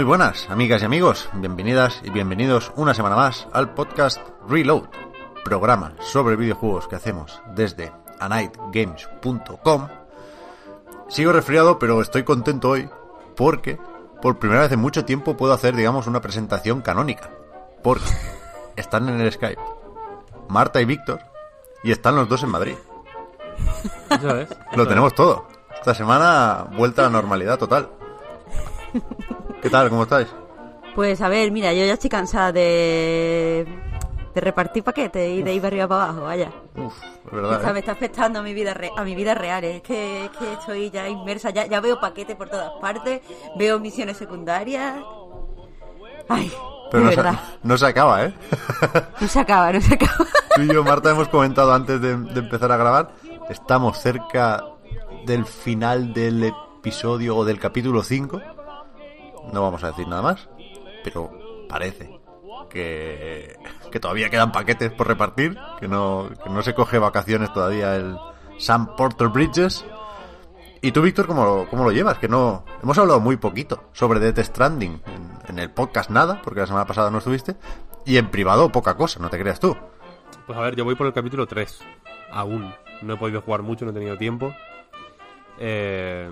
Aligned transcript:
Muy 0.00 0.06
buenas, 0.06 0.48
amigas 0.48 0.80
y 0.80 0.86
amigos, 0.86 1.28
bienvenidas 1.34 2.00
y 2.02 2.08
bienvenidos 2.08 2.72
una 2.74 2.94
semana 2.94 3.16
más 3.16 3.46
al 3.52 3.74
podcast 3.74 4.18
Reload, 4.48 4.84
programa 5.44 5.92
sobre 6.00 6.36
videojuegos 6.36 6.88
que 6.88 6.96
hacemos 6.96 7.42
desde 7.54 7.92
anightgames.com. 8.18 9.88
Sigo 11.10 11.32
resfriado, 11.32 11.78
pero 11.78 12.00
estoy 12.00 12.22
contento 12.22 12.70
hoy 12.70 12.88
porque 13.36 13.78
por 14.22 14.38
primera 14.38 14.62
vez 14.62 14.72
en 14.72 14.80
mucho 14.80 15.04
tiempo 15.04 15.36
puedo 15.36 15.52
hacer, 15.52 15.76
digamos, 15.76 16.06
una 16.06 16.22
presentación 16.22 16.80
canónica. 16.80 17.28
Porque 17.82 18.06
están 18.76 19.06
en 19.10 19.20
el 19.20 19.30
Skype 19.30 19.60
Marta 20.48 20.80
y 20.80 20.86
Víctor 20.86 21.20
y 21.84 21.92
están 21.92 22.16
los 22.16 22.26
dos 22.26 22.42
en 22.42 22.48
Madrid. 22.48 22.76
Eso 24.08 24.34
es. 24.38 24.48
Lo 24.74 24.88
tenemos 24.88 25.14
todo. 25.14 25.46
Esta 25.74 25.92
semana 25.92 26.68
vuelta 26.74 27.02
a 27.02 27.04
la 27.04 27.10
normalidad 27.10 27.58
total. 27.58 27.90
¿Qué 29.62 29.70
tal? 29.70 29.88
¿Cómo 29.90 30.02
estáis? 30.04 30.28
Pues 30.94 31.20
a 31.20 31.28
ver, 31.28 31.50
mira, 31.52 31.72
yo 31.72 31.84
ya 31.84 31.94
estoy 31.94 32.10
cansada 32.10 32.50
de, 32.52 33.66
de 34.34 34.40
repartir 34.40 34.82
paquetes 34.82 35.30
y 35.38 35.42
de 35.42 35.54
ir 35.54 35.60
de 35.62 35.66
arriba 35.68 35.86
para 35.88 36.04
abajo, 36.04 36.22
vaya. 36.22 36.50
Uf, 36.76 36.94
es 37.26 37.30
verdad. 37.32 37.68
¿eh? 37.68 37.72
me 37.72 37.78
está 37.80 37.92
afectando 37.92 38.40
a 38.40 38.42
mi 38.42 38.54
vida 38.54 38.74
re- 38.74 38.90
a 38.96 39.04
mi 39.04 39.14
vida 39.14 39.34
real, 39.34 39.62
es 39.64 39.82
que, 39.82 40.24
es 40.24 40.30
que 40.30 40.52
estoy 40.54 40.90
ya 40.90 41.08
inmersa, 41.08 41.50
ya, 41.50 41.66
ya 41.66 41.80
veo 41.80 42.00
paquetes 42.00 42.36
por 42.36 42.48
todas 42.48 42.72
partes, 42.80 43.20
veo 43.56 43.78
misiones 43.78 44.16
secundarias. 44.16 44.96
Ay, 46.28 46.52
Pero 46.90 47.08
de 47.08 47.16
no 47.16 47.22
se, 47.22 47.38
no 47.62 47.78
se 47.78 47.86
acaba, 47.86 48.24
¿eh? 48.24 48.34
no 49.20 49.28
se 49.28 49.40
acaba, 49.40 49.72
no 49.72 49.80
se 49.80 49.94
acaba. 49.94 50.26
Tú 50.56 50.62
y 50.62 50.72
yo, 50.72 50.82
Marta, 50.84 51.10
hemos 51.10 51.28
comentado 51.28 51.72
antes 51.72 52.00
de, 52.00 52.16
de 52.16 52.40
empezar 52.40 52.72
a 52.72 52.76
grabar. 52.76 53.10
Estamos 53.48 53.98
cerca 53.98 54.64
del 55.26 55.44
final 55.44 56.12
del 56.12 56.44
episodio 56.78 57.36
o 57.36 57.44
del 57.44 57.58
capítulo 57.60 58.02
5. 58.02 58.40
No 59.52 59.62
vamos 59.62 59.82
a 59.84 59.88
decir 59.88 60.06
nada 60.06 60.22
más, 60.22 60.48
pero 61.02 61.30
parece 61.68 62.20
que, 62.68 63.56
que 63.90 64.00
todavía 64.00 64.30
quedan 64.30 64.52
paquetes 64.52 64.92
por 64.92 65.08
repartir, 65.08 65.58
que 65.78 65.88
no, 65.88 66.30
que 66.42 66.50
no 66.50 66.62
se 66.62 66.74
coge 66.74 66.98
vacaciones 66.98 67.52
todavía 67.52 67.96
el 67.96 68.16
Sam 68.58 68.96
Porter 68.96 69.28
Bridges. 69.28 69.84
¿Y 70.82 70.92
tú, 70.92 71.02
Víctor, 71.02 71.26
cómo, 71.26 71.66
cómo 71.68 71.84
lo 71.84 71.92
llevas? 71.92 72.18
Que 72.18 72.28
no 72.28 72.64
hemos 72.82 72.96
hablado 72.96 73.20
muy 73.20 73.36
poquito 73.36 73.84
sobre 73.92 74.20
Death 74.20 74.38
Stranding. 74.38 75.02
En, 75.06 75.30
en 75.48 75.58
el 75.58 75.70
podcast 75.70 76.10
nada, 76.10 76.40
porque 76.42 76.60
la 76.60 76.66
semana 76.66 76.86
pasada 76.86 77.10
no 77.10 77.18
estuviste. 77.18 77.56
Y 78.06 78.16
en 78.16 78.30
privado 78.30 78.72
poca 78.72 78.96
cosa, 78.96 79.20
no 79.20 79.28
te 79.28 79.38
creas 79.38 79.60
tú. 79.60 79.76
Pues 80.46 80.58
a 80.58 80.62
ver, 80.62 80.76
yo 80.76 80.84
voy 80.84 80.94
por 80.94 81.06
el 81.06 81.12
capítulo 81.12 81.46
3. 81.46 81.80
Aún. 82.32 82.72
No 83.02 83.14
he 83.14 83.16
podido 83.16 83.42
jugar 83.42 83.62
mucho, 83.62 83.84
no 83.84 83.90
he 83.90 83.94
tenido 83.94 84.16
tiempo. 84.16 84.54
Eh... 85.58 86.30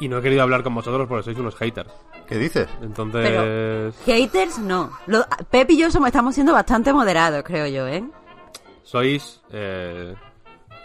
Y 0.00 0.08
no 0.08 0.18
he 0.18 0.22
querido 0.22 0.42
hablar 0.42 0.62
con 0.62 0.74
vosotros 0.74 1.06
porque 1.06 1.22
sois 1.24 1.38
unos 1.38 1.54
haters. 1.56 1.90
¿Qué 2.26 2.38
dices? 2.38 2.68
Entonces... 2.82 3.94
Haters, 4.06 4.58
no. 4.58 4.90
Lo- 5.06 5.26
Pep 5.50 5.70
y 5.70 5.78
yo 5.78 5.90
somos, 5.90 6.08
estamos 6.08 6.34
siendo 6.34 6.52
bastante 6.52 6.92
moderados, 6.92 7.42
creo 7.44 7.66
yo, 7.66 7.86
¿eh? 7.86 8.02
Sois 8.82 9.40
eh, 9.52 10.14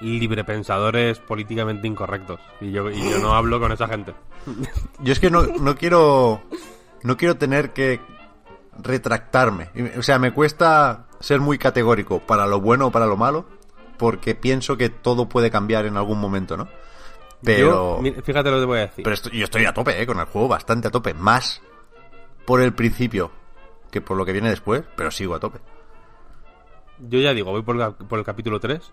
librepensadores 0.02 1.20
políticamente 1.20 1.88
incorrectos. 1.88 2.40
Y 2.62 2.72
yo, 2.72 2.90
y 2.90 3.10
yo 3.10 3.20
no 3.20 3.34
hablo 3.34 3.60
con 3.60 3.72
esa 3.72 3.88
gente. 3.88 4.14
Yo 5.00 5.14
es 5.14 5.20
que 5.20 5.32
no, 5.32 5.44
no 5.44 5.76
quiero. 5.76 6.42
No 7.04 7.18
quiero 7.18 7.38
tener 7.38 7.72
que 7.72 8.00
retractarme. 8.82 9.70
O 9.98 10.02
sea, 10.04 10.20
me 10.20 10.34
cuesta 10.34 11.06
ser 11.20 11.40
muy 11.40 11.58
categórico 11.58 12.20
para 12.20 12.46
lo 12.48 12.60
bueno 12.60 12.88
o 12.88 12.92
para 12.92 13.06
lo 13.06 13.16
malo, 13.16 13.46
porque 13.98 14.36
pienso 14.36 14.76
que 14.78 14.90
todo 14.90 15.30
puede 15.30 15.50
cambiar 15.52 15.86
en 15.86 15.98
algún 15.98 16.20
momento, 16.20 16.58
¿no? 16.58 16.68
Pero. 17.46 18.02
Yo, 18.04 18.14
fíjate 18.24 18.50
lo 18.50 18.58
que 18.58 18.62
te 18.62 18.66
voy 18.66 18.78
a 18.80 18.82
decir. 18.88 19.04
Pero 19.04 19.14
esto- 19.14 19.30
yo 19.30 19.44
estoy 19.46 19.66
a 19.66 19.74
tope, 19.74 20.02
¿eh? 20.02 20.06
Con 20.06 20.20
el 20.20 20.26
juego, 20.26 20.48
bastante 20.48 20.88
a 20.88 20.92
tope. 20.92 21.14
Más 21.14 21.62
por 22.46 22.62
el 22.62 22.74
principio 22.74 23.32
que 23.92 24.02
por 24.02 24.18
lo 24.18 24.26
que 24.26 24.34
viene 24.34 24.50
después, 24.50 24.84
pero 24.96 25.10
sigo 25.12 25.36
a 25.36 25.40
tope. 25.40 25.60
Yo 27.00 27.20
ya 27.20 27.34
digo, 27.34 27.52
voy 27.52 27.62
por, 27.62 27.76
la- 27.76 27.92
por 27.92 28.20
el 28.20 28.26
capítulo 28.26 28.60
3. 28.60 28.92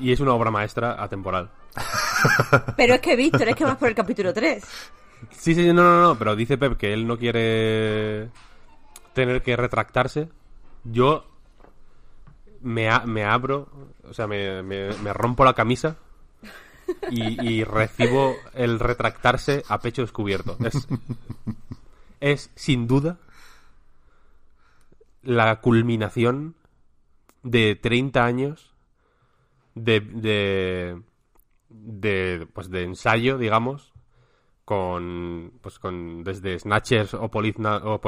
Y 0.00 0.12
es 0.12 0.18
una 0.20 0.32
obra 0.34 0.50
maestra 0.50 1.00
atemporal. 1.02 1.50
Pero 2.76 2.94
es 2.94 3.00
que, 3.00 3.14
Víctor, 3.14 3.48
es 3.48 3.54
que 3.54 3.64
vas 3.64 3.76
por 3.76 3.88
el 3.88 3.94
capítulo 3.94 4.32
3. 4.32 4.64
Sí, 5.30 5.54
sí, 5.54 5.66
no, 5.72 5.82
no, 5.84 6.02
no, 6.02 6.18
pero 6.18 6.34
dice 6.36 6.58
Pep 6.58 6.76
que 6.76 6.92
él 6.92 7.06
no 7.06 7.16
quiere 7.16 8.28
tener 9.12 9.40
que 9.42 9.56
retractarse. 9.56 10.28
Yo 10.82 11.24
me, 12.60 12.90
a- 12.90 13.04
me 13.06 13.24
abro, 13.24 13.68
o 14.08 14.12
sea, 14.12 14.26
me, 14.26 14.62
me- 14.62 14.92
me 14.94 15.12
rompo 15.12 15.44
la 15.44 15.54
camisa 15.54 15.96
y, 17.10 17.64
recibo 17.64 18.34
el 18.54 18.78
retractarse 18.80 19.62
a 19.68 19.80
pecho 19.80 20.02
descubierto. 20.02 20.56
Es, 20.64 20.86
es 22.20 22.50
sin 22.54 22.86
duda 22.86 23.18
la 25.22 25.60
culminación 25.60 26.54
de 27.42 27.76
30 27.76 28.24
años 28.24 28.74
de, 29.74 30.00
de, 30.00 31.02
pues 32.52 32.70
de 32.70 32.82
ensayo, 32.84 33.38
digamos, 33.38 33.92
con 34.64 35.52
pues 35.60 35.78
con 35.78 36.24
desde 36.24 36.58
Snatchers 36.58 37.14
o, 37.14 37.30
Polizna- 37.30 37.82
o 37.84 38.00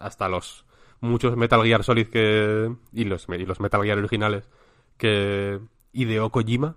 hasta 0.00 0.28
los 0.28 0.64
muchos 1.00 1.36
Metal 1.36 1.62
Gear 1.62 1.84
Solid 1.84 2.08
que 2.08 2.74
y 2.92 3.04
los 3.04 3.26
y 3.28 3.46
los 3.46 3.60
Metal 3.60 3.82
Gear 3.82 3.98
originales 3.98 4.48
que 4.98 5.60
ideó 5.92 6.30
Kojima. 6.30 6.76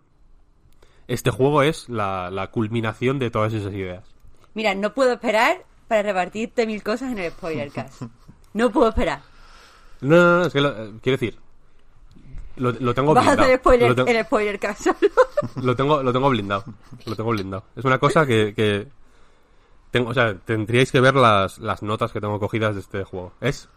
Este 1.10 1.32
juego 1.32 1.64
es 1.64 1.90
la, 1.90 2.30
la 2.32 2.48
culminación 2.52 3.20
de 3.20 3.32
todas 3.32 3.52
esas 3.54 3.74
ideas. 3.74 4.04
Mira, 4.54 4.76
no 4.76 4.94
puedo 4.94 5.14
esperar 5.14 5.64
para 5.88 6.04
repartirte 6.04 6.66
mil 6.68 6.84
cosas 6.84 7.12
en 7.12 7.18
el 7.20 7.32
spoiler 7.32 7.72
cast. 7.72 8.04
No 8.54 8.70
puedo 8.72 8.90
esperar. 8.90 9.22
No, 10.02 10.16
no, 10.16 10.40
no, 10.40 10.46
es 10.46 10.54
que 10.54 10.62
lo- 10.62 10.70
eh, 10.70 10.94
quiero 11.02 11.18
decir 11.18 11.38
lo, 12.56 12.72
lo 12.72 12.94
tengo 12.94 13.14
Vas 13.14 13.24
a 13.26 13.30
blindado. 13.32 13.46
hacer 13.48 13.60
spoiler 13.60 13.90
Lo, 13.90 13.96
te- 14.06 14.12
en 14.12 14.18
el 14.18 14.26
spoiler 14.26 14.60
cast 14.60 14.82
solo. 14.84 14.98
lo 15.64 15.76
tengo 15.76 16.04
lo 16.04 16.12
tengo 16.14 16.30
blindado. 16.30 16.64
Lo 17.06 17.16
tengo 17.16 17.30
blindado. 17.32 17.64
Es 17.76 17.86
una 17.86 17.98
cosa 18.00 18.26
que, 18.26 18.54
que 18.54 18.88
tengo, 19.92 20.10
o 20.10 20.14
sea, 20.14 20.36
tendríais 20.38 20.92
que 20.92 21.00
ver 21.00 21.16
las, 21.16 21.58
las 21.58 21.82
notas 21.84 22.12
que 22.12 22.22
tengo 22.22 22.40
cogidas 22.40 22.76
de 22.76 22.82
este 22.82 23.04
juego. 23.04 23.34
Es 23.42 23.68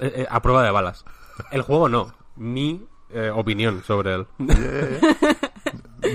eh, 0.00 0.12
eh, 0.16 0.26
a 0.28 0.40
prueba 0.42 0.62
de 0.64 0.70
balas. 0.70 1.04
El 1.52 1.62
juego 1.62 1.88
no, 1.88 2.14
mi 2.36 2.84
eh, 3.10 3.30
opinión 3.34 3.82
sobre 3.84 4.14
él. 4.14 4.26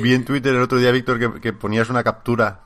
Vi 0.02 0.14
en 0.14 0.26
Twitter 0.26 0.54
el 0.56 0.62
otro 0.62 0.78
día, 0.78 0.92
Víctor, 0.92 1.20
que, 1.20 1.42
que 1.42 1.54
ponías 1.54 1.90
una 1.90 2.04
captura 2.04 2.62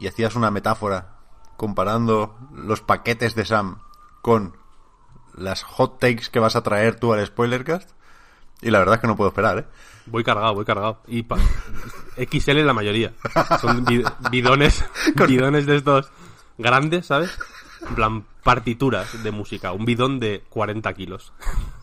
y 0.00 0.06
hacías 0.06 0.34
una 0.36 0.50
metáfora 0.50 1.16
comparando 1.56 2.36
los 2.52 2.80
paquetes 2.80 3.34
de 3.34 3.44
Sam 3.44 3.78
con 4.22 4.56
las 5.36 5.62
hot 5.62 5.98
takes 6.00 6.28
que 6.30 6.38
vas 6.40 6.56
a 6.56 6.62
traer 6.62 6.98
tú 6.98 7.12
al 7.12 7.24
spoilercast. 7.26 7.90
Y 8.62 8.70
la 8.70 8.78
verdad 8.78 8.96
es 8.96 9.00
que 9.00 9.06
no 9.06 9.16
puedo 9.16 9.28
esperar, 9.28 9.58
¿eh? 9.58 9.64
Voy 10.06 10.24
cargado, 10.24 10.54
voy 10.54 10.64
cargado. 10.64 11.00
Y 11.06 11.22
pa- 11.24 11.38
XL 12.16 12.64
la 12.64 12.72
mayoría. 12.72 13.12
Son 13.60 13.84
bi- 13.84 14.04
bidones, 14.30 14.84
bidones 15.28 15.66
de 15.66 15.76
estos 15.76 16.10
grandes, 16.56 17.06
¿sabes? 17.06 17.36
En 17.86 17.94
plan, 17.94 18.24
partituras 18.42 19.22
de 19.22 19.30
música. 19.32 19.72
Un 19.72 19.84
bidón 19.84 20.20
de 20.20 20.44
40 20.48 20.92
kilos. 20.94 21.32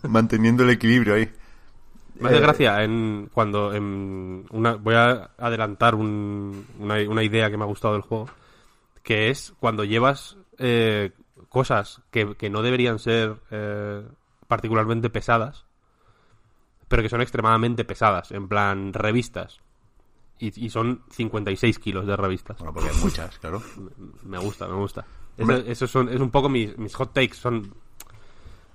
Manteniendo 0.04 0.64
el 0.64 0.72
equilibrio 0.72 1.16
ahí. 1.16 1.32
Me 2.22 2.30
hace 2.30 2.38
Eh, 2.38 2.42
gracia 2.42 2.84
en 2.84 3.30
cuando 3.34 3.74
en 3.74 4.46
una, 4.52 4.76
voy 4.76 4.96
a 4.96 5.32
adelantar 5.38 5.96
un- 5.96 6.66
una, 6.80 6.96
una 7.10 7.24
idea 7.24 7.50
que 7.50 7.58
me 7.58 7.64
ha 7.64 7.68
gustado 7.68 7.94
del 7.96 8.04
juego, 8.04 8.30
que 9.04 9.30
es 9.30 9.54
cuando 9.60 9.84
llevas 9.84 10.38
eh, 10.58 11.12
cosas 11.50 12.02
que, 12.12 12.36
que 12.36 12.50
no 12.50 12.62
deberían 12.62 13.00
ser 13.00 13.38
eh, 13.52 14.04
particularmente 14.48 15.10
pesadas, 15.10 15.66
pero 16.88 17.02
que 17.02 17.10
son 17.10 17.22
extremadamente 17.22 17.84
pesadas, 17.86 18.32
en 18.32 18.48
plan 18.48 18.94
revistas 18.94 19.60
Y, 20.40 20.66
y 20.66 20.70
son 20.70 21.04
56 21.10 21.80
kilos 21.80 22.06
de 22.06 22.16
revistas. 22.18 22.58
Bueno, 22.60 22.74
porque 22.74 22.90
hay 22.90 22.98
muchas, 22.98 23.38
claro. 23.40 23.62
Me 24.24 24.38
gusta, 24.38 24.68
me 24.68 24.76
gusta. 24.76 25.06
Eso, 25.38 25.54
eso 25.54 25.88
son, 25.88 26.10
es 26.10 26.20
un 26.20 26.30
poco 26.32 26.50
mis, 26.50 26.78
mis 26.78 26.94
hot 26.96 27.14
takes. 27.14 27.36
Son. 27.36 27.74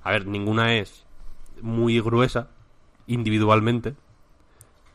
A 0.02 0.10
ver, 0.12 0.26
ninguna 0.26 0.74
es 0.76 1.04
muy 1.60 2.00
gruesa 2.00 2.50
individualmente, 3.06 3.94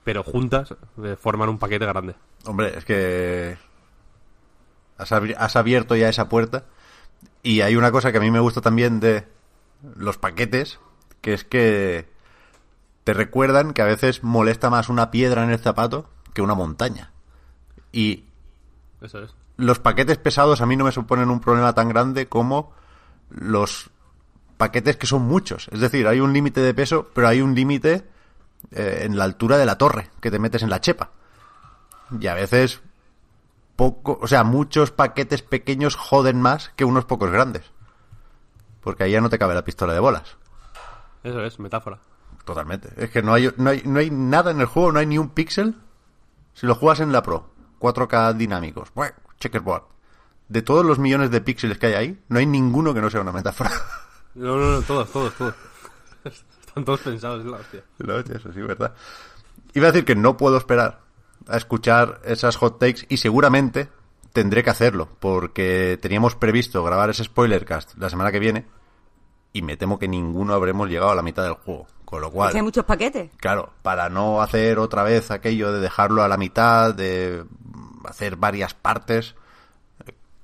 pero 0.03 0.23
juntas 0.23 0.75
eh, 1.03 1.15
forman 1.19 1.49
un 1.49 1.59
paquete 1.59 1.85
grande. 1.85 2.15
Hombre, 2.45 2.77
es 2.77 2.85
que 2.85 3.57
has, 4.97 5.55
abierto 5.55 5.95
ya 5.95 6.09
esa 6.09 6.29
puerta 6.29 6.65
y 7.43 7.61
hay 7.61 7.75
una 7.75 7.91
cosa 7.91 8.11
que 8.11 8.17
a 8.17 8.21
mí 8.21 8.31
me 8.31 8.39
gusta 8.39 8.61
también 8.61 8.99
de 8.99 9.27
los 9.95 10.17
paquetes, 10.17 10.79
que 11.21 11.33
es 11.33 11.43
que 11.43 12.09
te 13.03 13.13
recuerdan 13.13 13.73
que 13.73 13.81
a 13.81 13.85
veces 13.85 14.23
molesta 14.23 14.69
más 14.69 14.89
una 14.89 15.11
piedra 15.11 15.43
en 15.43 15.51
el 15.51 15.59
zapato 15.59 16.09
que 16.33 16.41
una 16.41 16.55
montaña. 16.55 17.11
Y 17.91 18.25
Eso 19.01 19.23
es. 19.23 19.35
los 19.57 19.79
paquetes 19.79 20.17
pesados 20.17 20.61
a 20.61 20.65
mí 20.65 20.75
no 20.75 20.85
me 20.85 20.91
suponen 20.91 21.29
un 21.29 21.41
problema 21.41 21.73
tan 21.73 21.89
grande 21.89 22.27
como 22.27 22.73
los 23.29 23.89
paquetes 24.61 24.95
que 24.95 25.07
son 25.07 25.23
muchos. 25.23 25.67
Es 25.71 25.79
decir, 25.79 26.07
hay 26.07 26.19
un 26.19 26.33
límite 26.33 26.61
de 26.61 26.75
peso, 26.75 27.09
pero 27.15 27.27
hay 27.27 27.41
un 27.41 27.55
límite 27.55 28.07
eh, 28.69 29.01
en 29.05 29.17
la 29.17 29.23
altura 29.23 29.57
de 29.57 29.65
la 29.65 29.75
torre 29.75 30.11
que 30.21 30.29
te 30.29 30.37
metes 30.37 30.61
en 30.61 30.69
la 30.69 30.79
chepa. 30.79 31.09
Y 32.19 32.27
a 32.27 32.35
veces 32.35 32.79
poco, 33.75 34.19
o 34.21 34.27
sea, 34.27 34.43
muchos 34.43 34.91
paquetes 34.91 35.41
pequeños 35.41 35.95
joden 35.95 36.39
más 36.39 36.69
que 36.75 36.85
unos 36.85 37.05
pocos 37.05 37.31
grandes. 37.31 37.71
Porque 38.81 39.05
ahí 39.05 39.13
ya 39.13 39.21
no 39.21 39.31
te 39.31 39.39
cabe 39.39 39.55
la 39.55 39.63
pistola 39.63 39.93
de 39.93 39.99
bolas. 39.99 40.37
Eso 41.23 41.43
es, 41.43 41.59
metáfora. 41.59 41.97
Totalmente. 42.45 42.89
Es 42.97 43.09
que 43.09 43.23
no 43.23 43.33
hay, 43.33 43.51
no 43.57 43.71
hay, 43.71 43.81
no 43.83 43.97
hay 43.97 44.11
nada 44.11 44.51
en 44.51 44.59
el 44.59 44.67
juego, 44.67 44.91
no 44.91 44.99
hay 44.99 45.07
ni 45.07 45.17
un 45.17 45.29
píxel. 45.29 45.75
Si 46.53 46.67
lo 46.67 46.75
juegas 46.75 46.99
en 46.99 47.11
la 47.11 47.23
Pro, 47.23 47.49
4K 47.79 48.35
dinámicos, 48.35 48.91
checkerboard. 49.39 49.85
De 50.49 50.61
todos 50.61 50.85
los 50.85 50.99
millones 50.99 51.31
de 51.31 51.41
píxeles 51.41 51.79
que 51.79 51.87
hay 51.87 51.93
ahí, 51.93 52.23
no 52.29 52.37
hay 52.37 52.45
ninguno 52.45 52.93
que 52.93 53.01
no 53.01 53.09
sea 53.09 53.21
una 53.21 53.31
metáfora. 53.31 53.71
No, 54.35 54.57
no, 54.57 54.71
no, 54.71 54.81
todos, 54.81 55.11
todos, 55.11 55.33
todos. 55.35 55.55
Están 56.67 56.85
todos 56.85 57.01
pensados, 57.01 57.41
es 57.41 57.45
la 57.45 57.57
hostia. 57.57 57.83
No, 57.99 58.17
eso 58.17 58.53
sí, 58.53 58.61
verdad. 58.61 58.93
Iba 59.73 59.87
a 59.87 59.91
decir 59.91 60.05
que 60.05 60.15
no 60.15 60.37
puedo 60.37 60.57
esperar 60.57 61.01
a 61.47 61.57
escuchar 61.57 62.21
esas 62.23 62.55
hot 62.55 62.79
takes 62.79 63.05
y 63.09 63.17
seguramente 63.17 63.89
tendré 64.33 64.63
que 64.63 64.69
hacerlo, 64.69 65.09
porque 65.19 65.97
teníamos 66.01 66.35
previsto 66.35 66.83
grabar 66.83 67.09
ese 67.09 67.23
spoiler 67.23 67.65
cast 67.65 67.97
la 67.97 68.09
semana 68.09 68.31
que 68.31 68.39
viene 68.39 68.65
y 69.53 69.61
me 69.61 69.77
temo 69.77 69.99
que 69.99 70.07
ninguno 70.07 70.53
habremos 70.53 70.89
llegado 70.89 71.11
a 71.11 71.15
la 71.15 71.21
mitad 71.21 71.43
del 71.43 71.53
juego. 71.53 71.87
Con 72.05 72.21
lo 72.21 72.27
Es 72.27 72.33
cual, 72.33 72.51
que 72.51 72.57
hay 72.57 72.63
muchos 72.63 72.85
paquetes. 72.85 73.31
Claro, 73.37 73.71
para 73.81 74.09
no 74.09 74.41
hacer 74.41 74.79
otra 74.79 75.03
vez 75.03 75.31
aquello 75.31 75.71
de 75.71 75.79
dejarlo 75.79 76.23
a 76.23 76.27
la 76.27 76.37
mitad, 76.37 76.93
de 76.93 77.45
hacer 78.05 78.35
varias 78.35 78.73
partes, 78.73 79.35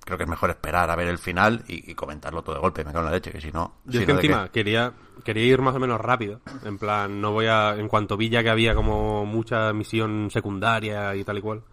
creo 0.07 0.18
que 0.18 0.24
es 0.24 0.30
mejor 0.30 0.50
esperar 0.50 0.89
a 0.89 0.95
ver 0.95 1.09
el 1.09 1.18
final 1.18 1.65
y, 1.68 1.92
y 1.92 1.94
comentarlo 1.94 2.42
todo 2.42 2.56
de 2.56 2.62
golpe, 2.62 2.86
me 2.86 2.94
cago 2.94 3.00
en 3.00 3.06
la 3.06 3.12
leche, 3.12 3.30
que 3.30 3.42
si 3.42 3.51
no... 3.51 3.74
Yo 3.83 3.92
si 3.92 3.98
es 4.00 4.06
que 4.06 4.13
no, 4.13 4.19
¿de 4.19 4.25
encima 4.25 4.45
qué? 4.45 4.51
quería, 4.51 4.94
quería 5.25 5.44
ir 5.44 5.62
más 5.62 5.75
o 5.75 5.80
menos 5.80 6.00
rápido. 6.00 6.39
En 6.63 6.77
plan, 6.77 7.19
no 7.19 7.33
voy 7.33 7.48
a. 7.48 7.75
En 7.75 7.89
cuanto 7.89 8.15
vi 8.15 8.30
ya 8.30 8.42
que 8.42 8.50
había 8.50 8.74
como 8.74 9.25
mucha 9.25 9.74
misión 9.74 10.30
secundaria 10.31 11.13
y 11.15 11.25
tal 11.25 11.38
y 11.38 11.42
cual, 11.42 11.63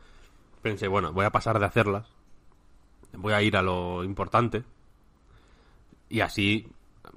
pensé, 0.63 0.89
bueno, 0.89 1.13
voy 1.13 1.25
a 1.25 1.31
pasar 1.31 1.61
de 1.61 1.67
hacerlas. 1.67 2.09
Voy 3.13 3.33
a 3.33 3.41
ir 3.41 3.57
a 3.57 3.63
lo 3.63 4.03
importante. 4.03 4.65
Y 6.09 6.21
así 6.21 6.69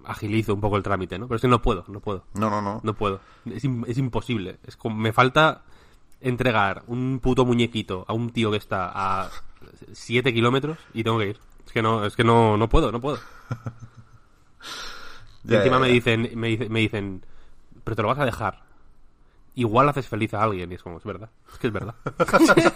agilizo 0.05 0.53
un 0.53 0.61
poco 0.61 0.77
el 0.77 0.83
trámite, 0.83 1.17
¿no? 1.17 1.27
Pero 1.27 1.37
es 1.37 1.41
que 1.41 1.47
no 1.47 1.63
puedo, 1.63 1.83
no 1.87 1.99
puedo. 1.99 2.25
No, 2.35 2.51
no, 2.51 2.61
no. 2.61 2.79
No 2.83 2.93
puedo. 2.93 3.21
Es, 3.45 3.63
es 3.87 3.97
imposible. 3.97 4.59
Es 4.67 4.77
como, 4.77 4.95
me 4.95 5.13
falta 5.13 5.63
entregar 6.21 6.83
un 6.85 7.19
puto 7.19 7.43
muñequito 7.43 8.05
a 8.07 8.13
un 8.13 8.29
tío 8.29 8.51
que 8.51 8.57
está 8.57 8.91
a 8.93 9.29
7 9.91 10.33
kilómetros 10.33 10.77
y 10.93 11.03
tengo 11.03 11.19
que 11.19 11.27
ir. 11.27 11.39
Es 11.65 11.71
que 11.71 11.81
no, 11.81 12.05
es 12.05 12.15
que 12.15 12.23
no, 12.23 12.57
no 12.57 12.69
puedo, 12.69 12.91
no 12.91 13.01
puedo. 13.01 13.19
Y 15.49 15.55
encima 15.55 15.79
me 15.79 15.87
dicen, 15.87 16.29
me, 16.35 16.47
dice- 16.49 16.67
me 16.69 16.79
dicen, 16.81 17.25
pero 17.83 17.95
te 17.95 18.01
lo 18.01 18.09
vas 18.09 18.19
a 18.19 18.25
dejar. 18.25 18.63
Igual 19.55 19.87
haces 19.89 20.05
feliz 20.07 20.33
a 20.33 20.43
alguien 20.43 20.71
y 20.71 20.75
es 20.75 20.83
como, 20.83 20.97
es 20.97 21.03
verdad. 21.05 21.29
Es 21.53 21.57
que 21.59 21.67
es 21.67 21.73
verdad. 21.73 21.95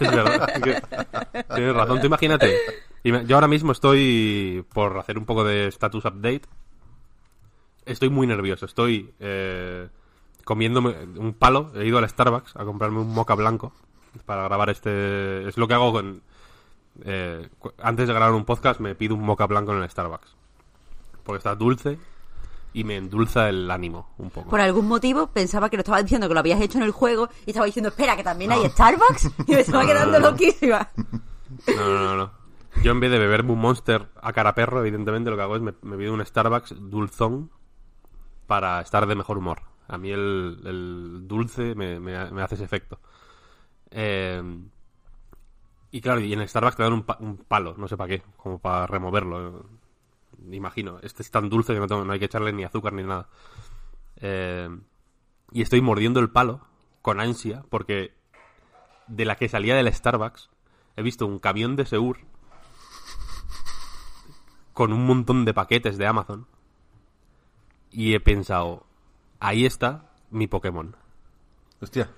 verdad. 0.00 0.50
Es 0.54 0.62
que 0.62 1.44
tienes 1.54 1.74
razón. 1.76 2.00
Tú 2.00 2.06
imagínate. 2.06 2.56
Yo 3.04 3.36
ahora 3.36 3.46
mismo 3.48 3.72
estoy 3.72 4.64
por 4.72 4.98
hacer 4.98 5.18
un 5.18 5.26
poco 5.26 5.44
de 5.44 5.66
status 5.68 6.04
update. 6.06 6.42
Estoy 7.84 8.08
muy 8.08 8.26
nervioso. 8.26 8.64
Estoy 8.66 9.12
eh, 9.20 9.88
comiéndome 10.44 10.90
un 11.18 11.34
palo. 11.34 11.72
He 11.76 11.84
ido 11.86 11.98
al 11.98 12.08
Starbucks 12.08 12.56
a 12.56 12.64
comprarme 12.64 13.00
un 13.00 13.12
moca 13.12 13.34
blanco 13.34 13.72
para 14.24 14.44
grabar 14.44 14.70
este. 14.70 15.46
Es 15.46 15.56
lo 15.58 15.68
que 15.68 15.74
hago 15.74 15.92
con. 15.92 16.22
Eh, 17.04 17.48
antes 17.82 18.06
de 18.08 18.14
grabar 18.14 18.34
un 18.34 18.44
podcast 18.44 18.80
me 18.80 18.94
pido 18.94 19.14
un 19.14 19.22
moca 19.22 19.46
blanco 19.46 19.72
en 19.72 19.82
el 19.82 19.88
Starbucks. 19.90 20.34
Porque 21.24 21.38
está 21.38 21.54
dulce 21.54 21.98
y 22.74 22.84
me 22.84 22.96
endulza 22.96 23.48
el 23.48 23.70
ánimo 23.70 24.10
un 24.18 24.30
poco. 24.30 24.50
Por 24.50 24.60
algún 24.60 24.88
motivo 24.88 25.26
pensaba 25.28 25.68
que 25.70 25.76
lo 25.76 25.82
estaba 25.82 26.02
diciendo 26.02 26.26
que 26.28 26.34
lo 26.34 26.40
habías 26.40 26.60
hecho 26.60 26.78
en 26.78 26.84
el 26.84 26.90
juego 26.90 27.28
y 27.46 27.50
estaba 27.50 27.66
diciendo, 27.66 27.90
espera, 27.90 28.16
que 28.16 28.24
también 28.24 28.52
hay 28.52 28.68
Starbucks. 28.68 29.30
Y 29.46 29.52
me 29.52 29.60
estaba 29.60 29.84
quedando 29.86 30.18
loquísima. 30.18 30.88
No, 31.76 31.84
no, 31.86 31.98
no, 32.04 32.16
no. 32.16 32.30
Yo 32.82 32.92
en 32.92 33.00
vez 33.00 33.10
de 33.10 33.18
beberme 33.18 33.52
un 33.52 33.58
Monster 33.60 34.08
a 34.20 34.32
cara 34.32 34.54
perro, 34.54 34.80
evidentemente 34.80 35.28
lo 35.30 35.36
que 35.36 35.42
hago 35.42 35.56
es 35.56 35.62
me, 35.62 35.74
me 35.82 35.96
pido 35.98 36.14
un 36.14 36.24
Starbucks 36.24 36.74
dulzón 36.90 37.50
para 38.46 38.80
estar 38.80 39.06
de 39.06 39.14
mejor 39.14 39.36
humor. 39.38 39.60
A 39.88 39.98
mí 39.98 40.10
el, 40.10 40.58
el 40.64 41.28
dulce 41.28 41.74
me, 41.74 42.00
me- 42.00 42.30
me 42.30 42.42
hace 42.42 42.54
ese 42.54 42.64
efecto. 42.64 42.98
Eh, 43.90 44.42
y 45.92 46.00
claro, 46.00 46.20
y 46.20 46.32
en 46.32 46.40
el 46.40 46.48
Starbucks 46.48 46.76
te 46.76 46.82
dan 46.82 46.92
un, 46.94 47.02
pa- 47.04 47.18
un 47.20 47.36
palo, 47.36 47.74
no 47.76 47.86
sé 47.86 47.96
para 47.96 48.08
qué, 48.08 48.22
como 48.36 48.58
para 48.58 48.86
removerlo. 48.88 49.64
Imagino, 50.50 50.98
este 51.02 51.22
es 51.22 51.30
tan 51.30 51.48
dulce 51.48 51.72
que 51.74 51.78
no, 51.78 51.86
tengo- 51.86 52.04
no 52.04 52.12
hay 52.12 52.18
que 52.18 52.24
echarle 52.24 52.52
ni 52.52 52.64
azúcar 52.64 52.92
ni 52.94 53.04
nada. 53.04 53.28
Eh, 54.16 54.68
y 55.52 55.62
estoy 55.62 55.80
mordiendo 55.80 56.18
el 56.20 56.30
palo 56.30 56.66
con 57.02 57.20
ansia 57.20 57.64
porque 57.70 58.14
de 59.06 59.24
la 59.24 59.36
que 59.36 59.48
salía 59.48 59.74
del 59.76 59.92
Starbucks 59.92 60.50
he 60.96 61.02
visto 61.02 61.26
un 61.26 61.38
camión 61.38 61.76
de 61.76 61.84
Seur 61.86 62.18
con 64.72 64.92
un 64.92 65.04
montón 65.06 65.44
de 65.44 65.52
paquetes 65.54 65.98
de 65.98 66.06
Amazon 66.06 66.46
y 67.90 68.14
he 68.14 68.20
pensado, 68.20 68.86
ahí 69.40 69.66
está 69.66 70.10
mi 70.30 70.46
Pokémon. 70.46 70.96
Hostia. 71.80 72.10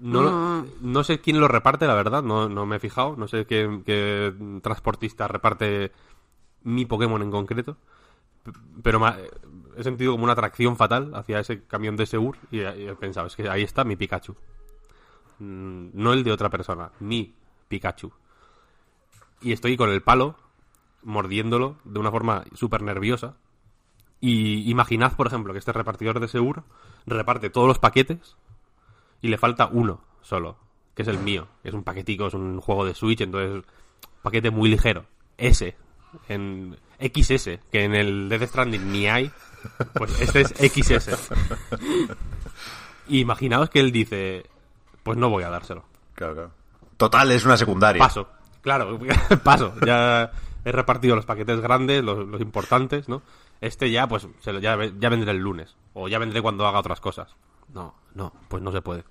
No, 0.00 0.22
lo- 0.22 0.66
no 0.80 1.04
sé 1.04 1.20
quién 1.20 1.40
lo 1.40 1.48
reparte, 1.48 1.86
la 1.86 1.94
verdad, 1.94 2.22
no, 2.22 2.48
no 2.48 2.64
me 2.66 2.76
he 2.76 2.80
fijado, 2.80 3.16
no 3.16 3.28
sé 3.28 3.44
qué, 3.46 3.82
qué 3.84 4.32
transportista 4.62 5.28
reparte 5.28 5.92
mi 6.62 6.86
Pokémon 6.86 7.20
en 7.22 7.30
concreto, 7.30 7.76
pero 8.82 9.00
he 9.76 9.82
sentido 9.84 10.12
como 10.12 10.24
una 10.24 10.32
atracción 10.32 10.76
fatal 10.76 11.12
hacia 11.14 11.40
ese 11.40 11.62
camión 11.64 11.96
de 11.96 12.06
Seur 12.06 12.36
y 12.50 12.60
he, 12.60 12.94
pensado, 12.94 13.26
es 13.26 13.36
que 13.36 13.48
ahí 13.48 13.62
está 13.62 13.84
mi 13.84 13.96
Pikachu. 13.96 14.34
Mm, 15.38 15.88
No 15.94 16.12
el 16.12 16.24
de 16.24 16.32
otra 16.32 16.48
persona, 16.50 16.90
mi 17.00 17.34
Pikachu. 17.68 18.10
Y 19.42 19.52
estoy 19.52 19.76
con 19.76 19.90
el 19.90 20.02
palo, 20.02 20.36
mordiéndolo 21.02 21.76
de 21.84 21.98
una 21.98 22.10
forma 22.10 22.44
súper 22.54 22.82
nerviosa. 22.82 23.36
Y 24.20 24.70
imaginad, 24.70 25.14
por 25.16 25.26
ejemplo, 25.26 25.52
que 25.52 25.58
este 25.58 25.72
repartidor 25.72 26.20
de 26.20 26.28
Seur 26.28 26.62
reparte 27.06 27.48
todos 27.48 27.66
los 27.68 27.78
paquetes 27.78 28.36
y 29.22 29.28
le 29.28 29.38
falta 29.38 29.68
uno 29.70 30.00
solo, 30.22 30.56
que 30.94 31.02
es 31.02 31.08
el 31.08 31.18
mío. 31.18 31.46
Es 31.64 31.74
un 31.74 31.82
paquetico, 31.84 32.26
es 32.26 32.34
un 32.34 32.60
juego 32.60 32.84
de 32.84 32.94
Switch, 32.94 33.20
entonces 33.20 33.64
paquete 34.22 34.50
muy 34.50 34.68
ligero. 34.68 35.04
S, 35.38 35.74
en 36.28 36.76
XS, 37.00 37.58
que 37.70 37.84
en 37.84 37.94
el 37.94 38.28
Death 38.28 38.48
Stranding 38.48 38.92
ni 38.92 39.06
hay, 39.06 39.30
pues 39.94 40.20
este 40.20 40.42
es 40.42 40.48
XS. 40.72 41.30
Y 43.08 43.20
imaginaos 43.20 43.70
que 43.70 43.80
él 43.80 43.92
dice, 43.92 44.46
pues 45.02 45.16
no 45.18 45.30
voy 45.30 45.44
a 45.44 45.50
dárselo. 45.50 45.84
Claro, 46.14 46.34
claro. 46.34 46.50
Total, 46.96 47.30
es 47.32 47.44
una 47.44 47.56
secundaria. 47.56 47.98
Paso. 48.02 48.28
Claro, 48.60 48.98
paso. 49.44 49.74
Ya 49.86 50.30
he 50.64 50.72
repartido 50.72 51.16
los 51.16 51.24
paquetes 51.24 51.60
grandes, 51.60 52.04
los, 52.04 52.28
los 52.28 52.40
importantes, 52.42 53.08
¿no? 53.08 53.22
Este 53.62 53.90
ya, 53.90 54.06
pues, 54.06 54.28
se 54.40 54.52
lo- 54.52 54.58
ya, 54.58 54.76
ya 54.98 55.08
vendré 55.08 55.30
el 55.32 55.38
lunes. 55.38 55.76
O 55.94 56.08
ya 56.08 56.18
vendré 56.18 56.42
cuando 56.42 56.66
haga 56.66 56.78
otras 56.78 57.00
cosas. 57.00 57.34
No, 57.74 57.94
no, 58.14 58.32
pues 58.48 58.62
no 58.62 58.72
se 58.72 58.82
puede. 58.82 59.04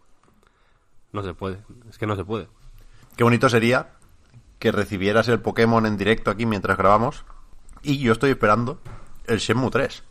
No 1.12 1.24
se 1.24 1.34
puede. 1.34 1.60
Es 1.89 1.98
que 1.98 2.08
no 2.08 2.16
se 2.16 2.25
puede. 2.25 2.48
Qué 3.16 3.24
bonito 3.24 3.50
sería 3.50 3.92
que 4.60 4.72
recibieras 4.72 5.28
el 5.28 5.39
Pokémon 5.39 5.86
en 5.86 5.98
directo 5.98 6.32
aquí 6.32 6.46
mientras 6.46 6.78
grabamos. 6.78 7.25
Y 7.82 7.98
yo 7.98 8.12
estoy 8.12 8.32
esperando 8.32 8.80
el 9.25 9.39
Shenmue 9.39 9.72
3. 9.72 10.04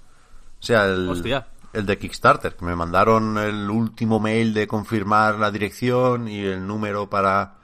O 0.60 0.62
sea, 0.62 0.86
el, 0.86 1.08
Hostia. 1.08 1.48
el 1.72 1.86
de 1.86 1.98
Kickstarter. 1.98 2.56
Que 2.56 2.64
me 2.64 2.74
mandaron 2.74 3.38
el 3.38 3.68
último 3.70 4.18
mail 4.20 4.54
de 4.54 4.66
confirmar 4.66 5.36
la 5.36 5.50
dirección 5.50 6.28
y 6.28 6.40
el 6.40 6.66
número 6.66 7.08
para 7.10 7.58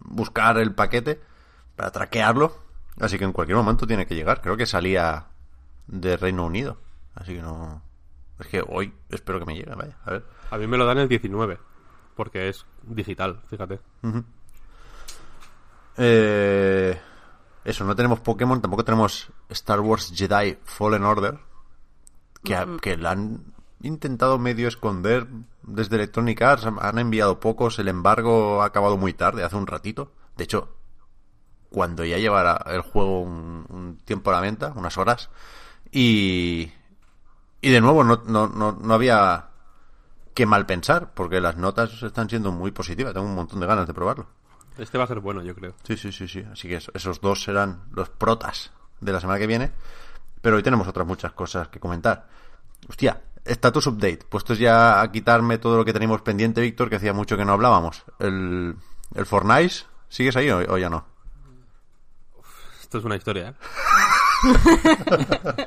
buscar 0.00 0.58
el 0.58 0.74
paquete, 0.74 1.20
para 1.76 1.90
traquearlo. 1.90 2.56
Así 3.00 3.18
que 3.18 3.24
en 3.24 3.32
cualquier 3.32 3.56
momento 3.56 3.86
tiene 3.86 4.06
que 4.06 4.14
llegar. 4.14 4.40
Creo 4.40 4.56
que 4.56 4.66
salía 4.66 5.26
de 5.86 6.16
Reino 6.16 6.46
Unido. 6.46 6.78
Así 7.14 7.34
que 7.34 7.42
no... 7.42 7.82
Es 8.40 8.46
que 8.48 8.64
hoy 8.66 8.92
espero 9.10 9.38
que 9.38 9.46
me 9.46 9.54
llegue, 9.54 9.74
vaya. 9.74 9.96
A 10.04 10.10
ver. 10.12 10.24
A 10.50 10.58
mí 10.58 10.66
me 10.66 10.76
lo 10.78 10.86
dan 10.86 10.98
el 10.98 11.08
19. 11.08 11.58
Porque 12.16 12.48
es 12.48 12.66
digital, 12.82 13.40
fíjate. 13.48 13.80
Eh, 15.96 16.98
eso, 17.64 17.84
no 17.84 17.94
tenemos 17.94 18.20
Pokémon, 18.20 18.60
tampoco 18.60 18.84
tenemos 18.84 19.30
Star 19.48 19.80
Wars 19.80 20.12
Jedi 20.14 20.58
Fallen 20.64 21.04
Order, 21.04 21.38
que, 22.42 22.56
que 22.80 22.96
la 22.96 23.10
han 23.12 23.44
intentado 23.82 24.38
medio 24.38 24.68
esconder 24.68 25.26
desde 25.62 25.96
Electronic 25.96 26.40
Arts, 26.42 26.66
han- 26.66 26.78
han 26.80 26.98
enviado 26.98 27.40
pocos, 27.40 27.78
el 27.78 27.88
embargo 27.88 28.62
ha 28.62 28.66
acabado 28.66 28.96
muy 28.96 29.12
tarde, 29.12 29.44
hace 29.44 29.56
un 29.56 29.66
ratito. 29.66 30.12
De 30.36 30.44
hecho, 30.44 30.74
cuando 31.70 32.04
ya 32.04 32.18
llevará 32.18 32.62
el 32.66 32.80
juego 32.80 33.20
un, 33.20 33.66
un 33.68 33.98
tiempo 34.04 34.30
a 34.30 34.34
la 34.34 34.40
venta, 34.40 34.72
unas 34.74 34.96
horas, 34.98 35.30
y, 35.92 36.72
y 37.60 37.70
de 37.70 37.80
nuevo 37.80 38.04
no, 38.04 38.22
no, 38.26 38.48
no, 38.48 38.72
no 38.72 38.94
había 38.94 39.46
que 40.34 40.46
mal 40.46 40.66
pensar, 40.66 41.12
porque 41.14 41.40
las 41.40 41.56
notas 41.56 42.02
están 42.02 42.28
siendo 42.30 42.52
muy 42.52 42.70
positivas, 42.70 43.12
tengo 43.12 43.26
un 43.26 43.34
montón 43.34 43.60
de 43.60 43.66
ganas 43.66 43.86
de 43.86 43.94
probarlo. 43.94 44.26
Este 44.78 44.96
va 44.96 45.04
a 45.04 45.08
ser 45.08 45.20
bueno, 45.20 45.42
yo 45.42 45.54
creo. 45.54 45.74
Sí, 45.82 45.96
sí, 45.96 46.10
sí, 46.12 46.26
sí. 46.28 46.44
Así 46.50 46.68
que 46.68 46.76
eso- 46.76 46.92
esos 46.94 47.20
dos 47.20 47.42
serán 47.42 47.82
los 47.92 48.08
protas 48.08 48.70
de 49.00 49.12
la 49.12 49.20
semana 49.20 49.38
que 49.38 49.46
viene. 49.46 49.72
Pero 50.40 50.56
hoy 50.56 50.62
tenemos 50.62 50.88
otras 50.88 51.06
muchas 51.06 51.32
cosas 51.32 51.68
que 51.68 51.78
comentar. 51.80 52.28
Hostia, 52.88 53.20
status 53.44 53.88
update. 53.88 54.24
Puestos 54.28 54.58
ya 54.58 55.02
a 55.02 55.12
quitarme 55.12 55.58
todo 55.58 55.76
lo 55.76 55.84
que 55.84 55.92
teníamos 55.92 56.22
pendiente, 56.22 56.62
Víctor, 56.62 56.88
que 56.88 56.96
hacía 56.96 57.12
mucho 57.12 57.36
que 57.36 57.44
no 57.44 57.52
hablábamos. 57.52 58.04
El, 58.20 58.74
el 59.14 59.26
Fortnite, 59.26 59.74
¿sigues 60.08 60.36
ahí 60.36 60.48
o, 60.50 60.58
o 60.72 60.78
ya 60.78 60.88
no? 60.88 61.04
Esto 62.80 62.98
es 62.98 63.04
una 63.04 63.16
historia, 63.16 63.48
¿eh? 63.50 63.54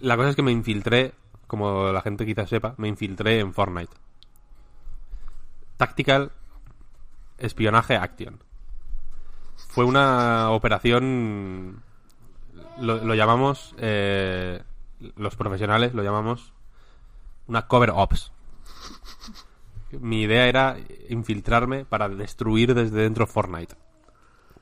La 0.00 0.16
cosa 0.16 0.30
es 0.30 0.36
que 0.36 0.42
me 0.42 0.52
infiltré, 0.52 1.12
como 1.46 1.92
la 1.92 2.02
gente 2.02 2.24
quizás 2.24 2.48
sepa, 2.48 2.74
me 2.76 2.88
infiltré 2.88 3.40
en 3.40 3.52
Fortnite. 3.52 3.94
Tactical 5.76 6.32
Espionaje 7.38 7.96
Action. 7.96 8.38
Fue 9.56 9.84
una 9.84 10.50
operación, 10.50 11.82
lo, 12.78 13.14
llamamos, 13.14 13.74
eh, 13.78 14.62
los 15.16 15.36
profesionales 15.36 15.94
lo 15.94 16.02
llamamos 16.02 16.52
una 17.46 17.66
cover 17.66 17.90
ops. 17.90 18.32
Mi 19.90 20.22
idea 20.22 20.46
era 20.46 20.76
infiltrarme 21.08 21.84
para 21.84 22.08
destruir 22.08 22.74
desde 22.74 23.02
dentro 23.02 23.26
Fortnite 23.26 23.74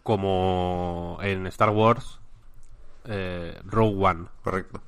como 0.07 1.19
en 1.21 1.49
Star 1.49 1.71
Wars 1.71 2.21
eh, 3.05 3.61
Rogue 3.64 4.07
One. 4.07 4.26
Correcto. 4.43 4.81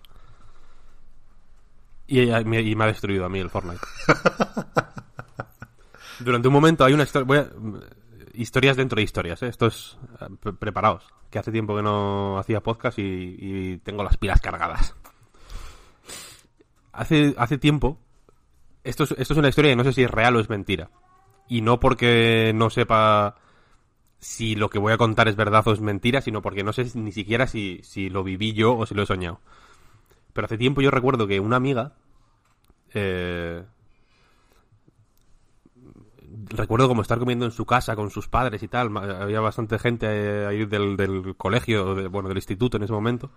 Y, 2.08 2.20
ella- 2.20 2.42
me- 2.42 2.62
y 2.62 2.74
me 2.74 2.84
ha 2.84 2.88
destruido 2.88 3.24
a 3.24 3.28
mí 3.28 3.38
el 3.38 3.50
Fortnite. 3.50 3.80
Durante 6.20 6.48
un 6.48 6.54
momento 6.54 6.84
hay 6.84 6.92
una 6.94 7.04
historia... 7.04 7.48
historias 8.34 8.76
dentro 8.76 8.96
de 8.96 9.02
historias, 9.02 9.42
¿eh? 9.42 9.48
Esto 9.48 9.66
es... 9.66 9.96
eh, 10.20 10.26
pre- 10.40 10.52
preparaos. 10.54 11.04
Que 11.30 11.38
hace 11.38 11.52
tiempo 11.52 11.76
que 11.76 11.82
no 11.82 12.38
hacía 12.38 12.60
podcast 12.62 12.98
y, 12.98 13.36
y 13.38 13.78
tengo 13.78 14.02
las 14.02 14.16
pilas 14.16 14.40
cargadas. 14.40 14.94
Hace, 16.92 17.34
hace 17.38 17.58
tiempo... 17.58 17.98
Esto 18.84 19.04
es, 19.04 19.10
esto 19.12 19.34
es 19.34 19.38
una 19.38 19.48
historia 19.48 19.72
que 19.72 19.76
no 19.76 19.84
sé 19.84 19.92
si 19.92 20.02
es 20.02 20.10
real 20.10 20.36
o 20.36 20.40
es 20.40 20.48
mentira. 20.48 20.90
Y 21.48 21.60
no 21.60 21.78
porque 21.78 22.52
no 22.54 22.70
sepa 22.70 23.36
si 24.18 24.54
lo 24.54 24.70
que 24.70 24.78
voy 24.78 24.92
a 24.92 24.98
contar 24.98 25.28
es 25.28 25.36
verdad 25.36 25.66
o 25.68 25.72
es 25.72 25.80
mentira, 25.80 26.20
sino 26.22 26.40
porque 26.42 26.64
no 26.64 26.72
sé 26.72 26.90
ni 26.94 27.12
siquiera 27.12 27.46
si, 27.46 27.80
si 27.82 28.08
lo 28.08 28.24
viví 28.24 28.54
yo 28.54 28.76
o 28.76 28.86
si 28.86 28.94
lo 28.94 29.02
he 29.02 29.06
soñado. 29.06 29.40
Pero 30.38 30.46
hace 30.46 30.56
tiempo 30.56 30.80
yo 30.80 30.92
recuerdo 30.92 31.26
que 31.26 31.40
una 31.40 31.56
amiga. 31.56 31.94
eh, 32.94 33.64
recuerdo 36.50 36.86
como 36.86 37.02
estar 37.02 37.18
comiendo 37.18 37.44
en 37.44 37.50
su 37.50 37.66
casa 37.66 37.96
con 37.96 38.10
sus 38.10 38.28
padres 38.28 38.62
y 38.62 38.68
tal. 38.68 38.96
Había 38.98 39.40
bastante 39.40 39.80
gente 39.80 40.46
ahí 40.46 40.64
del, 40.64 40.96
del 40.96 41.34
colegio, 41.36 42.08
bueno, 42.08 42.28
del 42.28 42.38
instituto 42.38 42.76
en 42.76 42.84
ese 42.84 42.92
momento. 42.92 43.32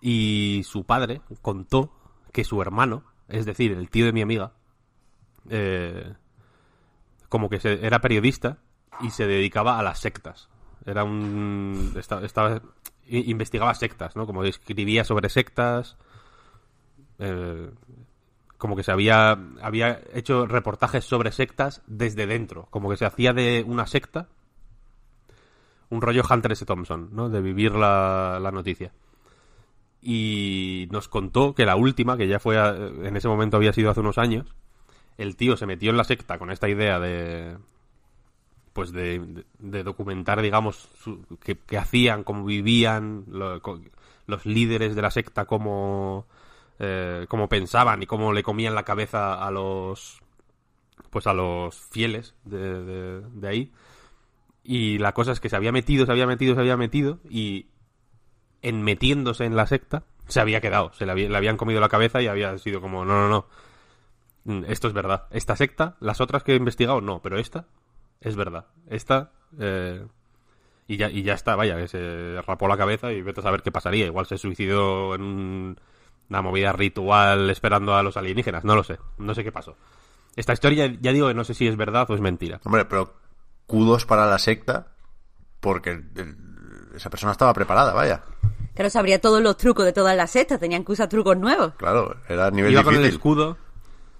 Y 0.00 0.62
su 0.64 0.84
padre 0.84 1.22
contó 1.40 1.92
que 2.32 2.44
su 2.44 2.62
hermano, 2.62 3.02
es 3.26 3.44
decir, 3.44 3.72
el 3.72 3.90
tío 3.90 4.04
de 4.06 4.12
mi 4.12 4.22
amiga, 4.22 4.52
eh, 5.50 6.14
como 7.28 7.48
que 7.50 7.58
se- 7.58 7.84
era 7.84 8.00
periodista 8.00 8.58
y 9.00 9.10
se 9.10 9.26
dedicaba 9.26 9.76
a 9.76 9.82
las 9.82 9.98
sectas. 9.98 10.50
Era 10.86 11.02
un. 11.02 11.94
Estaba, 11.96 12.62
investigaba 13.08 13.74
sectas, 13.74 14.14
¿no? 14.14 14.24
Como 14.24 14.44
escribía 14.44 15.02
sobre 15.02 15.28
sectas. 15.28 15.96
Eh, 17.18 17.70
como 18.58 18.76
que 18.76 18.82
se 18.82 18.92
había, 18.92 19.38
había 19.60 20.00
hecho 20.14 20.46
reportajes 20.46 21.04
sobre 21.04 21.32
sectas 21.32 21.82
desde 21.86 22.26
dentro. 22.26 22.66
Como 22.70 22.88
que 22.90 22.96
se 22.96 23.04
hacía 23.06 23.32
de 23.32 23.64
una 23.66 23.86
secta 23.86 24.28
un 25.90 26.00
rollo 26.00 26.22
Hunter 26.28 26.52
S. 26.52 26.64
Thompson, 26.64 27.10
¿no? 27.12 27.28
De 27.28 27.42
vivir 27.42 27.72
la, 27.74 28.38
la 28.40 28.50
noticia. 28.50 28.92
Y 30.00 30.88
nos 30.90 31.08
contó 31.08 31.54
que 31.54 31.66
la 31.66 31.76
última, 31.76 32.16
que 32.16 32.26
ya 32.26 32.40
fue, 32.40 32.58
a- 32.58 32.74
en 32.74 33.16
ese 33.16 33.28
momento 33.28 33.56
había 33.58 33.72
sido 33.72 33.90
hace 33.90 34.00
unos 34.00 34.16
años, 34.18 34.54
el 35.18 35.36
tío 35.36 35.56
se 35.56 35.66
metió 35.66 35.90
en 35.90 35.96
la 35.98 36.04
secta 36.04 36.38
con 36.38 36.50
esta 36.50 36.68
idea 36.68 36.98
de, 36.98 37.56
pues 38.72 38.90
de, 38.92 39.44
documentar, 39.84 40.40
digamos, 40.40 40.88
qué, 41.44 41.58
hacían, 41.76 42.24
cómo 42.24 42.44
vivían, 42.44 43.26
los 44.26 44.46
líderes 44.46 44.96
de 44.96 45.02
la 45.02 45.10
secta, 45.10 45.44
cómo, 45.44 46.26
eh, 46.78 47.26
cómo 47.28 47.48
pensaban 47.48 48.02
y 48.02 48.06
cómo 48.06 48.32
le 48.32 48.42
comían 48.42 48.74
la 48.74 48.84
cabeza 48.84 49.34
a 49.34 49.50
los, 49.50 50.20
pues 51.10 51.26
a 51.26 51.32
los 51.34 51.76
fieles 51.90 52.34
de, 52.44 52.82
de- 52.84 53.20
de 53.20 53.48
ahí. 53.48 53.72
Y 54.64 54.98
la 54.98 55.12
cosa 55.12 55.32
es 55.32 55.40
que 55.40 55.48
se 55.48 55.56
había 55.56 55.72
metido, 55.72 56.06
se 56.06 56.12
había 56.12 56.26
metido, 56.26 56.54
se 56.54 56.60
había 56.60 56.76
metido 56.76 57.18
y 57.28 57.66
en 58.62 58.82
metiéndose 58.82 59.44
en 59.44 59.56
la 59.56 59.66
secta 59.66 60.04
se 60.28 60.40
había 60.40 60.60
quedado, 60.60 60.92
se 60.92 61.04
le, 61.04 61.12
había- 61.12 61.28
le 61.28 61.36
habían 61.36 61.56
comido 61.56 61.80
la 61.80 61.88
cabeza 61.88 62.22
y 62.22 62.28
había 62.28 62.56
sido 62.58 62.80
como, 62.80 63.04
no, 63.04 63.14
no, 63.14 63.28
no, 63.28 63.46
Mm, 64.44 64.64
esto 64.66 64.88
es 64.88 64.94
verdad. 64.94 65.26
Esta 65.30 65.54
secta, 65.56 65.96
las 66.00 66.20
otras 66.20 66.42
que 66.42 66.52
he 66.52 66.56
investigado, 66.56 67.00
no, 67.00 67.22
pero 67.22 67.38
esta 67.38 67.66
es 68.20 68.34
verdad. 68.36 68.66
Esta, 68.88 69.30
eh, 69.58 70.04
y, 70.88 70.96
ya, 70.96 71.10
y 71.10 71.22
ya 71.22 71.34
está, 71.34 71.54
vaya, 71.56 71.76
que 71.76 71.88
se 71.88 72.42
rapó 72.42 72.66
la 72.68 72.76
cabeza 72.76 73.12
y 73.12 73.22
vete 73.22 73.40
a 73.40 73.44
saber 73.44 73.62
qué 73.62 73.70
pasaría. 73.72 74.06
Igual 74.06 74.26
se 74.26 74.38
suicidó 74.38 75.14
en 75.14 75.22
un- 75.22 75.80
una 76.28 76.42
movida 76.42 76.72
ritual 76.72 77.50
esperando 77.50 77.94
a 77.94 78.02
los 78.02 78.16
alienígenas, 78.16 78.64
no 78.64 78.74
lo 78.74 78.84
sé, 78.84 78.98
no 79.18 79.34
sé 79.34 79.44
qué 79.44 79.52
pasó. 79.52 79.76
Esta 80.36 80.52
historia, 80.54 80.86
ya 81.00 81.12
digo 81.12 81.28
que 81.28 81.34
no 81.34 81.44
sé 81.44 81.52
si 81.54 81.66
es 81.66 81.76
verdad 81.76 82.10
o 82.10 82.14
es 82.14 82.20
mentira. 82.20 82.60
Hombre, 82.64 82.84
pero 82.86 83.14
kudos 83.66 84.06
para 84.06 84.26
la 84.26 84.38
secta, 84.38 84.88
porque 85.60 85.90
el- 85.90 86.10
el- 86.16 86.36
esa 86.96 87.10
persona 87.10 87.32
estaba 87.32 87.52
preparada, 87.52 87.92
vaya. 87.92 88.22
Claro, 88.74 88.88
sabría 88.88 89.20
todos 89.20 89.42
los 89.42 89.56
trucos 89.58 89.84
de 89.84 89.92
todas 89.92 90.16
las 90.16 90.30
sectas, 90.30 90.58
tenían 90.58 90.84
que 90.84 90.92
usar 90.92 91.08
trucos 91.08 91.36
nuevos. 91.36 91.74
Claro, 91.76 92.16
era 92.28 92.46
a 92.46 92.50
nivel 92.50 92.72
Iba 92.72 92.82
con 92.84 92.94
el 92.94 93.04
escudo, 93.04 93.58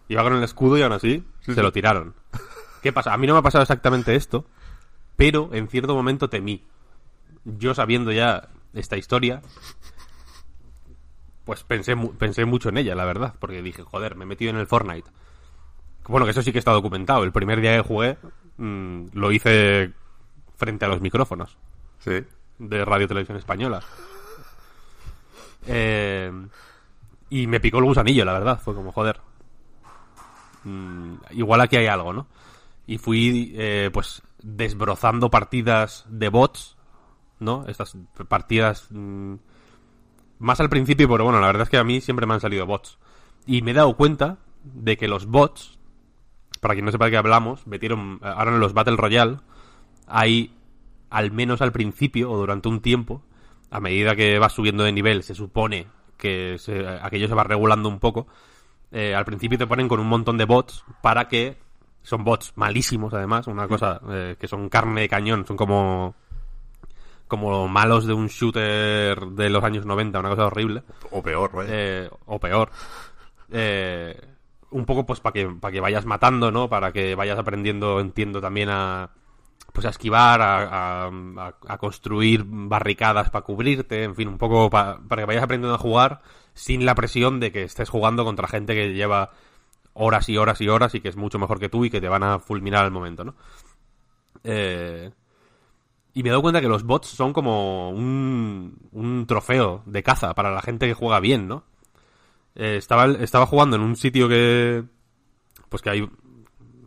iba 0.08 0.22
con 0.22 0.34
el 0.34 0.42
escudo 0.42 0.76
y 0.76 0.82
aún 0.82 0.92
así 0.92 1.24
Sí, 1.40 1.46
se 1.46 1.54
sí. 1.54 1.60
lo 1.62 1.72
tiraron. 1.72 2.14
¿Qué 2.82 2.92
pasa? 2.92 3.14
A 3.14 3.16
mí 3.16 3.26
no 3.26 3.32
me 3.32 3.38
ha 3.38 3.42
pasado 3.42 3.62
exactamente 3.62 4.14
esto, 4.14 4.44
pero 5.16 5.48
en 5.54 5.68
cierto 5.68 5.94
momento 5.94 6.28
temí. 6.28 6.66
Yo 7.44 7.74
sabiendo 7.74 8.12
ya 8.12 8.48
esta 8.74 8.96
historia, 8.98 9.40
pues 11.44 11.64
pensé, 11.64 11.96
pensé 12.18 12.44
mucho 12.44 12.68
en 12.68 12.78
ella, 12.78 12.94
la 12.94 13.04
verdad, 13.04 13.34
porque 13.38 13.62
dije, 13.62 13.82
joder, 13.82 14.16
me 14.16 14.24
he 14.24 14.26
metido 14.26 14.50
en 14.50 14.56
el 14.58 14.66
Fortnite. 14.66 15.10
Bueno, 16.08 16.24
que 16.26 16.32
eso 16.32 16.42
sí 16.42 16.52
que 16.52 16.58
está 16.58 16.72
documentado. 16.72 17.24
El 17.24 17.32
primer 17.32 17.60
día 17.60 17.76
que 17.76 17.82
jugué 17.88 18.18
mm, 18.56 19.06
lo 19.12 19.30
hice 19.32 19.92
frente 20.56 20.84
a 20.84 20.88
los 20.88 21.00
micrófonos 21.00 21.56
Sí. 22.00 22.24
de 22.58 22.84
Radio 22.84 23.08
Televisión 23.08 23.38
Española. 23.38 23.80
Eh, 25.66 26.30
y 27.30 27.46
me 27.46 27.60
picó 27.60 27.78
el 27.78 27.84
gusanillo, 27.84 28.24
la 28.24 28.32
verdad. 28.32 28.60
Fue 28.60 28.74
como, 28.74 28.92
joder. 28.92 29.20
Mm, 30.64 31.14
igual 31.30 31.60
aquí 31.60 31.76
hay 31.76 31.86
algo, 31.86 32.12
¿no? 32.12 32.26
Y 32.86 32.98
fui, 32.98 33.52
eh, 33.56 33.90
pues, 33.92 34.22
desbrozando 34.42 35.30
partidas 35.30 36.04
de 36.08 36.28
bots, 36.28 36.76
¿no? 37.38 37.64
Estas 37.68 37.96
partidas... 38.28 38.86
mm, 38.90 39.34
más 40.42 40.60
al 40.60 40.68
principio, 40.68 41.08
pero 41.08 41.24
bueno, 41.24 41.40
la 41.40 41.46
verdad 41.46 41.62
es 41.64 41.68
que 41.70 41.78
a 41.78 41.84
mí 41.84 42.00
siempre 42.00 42.26
me 42.26 42.34
han 42.34 42.40
salido 42.40 42.66
bots. 42.66 42.98
Y 43.46 43.62
me 43.62 43.70
he 43.72 43.74
dado 43.74 43.96
cuenta 43.96 44.38
de 44.64 44.96
que 44.96 45.08
los 45.08 45.26
bots, 45.26 45.78
para 46.60 46.74
quien 46.74 46.84
no 46.84 46.92
sepa 46.92 47.06
de 47.06 47.12
qué 47.12 47.16
hablamos, 47.16 47.66
metieron, 47.66 48.20
ahora 48.22 48.52
en 48.52 48.60
los 48.60 48.74
Battle 48.74 48.96
Royale, 48.96 49.38
hay, 50.06 50.54
al 51.10 51.32
menos 51.32 51.62
al 51.62 51.72
principio 51.72 52.30
o 52.30 52.36
durante 52.36 52.68
un 52.68 52.80
tiempo, 52.80 53.22
a 53.70 53.80
medida 53.80 54.14
que 54.16 54.38
vas 54.38 54.52
subiendo 54.52 54.84
de 54.84 54.92
nivel, 54.92 55.22
se 55.22 55.34
supone 55.34 55.86
que 56.18 56.56
se- 56.58 56.86
aquello 57.02 57.28
se 57.28 57.34
va 57.34 57.44
regulando 57.44 57.88
un 57.88 57.98
poco. 57.98 58.26
eh, 58.92 59.14
al 59.14 59.24
principio 59.24 59.56
te 59.58 59.66
ponen 59.66 59.88
con 59.88 60.00
un 60.00 60.06
montón 60.08 60.36
de 60.38 60.44
bots 60.44 60.84
para 61.02 61.28
que. 61.28 61.56
Son 62.02 62.24
bots 62.24 62.52
malísimos, 62.56 63.14
además, 63.14 63.46
una 63.46 63.68
cosa 63.68 64.00
eh, 64.10 64.36
que 64.38 64.48
son 64.48 64.68
carne 64.68 65.02
de 65.02 65.08
cañón, 65.08 65.46
son 65.46 65.56
como. 65.56 66.14
Como 67.32 67.66
malos 67.68 68.06
de 68.06 68.12
un 68.12 68.28
shooter 68.28 69.18
de 69.28 69.50
los 69.50 69.64
años 69.64 69.86
90, 69.86 70.20
una 70.20 70.28
cosa 70.28 70.46
horrible 70.46 70.82
O 71.10 71.22
peor, 71.22 71.64
eh, 71.68 72.08
o 72.26 72.38
peor. 72.38 72.70
Eh, 73.50 74.20
un 74.70 74.84
poco 74.86 75.04
pues 75.04 75.20
para 75.20 75.32
que, 75.32 75.46
para 75.48 75.72
que 75.72 75.80
vayas 75.80 76.04
matando, 76.06 76.50
¿no? 76.50 76.68
Para 76.68 76.92
que 76.92 77.14
vayas 77.14 77.38
aprendiendo, 77.38 78.00
entiendo 78.00 78.40
también 78.40 78.68
a, 78.70 79.10
pues 79.72 79.86
a 79.86 79.90
esquivar, 79.90 80.40
a, 80.40 81.06
a- 81.06 81.06
a- 81.08 81.54
a 81.68 81.78
construir 81.78 82.44
barricadas 82.46 83.30
para 83.30 83.44
cubrirte, 83.44 84.04
en 84.04 84.14
fin, 84.14 84.28
un 84.28 84.38
poco 84.38 84.70
pa- 84.70 85.00
para 85.08 85.22
que 85.22 85.26
vayas 85.26 85.42
aprendiendo 85.44 85.74
a 85.74 85.78
jugar 85.78 86.22
sin 86.54 86.84
la 86.86 86.94
presión 86.94 87.40
de 87.40 87.50
que 87.52 87.62
estés 87.64 87.88
jugando 87.88 88.24
contra 88.24 88.48
gente 88.48 88.74
que 88.74 88.92
lleva 88.94 89.30
horas 89.94 90.28
y 90.28 90.36
horas 90.38 90.60
y 90.60 90.68
horas 90.68 90.94
y 90.94 91.00
que 91.00 91.08
es 91.08 91.16
mucho 91.16 91.38
mejor 91.38 91.58
que 91.58 91.68
tú 91.68 91.84
y 91.84 91.90
que 91.90 92.00
te 92.00 92.08
van 92.08 92.22
a 92.22 92.38
fulminar 92.38 92.84
al 92.84 92.90
momento, 92.92 93.24
¿no? 93.24 93.34
Eh, 94.44 95.10
y 96.14 96.22
me 96.22 96.28
he 96.28 96.32
dado 96.32 96.42
cuenta 96.42 96.60
que 96.60 96.68
los 96.68 96.84
bots 96.84 97.08
son 97.08 97.32
como 97.32 97.90
un, 97.90 98.76
un 98.92 99.26
trofeo 99.26 99.82
de 99.86 100.02
caza 100.02 100.34
para 100.34 100.52
la 100.52 100.62
gente 100.62 100.86
que 100.86 100.94
juega 100.94 101.20
bien, 101.20 101.48
¿no? 101.48 101.64
Eh, 102.54 102.76
estaba, 102.76 103.06
estaba 103.06 103.46
jugando 103.46 103.76
en 103.76 103.82
un 103.82 103.96
sitio 103.96 104.28
que... 104.28 104.84
Pues 105.68 105.82
que 105.82 105.90
hay... 105.90 106.00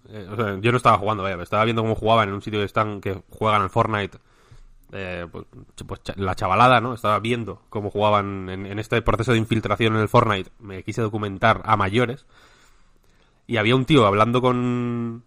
eh, 0.09 0.27
o 0.31 0.35
sea, 0.35 0.59
yo 0.59 0.71
no 0.71 0.77
estaba 0.77 0.97
jugando, 0.99 1.23
vaya, 1.23 1.41
estaba 1.41 1.65
viendo 1.65 1.81
cómo 1.81 1.95
jugaban 1.95 2.29
en 2.29 2.35
un 2.35 2.41
sitio 2.41 2.59
que 2.59 2.65
están 2.65 3.01
que 3.01 3.23
juegan 3.31 3.63
al 3.63 3.69
Fortnite. 3.71 4.19
eh, 4.91 5.27
pues, 5.31 5.45
pues 5.85 6.01
la 6.17 6.35
chavalada, 6.35 6.79
¿no? 6.81 6.93
Estaba 6.93 7.19
viendo 7.19 7.61
cómo 7.69 7.89
jugaban 7.89 8.49
en, 8.49 8.65
en 8.65 8.79
este 8.79 9.01
proceso 9.01 9.31
de 9.31 9.39
infiltración 9.39 9.95
en 9.95 10.01
el 10.01 10.09
Fortnite. 10.09 10.51
Me 10.59 10.83
quise 10.83 11.01
documentar 11.01 11.61
a 11.65 11.75
mayores. 11.75 12.25
Y 13.47 13.57
había 13.57 13.75
un 13.75 13.85
tío 13.85 14.05
hablando 14.05 14.41
con... 14.41 15.23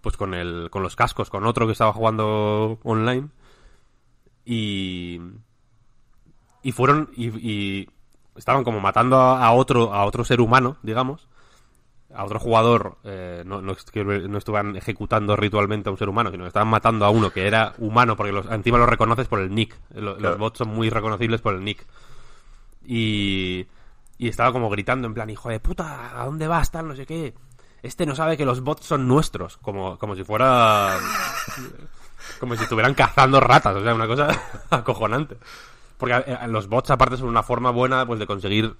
Pues 0.00 0.16
con 0.16 0.34
el, 0.34 0.68
con 0.70 0.82
los 0.82 0.96
cascos, 0.96 1.30
con 1.30 1.46
otro 1.46 1.66
que 1.66 1.72
estaba 1.72 1.92
jugando 1.92 2.78
online. 2.82 3.28
Y... 4.44 5.20
Y 6.62 6.72
fueron... 6.72 7.10
Y, 7.16 7.28
y 7.28 7.88
estaban 8.36 8.64
como 8.64 8.80
matando 8.80 9.16
a, 9.16 9.44
a 9.44 9.52
otro, 9.52 9.92
a 9.92 10.04
otro 10.04 10.24
ser 10.24 10.40
humano, 10.40 10.76
digamos. 10.82 11.28
A 12.14 12.24
otro 12.24 12.38
jugador, 12.38 12.96
eh, 13.04 13.42
no, 13.44 13.60
estaban 14.38 14.76
ejecutando 14.76 15.36
ritualmente 15.36 15.90
a 15.90 15.92
un 15.92 15.98
ser 15.98 16.08
humano, 16.08 16.30
sino 16.30 16.44
que 16.44 16.48
estaban 16.48 16.68
matando 16.68 17.04
a 17.04 17.10
uno 17.10 17.30
que 17.30 17.46
era 17.46 17.74
humano, 17.76 18.16
porque 18.16 18.32
los, 18.32 18.46
encima 18.50 18.78
lo 18.78 18.86
reconoces 18.86 19.28
por 19.28 19.40
el 19.40 19.54
nick. 19.54 19.78
Claro. 19.92 20.18
Los 20.18 20.38
bots 20.38 20.58
son 20.58 20.68
muy 20.68 20.88
reconocibles 20.88 21.42
por 21.42 21.54
el 21.54 21.62
nick. 21.62 21.86
Y, 22.82 23.66
y 24.16 24.28
estaba 24.28 24.52
como 24.52 24.70
gritando 24.70 25.06
en 25.06 25.12
plan, 25.12 25.28
hijo 25.28 25.50
de 25.50 25.60
puta, 25.60 26.18
¿a 26.18 26.24
dónde 26.24 26.48
vas? 26.48 26.70
Tal, 26.70 26.88
no 26.88 26.96
sé 26.96 27.04
qué. 27.04 27.34
Este 27.82 28.06
no 28.06 28.14
sabe 28.14 28.36
que 28.36 28.44
los 28.44 28.60
bots 28.60 28.86
son 28.86 29.06
nuestros. 29.06 29.56
Como, 29.58 29.98
como 29.98 30.16
si 30.16 30.24
fuera... 30.24 30.98
Como 32.40 32.54
si 32.56 32.62
estuvieran 32.62 32.94
cazando 32.94 33.40
ratas. 33.40 33.76
O 33.76 33.82
sea, 33.82 33.94
una 33.94 34.06
cosa 34.06 34.28
acojonante. 34.70 35.38
Porque 35.96 36.14
eh, 36.26 36.38
los 36.48 36.68
bots 36.68 36.90
aparte 36.90 37.16
son 37.16 37.28
una 37.28 37.42
forma 37.42 37.70
buena 37.70 38.06
pues 38.06 38.18
de 38.18 38.26
conseguir 38.26 38.76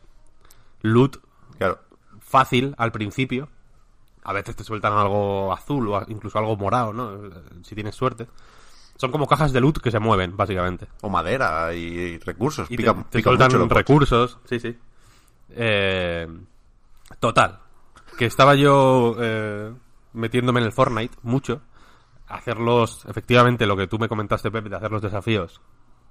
loot 0.82 1.16
Claro. 1.58 1.80
fácil 2.20 2.74
al 2.78 2.92
principio. 2.92 3.48
A 4.24 4.32
veces 4.32 4.54
te 4.56 4.64
sueltan 4.64 4.92
algo 4.92 5.52
azul 5.52 5.88
o 5.88 6.04
incluso 6.08 6.38
algo 6.38 6.56
morado, 6.56 6.92
¿no? 6.92 7.18
Si 7.62 7.74
tienes 7.74 7.94
suerte. 7.94 8.26
Son 8.96 9.10
como 9.10 9.26
cajas 9.26 9.52
de 9.52 9.60
loot 9.60 9.78
que 9.80 9.90
se 9.90 9.98
mueven, 10.00 10.36
básicamente. 10.36 10.86
O 11.02 11.08
madera 11.08 11.72
y, 11.72 12.18
recursos. 12.18 12.70
Y 12.70 12.76
pica, 12.76 12.94
te, 12.94 13.02
te 13.04 13.18
pica 13.18 13.30
sueltan 13.30 13.70
recursos. 13.70 14.38
Sí, 14.44 14.60
sí. 14.60 14.76
Eh, 15.50 16.28
total. 17.20 17.60
Que 18.18 18.26
estaba 18.26 18.56
yo 18.56 19.14
eh, 19.20 19.72
metiéndome 20.12 20.58
en 20.58 20.66
el 20.66 20.72
Fortnite 20.72 21.16
mucho. 21.22 21.62
Hacerlos, 22.26 23.06
efectivamente, 23.08 23.64
lo 23.64 23.76
que 23.76 23.86
tú 23.86 23.98
me 23.98 24.08
comentaste, 24.08 24.50
Pepe, 24.50 24.68
de 24.68 24.76
hacer 24.76 24.90
los 24.90 25.02
desafíos. 25.02 25.60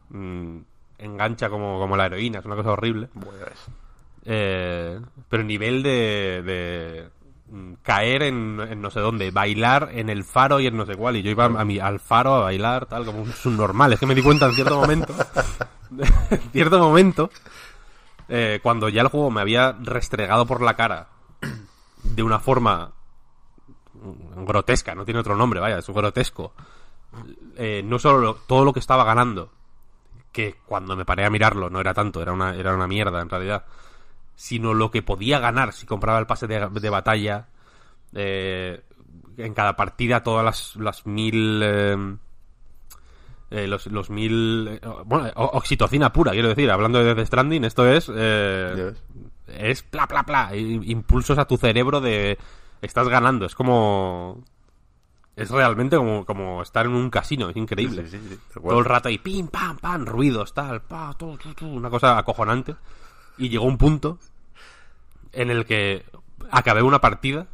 mm, 0.09 0.57
engancha 0.99 1.49
como, 1.49 1.77
como 1.79 1.95
la 1.97 2.05
heroína, 2.05 2.39
es 2.39 2.45
una 2.45 2.55
cosa 2.55 2.71
horrible. 2.71 3.09
Pues, 3.13 3.35
Eh, 4.29 4.99
pero 5.29 5.43
nivel 5.43 5.83
de, 5.83 6.41
de 6.43 7.09
mm, 7.49 7.73
caer 7.83 8.23
en, 8.23 8.59
en 8.61 8.81
no 8.81 8.89
sé 8.89 8.99
dónde, 9.01 9.29
bailar 9.31 9.89
en 9.93 10.09
el 10.09 10.23
faro 10.23 10.59
y 10.61 10.67
en 10.67 10.77
no 10.77 10.85
sé 10.85 10.95
cuál. 10.95 11.17
Y 11.17 11.23
yo 11.23 11.31
iba 11.31 11.45
a 11.45 11.65
mi, 11.65 11.77
al 11.79 11.99
faro 11.99 12.35
a 12.35 12.39
bailar, 12.39 12.85
tal, 12.85 13.05
como 13.05 13.21
un 13.21 13.33
subnormal. 13.33 13.91
Es 13.93 13.99
que 13.99 14.05
me 14.05 14.15
di 14.15 14.23
cuenta 14.23 14.45
en 14.45 14.53
cierto 14.53 14.79
momento, 14.79 15.13
en 16.32 16.51
cierto 16.51 16.79
momento, 16.79 17.29
eh, 18.29 18.60
cuando 18.63 18.88
ya 18.88 19.01
el 19.01 19.10
juego 19.10 19.29
me 19.29 19.41
había 19.41 19.73
restregado 19.73 20.45
por 20.45 20.62
la 20.62 20.75
cara 20.75 21.16
de 22.15 22.24
una 22.24 22.39
forma 22.39 22.91
grotesca, 24.46 24.93
no 24.96 25.06
tiene 25.06 25.20
otro 25.20 25.36
nombre, 25.36 25.60
vaya, 25.60 25.80
es 25.80 25.88
grotesco. 25.88 26.54
Eh, 27.56 27.82
no 27.84 27.98
solo 28.00 28.20
lo- 28.20 28.36
todo 28.36 28.63
lo 28.65 28.74
que 28.74 28.80
estaba 28.80 29.04
ganando, 29.04 29.50
que 30.32 30.56
cuando 30.65 30.96
me 30.96 31.06
paré 31.06 31.26
a 31.26 31.30
mirarlo 31.30 31.70
no 31.70 31.80
era 31.80 31.93
tanto, 31.93 32.22
era 32.22 32.32
una, 32.34 32.54
era 32.56 32.76
una 32.76 32.88
mierda 32.88 33.22
en 33.22 33.30
realidad, 33.30 33.65
sino 34.36 34.74
lo 34.74 34.91
que 34.91 35.02
podía 35.02 35.39
ganar 35.39 35.74
si 35.74 35.86
compraba 35.88 36.20
el 36.20 36.28
pase 36.28 36.46
de, 36.48 36.67
de 36.70 36.89
batalla, 36.89 37.48
eh, 38.13 38.82
en 39.38 39.54
cada 39.54 39.76
partida 39.76 40.22
todas 40.24 40.46
las, 40.46 40.76
las 40.76 41.06
mil... 41.08 41.62
eh, 41.63 42.15
eh, 43.50 43.65
los, 43.67 43.88
los 43.88 44.10
mil... 44.10 44.67
eh, 44.70 44.82
bueno, 45.06 45.32
oxitocina 45.36 46.12
pura, 46.13 46.34
quiero 46.34 46.50
decir, 46.50 46.70
hablando 46.70 47.00
de 47.00 47.15
Death 47.15 47.28
Stranding, 47.28 47.63
esto 47.63 47.88
es... 47.88 48.12
es 49.47 49.83
pla, 49.83 50.07
pla, 50.07 50.23
pla, 50.23 50.55
impulsos 50.55 51.38
a 51.38 51.45
tu 51.45 51.57
cerebro 51.57 52.01
de... 52.01 52.38
Estás 52.81 53.07
ganando, 53.07 53.45
es 53.45 53.55
como... 53.55 54.43
Es 55.36 55.51
realmente 55.51 55.97
como, 55.97 56.25
como 56.25 56.63
estar 56.63 56.88
en 56.88 56.93
un 56.93 57.12
casino, 57.12 57.49
es 57.49 57.55
increíble. 57.55 58.07
Sí, 58.07 58.17
sí, 58.17 58.27
sí, 58.29 58.39
tal 58.53 58.62
cual. 58.62 58.71
Todo 58.71 58.79
el 58.79 58.86
rato 58.86 59.10
ahí, 59.10 59.19
pim, 59.19 59.47
pam, 59.47 59.77
pam, 59.77 60.05
ruidos, 60.05 60.53
tal, 60.53 60.81
pa, 60.81 61.13
tu, 61.13 61.38
tu, 61.38 61.53
tu, 61.53 61.67
una 61.67 61.91
cosa 61.91 62.17
acojonante. 62.17 62.75
Y 63.38 63.49
llegó 63.49 63.65
un 63.65 63.77
punto 63.77 64.17
en 65.33 65.51
el 65.51 65.65
que 65.65 66.05
acabé 66.49 66.81
una 66.81 67.01
partida 67.01 67.47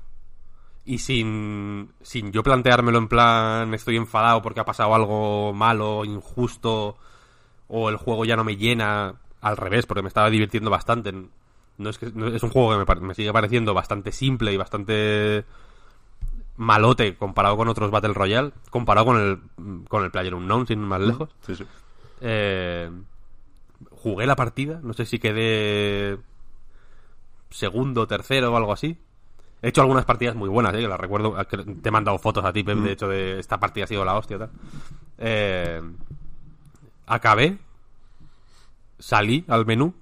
y 0.86 0.99
sin, 0.99 1.91
sin 2.01 2.32
yo 2.32 2.41
planteármelo 2.41 2.97
en 2.97 3.08
plan 3.10 3.73
estoy 3.73 3.97
enfadado 3.97 4.41
porque 4.41 4.62
ha 4.62 4.65
pasado 4.65 4.95
algo 4.95 5.53
malo, 5.53 6.06
injusto, 6.06 6.97
o 7.67 7.89
el 7.89 7.97
juego 7.97 8.23
ya 8.23 8.38
no 8.38 8.45
me 8.45 8.56
llena, 8.56 9.15
al 9.43 9.58
revés, 9.58 9.86
porque 9.86 10.01
me 10.01 10.08
estaba 10.08 10.29
divirtiendo 10.29 10.69
bastante. 10.69 11.13
No 11.77 11.89
es 11.89 11.97
que 11.97 12.12
no- 12.13 12.27
es 12.27 12.43
un 12.43 12.49
juego 12.49 12.71
que 12.71 12.77
me, 12.77 12.86
pare- 12.86 13.01
me 13.01 13.13
sigue 13.15 13.33
pareciendo 13.33 13.73
bastante 13.73 14.12
simple 14.12 14.53
y 14.53 14.57
bastante 14.57 15.43
malote 16.55 17.15
comparado 17.17 17.57
con 17.57 17.67
otros 17.67 17.89
Battle 17.91 18.13
Royale, 18.13 18.51
comparado 18.69 19.07
con 19.07 19.17
el 19.19 19.86
con 19.88 20.03
el 20.03 20.12
Player 20.12 20.36
Unknown 20.36 20.67
sin 20.67 20.79
ir 20.81 20.86
más 20.86 21.01
lejos. 21.01 21.29
Sí, 21.45 21.55
sí. 21.55 21.65
Eh, 22.21 22.91
jugué 23.91 24.27
la 24.27 24.36
partida, 24.36 24.79
no 24.83 24.93
sé 24.93 25.05
si 25.05 25.17
quedé 25.19 26.17
segundo, 27.49 28.07
tercero 28.07 28.53
o 28.53 28.57
algo 28.57 28.71
así. 28.73 28.97
He 29.62 29.69
hecho 29.69 29.81
algunas 29.81 30.05
partidas 30.05 30.36
muy 30.36 30.49
buenas, 30.49 30.73
¿eh? 30.75 30.79
que 30.81 30.88
las 30.88 30.99
recuerdo. 30.99 31.36
Te 31.45 31.89
he 31.89 31.91
mandado 31.91 32.17
fotos 32.19 32.43
a 32.43 32.51
ti, 32.51 32.63
Pep, 32.63 32.77
de 32.79 32.91
hecho, 32.91 33.07
de 33.07 33.39
esta 33.39 33.59
partida 33.59 33.86
ha 33.86 33.88
sido 33.88 34.03
la 34.03 34.15
hostia. 34.17 34.38
Tal. 34.39 34.49
Eh, 35.19 35.81
acabé, 37.07 37.57
salí 38.99 39.45
al 39.47 39.65
menú 39.65 39.93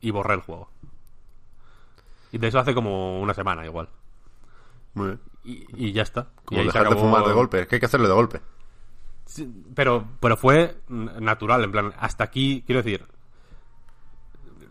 y 0.00 0.10
borré 0.10 0.34
el 0.34 0.40
juego. 0.40 0.68
Y 2.34 2.38
de 2.38 2.48
eso 2.48 2.58
hace 2.58 2.74
como 2.74 3.20
una 3.20 3.32
semana 3.32 3.64
igual. 3.64 3.88
Muy 4.94 5.06
bien. 5.06 5.20
Y, 5.44 5.86
y 5.86 5.92
ya 5.92 6.02
está. 6.02 6.26
Y 6.42 6.46
Como 6.46 6.60
se 6.62 6.66
dejar 6.66 6.88
de 6.88 6.96
fumar 6.96 7.24
de 7.24 7.32
golpe. 7.32 7.60
Es 7.60 7.68
que 7.68 7.76
hay 7.76 7.80
que 7.80 7.86
hacerlo 7.86 8.08
de 8.08 8.14
golpe. 8.14 8.40
Sí, 9.24 9.48
pero, 9.72 10.04
pero 10.18 10.36
fue 10.36 10.78
natural, 10.88 11.62
en 11.62 11.70
plan, 11.70 11.92
hasta 11.96 12.24
aquí, 12.24 12.64
quiero 12.66 12.82
decir, 12.82 13.06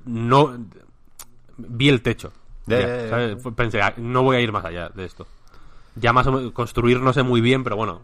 no 0.06 0.58
vi 1.58 1.88
el 1.88 2.02
techo. 2.02 2.34
Pensé, 3.56 3.82
"Ah, 3.82 3.93
no 3.95 4.23
voy 4.23 4.36
a 4.36 4.41
ir 4.41 4.52
más 4.52 4.65
allá 4.65 4.89
de 4.89 5.06
esto. 5.06 5.26
Ya 5.95 6.12
más 6.12 6.28
o 6.28 6.34
menos, 6.34 6.52
construir 6.52 6.99
no 6.99 7.13
sé 7.13 7.23
muy 7.23 7.39
bien, 7.39 7.63
pero 7.63 7.78
bueno, 7.78 8.02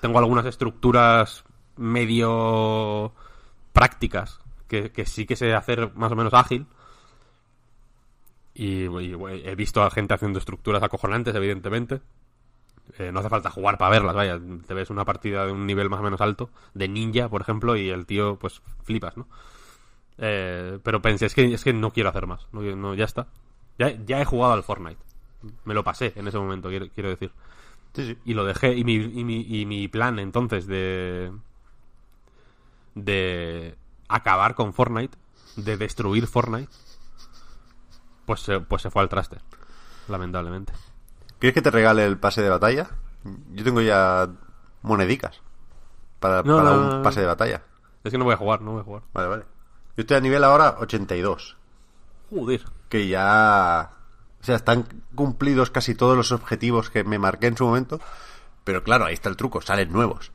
tengo 0.00 0.18
algunas 0.18 0.46
estructuras 0.46 1.44
medio 1.76 3.12
prácticas 3.74 4.40
que, 4.68 4.90
que 4.90 5.04
sí 5.04 5.26
que 5.26 5.36
sé 5.36 5.52
hacer 5.54 5.92
más 5.94 6.10
o 6.12 6.16
menos 6.16 6.32
ágil. 6.32 6.66
Y, 8.54 8.84
y, 8.84 9.14
bueno, 9.14 9.40
he 9.44 9.54
visto 9.54 9.82
a 9.82 9.90
gente 9.90 10.14
haciendo 10.14 10.38
estructuras 10.38 10.82
acojonantes, 10.82 11.34
evidentemente. 11.34 12.00
Eh, 12.98 13.10
no 13.12 13.20
hace 13.20 13.28
falta 13.28 13.50
jugar 13.50 13.78
para 13.78 13.90
verlas, 13.90 14.14
vaya. 14.14 14.38
Te 14.66 14.74
ves 14.74 14.90
una 14.90 15.04
partida 15.04 15.46
de 15.46 15.52
un 15.52 15.66
nivel 15.66 15.90
más 15.90 16.00
o 16.00 16.02
menos 16.02 16.20
alto, 16.20 16.50
de 16.74 16.88
ninja, 16.88 17.28
por 17.28 17.40
ejemplo, 17.40 17.76
y 17.76 17.90
el 17.90 18.06
tío, 18.06 18.36
pues, 18.38 18.62
flipas, 18.84 19.16
¿no? 19.16 19.26
Eh, 20.18 20.78
pero 20.82 21.02
pensé, 21.02 21.26
es 21.26 21.34
que, 21.34 21.52
es 21.52 21.64
que 21.64 21.72
no 21.72 21.92
quiero 21.92 22.10
hacer 22.10 22.26
más. 22.26 22.46
No, 22.52 22.62
no, 22.62 22.94
ya 22.94 23.04
está. 23.04 23.26
Ya, 23.78 23.90
ya 24.04 24.20
he 24.20 24.24
jugado 24.24 24.52
al 24.52 24.62
Fortnite. 24.62 25.00
Me 25.64 25.74
lo 25.74 25.84
pasé 25.84 26.12
en 26.16 26.28
ese 26.28 26.38
momento, 26.38 26.68
quiero, 26.68 26.88
quiero 26.94 27.10
decir. 27.10 27.32
Sí, 27.94 28.06
sí. 28.06 28.18
Y 28.24 28.34
lo 28.34 28.44
dejé. 28.44 28.74
Y 28.74 28.84
mi, 28.84 28.94
y 28.94 29.24
mi, 29.24 29.40
y 29.40 29.66
mi 29.66 29.88
plan 29.88 30.18
entonces 30.18 30.66
de. 30.66 31.32
de 32.94 33.74
acabar 34.08 34.54
con 34.54 34.74
Fortnite, 34.74 35.16
de 35.56 35.76
destruir 35.76 36.26
Fortnite, 36.26 36.70
pues, 38.26 38.40
se- 38.40 38.60
pues 38.60 38.82
se 38.82 38.90
fue 38.90 39.02
al 39.02 39.08
traste. 39.08 39.38
Lamentablemente. 40.08 40.72
¿Quieres 41.38 41.54
que 41.54 41.62
te 41.62 41.70
regale 41.70 42.04
el 42.04 42.18
pase 42.18 42.42
de 42.42 42.48
batalla? 42.50 42.88
Yo 43.52 43.64
tengo 43.64 43.80
ya 43.80 44.28
monedicas 44.82 45.40
para, 46.20 46.42
No, 46.42 46.56
para 46.58 46.70
no, 46.70 46.80
un 46.80 46.88
no, 46.90 47.02
pase 47.02 47.20
de 47.20 47.26
batalla. 47.26 47.62
Es 48.02 48.10
que 48.12 48.18
no 48.18 48.24
voy 48.24 48.34
a 48.34 48.38
jugar, 48.38 48.60
no 48.60 48.72
voy 48.72 48.80
a 48.80 48.84
jugar. 48.84 49.02
Vale, 49.12 49.28
vale. 49.28 49.42
Yo 49.96 50.00
estoy 50.02 50.16
a 50.16 50.20
nivel 50.20 50.44
ahora 50.44 50.76
82. 50.80 51.56
Joder. 52.30 52.64
Que 52.88 53.08
ya... 53.08 53.90
O 54.40 54.44
sea, 54.44 54.56
están 54.56 54.86
cumplidos 55.14 55.70
casi 55.70 55.94
todos 55.94 56.16
los 56.16 56.32
objetivos 56.32 56.90
que 56.90 57.02
me 57.04 57.18
marqué 57.18 57.46
en 57.46 57.56
su 57.56 57.64
momento. 57.64 57.98
Pero 58.64 58.82
claro, 58.82 59.06
ahí 59.06 59.14
está 59.14 59.28
el 59.30 59.36
truco, 59.36 59.62
salen 59.62 59.90
nuevos. 59.92 60.32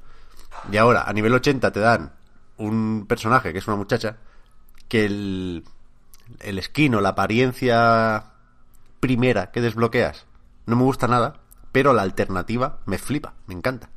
Y 0.71 0.77
ahora, 0.77 1.03
a 1.03 1.13
nivel 1.13 1.33
80 1.33 1.71
te 1.71 1.79
dan 1.79 2.13
un 2.57 3.05
personaje 3.07 3.53
que 3.53 3.59
es 3.59 3.67
una 3.67 3.77
muchacha 3.77 4.17
que 4.87 5.05
el, 5.05 5.63
el 6.39 6.61
skin 6.61 6.95
o 6.95 7.01
la 7.01 7.09
apariencia 7.09 8.25
primera 8.99 9.51
que 9.51 9.61
desbloqueas 9.61 10.25
no 10.65 10.75
me 10.75 10.83
gusta 10.83 11.07
nada, 11.07 11.39
pero 11.71 11.93
la 11.93 12.03
alternativa 12.03 12.79
me 12.85 12.97
flipa, 12.97 13.33
me 13.47 13.55
encanta. 13.55 13.89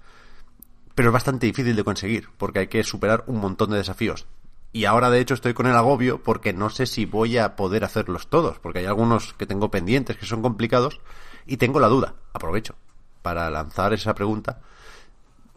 Pero 0.95 1.09
es 1.09 1.13
bastante 1.13 1.47
difícil 1.47 1.77
de 1.77 1.85
conseguir, 1.85 2.29
porque 2.39 2.61
hay 2.61 2.67
que 2.69 2.85
superar 2.85 3.25
un 3.27 3.39
montón 3.41 3.71
de 3.71 3.79
desafíos. 3.79 4.27
Y 4.73 4.85
ahora 4.87 5.11
de 5.11 5.21
hecho 5.21 5.35
estoy 5.35 5.53
con 5.55 5.67
el 5.67 5.77
agobio 5.77 6.23
porque 6.23 6.53
no 6.53 6.71
sé 6.71 6.87
si 6.87 7.05
voy 7.05 7.37
a 7.39 7.57
poder 7.57 7.85
hacerlos 7.85 8.29
todos, 8.29 8.59
porque 8.59 8.79
hay 8.81 8.87
algunos 8.87 9.35
que 9.35 9.47
tengo 9.47 9.71
pendientes 9.71 10.17
que 10.17 10.27
son 10.27 10.41
complicados 10.43 11.01
y 11.47 11.59
tengo 11.59 11.79
la 11.81 11.89
duda, 11.89 12.15
aprovecho, 12.33 12.75
para 13.21 13.51
lanzar 13.51 13.93
esa 13.93 14.15
pregunta, 14.15 14.61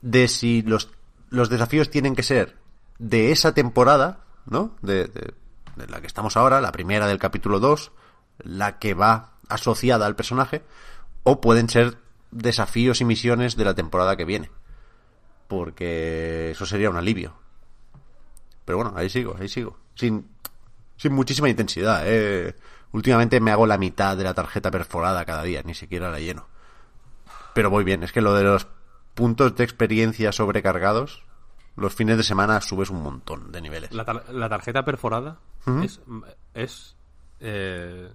de 0.02 0.28
si 0.28 0.62
los, 0.62 0.90
los 1.30 1.50
desafíos 1.50 1.90
tienen 1.90 2.16
que 2.16 2.24
ser 2.24 2.58
de 3.00 3.32
esa 3.32 3.54
temporada, 3.54 4.20
¿no? 4.46 4.76
De, 4.82 5.06
de- 5.08 5.34
de 5.76 5.88
la 5.88 6.02
que 6.02 6.08
estamos 6.08 6.38
ahora, 6.38 6.62
la 6.62 6.72
primera 6.72 7.08
del 7.08 7.20
capítulo 7.20 7.60
2, 7.60 7.92
la 8.40 8.80
que 8.80 8.94
va 8.94 9.34
asociada 9.50 10.06
al 10.06 10.16
personaje, 10.16 10.64
o 11.24 11.42
pueden 11.42 11.70
ser 11.70 11.98
desafíos 12.32 13.02
y 13.02 13.06
misiones 13.06 13.56
de 13.56 13.66
la 13.66 13.74
temporada 13.74 14.16
que 14.16 14.26
viene. 14.26 14.52
Porque 15.48 16.52
eso 16.52 16.66
sería 16.66 16.90
un 16.90 16.98
alivio. 16.98 17.34
Pero 18.66 18.78
bueno, 18.78 18.94
ahí 18.96 19.10
sigo, 19.10 19.36
ahí 19.40 19.48
sigo. 19.48 19.78
Sin, 19.96 20.28
sin 20.98 21.14
muchísima 21.14 21.50
intensidad, 21.50 22.04
eh. 22.06 22.56
Últimamente 22.92 23.42
me 23.42 23.52
hago 23.52 23.68
la 23.68 23.78
mitad 23.78 24.16
de 24.16 24.24
la 24.24 24.34
tarjeta 24.34 24.72
perforada 24.72 25.26
cada 25.26 25.44
día, 25.44 25.62
ni 25.66 25.76
siquiera 25.76 26.10
la 26.10 26.20
lleno. 26.20 26.48
Pero 27.54 27.70
voy 27.70 27.84
bien, 27.84 28.04
es 28.04 28.14
que 28.14 28.22
lo 28.22 28.34
de 28.34 28.44
los 28.44 28.68
puntos 29.14 29.56
de 29.56 29.66
experiencia 29.66 30.32
sobrecargados, 30.32 31.24
los 31.76 31.94
fines 31.94 32.18
de 32.18 32.24
semana 32.24 32.62
subes 32.62 32.90
un 32.90 33.02
montón 33.04 33.52
de 33.52 33.62
niveles. 33.62 33.92
La, 33.92 34.06
tar- 34.06 34.26
la 34.32 34.48
tarjeta 34.50 34.84
perforada 34.86 35.38
es, 35.84 36.00
es 36.54 36.96
eh, 37.40 38.10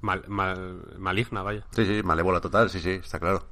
mal- 0.00 0.24
mal- 0.28 0.82
maligna, 0.98 1.42
vaya. 1.42 1.64
Sí, 1.70 1.84
sí, 1.86 2.02
malévola 2.02 2.40
total, 2.40 2.68
sí, 2.70 2.80
sí, 2.80 2.90
está 2.90 3.18
claro. 3.18 3.44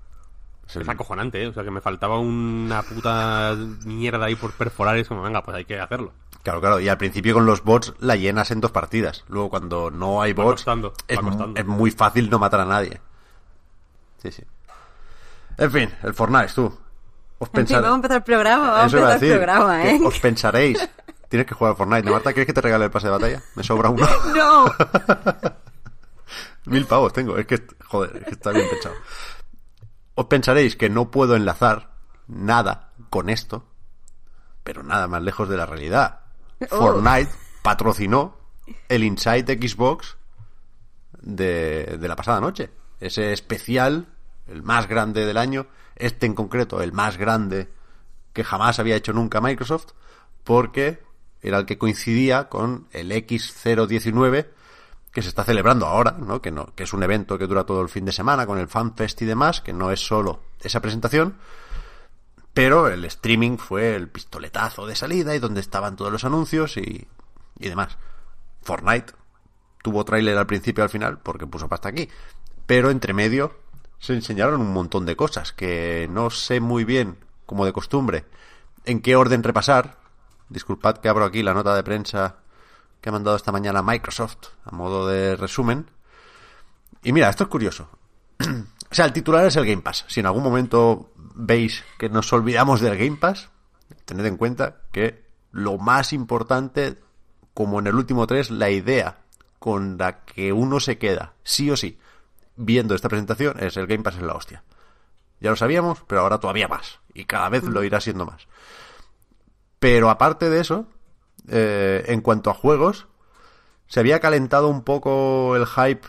Es 0.66 0.74
el- 0.76 0.82
Es 0.82 0.88
acojonante, 0.88 1.42
¿eh? 1.42 1.46
O 1.48 1.52
sea, 1.52 1.62
que 1.62 1.70
me 1.70 1.80
faltaba 1.80 2.18
una 2.18 2.82
puta 2.82 3.54
mierda 3.84 4.26
ahí 4.26 4.34
por 4.34 4.52
perforar 4.52 4.96
y 4.96 5.00
es 5.02 5.08
como, 5.08 5.22
venga, 5.22 5.42
pues 5.42 5.56
hay 5.56 5.64
que 5.64 5.78
hacerlo. 5.78 6.12
Claro, 6.42 6.60
claro, 6.60 6.80
y 6.80 6.88
al 6.88 6.98
principio 6.98 7.34
con 7.34 7.46
los 7.46 7.62
bots 7.64 7.94
la 8.00 8.16
llenas 8.16 8.50
en 8.52 8.60
dos 8.60 8.70
partidas. 8.70 9.24
Luego 9.28 9.50
cuando 9.50 9.90
no 9.90 10.22
hay 10.22 10.32
bots 10.32 10.62
costando, 10.64 10.92
es 11.08 11.66
muy 11.66 11.90
fácil 11.90 12.30
no 12.30 12.38
matar 12.38 12.60
a 12.60 12.64
nadie. 12.64 13.00
Sí, 14.18 14.30
sí. 14.32 14.42
En 15.58 15.70
fin, 15.70 15.90
el 16.02 16.14
Fortnite, 16.14 16.52
tú. 16.54 16.76
Os 17.38 17.48
pensar- 17.50 17.82
vamos 17.82 17.94
a 17.94 17.96
empezar 17.96 18.16
el 18.18 18.22
programa, 18.22 18.70
vamos 18.70 18.92
Eso 18.94 19.04
a 19.04 19.08
a 19.08 19.12
empezar 19.14 19.28
el 19.32 19.36
programa, 19.36 19.84
¿eh? 19.86 20.00
Os 20.04 20.18
pensaréis. 20.20 20.88
Tienes 21.28 21.46
que 21.46 21.54
jugar 21.54 21.72
al 21.72 21.76
Fortnite. 21.76 22.02
¿No, 22.06 22.12
Marta, 22.12 22.32
¿quieres 22.32 22.46
que 22.46 22.52
te 22.52 22.60
regale 22.60 22.84
el 22.86 22.90
pase 22.90 23.08
de 23.08 23.12
batalla? 23.12 23.42
Me 23.56 23.62
sobra 23.62 23.90
uno. 23.90 24.06
No, 24.34 24.64
Mil 26.66 26.84
pavos 26.86 27.12
tengo. 27.12 27.36
Es 27.36 27.46
que, 27.46 27.62
joder, 27.84 28.16
es 28.16 28.24
que 28.24 28.30
está 28.30 28.50
bien 28.50 28.66
pensado. 28.68 28.94
Os 30.14 30.26
pensaréis 30.26 30.76
que 30.76 30.88
no 30.88 31.10
puedo 31.10 31.36
enlazar 31.36 31.90
nada 32.26 32.92
con 33.10 33.28
esto, 33.28 33.64
pero 34.64 34.82
nada 34.82 35.06
más 35.06 35.22
lejos 35.22 35.48
de 35.48 35.56
la 35.56 35.66
realidad. 35.66 36.20
Oh. 36.70 36.76
Fortnite 36.78 37.30
patrocinó 37.62 38.36
el 38.88 39.04
Inside 39.04 39.58
Xbox 39.68 40.16
de, 41.20 41.98
de 42.00 42.08
la 42.08 42.16
pasada 42.16 42.40
noche. 42.40 42.70
Ese 42.98 43.32
especial, 43.32 44.06
el 44.48 44.62
más 44.62 44.88
grande 44.88 45.24
del 45.26 45.36
año, 45.36 45.66
este 45.96 46.26
en 46.26 46.34
concreto, 46.34 46.80
el 46.80 46.92
más 46.92 47.16
grande 47.16 47.68
que 48.32 48.44
jamás 48.44 48.78
había 48.78 48.96
hecho 48.96 49.12
nunca 49.12 49.40
Microsoft, 49.40 49.92
porque 50.44 51.02
era 51.42 51.58
el 51.58 51.66
que 51.66 51.78
coincidía 51.78 52.48
con 52.48 52.86
el 52.92 53.10
X019 53.12 54.46
que 55.12 55.22
se 55.22 55.28
está 55.28 55.44
celebrando 55.44 55.86
ahora, 55.86 56.12
¿no? 56.12 56.42
Que, 56.42 56.50
no, 56.50 56.74
que 56.74 56.82
es 56.82 56.92
un 56.92 57.02
evento 57.02 57.38
que 57.38 57.46
dura 57.46 57.64
todo 57.64 57.80
el 57.80 57.88
fin 57.88 58.04
de 58.04 58.12
semana 58.12 58.44
con 58.44 58.58
el 58.58 58.68
FanFest 58.68 59.22
y 59.22 59.24
demás, 59.24 59.62
que 59.62 59.72
no 59.72 59.90
es 59.90 60.00
solo 60.00 60.40
esa 60.60 60.80
presentación, 60.80 61.36
pero 62.52 62.88
el 62.88 63.02
streaming 63.06 63.56
fue 63.56 63.96
el 63.96 64.08
pistoletazo 64.08 64.86
de 64.86 64.94
salida 64.94 65.34
y 65.34 65.38
donde 65.38 65.60
estaban 65.60 65.96
todos 65.96 66.12
los 66.12 66.24
anuncios 66.24 66.76
y, 66.76 67.08
y 67.58 67.68
demás. 67.68 67.96
Fortnite 68.60 69.14
tuvo 69.82 70.04
tráiler 70.04 70.36
al 70.36 70.46
principio 70.46 70.82
y 70.82 70.84
al 70.84 70.90
final 70.90 71.18
porque 71.20 71.46
puso 71.46 71.68
pasta 71.68 71.88
aquí, 71.88 72.10
pero 72.66 72.90
entre 72.90 73.14
medio 73.14 73.56
se 73.98 74.14
enseñaron 74.14 74.60
un 74.60 74.72
montón 74.72 75.06
de 75.06 75.16
cosas 75.16 75.52
que 75.52 76.08
no 76.10 76.30
sé 76.30 76.60
muy 76.60 76.84
bien, 76.84 77.18
como 77.46 77.64
de 77.64 77.72
costumbre, 77.72 78.24
en 78.84 79.00
qué 79.00 79.16
orden 79.16 79.42
repasar. 79.42 79.98
Disculpad 80.48 80.98
que 80.98 81.08
abro 81.08 81.24
aquí 81.24 81.42
la 81.42 81.54
nota 81.54 81.74
de 81.74 81.82
prensa 81.82 82.36
que 83.00 83.08
ha 83.08 83.12
mandado 83.12 83.36
esta 83.36 83.52
mañana 83.52 83.82
Microsoft 83.82 84.48
a 84.64 84.74
modo 84.74 85.06
de 85.06 85.36
resumen. 85.36 85.90
Y 87.02 87.12
mira, 87.12 87.28
esto 87.28 87.44
es 87.44 87.50
curioso. 87.50 87.88
o 88.40 88.94
sea, 88.94 89.04
el 89.04 89.12
titular 89.12 89.44
es 89.46 89.56
el 89.56 89.66
Game 89.66 89.82
Pass. 89.82 90.04
Si 90.08 90.20
en 90.20 90.26
algún 90.26 90.42
momento 90.42 91.12
veis 91.34 91.84
que 91.98 92.08
nos 92.08 92.32
olvidamos 92.32 92.80
del 92.80 92.96
Game 92.96 93.16
Pass, 93.16 93.48
tened 94.04 94.26
en 94.26 94.36
cuenta 94.36 94.82
que 94.92 95.26
lo 95.52 95.78
más 95.78 96.12
importante, 96.12 96.98
como 97.54 97.80
en 97.80 97.86
el 97.86 97.94
último 97.94 98.26
3, 98.26 98.50
la 98.50 98.70
idea 98.70 99.18
con 99.58 99.98
la 99.98 100.24
que 100.24 100.52
uno 100.52 100.80
se 100.80 100.98
queda, 100.98 101.32
sí 101.42 101.70
o 101.70 101.76
sí, 101.76 101.98
viendo 102.56 102.94
esta 102.94 103.08
presentación, 103.08 103.56
es 103.60 103.76
el 103.76 103.86
Game 103.86 104.02
Pass 104.02 104.16
es 104.16 104.22
la 104.22 104.34
hostia. 104.34 104.64
Ya 105.40 105.50
lo 105.50 105.56
sabíamos, 105.56 106.02
pero 106.06 106.22
ahora 106.22 106.40
todavía 106.40 106.68
más. 106.68 107.00
Y 107.14 107.24
cada 107.24 107.48
vez 107.48 107.64
lo 107.64 107.84
irá 107.84 108.00
siendo 108.00 108.26
más. 108.26 108.48
Pero 109.78 110.10
aparte 110.10 110.48
de 110.48 110.60
eso, 110.60 110.88
eh, 111.48 112.04
en 112.08 112.20
cuanto 112.20 112.50
a 112.50 112.54
juegos, 112.54 113.06
se 113.86 114.00
había 114.00 114.20
calentado 114.20 114.68
un 114.68 114.82
poco 114.82 115.54
el 115.56 115.66
hype 115.66 116.06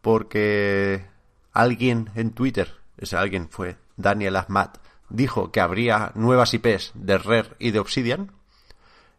porque 0.00 1.06
alguien 1.52 2.10
en 2.14 2.32
Twitter, 2.32 2.76
ese 2.98 3.16
alguien 3.16 3.48
fue 3.48 3.76
Daniel 3.96 4.36
Ahmad, 4.36 4.70
dijo 5.08 5.50
que 5.50 5.60
habría 5.60 6.12
nuevas 6.14 6.54
IPs 6.54 6.92
de 6.94 7.18
Rare 7.18 7.56
y 7.58 7.70
de 7.70 7.80
Obsidian. 7.80 8.32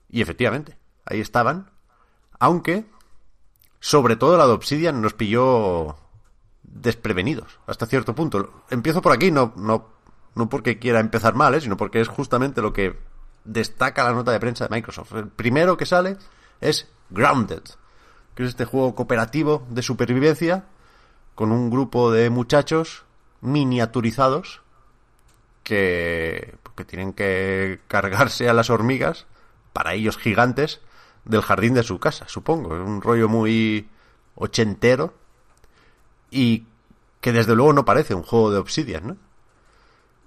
Y 0.09 0.21
efectivamente, 0.21 0.77
ahí 1.05 1.19
estaban. 1.19 1.71
Aunque, 2.39 2.85
sobre 3.79 4.15
todo 4.15 4.37
la 4.37 4.47
de 4.47 4.53
Obsidian 4.53 5.01
nos 5.01 5.13
pilló 5.13 5.97
desprevenidos 6.73 7.59
hasta 7.67 7.85
cierto 7.85 8.15
punto. 8.15 8.63
Empiezo 8.69 9.01
por 9.01 9.13
aquí, 9.13 9.31
no, 9.31 9.53
no, 9.55 9.87
no 10.35 10.49
porque 10.49 10.79
quiera 10.79 10.99
empezar 10.99 11.35
mal, 11.35 11.53
¿eh? 11.55 11.61
sino 11.61 11.77
porque 11.77 12.01
es 12.01 12.07
justamente 12.07 12.61
lo 12.61 12.73
que 12.73 12.97
destaca 13.43 14.03
la 14.03 14.13
nota 14.13 14.31
de 14.31 14.39
prensa 14.39 14.67
de 14.67 14.75
Microsoft. 14.75 15.13
El 15.13 15.27
primero 15.27 15.77
que 15.77 15.85
sale 15.85 16.17
es 16.59 16.87
Grounded, 17.09 17.63
que 18.35 18.43
es 18.43 18.49
este 18.49 18.65
juego 18.65 18.95
cooperativo 18.95 19.65
de 19.69 19.81
supervivencia 19.81 20.65
con 21.35 21.51
un 21.51 21.69
grupo 21.69 22.11
de 22.11 22.29
muchachos 22.29 23.03
miniaturizados 23.41 24.61
que, 25.63 26.55
que 26.75 26.85
tienen 26.85 27.13
que 27.13 27.79
cargarse 27.87 28.49
a 28.49 28.53
las 28.53 28.69
hormigas, 28.69 29.25
para 29.73 29.93
ellos 29.93 30.17
gigantes, 30.17 30.81
del 31.25 31.41
jardín 31.41 31.73
de 31.73 31.83
su 31.83 31.99
casa, 31.99 32.27
supongo. 32.27 32.75
Es 32.75 32.81
un 32.81 33.01
rollo 33.01 33.29
muy 33.29 33.87
ochentero 34.35 35.13
y 36.31 36.63
que 37.19 37.31
desde 37.31 37.55
luego 37.55 37.73
no 37.73 37.85
parece 37.85 38.15
un 38.15 38.23
juego 38.23 38.51
de 38.51 38.57
Obsidian, 38.57 39.05
¿no? 39.07 39.17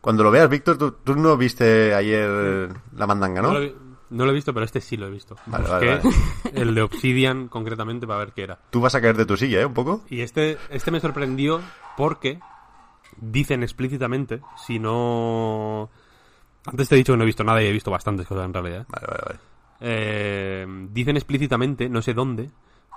Cuando 0.01 0.23
lo 0.23 0.31
veas, 0.31 0.49
Víctor, 0.51 0.77
tú, 0.79 0.93
tú 1.03 1.17
no 1.17 1.37
viste 1.37 1.95
ayer 1.95 2.69
la 2.97 3.07
mandanga, 3.07 3.41
¿no? 3.43 3.49
No, 3.53 3.59
lo, 3.59 3.65
he- 3.65 3.75
no 4.11 4.25
lo 4.27 4.31
he 4.31 4.35
visto, 4.35 4.53
pero 4.53 4.65
este 4.67 4.81
sí 4.83 4.97
lo 4.99 5.07
he 5.07 5.11
visto. 5.11 5.35
Vale, 5.47 5.65
Busqué 5.65 5.87
vale, 5.87 6.01
vale. 6.05 6.11
el 6.61 6.75
de 6.75 6.83
Obsidian 6.83 7.49
concretamente 7.49 8.07
para 8.07 8.19
ver 8.21 8.33
qué 8.33 8.43
era. 8.43 8.59
Tú 8.71 8.81
vas 8.83 8.95
a 8.95 9.01
caer 9.01 9.17
de 9.17 9.25
tu 9.27 9.37
silla, 9.37 9.61
¿eh? 9.63 9.67
Un 9.67 9.73
poco. 9.75 10.03
Y 10.11 10.21
este, 10.21 10.59
este 10.71 10.91
me 10.91 11.01
sorprendió 11.01 11.61
porque 11.97 12.39
dicen 13.17 13.63
explícitamente, 13.63 14.41
si 14.67 14.79
no... 14.79 15.89
Antes 16.67 16.89
te 16.89 16.95
he 16.95 16.99
dicho 16.99 17.13
que 17.13 17.17
no 17.17 17.23
he 17.25 17.27
visto 17.27 17.45
nada 17.45 17.63
y 17.63 17.67
he 17.67 17.73
visto 17.73 17.91
bastantes 17.91 18.27
cosas 18.27 18.45
en 18.45 18.53
realidad. 18.55 18.87
Vale, 18.89 19.07
vale, 19.09 19.23
vale. 19.27 19.39
Eh, 19.81 20.67
dicen 20.93 21.17
explícitamente, 21.17 21.89
no 21.89 22.03
sé 22.03 22.13
dónde, 22.15 22.51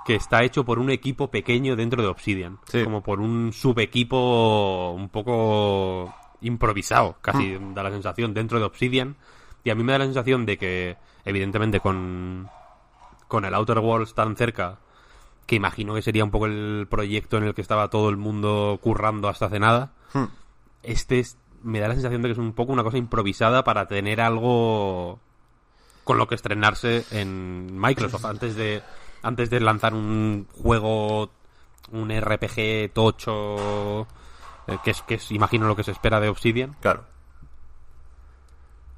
que 0.08 0.16
está 0.16 0.42
hecho 0.44 0.64
por 0.64 0.80
un 0.80 0.90
equipo 0.90 1.30
pequeño 1.30 1.76
dentro 1.76 2.02
de 2.02 2.08
Obsidian. 2.08 2.58
Sí. 2.66 2.84
Como 2.86 3.04
por 3.04 3.20
un 3.20 3.52
subequipo 3.54 4.92
un 4.96 5.10
poco 5.10 6.16
improvisado, 6.42 7.18
casi 7.22 7.58
da 7.76 7.84
la 7.84 7.92
sensación, 7.92 8.34
dentro 8.34 8.58
de 8.58 8.66
Obsidian. 8.66 9.18
Y 9.66 9.70
a 9.70 9.76
mí 9.76 9.84
me 9.84 9.92
da 9.92 9.98
la 10.00 10.06
sensación 10.06 10.46
de 10.46 10.58
que, 10.58 10.96
evidentemente, 11.26 11.82
con, 11.82 12.48
con 13.28 13.44
el 13.44 13.54
Outer 13.54 13.80
Worlds 13.80 14.14
tan 14.14 14.38
cerca, 14.38 14.80
que 15.46 15.56
imagino 15.56 15.94
que 15.94 16.02
sería 16.02 16.24
un 16.24 16.32
poco 16.32 16.46
el 16.46 16.88
proyecto 16.90 17.38
en 17.38 17.44
el 17.44 17.54
que 17.54 17.62
estaba 17.62 17.90
todo 17.90 18.10
el 18.10 18.16
mundo 18.18 18.80
currando 18.82 19.28
hasta 19.28 19.48
hace 19.48 19.60
nada, 19.60 19.92
Hmm. 20.14 20.26
este 20.84 21.20
es- 21.20 21.38
me 21.64 21.80
da 21.82 21.90
la 21.90 21.96
sensación 21.96 22.22
de 22.22 22.30
que 22.30 22.32
es 22.34 22.38
un 22.38 22.54
poco 22.54 22.72
una 22.72 22.84
cosa 22.84 22.98
improvisada 22.98 23.66
para 23.66 23.88
tener 23.90 24.22
algo 24.22 25.20
con 26.06 26.18
lo 26.18 26.28
que 26.30 26.36
estrenarse 26.36 27.04
en 27.12 27.78
Microsoft 27.78 28.24
antes 28.26 28.56
de 28.56 28.82
antes 29.24 29.50
de 29.50 29.60
lanzar 29.60 29.94
un 29.94 30.48
juego 30.62 31.32
un 31.92 32.10
RPG 32.10 32.92
tocho 32.94 34.02
eh, 34.68 34.78
que, 34.84 34.92
es, 34.92 35.02
que 35.04 35.16
es, 35.16 35.32
imagino 35.32 35.68
lo 35.68 35.76
que 35.76 35.84
se 35.84 35.92
espera 35.92 36.20
de 36.20 36.28
Obsidian. 36.30 36.76
Claro. 36.82 37.06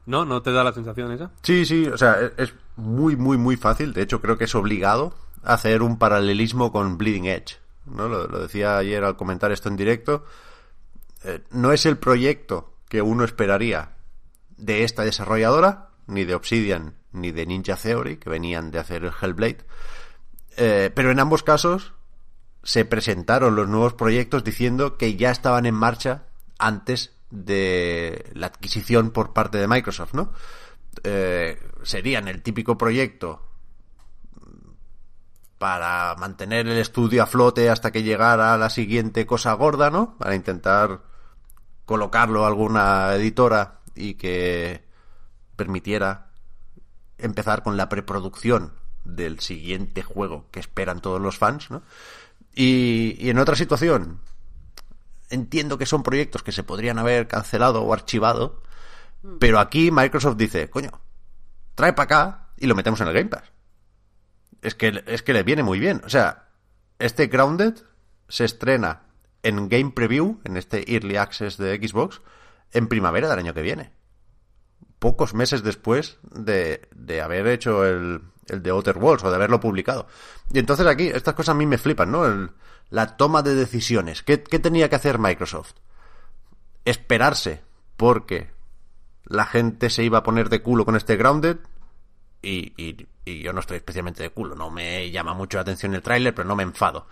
¿No? 0.05 0.25
¿No 0.25 0.41
te 0.41 0.51
da 0.51 0.63
la 0.63 0.73
sensación 0.73 1.12
esa? 1.12 1.32
Sí, 1.43 1.65
sí, 1.65 1.86
o 1.88 1.97
sea, 1.97 2.19
es- 2.19 2.32
es 2.38 2.53
muy, 2.77 3.15
muy, 3.15 3.38
muy 3.38 3.58
fácil. 3.58 3.93
De 3.93 4.01
hecho, 4.01 4.21
creo 4.21 4.38
que 4.38 4.45
es 4.45 4.55
obligado 4.55 5.13
hacer 5.43 5.84
un 5.84 5.97
paralelismo 5.99 6.71
con 6.71 6.97
Bleeding 6.97 7.25
Edge. 7.25 7.58
¿no? 7.86 8.08
Lo, 8.08 8.27
lo 8.27 8.39
decía 8.39 8.77
ayer 8.77 9.03
al 9.03 9.15
comentar 9.17 9.51
esto 9.51 9.69
en 9.69 9.75
directo. 9.77 10.25
Eh, 11.23 11.43
no 11.51 11.71
es 11.71 11.86
el 11.86 11.97
proyecto 11.97 12.73
que 12.88 13.01
uno 13.01 13.23
esperaría 13.23 13.91
de 14.58 14.84
esta 14.84 15.03
desarrolladora, 15.03 15.89
ni 16.08 16.25
de 16.25 16.34
Obsidian, 16.36 16.95
ni 17.12 17.32
de 17.32 17.45
Ninja 17.45 17.75
Theory, 17.75 18.17
que 18.17 18.29
venían 18.29 18.71
de 18.71 18.79
hacer 18.79 19.03
el 19.05 19.12
Hellblade. 19.21 19.60
Eh, 20.62 20.91
pero 20.93 21.10
en 21.10 21.22
ambos 21.22 21.41
casos 21.41 21.93
se 22.63 22.84
presentaron 22.84 23.56
los 23.56 23.69
nuevos 23.69 23.93
proyectos 23.93 24.43
diciendo 24.43 24.98
que 24.98 25.15
ya 25.15 25.32
estaban 25.32 25.65
en 25.65 25.74
marcha 25.74 26.24
antes 26.58 27.15
de 27.30 28.30
la 28.34 28.48
adquisición 28.48 29.12
por 29.12 29.32
parte 29.32 29.58
de 29.58 29.69
Microsoft, 29.69 30.13
¿no? 30.13 30.34
Eh, 31.06 31.58
serían 31.84 32.28
el 32.28 32.41
típico 32.41 32.78
proyecto 32.78 33.41
para 35.58 36.15
mantener 36.15 36.67
el 36.67 36.78
estudio 36.78 37.24
a 37.24 37.26
flote 37.26 37.69
hasta 37.69 37.91
que 37.91 38.04
llegara 38.04 38.58
la 38.58 38.69
siguiente 38.69 39.26
cosa 39.26 39.54
gorda, 39.54 39.89
¿no? 39.89 40.17
Para 40.17 40.36
intentar 40.36 41.04
colocarlo 41.86 42.43
a 42.43 42.48
alguna 42.48 43.13
editora 43.13 43.80
y 43.95 44.15
que 44.15 44.84
permitiera 45.56 46.32
empezar 47.17 47.63
con 47.63 47.78
la 47.78 47.88
preproducción 47.88 48.74
del 49.03 49.39
siguiente 49.39 50.03
juego 50.03 50.45
que 50.51 50.59
esperan 50.59 51.01
todos 51.01 51.21
los 51.21 51.38
fans, 51.38 51.71
¿no? 51.71 51.81
Y, 52.53 53.15
y 53.19 53.29
en 53.29 53.39
otra 53.39 53.55
situación, 53.55 54.19
entiendo 55.29 55.77
que 55.77 55.85
son 55.85 56.03
proyectos 56.03 56.43
que 56.43 56.51
se 56.51 56.63
podrían 56.63 56.99
haber 56.99 57.27
cancelado 57.27 57.83
o 57.83 57.93
archivado, 57.93 58.62
pero 59.39 59.59
aquí 59.59 59.91
Microsoft 59.91 60.38
dice, 60.38 60.69
coño, 60.69 60.91
trae 61.75 61.93
para 61.93 62.03
acá 62.03 62.47
y 62.57 62.67
lo 62.67 62.75
metemos 62.75 63.01
en 63.01 63.07
el 63.07 63.13
Game 63.13 63.29
Pass. 63.29 63.51
Es 64.62 64.75
que, 64.75 65.03
es 65.07 65.23
que 65.23 65.33
le 65.33 65.43
viene 65.43 65.63
muy 65.63 65.79
bien. 65.79 66.01
O 66.05 66.09
sea, 66.09 66.49
este 66.99 67.27
Grounded 67.27 67.75
se 68.27 68.45
estrena 68.45 69.03
en 69.43 69.69
Game 69.69 69.91
Preview, 69.91 70.39
en 70.43 70.57
este 70.57 70.93
Early 70.93 71.17
Access 71.17 71.57
de 71.57 71.75
Xbox, 71.77 72.21
en 72.71 72.88
primavera 72.88 73.29
del 73.29 73.39
año 73.39 73.53
que 73.53 73.62
viene. 73.62 73.91
Pocos 74.99 75.33
meses 75.33 75.63
después 75.63 76.17
de, 76.31 76.89
de 76.93 77.21
haber 77.21 77.47
hecho 77.47 77.85
el, 77.85 78.21
el 78.51 78.62
de 78.63 78.69
Outer 78.71 78.97
Worlds 78.97 79.23
o 79.23 79.29
de 79.29 79.35
haberlo 79.35 79.59
publicado. 79.59 80.07
Y 80.51 80.59
entonces 80.59 80.85
aquí, 80.88 81.07
estas 81.07 81.33
cosas 81.33 81.53
a 81.53 81.57
mí 81.57 81.65
me 81.65 81.77
flipan, 81.77 82.12
¿no? 82.12 82.25
El- 82.25 82.51
la 82.89 83.17
toma 83.17 83.41
de 83.43 83.53
decisiones. 83.55 84.23
¿Qué, 84.23 84.41
¿Qué 84.41 84.57
tenía 84.59 84.89
que 84.89 84.95
hacer 84.95 85.19
Microsoft? 85.19 85.73
Esperarse 86.85 87.62
porque 87.97 88.49
la 89.25 89.45
gente 89.45 89.89
se 89.89 90.03
iba 90.03 90.19
a 90.19 90.23
poner 90.23 90.49
de 90.49 90.62
culo 90.62 90.85
con 90.85 90.95
este 90.95 91.15
Grounded 91.17 91.57
y, 92.41 92.73
y- 92.77 93.07
yo 93.43 93.53
no 93.53 93.59
estoy 93.59 93.77
especialmente 93.77 94.23
de 94.23 94.31
culo. 94.31 94.55
No 94.55 94.71
me 94.71 95.12
llama 95.12 95.35
mucho 95.35 95.57
la 95.57 95.62
atención 95.62 95.93
el 95.93 96.01
tráiler, 96.01 96.33
pero 96.33 96.47
no 96.47 96.55
me 96.55 96.63
enfado. 96.63 97.05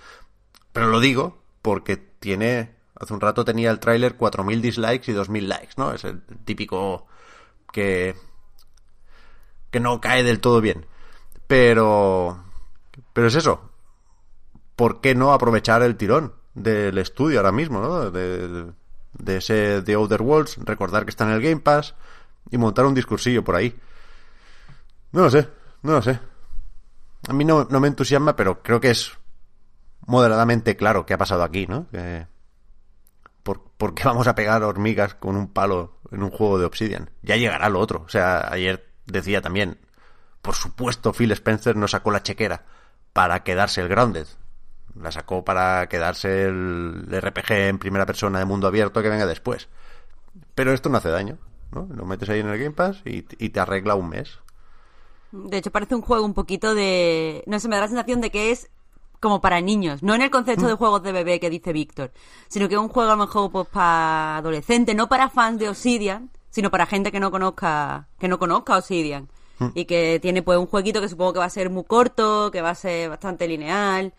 Pero 0.73 0.87
lo 0.87 0.99
digo 0.99 1.43
porque 1.61 1.97
tiene... 1.97 2.75
Hace 2.99 3.13
un 3.13 3.21
rato 3.21 3.45
tenía 3.45 3.69
el 3.69 3.79
tráiler 3.79 4.17
4.000 4.17 4.59
dislikes 4.59 5.11
y 5.11 5.13
2.000 5.13 5.47
likes, 5.47 5.73
¿no? 5.77 5.93
Es 5.93 6.03
el 6.05 6.23
típico 6.45 7.05
que... 7.71 8.15
que 9.69 9.79
no 9.79 10.01
cae 10.01 10.23
del 10.23 10.39
todo 10.39 10.59
bien. 10.61 10.87
Pero... 11.47 12.43
Pero 13.13 13.27
es 13.27 13.35
eso. 13.35 13.69
¿Por 14.75 15.01
qué 15.01 15.15
no 15.15 15.33
aprovechar 15.33 15.81
el 15.81 15.95
tirón 15.95 16.33
del 16.53 16.97
estudio 16.97 17.39
ahora 17.39 17.51
mismo, 17.51 17.79
¿no? 17.81 18.11
De, 18.11 18.71
de 19.13 19.37
ese 19.37 19.81
The 19.81 19.93
Outer 19.95 20.21
Worlds, 20.21 20.57
recordar 20.65 21.03
que 21.05 21.09
está 21.09 21.23
en 21.25 21.31
el 21.31 21.41
Game 21.41 21.61
Pass 21.61 21.95
y 22.51 22.57
montar 22.57 22.85
un 22.85 22.93
discursillo 22.93 23.43
por 23.43 23.55
ahí. 23.55 23.75
No 25.11 25.21
lo 25.23 25.29
sé, 25.29 25.49
no 25.83 25.93
lo 25.93 26.01
sé. 26.01 26.19
A 27.27 27.33
mí 27.33 27.43
no, 27.43 27.65
no 27.69 27.79
me 27.79 27.87
entusiasma, 27.87 28.35
pero 28.35 28.61
creo 28.61 28.79
que 28.79 28.91
es 28.91 29.11
moderadamente 30.05 30.75
claro 30.75 31.05
qué 31.05 31.13
ha 31.13 31.17
pasado 31.17 31.43
aquí, 31.43 31.65
¿no? 31.67 31.87
Que- 31.89 32.27
¿por, 33.43 33.63
por 33.77 33.93
qué 33.93 34.03
vamos 34.03 34.27
a 34.27 34.35
pegar 34.35 34.61
hormigas 34.63 35.15
con 35.15 35.35
un 35.37 35.47
palo 35.51 35.97
en 36.11 36.21
un 36.21 36.29
juego 36.29 36.59
de 36.59 36.65
Obsidian? 36.65 37.09
Ya 37.23 37.35
llegará 37.37 37.69
lo 37.69 37.79
otro. 37.79 38.03
O 38.05 38.09
sea, 38.09 38.47
ayer 38.51 38.87
decía 39.05 39.41
también, 39.41 39.79
por 40.47 40.55
supuesto 40.55 41.11
Phil 41.11 41.29
Spencer 41.33 41.75
no 41.75 41.89
sacó 41.89 42.09
la 42.09 42.23
chequera 42.23 42.63
para 43.11 43.43
quedarse 43.43 43.81
el 43.81 43.89
Grounded. 43.89 44.27
La 44.95 45.11
sacó 45.11 45.43
para 45.43 45.89
quedarse 45.89 46.45
el 46.45 47.05
RPG 47.11 47.51
en 47.51 47.79
primera 47.79 48.05
persona 48.05 48.39
de 48.39 48.45
mundo 48.45 48.65
abierto 48.65 49.01
que 49.01 49.09
venga 49.09 49.25
después. 49.25 49.67
Pero 50.55 50.71
esto 50.71 50.87
no 50.87 50.99
hace 50.99 51.09
daño, 51.09 51.37
¿no? 51.73 51.89
Lo 51.93 52.05
metes 52.05 52.29
ahí 52.29 52.39
en 52.39 52.47
el 52.47 52.57
Game 52.57 52.71
Pass 52.71 53.01
y, 53.03 53.25
y 53.43 53.49
te 53.49 53.59
arregla 53.59 53.95
un 53.95 54.07
mes. 54.07 54.39
De 55.33 55.57
hecho, 55.57 55.69
parece 55.69 55.95
un 55.95 56.01
juego 56.01 56.23
un 56.23 56.33
poquito 56.33 56.73
de... 56.73 57.43
No 57.45 57.59
sé, 57.59 57.67
me 57.67 57.75
da 57.75 57.81
la 57.81 57.87
sensación 57.89 58.21
de 58.21 58.31
que 58.31 58.51
es 58.51 58.69
como 59.19 59.41
para 59.41 59.59
niños. 59.59 60.01
No 60.01 60.15
en 60.15 60.21
el 60.21 60.31
concepto 60.31 60.63
Mm. 60.63 60.69
de 60.69 60.73
juegos 60.75 61.03
de 61.03 61.11
bebé 61.11 61.41
que 61.41 61.49
dice 61.49 61.73
Víctor, 61.73 62.13
sino 62.47 62.69
que 62.69 62.75
es 62.75 62.79
un 62.79 62.87
juego 62.87 63.11
a 63.11 63.15
lo 63.17 63.25
mejor 63.25 63.51
pues 63.51 63.67
para 63.67 64.37
adolescentes, 64.37 64.95
no 64.95 65.09
para 65.09 65.29
fans 65.29 65.59
de 65.59 65.67
Obsidian, 65.67 66.31
sino 66.51 66.71
para 66.71 66.85
gente 66.85 67.11
que 67.11 67.19
no 67.19 67.31
conozca 67.31 68.07
que 68.17 68.29
no 68.29 68.39
conozca 68.39 68.77
Obsidian. 68.77 69.27
Mm. 69.59 69.67
Y 69.73 69.85
que 69.85 70.19
tiene 70.21 70.41
pues 70.43 70.57
un 70.57 70.67
jueguito 70.67 71.01
que 71.01 71.09
supongo 71.09 71.33
que 71.33 71.39
va 71.39 71.45
a 71.45 71.49
ser 71.49 71.69
muy 71.69 71.83
corto, 71.83 72.51
que 72.51 72.61
va 72.61 72.71
a 72.71 72.75
ser 72.75 73.09
bastante 73.09 73.47
lineal. 73.47 74.13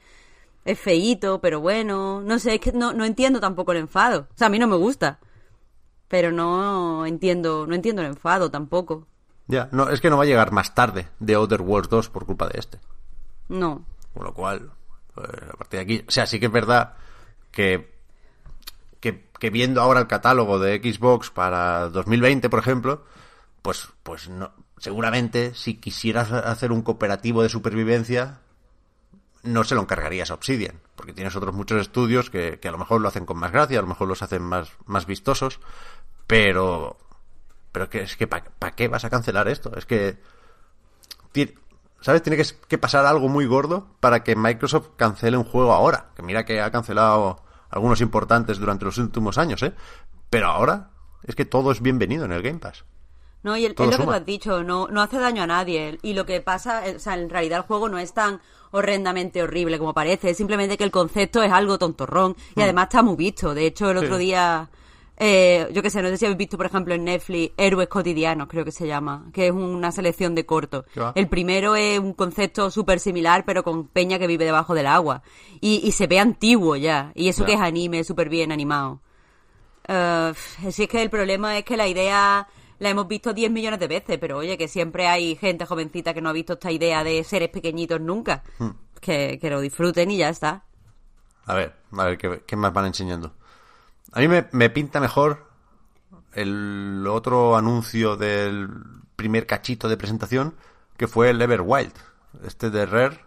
Es 0.64 0.78
feíto, 0.78 1.40
pero 1.40 1.60
bueno. 1.60 2.20
No 2.20 2.38
sé, 2.38 2.54
es 2.54 2.60
que 2.60 2.72
no, 2.72 2.92
no 2.92 3.04
entiendo 3.04 3.40
tampoco 3.40 3.72
el 3.72 3.78
enfado. 3.78 4.28
O 4.34 4.38
sea, 4.38 4.48
a 4.48 4.50
mí 4.50 4.58
no 4.58 4.66
me 4.66 4.76
gusta. 4.76 5.18
Pero 6.08 6.32
no 6.32 7.06
entiendo, 7.06 7.66
no 7.66 7.74
entiendo 7.74 8.02
el 8.02 8.08
enfado 8.08 8.50
tampoco. 8.50 9.06
Ya, 9.46 9.68
no, 9.72 9.88
es 9.88 10.00
que 10.00 10.10
no 10.10 10.18
va 10.18 10.24
a 10.24 10.26
llegar 10.26 10.52
más 10.52 10.74
tarde 10.74 11.08
de 11.20 11.34
Outer 11.34 11.62
Worlds 11.62 11.88
2 11.88 12.10
por 12.10 12.26
culpa 12.26 12.48
de 12.48 12.58
este. 12.58 12.78
No. 13.48 13.84
Con 14.12 14.24
lo 14.24 14.34
cual, 14.34 14.70
pues, 15.14 15.28
a 15.28 15.56
partir 15.56 15.78
de 15.78 15.82
aquí, 15.84 16.04
o 16.06 16.10
sea, 16.10 16.26
sí 16.26 16.38
que 16.38 16.46
es 16.46 16.52
verdad 16.52 16.94
que, 17.50 17.90
que, 19.00 19.30
que 19.38 19.50
viendo 19.50 19.80
ahora 19.80 20.00
el 20.00 20.06
catálogo 20.06 20.58
de 20.58 20.76
Xbox 20.78 21.30
para 21.30 21.88
2020, 21.88 22.50
por 22.50 22.58
ejemplo, 22.58 23.04
pues, 23.62 23.88
pues 24.02 24.28
no, 24.28 24.52
seguramente 24.78 25.54
si 25.54 25.74
quisieras 25.74 26.32
hacer 26.32 26.72
un 26.72 26.82
cooperativo 26.82 27.42
de 27.42 27.48
supervivencia, 27.48 28.40
no 29.42 29.64
se 29.64 29.74
lo 29.74 29.82
encargarías 29.82 30.30
a 30.30 30.34
Obsidian, 30.34 30.80
porque 30.96 31.12
tienes 31.12 31.36
otros 31.36 31.54
muchos 31.54 31.80
estudios 31.80 32.30
que, 32.30 32.58
a 32.62 32.70
lo 32.70 32.78
mejor 32.78 33.00
lo 33.00 33.08
hacen 33.08 33.26
con 33.26 33.38
más 33.38 33.52
gracia, 33.52 33.78
a 33.78 33.82
lo 33.82 33.88
mejor 33.88 34.08
los 34.08 34.22
hacen 34.22 34.42
más, 34.42 34.70
más 34.86 35.06
vistosos, 35.06 35.60
pero, 36.26 36.96
pero 37.72 37.88
que, 37.88 38.02
es 38.02 38.16
que 38.16 38.26
¿para 38.26 38.74
qué 38.74 38.88
vas 38.88 39.04
a 39.04 39.10
cancelar 39.10 39.48
esto? 39.48 39.76
Es 39.76 39.86
que 39.86 40.18
¿Sabes? 42.00 42.22
Tiene 42.22 42.36
que, 42.36 42.44
que 42.68 42.78
pasar 42.78 43.06
algo 43.06 43.28
muy 43.28 43.46
gordo 43.46 43.88
para 44.00 44.22
que 44.22 44.36
Microsoft 44.36 44.90
cancele 44.96 45.36
un 45.36 45.44
juego 45.44 45.72
ahora. 45.72 46.10
Que 46.14 46.22
mira 46.22 46.44
que 46.44 46.60
ha 46.60 46.70
cancelado 46.70 47.42
algunos 47.70 48.00
importantes 48.00 48.58
durante 48.58 48.84
los 48.84 48.98
últimos 48.98 49.36
años, 49.36 49.62
¿eh? 49.62 49.74
Pero 50.30 50.46
ahora 50.46 50.90
es 51.24 51.34
que 51.34 51.44
todo 51.44 51.72
es 51.72 51.82
bienvenido 51.82 52.24
en 52.24 52.32
el 52.32 52.42
Game 52.42 52.58
Pass. 52.58 52.84
No, 53.42 53.56
y 53.56 53.64
el- 53.64 53.72
es 53.72 53.78
lo 53.78 53.96
que 53.96 54.02
tú 54.04 54.10
has 54.10 54.26
dicho, 54.26 54.62
no, 54.64 54.88
no 54.88 55.00
hace 55.00 55.18
daño 55.18 55.42
a 55.42 55.46
nadie. 55.46 55.98
Y 56.02 56.12
lo 56.14 56.26
que 56.26 56.40
pasa, 56.40 56.86
eh, 56.88 56.96
o 56.96 56.98
sea, 56.98 57.14
en 57.14 57.30
realidad 57.30 57.58
el 57.60 57.64
juego 57.66 57.88
no 57.88 57.98
es 57.98 58.12
tan 58.12 58.40
horrendamente 58.72 59.42
horrible 59.42 59.78
como 59.78 59.94
parece, 59.94 60.30
es 60.30 60.36
simplemente 60.36 60.76
que 60.76 60.84
el 60.84 60.90
concepto 60.90 61.42
es 61.42 61.50
algo 61.52 61.78
tontorrón 61.78 62.36
y 62.56 62.60
además 62.62 62.84
está 62.84 63.02
muy 63.02 63.16
visto. 63.16 63.54
De 63.54 63.64
hecho, 63.66 63.90
el 63.90 63.96
otro 63.96 64.16
Mm. 64.16 64.18
Día, 64.18 64.68
eh, 65.16 65.68
yo 65.72 65.82
qué 65.82 65.88
sé, 65.90 66.02
no 66.02 66.08
sé 66.10 66.16
si 66.18 66.26
habéis 66.26 66.36
visto, 66.38 66.56
por 66.56 66.66
ejemplo, 66.66 66.94
en 66.94 67.04
Netflix, 67.04 67.54
Héroes 67.56 67.88
Cotidianos, 67.88 68.46
creo 68.48 68.64
que 68.64 68.72
se 68.72 68.86
llama, 68.86 69.26
que 69.32 69.46
es 69.46 69.52
una 69.52 69.90
selección 69.92 70.34
de 70.34 70.44
cortos. 70.44 70.84
El 71.14 71.28
primero 71.28 71.76
es 71.76 71.98
un 71.98 72.12
concepto 72.12 72.70
súper 72.70 73.00
similar, 73.00 73.44
pero 73.46 73.62
con 73.62 73.86
peña 73.86 74.18
que 74.18 74.26
vive 74.26 74.44
debajo 74.44 74.74
del 74.74 74.86
agua. 74.86 75.22
Y, 75.60 75.80
y 75.84 75.92
se 75.92 76.06
ve 76.06 76.18
antiguo 76.20 76.76
ya, 76.76 77.12
y 77.14 77.28
eso 77.28 77.42
Ya. 77.42 77.46
que 77.46 77.52
es 77.54 77.60
anime, 77.60 78.04
súper 78.04 78.28
bien 78.28 78.52
animado. 78.52 79.00
Eh, 79.86 80.32
si 80.70 80.82
es 80.82 80.88
que 80.88 81.00
el 81.00 81.08
problema 81.10 81.56
es 81.56 81.64
que 81.64 81.76
la 81.76 81.86
idea 81.88 82.46
la 82.78 82.90
hemos 82.90 83.08
visto 83.08 83.32
10 83.32 83.50
millones 83.50 83.80
de 83.80 83.88
veces, 83.88 84.18
pero 84.18 84.38
oye, 84.38 84.56
que 84.56 84.68
siempre 84.68 85.08
hay 85.08 85.36
gente 85.36 85.66
jovencita 85.66 86.14
que 86.14 86.20
no 86.20 86.28
ha 86.28 86.32
visto 86.32 86.54
esta 86.54 86.70
idea 86.70 87.04
de 87.04 87.22
seres 87.24 87.48
pequeñitos 87.48 88.00
nunca. 88.00 88.42
Hmm. 88.58 88.70
Que, 89.00 89.38
que 89.40 89.50
lo 89.50 89.60
disfruten 89.60 90.10
y 90.10 90.18
ya 90.18 90.28
está. 90.28 90.64
A 91.46 91.54
ver, 91.54 91.74
a 91.92 92.04
ver, 92.04 92.18
¿qué, 92.18 92.42
qué 92.46 92.56
más 92.56 92.72
van 92.72 92.86
enseñando? 92.86 93.32
A 94.12 94.20
mí 94.20 94.28
me, 94.28 94.48
me 94.52 94.70
pinta 94.70 95.00
mejor 95.00 95.48
el 96.32 97.06
otro 97.08 97.56
anuncio 97.56 98.16
del 98.16 98.68
primer 99.16 99.46
cachito 99.46 99.88
de 99.88 99.96
presentación, 99.96 100.54
que 100.96 101.08
fue 101.08 101.30
el 101.30 101.40
Everwild, 101.40 101.92
este 102.44 102.70
de 102.70 102.86
Rare, 102.86 103.18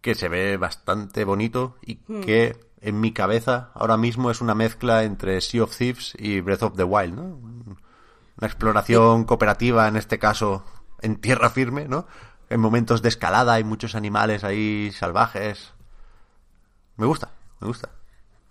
que 0.00 0.14
se 0.14 0.28
ve 0.28 0.56
bastante 0.56 1.24
bonito 1.24 1.76
y 1.82 1.96
que 1.96 2.56
en 2.80 3.00
mi 3.00 3.12
cabeza 3.12 3.70
ahora 3.74 3.96
mismo 3.96 4.30
es 4.30 4.40
una 4.40 4.54
mezcla 4.54 5.04
entre 5.04 5.40
Sea 5.40 5.64
of 5.64 5.76
Thieves 5.76 6.14
y 6.18 6.40
Breath 6.40 6.62
of 6.62 6.76
the 6.76 6.84
Wild, 6.84 7.14
¿no? 7.14 7.57
Una 8.38 8.46
exploración 8.46 9.24
cooperativa, 9.24 9.88
en 9.88 9.96
este 9.96 10.18
caso, 10.18 10.64
en 11.00 11.20
tierra 11.20 11.50
firme, 11.50 11.86
¿no? 11.88 12.06
En 12.50 12.60
momentos 12.60 13.02
de 13.02 13.08
escalada 13.08 13.54
hay 13.54 13.64
muchos 13.64 13.94
animales 13.94 14.44
ahí 14.44 14.90
salvajes. 14.92 15.72
Me 16.96 17.06
gusta, 17.06 17.30
me 17.60 17.66
gusta. 17.68 17.90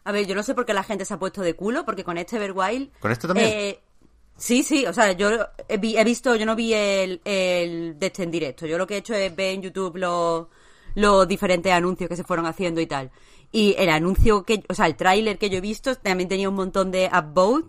A 0.03 0.11
ver, 0.11 0.25
yo 0.27 0.35
no 0.35 0.43
sé 0.43 0.53
por 0.55 0.65
qué 0.65 0.73
la 0.73 0.83
gente 0.83 1.03
se 1.05 1.13
ha 1.13 1.19
puesto 1.19 1.41
de 1.41 1.55
culo, 1.55 1.83
porque 1.85 2.03
con 2.03 2.17
este 2.17 2.35
Everwild... 2.37 2.91
¿Con 2.99 3.11
este 3.11 3.27
también? 3.27 3.49
eh, 3.51 3.79
sí, 4.37 4.63
sí, 4.63 4.85
o 4.85 4.93
sea, 4.93 5.11
yo 5.13 5.29
he, 5.67 5.77
vi- 5.77 5.97
he 5.97 6.03
visto, 6.03 6.35
yo 6.35 6.45
no 6.45 6.55
vi 6.55 6.73
el, 6.73 7.21
el 7.25 7.97
de 7.99 8.05
este 8.07 8.23
en 8.23 8.31
directo. 8.31 8.65
Yo 8.65 8.77
lo 8.77 8.87
que 8.87 8.95
he 8.95 8.97
hecho 8.99 9.13
es 9.13 9.35
ver 9.35 9.55
en 9.55 9.61
YouTube 9.63 9.97
los, 9.97 10.47
los 10.95 11.27
diferentes 11.27 11.71
anuncios 11.73 12.09
que 12.09 12.15
se 12.15 12.23
fueron 12.23 12.45
haciendo 12.45 12.79
y 12.81 12.87
tal. 12.87 13.11
Y 13.51 13.73
el 13.77 13.89
anuncio 13.89 14.43
que, 14.43 14.63
o 14.69 14.73
sea, 14.73 14.85
el 14.85 14.95
tráiler 14.95 15.37
que 15.37 15.49
yo 15.49 15.57
he 15.57 15.61
visto 15.61 15.95
también 15.95 16.29
tenía 16.29 16.49
un 16.49 16.55
montón 16.55 16.91
de 16.91 17.09
upvote 17.11 17.67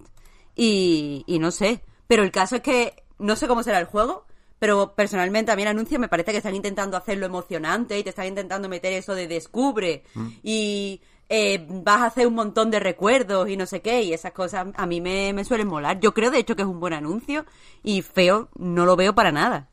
y, 0.55 1.25
y 1.27 1.39
no 1.39 1.51
sé. 1.51 1.83
Pero 2.09 2.25
el 2.25 2.33
caso 2.33 2.57
es 2.57 2.63
que 2.63 3.05
no 3.19 3.37
sé 3.37 3.47
cómo 3.47 3.63
será 3.63 3.79
el 3.79 3.85
juego, 3.87 4.27
pero 4.59 4.95
personalmente 4.97 5.53
a 5.53 5.57
mí 5.57 5.63
el 5.63 5.69
anuncio 5.69 6.01
me 6.01 6.09
parece 6.09 6.33
que 6.33 6.39
están 6.39 6.55
intentando 6.57 6.97
hacerlo 6.97 7.27
emocionante 7.27 7.97
y 7.99 8.03
te 8.03 8.11
están 8.11 8.27
intentando 8.27 8.69
meter 8.69 8.93
eso 8.95 9.15
de 9.15 9.29
descubre 9.29 10.03
y 10.43 11.01
eh, 11.29 11.65
vas 11.69 12.01
a 12.01 12.07
hacer 12.07 12.27
un 12.27 12.35
montón 12.35 12.71
de 12.71 12.81
recuerdos 12.81 13.49
y 13.51 13.57
no 13.57 13.67
sé 13.67 13.83
qué 13.83 14.03
y 14.03 14.13
esas 14.15 14.33
cosas 14.33 14.67
a 14.75 14.87
mí 14.87 15.01
me, 15.01 15.33
me 15.33 15.45
suelen 15.45 15.69
molar. 15.69 16.01
Yo 16.01 16.13
creo 16.15 16.31
de 16.33 16.39
hecho 16.39 16.57
que 16.57 16.63
es 16.63 16.69
un 16.69 16.81
buen 16.81 16.93
anuncio 16.95 17.45
y 17.85 18.03
feo 18.03 18.49
no 18.57 18.85
lo 18.87 18.97
veo 18.97 19.15
para 19.15 19.31
nada. 19.31 19.69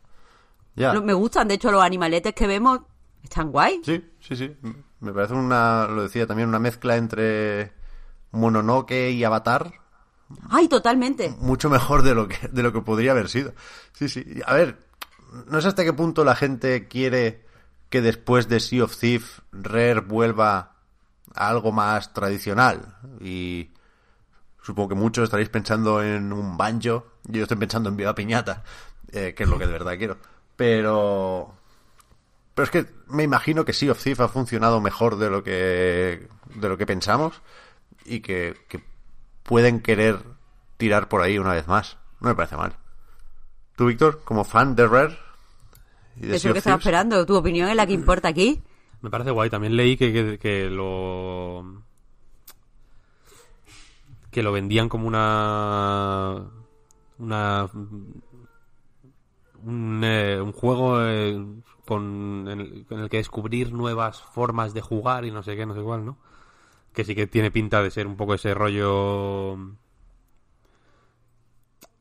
Lo- 0.93 1.01
Me 1.01 1.13
gustan, 1.13 1.47
de 1.47 1.53
hecho 1.55 1.71
los 1.71 1.81
animaletes 1.81 2.33
que 2.35 2.45
vemos 2.45 2.81
están 3.23 3.51
guay. 3.51 3.81
Sí, 3.83 4.03
sí, 4.19 4.35
sí. 4.35 4.51
Me 4.99 5.13
parece 5.13 5.33
una, 5.33 5.87
lo 5.87 6.03
decía 6.03 6.27
también, 6.27 6.49
una 6.49 6.59
mezcla 6.59 6.95
entre 6.97 7.71
Mononoke 8.31 9.11
y 9.11 9.23
Avatar. 9.23 9.71
Ay, 10.49 10.67
totalmente. 10.67 11.35
Mucho 11.39 11.69
mejor 11.69 12.01
de 12.01 12.15
lo 12.15 12.27
que, 12.27 12.47
de 12.47 12.63
lo 12.63 12.73
que 12.73 12.81
podría 12.81 13.11
haber 13.11 13.29
sido. 13.29 13.53
Sí, 13.93 14.09
sí. 14.09 14.25
A 14.45 14.53
ver, 14.53 14.77
no 15.47 15.61
sé 15.61 15.67
hasta 15.67 15.83
qué 15.83 15.93
punto 15.93 16.23
la 16.23 16.35
gente 16.35 16.87
quiere 16.87 17.45
que 17.89 18.01
después 18.01 18.47
de 18.49 18.59
Sea 18.59 18.83
of 18.83 18.97
Thief 18.97 19.39
Rare 19.51 20.01
vuelva 20.01 20.75
a 21.33 21.49
algo 21.49 21.71
más 21.71 22.13
tradicional. 22.13 22.97
Y 23.19 23.71
supongo 24.61 24.89
que 24.89 24.95
muchos 24.95 25.25
estaréis 25.25 25.49
pensando 25.49 26.01
en 26.01 26.33
un 26.33 26.57
banjo. 26.57 27.05
Yo 27.23 27.43
estoy 27.43 27.57
pensando 27.57 27.89
en 27.89 27.97
Viva 27.97 28.15
Piñata, 28.15 28.63
eh, 29.11 29.33
que 29.35 29.43
es 29.43 29.49
lo 29.49 29.59
que 29.59 29.67
de 29.67 29.73
verdad 29.73 29.97
quiero. 29.97 30.17
Pero 30.55 31.53
pero 32.55 32.63
es 32.63 32.71
que 32.71 32.85
me 33.07 33.23
imagino 33.23 33.65
que 33.65 33.73
Sea 33.73 33.91
of 33.91 34.01
Thief 34.01 34.21
ha 34.21 34.29
funcionado 34.29 34.79
mejor 34.79 35.17
de 35.17 35.29
lo 35.29 35.43
que 35.43 36.27
de 36.55 36.69
lo 36.69 36.77
que 36.77 36.85
pensamos 36.85 37.41
y 38.05 38.21
que 38.21 38.55
pueden 39.45 39.79
querer 39.79 40.19
tirar 40.77 41.07
por 41.07 41.21
ahí 41.21 41.37
una 41.37 41.53
vez 41.53 41.67
más. 41.67 41.97
No 42.19 42.29
me 42.29 42.35
parece 42.35 42.57
mal. 42.57 42.75
¿Tú, 43.75 43.85
Víctor, 43.85 44.21
como 44.23 44.43
fan 44.43 44.75
de 44.75 44.87
Rare? 44.87 45.17
Y 46.17 46.27
de 46.27 46.35
Eso 46.35 46.37
Sea 46.37 46.37
es 46.37 46.45
lo 46.45 46.53
que 46.53 46.59
of 46.59 46.63
estaba 46.63 46.77
esperando. 46.77 47.25
Tu 47.25 47.35
opinión 47.35 47.69
es 47.69 47.75
la 47.75 47.85
que 47.85 47.93
importa 47.93 48.27
aquí. 48.27 48.61
Me 49.01 49.09
parece 49.09 49.31
guay. 49.31 49.49
También 49.49 49.75
leí 49.75 49.97
que, 49.97 50.11
que, 50.11 50.39
que 50.39 50.69
lo. 50.69 51.83
que 54.31 54.43
lo 54.43 54.51
vendían 54.51 54.89
como 54.89 55.07
una. 55.07 56.41
una. 57.19 57.69
un, 59.63 60.01
eh, 60.03 60.41
un 60.41 60.53
juego 60.53 61.03
eh, 61.03 61.45
con, 61.85 62.47
en, 62.49 62.61
el, 62.61 62.85
en 62.89 62.99
el 62.99 63.09
que 63.09 63.17
descubrir 63.17 63.73
nuevas 63.73 64.21
formas 64.21 64.73
de 64.73 64.81
jugar 64.81 65.25
y 65.25 65.31
no 65.31 65.43
sé 65.43 65.55
qué, 65.55 65.65
no 65.65 65.75
sé 65.75 65.81
cuál, 65.81 66.05
¿no? 66.05 66.17
Que 66.95 67.03
sí 67.03 67.13
que 67.13 67.27
tiene 67.27 67.51
pinta 67.51 67.83
de 67.83 67.91
ser 67.91 68.07
un 68.07 68.15
poco 68.15 68.33
ese 68.33 68.53
rollo. 68.53 69.51
un, 69.53 69.77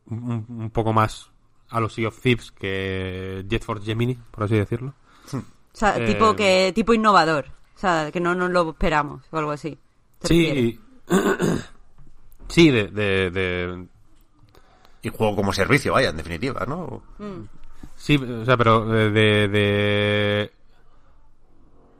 un 0.06 0.70
poco 0.70 0.92
más 0.92 1.30
a 1.70 1.80
los 1.80 1.94
Sea 1.94 2.08
of 2.08 2.20
Thieves 2.20 2.52
que 2.52 3.44
Jet 3.48 3.64
Force 3.64 3.84
Gemini, 3.84 4.14
por 4.30 4.44
así 4.44 4.54
decirlo. 4.56 4.94
O 5.32 5.42
sea, 5.72 5.96
Eh, 5.98 6.06
tipo 6.06 6.36
que 6.36 6.72
tipo 6.74 6.94
innovador. 6.94 7.46
O 7.74 7.78
sea, 7.78 8.10
que 8.12 8.20
no 8.20 8.34
nos 8.34 8.50
lo 8.50 8.70
esperamos 8.70 9.24
o 9.30 9.38
algo 9.38 9.50
así. 9.50 9.76
Sí, 10.22 10.78
sí, 12.48 12.70
de, 12.70 12.86
de, 12.88 13.30
de- 13.30 13.86
Y 15.02 15.08
juego 15.08 15.34
como 15.36 15.52
servicio, 15.52 15.92
vaya, 15.94 16.10
en 16.10 16.16
definitiva, 16.16 16.64
¿no? 16.66 17.02
sí, 17.96 18.16
o 18.16 18.44
sea, 18.44 18.56
pero 18.56 18.86
de, 18.86 19.10
de, 19.48 20.52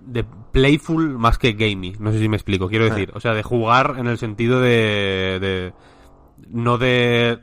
de, 0.06 0.24
playful 0.52 1.18
más 1.18 1.38
que 1.38 1.52
gamey, 1.52 1.96
no 1.98 2.12
sé 2.12 2.20
si 2.20 2.28
me 2.28 2.36
explico, 2.36 2.68
quiero 2.68 2.84
decir, 2.84 3.10
o 3.14 3.20
sea, 3.20 3.34
de 3.34 3.42
jugar 3.42 3.96
en 3.98 4.06
el 4.06 4.18
sentido 4.18 4.60
de, 4.60 5.38
de 5.40 5.72
no 6.48 6.78
de 6.78 7.40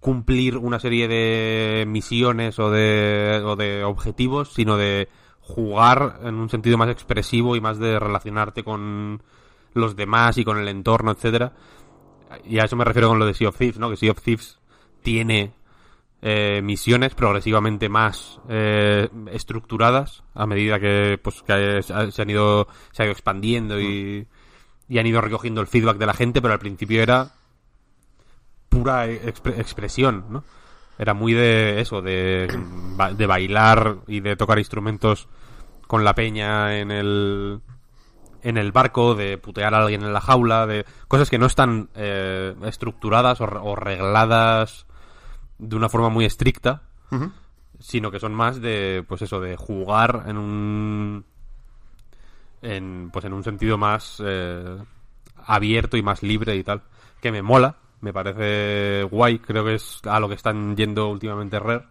cumplir 0.00 0.56
una 0.56 0.78
serie 0.78 1.08
de 1.08 1.84
misiones 1.86 2.58
o 2.58 2.70
de, 2.70 3.42
o 3.44 3.56
de 3.56 3.84
objetivos, 3.84 4.52
sino 4.52 4.76
de 4.76 5.08
jugar 5.40 6.20
en 6.24 6.34
un 6.34 6.50
sentido 6.50 6.76
más 6.78 6.90
expresivo 6.90 7.56
y 7.56 7.60
más 7.60 7.78
de 7.78 7.98
relacionarte 7.98 8.62
con 8.62 9.22
los 9.72 9.96
demás 9.96 10.36
y 10.38 10.44
con 10.44 10.58
el 10.58 10.68
entorno, 10.68 11.12
etcétera. 11.12 11.52
Y 12.44 12.58
a 12.58 12.64
eso 12.64 12.76
me 12.76 12.84
refiero 12.84 13.08
con 13.08 13.18
lo 13.18 13.26
de 13.26 13.34
Sea 13.34 13.48
of 13.48 13.56
Thieves, 13.56 13.78
¿no? 13.78 13.90
Que 13.90 13.96
Sea 13.96 14.10
of 14.10 14.20
Thieves 14.20 14.58
tiene 15.02 15.54
eh, 16.20 16.60
misiones 16.62 17.14
progresivamente 17.14 17.88
más 17.88 18.40
eh, 18.48 19.08
estructuradas 19.30 20.24
a 20.34 20.46
medida 20.46 20.80
que 20.80 21.18
pues 21.22 21.42
que 21.42 21.80
se 21.82 22.22
han 22.22 22.30
ido 22.30 22.66
se 22.92 23.02
ha 23.02 23.06
ido 23.06 23.12
expandiendo 23.12 23.80
y, 23.80 24.26
y 24.88 24.98
han 24.98 25.06
ido 25.06 25.20
recogiendo 25.20 25.60
el 25.60 25.66
feedback 25.68 25.98
de 25.98 26.06
la 26.06 26.14
gente 26.14 26.42
pero 26.42 26.54
al 26.54 26.60
principio 26.60 27.02
era 27.02 27.30
pura 28.68 29.06
expre- 29.06 29.58
expresión 29.58 30.24
no 30.28 30.44
era 30.98 31.14
muy 31.14 31.32
de 31.32 31.80
eso 31.80 32.02
de, 32.02 32.48
de 33.16 33.26
bailar 33.26 33.98
y 34.08 34.18
de 34.18 34.34
tocar 34.34 34.58
instrumentos 34.58 35.28
con 35.86 36.02
la 36.04 36.14
peña 36.14 36.78
en 36.80 36.90
el 36.90 37.60
en 38.40 38.56
el 38.56 38.70
barco, 38.70 39.14
de 39.16 39.36
putear 39.36 39.74
a 39.74 39.78
alguien 39.82 40.02
en 40.02 40.12
la 40.12 40.20
jaula, 40.20 40.66
de 40.66 40.84
cosas 41.08 41.28
que 41.28 41.38
no 41.38 41.46
están 41.46 41.88
eh, 41.96 42.54
estructuradas 42.64 43.40
o, 43.40 43.44
o 43.44 43.74
regladas 43.74 44.86
de 45.58 45.76
una 45.76 45.88
forma 45.88 46.08
muy 46.08 46.24
estricta, 46.24 46.82
sino 47.80 48.10
que 48.10 48.20
son 48.20 48.34
más 48.34 48.60
de, 48.60 49.04
pues 49.08 49.22
eso, 49.22 49.40
de 49.40 49.56
jugar 49.56 50.24
en 50.26 50.36
un, 50.36 51.24
en, 52.62 53.10
pues 53.12 53.24
en 53.24 53.32
un 53.32 53.44
sentido 53.44 53.78
más 53.78 54.22
eh, 54.24 54.78
abierto 55.46 55.96
y 55.96 56.02
más 56.02 56.22
libre 56.22 56.56
y 56.56 56.64
tal, 56.64 56.82
que 57.20 57.32
me 57.32 57.42
mola, 57.42 57.76
me 58.00 58.12
parece 58.12 59.02
guay, 59.04 59.38
creo 59.38 59.64
que 59.64 59.74
es 59.74 60.00
a 60.04 60.20
lo 60.20 60.28
que 60.28 60.34
están 60.34 60.76
yendo 60.76 61.08
últimamente 61.08 61.58
Rare. 61.58 61.84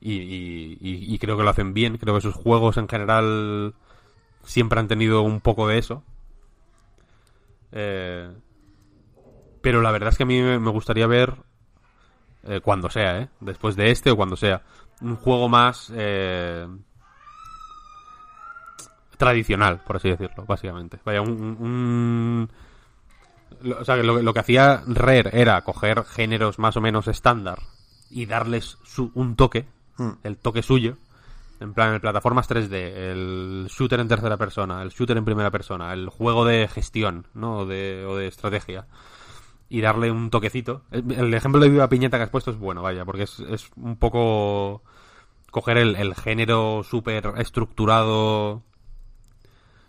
Y, 0.00 0.12
y- 0.12 0.78
y- 0.80 1.14
y 1.14 1.18
creo 1.18 1.36
que 1.36 1.42
lo 1.42 1.50
hacen 1.50 1.72
bien, 1.74 1.96
creo 1.98 2.14
que 2.14 2.20
sus 2.20 2.34
juegos 2.34 2.76
en 2.76 2.88
general 2.88 3.74
siempre 4.44 4.78
han 4.78 4.88
tenido 4.88 5.22
un 5.22 5.40
poco 5.40 5.66
de 5.66 5.78
eso. 5.78 6.02
Eh, 7.72 8.30
pero 9.60 9.80
la 9.82 9.90
verdad 9.90 10.10
es 10.10 10.16
que 10.16 10.22
a 10.22 10.26
mí 10.26 10.40
me 10.40 10.70
gustaría 10.70 11.06
ver, 11.06 11.34
eh, 12.48 12.60
cuando 12.60 12.88
sea, 12.90 13.18
¿eh? 13.20 13.28
después 13.40 13.76
de 13.76 13.90
este 13.90 14.10
o 14.10 14.16
cuando 14.16 14.36
sea, 14.36 14.62
un 15.00 15.16
juego 15.16 15.48
más 15.48 15.92
eh, 15.94 16.66
tradicional, 19.16 19.80
por 19.86 19.96
así 19.96 20.10
decirlo, 20.10 20.44
básicamente. 20.46 20.98
Vaya, 21.04 21.22
un... 21.22 21.30
un- 21.30 21.56
un- 21.60 22.50
lo- 23.62 23.80
o 23.80 23.84
sea, 23.84 23.96
que 23.96 24.02
lo, 24.02 24.20
lo 24.20 24.34
que 24.34 24.40
hacía 24.40 24.82
Rare 24.86 25.30
era 25.32 25.62
coger 25.62 26.04
géneros 26.04 26.58
más 26.58 26.76
o 26.76 26.80
menos 26.80 27.08
estándar 27.08 27.58
y 28.10 28.26
darles 28.26 28.78
su, 28.84 29.10
un 29.14 29.34
toque, 29.36 29.66
el 30.24 30.36
toque 30.36 30.62
suyo, 30.62 30.98
en 31.58 31.72
plan, 31.72 31.94
en 31.94 32.00
plataformas 32.02 32.48
3D, 32.50 32.72
el 32.74 33.66
shooter 33.70 34.00
en 34.00 34.08
tercera 34.08 34.36
persona, 34.36 34.82
el 34.82 34.90
shooter 34.90 35.16
en 35.16 35.24
primera 35.24 35.50
persona, 35.50 35.92
el 35.94 36.10
juego 36.10 36.44
de 36.44 36.68
gestión, 36.68 37.26
¿no? 37.32 37.60
O 37.60 37.66
de, 37.66 38.04
o 38.06 38.14
de 38.16 38.26
estrategia. 38.26 38.86
Y 39.68 39.80
darle 39.80 40.10
un 40.10 40.30
toquecito. 40.30 40.82
El, 40.90 41.10
el 41.12 41.34
ejemplo 41.34 41.60
de 41.60 41.68
Viva 41.68 41.88
Piñata 41.88 42.16
que 42.18 42.22
has 42.24 42.30
puesto 42.30 42.50
es 42.52 42.56
bueno, 42.58 42.82
vaya, 42.82 43.04
porque 43.04 43.24
es, 43.24 43.40
es 43.40 43.70
un 43.76 43.96
poco 43.96 44.82
coger 45.50 45.78
el, 45.78 45.96
el 45.96 46.14
género 46.14 46.82
súper 46.84 47.32
estructurado 47.38 48.62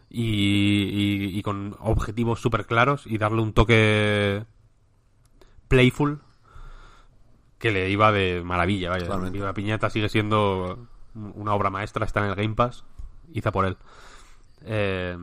y, 0.10 0.24
y- 0.24 1.38
y 1.38 1.42
con 1.44 1.76
objetivos 1.80 2.40
súper 2.40 2.66
claros 2.66 3.06
y 3.06 3.18
darle 3.18 3.42
un 3.42 3.54
toque 3.54 4.46
playful 5.68 6.22
que 7.60 7.72
le 7.72 7.90
iba 7.90 8.12
de 8.12 8.42
maravilla, 8.44 8.90
vaya. 8.90 9.06
Viva 9.32 9.54
Piñata 9.54 9.90
sigue 9.90 10.10
siendo 10.10 10.88
una 11.16 11.54
obra 11.54 11.70
maestra, 11.70 12.06
está 12.06 12.22
en 12.24 12.30
el 12.30 12.36
Game 12.36 12.56
Pass, 12.56 12.84
hizo 13.34 13.52
por 13.52 13.66
él. 13.66 13.78
Eh, 14.62 15.18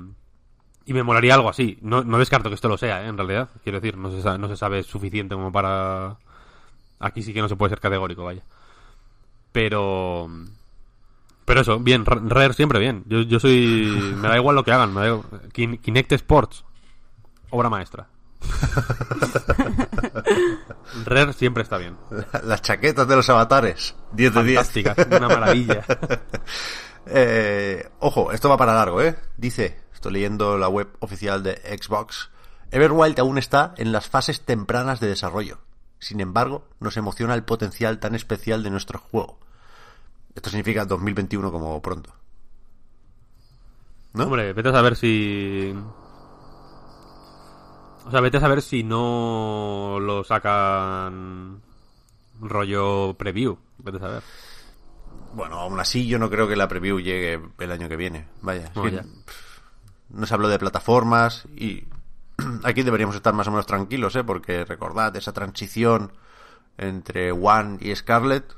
y 0.87 0.95
me 0.95 1.03
molaría 1.03 1.35
algo 1.35 1.49
así. 1.49 1.79
No, 1.83 2.03
no 2.05 2.19
descarto 2.19 2.49
que 2.49 2.55
esto 2.55 2.69
lo 2.69 2.79
sea, 2.79 3.05
¿eh? 3.05 3.09
en 3.09 3.17
realidad. 3.17 3.49
Quiero 3.63 3.81
decir, 3.81 3.97
no 3.97 4.11
se, 4.11 4.23
sabe, 4.23 4.39
no 4.39 4.49
se 4.49 4.57
sabe 4.57 4.83
suficiente 4.83 5.35
como 5.35 5.53
para... 5.53 6.17
Aquí 7.01 7.23
sí 7.23 7.35
que 7.35 7.43
no 7.43 7.49
se 7.49 7.57
puede 7.57 7.71
ser 7.71 7.81
categórico, 7.81 8.25
vaya. 8.25 8.43
Pero... 9.53 10.29
Pero 11.45 11.61
eso, 11.61 11.79
bien, 11.79 12.05
Rare 12.07 12.55
siempre 12.55 12.79
bien. 12.79 13.05
Yo, 13.07 13.21
yo 13.23 13.39
soy... 13.41 14.15
Me 14.17 14.29
da 14.29 14.37
igual 14.37 14.57
lo 14.57 14.65
que 14.65 14.73
hagan. 14.73 14.95
Me 14.95 15.01
da 15.01 15.07
igual. 15.09 15.25
Kin- 15.53 15.81
Kinect 15.81 16.13
Sports, 16.13 16.65
obra 17.51 17.69
maestra. 17.69 18.07
Rare 21.05 21.33
siempre 21.33 21.63
está 21.63 21.79
bien. 21.79 21.97
Las 22.45 22.63
chaquetas 22.63 23.07
de 23.09 23.17
los 23.17 23.29
avatares. 23.31 23.95
10 24.13 24.35
de 24.35 24.45
10. 24.45 24.57
Fantástica, 24.57 24.95
una 25.17 25.29
maravilla. 25.29 25.85
Eh, 27.07 27.87
ojo, 27.99 28.33
esto 28.33 28.49
va 28.49 28.57
para 28.57 28.73
largo, 28.73 29.03
¿eh? 29.03 29.15
Dice, 29.37 29.79
estoy 30.05 30.21
leyendo 30.21 30.59
la 30.59 30.69
web 30.69 30.89
oficial 31.01 31.43
de 31.43 31.55
Xbox, 31.81 32.29
Everwild 32.71 33.19
aún 33.21 33.39
está 33.39 33.73
en 33.79 33.91
las 33.91 34.07
fases 34.07 34.43
tempranas 34.43 35.01
de 35.01 35.09
desarrollo. 35.09 35.61
Sin 35.99 36.21
embargo, 36.21 36.67
nos 36.79 36.99
emociona 36.99 37.33
el 37.33 37.43
potencial 37.43 38.01
tan 38.01 38.15
especial 38.15 38.63
de 38.63 38.69
nuestro 38.69 38.99
juego. 38.99 39.39
Esto 40.35 40.51
significa 40.51 40.85
2021 40.85 41.51
como 41.51 41.81
pronto. 41.81 42.13
¿No? 44.13 44.25
Hombre, 44.25 44.53
vete 44.53 44.69
a 44.69 44.73
saber 44.73 44.95
si. 44.95 45.75
O 48.05 48.11
sea, 48.11 48.21
vete 48.21 48.37
a 48.37 48.41
saber 48.41 48.61
si 48.61 48.83
no 48.83 49.97
lo 50.03 50.23
sacan 50.23 51.63
rollo 52.43 53.15
preview. 53.15 53.57
Vete 53.79 53.97
a 53.97 54.01
saber. 54.01 54.23
Bueno, 55.33 55.61
aún 55.61 55.81
así 55.81 56.07
yo 56.07 56.19
no 56.19 56.29
creo 56.29 56.47
que 56.47 56.57
la 56.57 56.69
preview 56.69 57.01
llegue 57.01 57.41
el 57.59 57.73
año 57.73 57.89
que 57.89 57.97
viene. 57.97 58.29
Vaya, 58.43 58.67
es 58.67 58.77
No, 58.77 58.83
que, 60.15 60.21
ya. 60.21 60.21
pff, 60.21 60.21
no 60.21 60.27
se 60.27 60.35
habló 60.35 60.49
de 60.49 60.59
plataformas 60.59 61.45
y 61.57 61.85
aquí 62.65 62.83
deberíamos 62.83 63.17
estar 63.17 63.35
más 63.35 63.47
o 63.49 63.51
menos 63.51 63.67
tranquilos, 63.67 64.17
¿eh? 64.17 64.25
Porque 64.25 64.65
recordad 64.65 65.15
esa 65.17 65.33
transición 65.33 66.13
entre 66.79 67.33
One 67.33 67.79
y 67.81 67.95
Scarlet, 67.95 68.55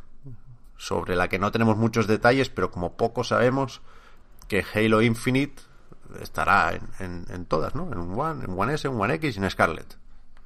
sobre 0.78 1.16
la 1.16 1.28
que 1.28 1.38
no 1.38 1.52
tenemos 1.52 1.76
muchos 1.76 2.06
detalles, 2.06 2.50
pero 2.50 2.70
como 2.70 2.96
poco 2.96 3.24
sabemos 3.24 3.80
que 4.48 4.64
Halo 4.74 5.02
Infinite 5.02 5.62
estará 6.20 6.72
en, 7.00 7.26
en- 7.28 7.44
todas, 7.46 7.74
¿no? 7.74 7.90
En 7.92 8.18
One, 8.18 8.44
en 8.44 8.58
One 8.58 8.74
S, 8.74 8.86
en 8.86 9.00
One 9.00 9.14
X 9.14 9.36
y 9.36 9.38
en 9.40 9.50
Scarlet. 9.50 9.96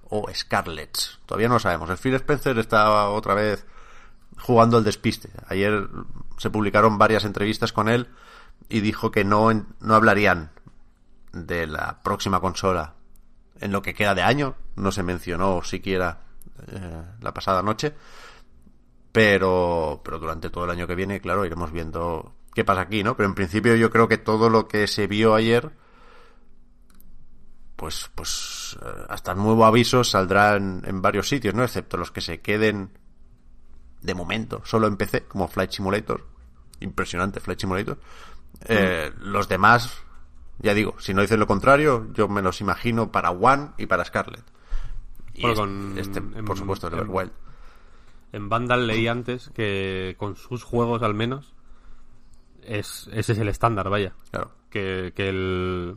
O 0.09 0.27
Scarlets. 0.35 1.21
Todavía 1.27 1.49
no 1.49 1.55
lo 1.55 1.61
sabemos. 1.61 1.91
El 1.91 1.99
Phil 1.99 2.15
Spencer 2.15 2.59
está 2.59 3.09
otra 3.11 3.35
vez 3.35 3.65
jugando 4.39 4.79
el 4.79 4.85
despiste. 4.85 5.31
Ayer 5.49 5.89
se 6.39 6.51
publicaron 6.51 6.99
varias 6.99 7.25
entrevistas 7.25 7.73
con 7.73 7.89
él 7.89 8.09
y 8.69 8.81
dijo 8.81 9.11
que 9.13 9.25
no, 9.25 9.53
no 9.53 9.95
hablarían 9.95 10.51
de 11.33 11.67
la 11.67 12.03
próxima 12.03 12.41
consola 12.41 12.95
en 13.61 13.73
lo 13.73 13.83
que 13.83 13.95
queda 13.95 14.15
de 14.15 14.23
año. 14.23 14.57
No 14.77 14.93
se 14.93 15.03
mencionó 15.03 15.63
siquiera 15.63 16.21
eh, 16.69 17.03
la 17.21 17.35
pasada 17.35 17.63
noche. 17.63 17.95
Pero, 19.13 20.01
pero 20.05 20.19
durante 20.19 20.51
todo 20.51 20.65
el 20.65 20.71
año 20.71 20.87
que 20.87 20.95
viene, 20.95 21.21
claro, 21.21 21.45
iremos 21.45 21.73
viendo 21.73 22.35
qué 22.55 22.65
pasa 22.65 22.83
aquí, 22.83 23.03
¿no? 23.03 23.17
Pero 23.17 23.29
en 23.29 23.35
principio 23.35 23.75
yo 23.75 23.91
creo 23.91 24.07
que 24.07 24.19
todo 24.19 24.49
lo 24.51 24.69
que 24.69 24.87
se 24.87 25.09
vio 25.09 25.35
ayer, 25.35 25.73
pues, 27.75 28.11
pues 28.15 28.79
eh, 28.81 29.07
hasta 29.09 29.35
nuevo 29.35 29.65
aviso 29.65 30.05
saldrá 30.05 30.55
en, 30.55 30.83
en 30.85 31.03
varios 31.03 31.29
sitios, 31.29 31.55
¿no? 31.55 31.65
Excepto 31.65 31.97
los 31.97 32.13
que 32.13 32.21
se 32.21 32.41
queden 32.41 32.91
de 34.01 34.15
momento 34.15 34.63
solo 34.65 34.87
en 34.87 34.97
PC, 34.97 35.25
como 35.25 35.49
Flight 35.49 35.73
Simulator. 35.73 36.27
Impresionante 36.81 37.41
Flight 37.41 37.61
Simulator. 37.61 37.99
Eh, 38.67 39.13
Los 39.19 39.49
demás, 39.49 40.03
ya 40.61 40.75
digo, 40.75 40.95
si 40.99 41.15
no 41.15 41.23
dicen 41.23 41.41
lo 41.41 41.47
contrario, 41.47 42.07
yo 42.13 42.29
me 42.29 42.43
los 42.43 42.61
imagino 42.61 43.11
para 43.11 43.31
One 43.31 43.71
y 43.79 43.87
para 43.87 44.05
Scarlet. 44.05 44.45
Y 45.35 45.43
Bueno, 45.43 45.57
con- 45.57 45.99
este, 45.99 46.19
en- 46.19 46.45
por 46.45 46.57
supuesto, 46.59 46.87
el 46.89 46.95
en- 46.95 46.99
Everwild. 47.01 47.33
En 48.33 48.49
Vandal 48.49 48.87
leí 48.87 49.09
antes 49.09 49.51
que 49.55 50.15
con 50.19 50.37
sus 50.37 50.63
juegos 50.63 51.03
al 51.03 51.15
menos 51.15 51.55
es, 52.63 53.09
ese 53.13 53.33
es 53.33 53.39
el 53.39 53.49
estándar, 53.49 53.89
vaya. 53.91 54.13
Claro. 54.31 54.51
Que, 54.71 55.13
que 55.17 55.29
el 55.29 55.97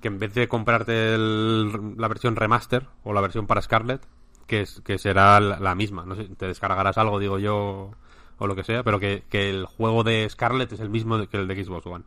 que 0.00 0.08
en 0.08 0.18
vez 0.18 0.32
de 0.32 0.48
comprarte 0.48 1.14
el- 1.14 1.96
la 1.98 2.08
versión 2.08 2.34
remaster 2.36 2.86
o 3.04 3.12
la 3.12 3.20
versión 3.20 3.46
para 3.46 3.60
Scarlet, 3.60 4.00
que, 4.46 4.62
es, 4.62 4.80
que 4.82 4.96
será 4.96 5.38
la, 5.40 5.60
la 5.60 5.74
misma, 5.74 6.06
no 6.06 6.14
sé, 6.16 6.24
te 6.36 6.46
descargarás 6.46 6.96
algo, 6.96 7.18
digo 7.18 7.38
yo, 7.38 7.90
o 8.38 8.46
lo 8.46 8.54
que 8.56 8.64
sea, 8.64 8.82
pero 8.82 8.98
que, 8.98 9.24
que 9.28 9.50
el 9.50 9.66
juego 9.66 10.02
de 10.04 10.26
Scarlet 10.30 10.72
es 10.72 10.80
el 10.80 10.88
mismo 10.88 11.26
que 11.28 11.36
el 11.36 11.46
de 11.48 11.62
Xbox 11.64 11.86
One. 11.86 12.04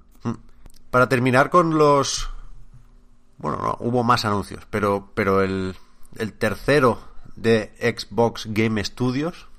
Para 0.96 1.10
terminar 1.10 1.50
con 1.50 1.78
los... 1.78 2.30
Bueno, 3.38 3.58
no, 3.58 3.78
hubo 3.82 4.06
más 4.06 4.24
anuncios, 4.24 4.66
pero, 4.70 5.12
pero 5.14 5.41
el, 5.41 5.76
el 6.16 6.32
tercero 6.32 7.02
de 7.36 7.74
Xbox 7.82 8.48
Game 8.48 8.82
Studios 8.82 9.50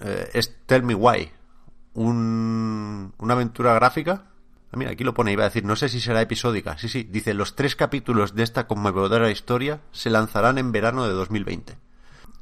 eh, 0.00 0.30
es 0.34 0.56
Tell 0.66 0.82
Me 0.82 0.96
Why. 0.96 1.30
Un, 1.92 3.14
una 3.18 3.34
aventura 3.34 3.72
gráfica. 3.74 4.24
Ah, 4.72 4.76
Mira, 4.76 4.90
aquí 4.90 5.04
lo 5.04 5.14
pone, 5.14 5.30
iba 5.30 5.44
a 5.44 5.48
decir, 5.48 5.64
no 5.64 5.76
sé 5.76 5.88
si 5.88 6.00
será 6.00 6.20
episódica. 6.20 6.76
Sí, 6.76 6.88
sí, 6.88 7.04
dice, 7.04 7.34
los 7.34 7.54
tres 7.54 7.76
capítulos 7.76 8.34
de 8.34 8.42
esta 8.42 8.66
conmovedora 8.66 9.30
historia 9.30 9.80
se 9.92 10.10
lanzarán 10.10 10.58
en 10.58 10.72
verano 10.72 11.06
de 11.06 11.12
2020. 11.12 11.78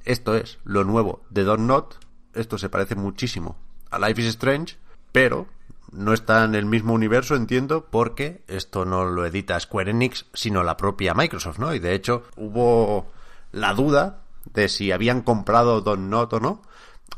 Esto 0.06 0.36
es 0.36 0.58
lo 0.64 0.84
nuevo 0.84 1.22
de 1.28 1.44
Don't 1.44 1.66
Not. 1.66 1.96
Esto 2.32 2.56
se 2.56 2.70
parece 2.70 2.94
muchísimo 2.94 3.58
a 3.90 3.98
Life 3.98 4.22
is 4.22 4.28
Strange, 4.28 4.78
pero 5.12 5.48
no 5.92 6.14
está 6.14 6.44
en 6.44 6.54
el 6.54 6.64
mismo 6.64 6.94
universo, 6.94 7.36
entiendo, 7.36 7.86
porque 7.90 8.42
esto 8.48 8.84
no 8.84 9.04
lo 9.04 9.26
edita 9.26 9.60
Square 9.60 9.90
Enix, 9.90 10.26
sino 10.32 10.62
la 10.62 10.76
propia 10.76 11.14
Microsoft, 11.14 11.58
¿no? 11.58 11.74
Y 11.74 11.78
de 11.78 11.94
hecho 11.94 12.24
hubo 12.36 13.10
la 13.52 13.74
duda 13.74 14.22
de 14.52 14.68
si 14.68 14.90
habían 14.90 15.22
comprado 15.22 15.80
Don't 15.82 16.08
Not 16.08 16.32
o 16.32 16.40
no. 16.40 16.62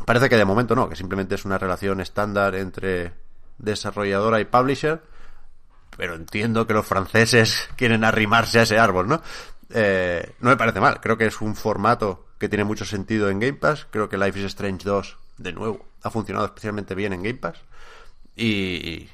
Parece 0.04 0.28
que 0.28 0.36
de 0.36 0.44
momento 0.44 0.74
no, 0.74 0.88
que 0.88 0.96
simplemente 0.96 1.36
es 1.36 1.44
una 1.44 1.58
relación 1.58 2.00
estándar 2.00 2.56
entre 2.56 3.12
desarrolladora 3.58 4.40
y 4.40 4.44
publisher, 4.44 5.02
pero 5.96 6.14
entiendo 6.14 6.66
que 6.66 6.74
los 6.74 6.86
franceses 6.86 7.68
quieren 7.76 8.04
arrimarse 8.04 8.58
a 8.58 8.62
ese 8.62 8.78
árbol, 8.78 9.08
¿no? 9.08 9.22
Eh, 9.70 10.34
no 10.40 10.50
me 10.50 10.56
parece 10.56 10.80
mal, 10.80 11.00
creo 11.00 11.16
que 11.16 11.26
es 11.26 11.40
un 11.40 11.54
formato 11.54 12.26
que 12.38 12.48
tiene 12.48 12.64
mucho 12.64 12.84
sentido 12.84 13.30
en 13.30 13.40
Game 13.40 13.54
Pass, 13.54 13.86
creo 13.90 14.08
que 14.08 14.18
Life 14.18 14.38
is 14.38 14.46
Strange 14.46 14.84
2, 14.84 15.18
de 15.38 15.52
nuevo, 15.52 15.86
ha 16.02 16.10
funcionado 16.10 16.46
especialmente 16.46 16.94
bien 16.94 17.12
en 17.12 17.22
Game 17.22 17.38
Pass, 17.38 17.60
y, 18.36 19.08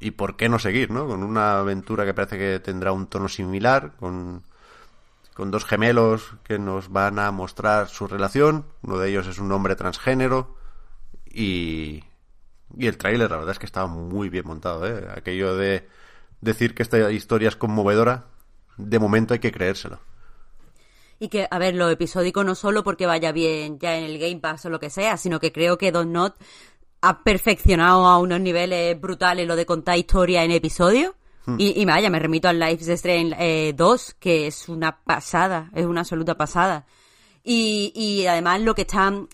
y 0.00 0.10
por 0.12 0.36
qué 0.36 0.48
no 0.48 0.58
seguir, 0.58 0.90
¿no? 0.90 1.06
Con 1.06 1.22
una 1.22 1.58
aventura 1.58 2.04
que 2.04 2.14
parece 2.14 2.38
que 2.38 2.60
tendrá 2.60 2.92
un 2.92 3.06
tono 3.06 3.28
similar, 3.28 3.92
con, 3.98 4.42
con 5.34 5.50
dos 5.50 5.64
gemelos 5.64 6.34
que 6.44 6.58
nos 6.58 6.90
van 6.90 7.18
a 7.18 7.30
mostrar 7.30 7.88
su 7.88 8.06
relación, 8.06 8.66
uno 8.82 8.98
de 8.98 9.10
ellos 9.10 9.26
es 9.26 9.38
un 9.38 9.50
hombre 9.52 9.76
transgénero, 9.76 10.56
y, 11.26 12.04
y 12.76 12.86
el 12.86 12.96
tráiler, 12.96 13.30
la 13.30 13.38
verdad 13.38 13.52
es 13.52 13.58
que 13.58 13.66
estaba 13.66 13.86
muy 13.86 14.28
bien 14.28 14.46
montado, 14.46 14.86
¿eh? 14.86 15.08
Aquello 15.16 15.56
de 15.56 15.88
decir 16.40 16.74
que 16.74 16.82
esta 16.82 17.10
historia 17.10 17.48
es 17.48 17.56
conmovedora, 17.56 18.26
de 18.76 18.98
momento 18.98 19.34
hay 19.34 19.40
que 19.40 19.52
creérselo. 19.52 20.00
Y 21.18 21.28
que, 21.28 21.46
a 21.50 21.58
ver, 21.58 21.74
lo 21.74 21.88
episódico 21.88 22.42
no 22.44 22.54
solo 22.54 22.82
porque 22.82 23.06
vaya 23.06 23.32
bien 23.32 23.78
ya 23.78 23.96
en 23.96 24.04
el 24.04 24.18
Game 24.18 24.40
Pass 24.40 24.66
o 24.66 24.70
lo 24.70 24.80
que 24.80 24.90
sea, 24.90 25.16
sino 25.16 25.38
que 25.38 25.52
creo 25.52 25.78
que 25.78 25.92
Don 25.92 26.12
Not 26.12 26.34
ha 27.04 27.22
perfeccionado 27.22 28.06
a 28.06 28.18
unos 28.18 28.40
niveles 28.40 28.98
brutales 28.98 29.46
lo 29.46 29.56
de 29.56 29.66
contar 29.66 29.98
historia 29.98 30.42
en 30.42 30.50
episodio. 30.50 31.14
Y, 31.58 31.78
y 31.78 31.84
vaya, 31.84 32.08
me 32.08 32.18
remito 32.18 32.48
al 32.48 32.58
Life 32.58 32.82
is 32.82 32.88
Strange 32.88 33.36
eh, 33.38 33.74
2, 33.74 34.16
que 34.18 34.46
es 34.46 34.66
una 34.70 35.04
pasada, 35.04 35.70
es 35.74 35.84
una 35.84 36.00
absoluta 36.00 36.38
pasada. 36.38 36.86
Y, 37.42 37.92
y 37.94 38.26
además 38.26 38.62
lo 38.62 38.74
que 38.74 38.82
están... 38.82 39.28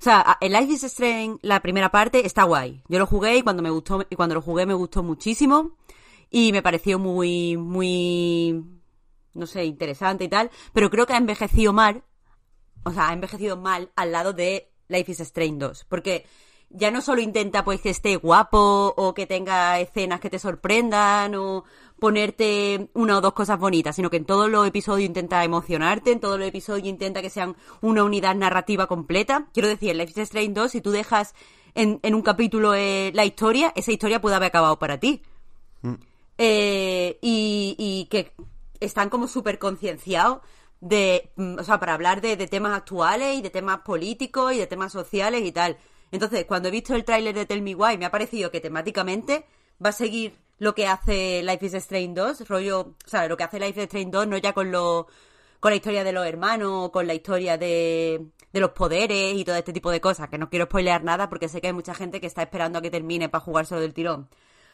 sea, 0.00 0.38
el 0.40 0.52
Life 0.52 0.72
is 0.72 0.84
Strange, 0.84 1.40
la 1.42 1.60
primera 1.60 1.90
parte, 1.90 2.24
está 2.24 2.44
guay. 2.44 2.84
Yo 2.86 3.00
lo 3.00 3.06
jugué 3.06 3.38
y 3.38 3.42
cuando 3.42 3.64
me 3.64 3.70
gustó, 3.70 4.06
y 4.08 4.14
cuando 4.14 4.36
lo 4.36 4.42
jugué 4.42 4.66
me 4.66 4.74
gustó 4.74 5.02
muchísimo. 5.02 5.72
Y 6.30 6.52
me 6.52 6.62
pareció 6.62 7.00
muy, 7.00 7.56
muy, 7.56 8.64
no 9.34 9.46
sé, 9.48 9.64
interesante 9.64 10.22
y 10.22 10.28
tal. 10.28 10.52
Pero 10.72 10.90
creo 10.90 11.06
que 11.06 11.14
ha 11.14 11.18
envejecido 11.18 11.72
mal. 11.72 12.04
O 12.84 12.92
sea, 12.92 13.08
ha 13.08 13.12
envejecido 13.12 13.56
mal 13.56 13.90
al 13.96 14.12
lado 14.12 14.32
de 14.32 14.70
Life 14.86 15.10
is 15.10 15.18
Strange 15.18 15.58
2. 15.58 15.86
Porque 15.88 16.24
ya 16.70 16.90
no 16.90 17.00
solo 17.00 17.20
intenta 17.20 17.64
pues 17.64 17.80
que 17.80 17.90
esté 17.90 18.16
guapo 18.16 18.94
o 18.96 19.14
que 19.14 19.26
tenga 19.26 19.80
escenas 19.80 20.20
que 20.20 20.30
te 20.30 20.38
sorprendan 20.38 21.34
o 21.34 21.64
ponerte 21.98 22.90
una 22.94 23.18
o 23.18 23.20
dos 23.20 23.32
cosas 23.32 23.58
bonitas, 23.58 23.96
sino 23.96 24.10
que 24.10 24.18
en 24.18 24.24
todos 24.24 24.48
los 24.48 24.66
episodios 24.66 25.06
intenta 25.06 25.42
emocionarte, 25.44 26.12
en 26.12 26.20
todos 26.20 26.38
los 26.38 26.46
episodios 26.46 26.86
intenta 26.86 27.22
que 27.22 27.30
sean 27.30 27.56
una 27.80 28.04
unidad 28.04 28.34
narrativa 28.36 28.86
completa. 28.86 29.48
Quiero 29.52 29.68
decir, 29.68 29.90
en 29.90 29.98
Life 29.98 30.12
is 30.12 30.18
Strange 30.18 30.52
2, 30.52 30.70
si 30.70 30.80
tú 30.80 30.90
dejas 30.90 31.34
en, 31.74 31.98
en 32.02 32.14
un 32.14 32.22
capítulo 32.22 32.74
eh, 32.74 33.10
la 33.14 33.24
historia, 33.24 33.72
esa 33.74 33.90
historia 33.90 34.20
puede 34.20 34.36
haber 34.36 34.48
acabado 34.48 34.78
para 34.78 34.98
ti. 34.98 35.22
Eh, 36.38 37.18
y, 37.20 37.74
y 37.78 38.04
que 38.10 38.32
están 38.78 39.10
como 39.10 39.26
súper 39.26 39.58
concienciados 39.58 40.38
de, 40.80 41.32
mm, 41.36 41.58
o 41.58 41.64
sea, 41.64 41.80
para 41.80 41.94
hablar 41.94 42.20
de, 42.20 42.36
de 42.36 42.46
temas 42.46 42.76
actuales 42.76 43.38
y 43.38 43.42
de 43.42 43.50
temas 43.50 43.80
políticos 43.80 44.52
y 44.52 44.58
de 44.58 44.66
temas 44.68 44.92
sociales 44.92 45.44
y 45.44 45.50
tal. 45.50 45.78
Entonces, 46.10 46.44
cuando 46.46 46.68
he 46.68 46.72
visto 46.72 46.94
el 46.94 47.04
tráiler 47.04 47.34
de 47.34 47.46
Tell 47.46 47.62
Me 47.62 47.74
Why, 47.74 47.98
me 47.98 48.06
ha 48.06 48.10
parecido 48.10 48.50
que 48.50 48.60
temáticamente 48.60 49.44
va 49.84 49.90
a 49.90 49.92
seguir 49.92 50.38
lo 50.58 50.74
que 50.74 50.86
hace 50.86 51.42
Life 51.42 51.66
is 51.66 51.74
Strange 51.74 52.14
2, 52.14 52.48
rollo, 52.48 52.80
o 52.80 53.08
sea, 53.08 53.28
lo 53.28 53.36
que 53.36 53.44
hace 53.44 53.60
Life 53.60 53.80
is 53.80 53.84
Strange 53.84 54.10
2 54.10 54.26
no 54.26 54.36
ya 54.38 54.52
con 54.52 54.72
lo, 54.72 55.06
con 55.60 55.70
la 55.70 55.76
historia 55.76 56.04
de 56.04 56.12
los 56.12 56.26
hermanos, 56.26 56.90
con 56.90 57.06
la 57.06 57.14
historia 57.14 57.56
de, 57.58 58.26
de 58.52 58.60
los 58.60 58.70
poderes 58.70 59.34
y 59.34 59.44
todo 59.44 59.56
este 59.56 59.72
tipo 59.72 59.90
de 59.90 60.00
cosas, 60.00 60.28
que 60.28 60.38
no 60.38 60.50
quiero 60.50 60.64
spoilear 60.66 61.04
nada 61.04 61.28
porque 61.28 61.48
sé 61.48 61.60
que 61.60 61.68
hay 61.68 61.72
mucha 61.72 61.94
gente 61.94 62.20
que 62.20 62.26
está 62.26 62.42
esperando 62.42 62.78
a 62.78 62.82
que 62.82 62.90
termine 62.90 63.28
para 63.28 63.44
jugar 63.44 63.66
solo 63.66 63.80
del 63.80 63.94
tirón 63.94 64.28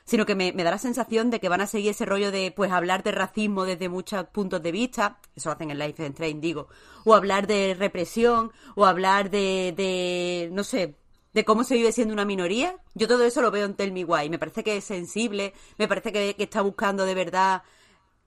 sino 0.05 0.27
que 0.27 0.35
me, 0.35 0.53
me 0.53 0.65
da 0.65 0.71
la 0.71 0.79
sensación 0.79 1.31
de 1.31 1.41
que 1.41 1.49
van 1.49 1.61
a 1.61 1.67
seguir 1.67 1.91
ese 1.91 2.05
rollo 2.05 2.31
de 2.31 2.53
pues 2.55 2.71
hablar 2.71 3.03
de 3.03 3.13
racismo 3.13 3.65
desde 3.65 3.89
muchos 3.89 4.27
puntos 4.27 4.63
de 4.63 4.73
vista, 4.73 5.19
eso 5.35 5.49
lo 5.49 5.55
hacen 5.55 5.71
en 5.71 5.79
Life 5.79 6.03
is 6.03 6.11
Strange, 6.11 6.41
digo, 6.41 6.69
o 7.05 7.15
hablar 7.15 7.47
de 7.47 7.75
represión, 7.75 8.53
o 8.75 8.85
hablar 8.85 9.31
de, 9.31 9.73
de 9.77 10.51
no 10.53 10.63
sé, 10.63 10.97
de 11.35 11.45
cómo 11.45 11.65
se 11.65 11.75
vive 11.75 11.93
siendo 11.93 12.15
una 12.15 12.25
minoría. 12.25 12.77
Yo 12.95 13.07
todo 13.09 13.25
eso 13.25 13.43
lo 13.43 13.51
veo 13.51 13.67
en 13.67 13.75
Tell 13.75 13.93
Me 13.93 14.05
Why. 14.05 14.31
Me 14.31 14.39
parece 14.39 14.65
que 14.65 14.77
es 14.79 14.85
sensible, 14.85 15.53
me 15.79 15.89
parece 15.89 16.13
que, 16.13 16.35
que 16.37 16.45
está 16.45 16.63
buscando 16.63 17.05
de 17.05 17.15
verdad 17.15 17.63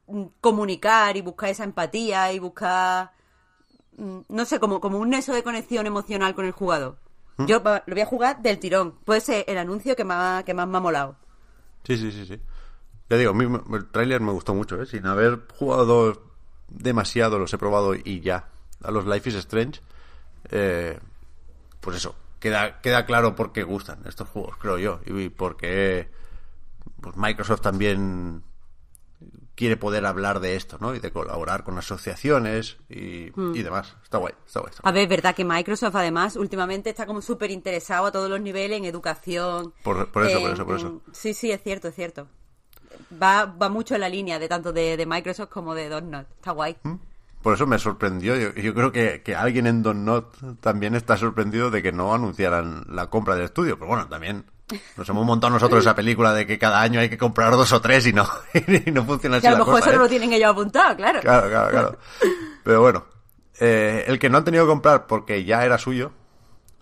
mm, 0.07 0.23
comunicar 0.41 1.17
y 1.17 1.21
buscar 1.21 1.49
esa 1.49 1.63
empatía 1.63 2.31
y 2.33 2.39
buscar, 2.39 3.11
mm, 3.97 4.19
no 4.29 4.45
sé, 4.45 4.59
como, 4.59 4.79
como 4.81 4.99
un 4.99 5.09
nexo 5.09 5.33
de 5.33 5.43
conexión 5.43 5.87
emocional 5.87 6.35
con 6.35 6.45
el 6.45 6.51
jugador. 6.51 6.97
¿Mm? 7.37 7.45
Yo 7.45 7.59
lo 7.59 7.81
voy 7.93 8.01
a 8.01 8.05
jugar 8.05 8.41
del 8.41 8.59
tirón. 8.59 8.93
Puede 9.05 9.21
ser 9.21 9.45
el 9.47 9.57
anuncio 9.57 9.95
que 9.95 10.03
más, 10.03 10.43
que 10.43 10.53
más 10.53 10.67
me 10.67 10.77
ha 10.77 10.81
molado. 10.81 11.15
Sí, 11.83 11.97
sí, 11.97 12.11
sí, 12.11 12.25
sí. 12.25 12.39
Ya 13.09 13.15
digo, 13.15 13.31
a 13.31 13.33
mí 13.33 13.47
me- 13.47 13.77
el 13.77 13.87
tráiler 13.89 14.19
me 14.19 14.33
gustó 14.33 14.53
mucho, 14.53 14.81
¿eh? 14.81 14.85
Sin 14.85 15.05
haber 15.05 15.39
jugado 15.57 16.21
demasiado, 16.67 17.39
los 17.39 17.53
he 17.53 17.57
probado 17.57 17.95
y 17.95 18.19
ya. 18.19 18.49
A 18.83 18.91
los 18.91 19.05
Life 19.07 19.29
is 19.29 19.35
Strange, 19.35 19.79
eh, 20.51 20.99
pues 21.79 21.95
eso, 21.97 22.15
queda, 22.39 22.79
queda 22.81 23.05
claro 23.05 23.35
por 23.35 23.51
qué 23.53 23.63
gustan 23.63 23.99
estos 24.05 24.27
juegos, 24.29 24.57
creo 24.57 24.77
yo. 24.77 24.99
Y 25.05 25.29
por 25.29 25.57
qué 25.57 26.09
pues 27.01 27.15
Microsoft 27.15 27.61
también 27.61 28.43
quiere 29.55 29.75
poder 29.77 30.05
hablar 30.05 30.39
de 30.39 30.55
esto, 30.55 30.77
¿no? 30.79 30.93
Y 30.93 30.99
de 30.99 31.11
colaborar 31.11 31.63
con 31.63 31.77
asociaciones 31.77 32.77
y, 32.89 33.31
y 33.57 33.61
demás. 33.63 33.95
Está 34.03 34.19
guay, 34.19 34.33
está 34.45 34.59
guay. 34.59 34.69
está 34.71 34.87
A 34.87 34.91
ver, 34.91 35.03
es 35.03 35.09
verdad 35.09 35.35
que 35.35 35.43
Microsoft 35.43 35.95
además 35.95 36.35
últimamente 36.35 36.91
está 36.91 37.05
como 37.07 37.21
súper 37.21 37.49
interesado 37.51 38.05
a 38.05 38.11
todos 38.11 38.29
los 38.29 38.39
niveles 38.39 38.77
en 38.77 38.85
educación. 38.85 39.73
Por- 39.83 40.11
por 40.11 40.25
eso, 40.25 40.39
por 40.41 40.51
eso, 40.51 40.65
por 40.65 40.79
en- 40.79 40.85
eso. 40.85 41.01
Sí, 41.11 41.33
sí, 41.33 41.51
es 41.51 41.61
cierto, 41.63 41.87
es 41.87 41.95
cierto. 41.95 42.27
Va, 43.21 43.45
va 43.45 43.69
mucho 43.69 43.95
en 43.95 44.01
la 44.01 44.09
línea 44.09 44.37
de 44.37 44.47
tanto 44.47 44.71
de, 44.73 44.95
de 44.95 45.05
Microsoft 45.05 45.49
como 45.49 45.73
de 45.73 45.89
Donut. 45.89 46.27
Está 46.35 46.51
guay. 46.51 46.77
¿Mm? 46.83 46.95
Por 47.41 47.53
eso 47.53 47.67
me 47.67 47.79
sorprendió. 47.79 48.35
Yo, 48.35 48.53
yo 48.53 48.73
creo 48.73 48.91
que, 48.91 49.21
que 49.23 49.35
alguien 49.35 49.67
en 49.67 49.83
Don 49.83 50.03
Not 50.03 50.59
también 50.59 50.95
está 50.95 51.17
sorprendido 51.17 51.69
de 51.71 51.81
que 51.81 51.91
no 51.91 52.13
anunciaran 52.13 52.85
la 52.89 53.09
compra 53.09 53.35
del 53.35 53.45
estudio. 53.45 53.77
Pero 53.77 53.87
bueno, 53.87 54.07
también 54.07 54.45
nos 54.97 55.07
hemos 55.07 55.25
montado 55.25 55.53
nosotros 55.53 55.81
esa 55.81 55.95
película 55.95 56.33
de 56.33 56.45
que 56.45 56.59
cada 56.59 56.81
año 56.81 56.99
hay 56.99 57.09
que 57.09 57.17
comprar 57.17 57.51
dos 57.51 57.71
o 57.71 57.79
tres 57.79 58.05
y 58.05 58.13
no, 58.13 58.27
y 58.85 58.91
no 58.91 59.05
funciona 59.05 59.37
así 59.37 59.43
Que 59.43 59.47
a 59.47 59.51
lo 59.51 59.59
mejor 59.59 59.75
cosa, 59.75 59.89
eso 59.91 59.97
no 59.97 60.03
¿eh? 60.03 60.05
lo 60.05 60.09
tienen 60.09 60.33
ellos 60.33 60.51
apuntado, 60.51 60.95
claro. 60.97 61.21
Claro, 61.21 61.47
claro, 61.47 61.69
claro. 61.69 61.97
Pero 62.63 62.81
bueno, 62.81 63.05
eh, 63.59 64.03
el 64.07 64.19
que 64.19 64.29
no 64.29 64.37
han 64.37 64.43
tenido 64.43 64.65
que 64.65 64.69
comprar 64.69 65.07
porque 65.07 65.45
ya 65.45 65.63
era 65.63 65.77
suyo, 65.77 66.11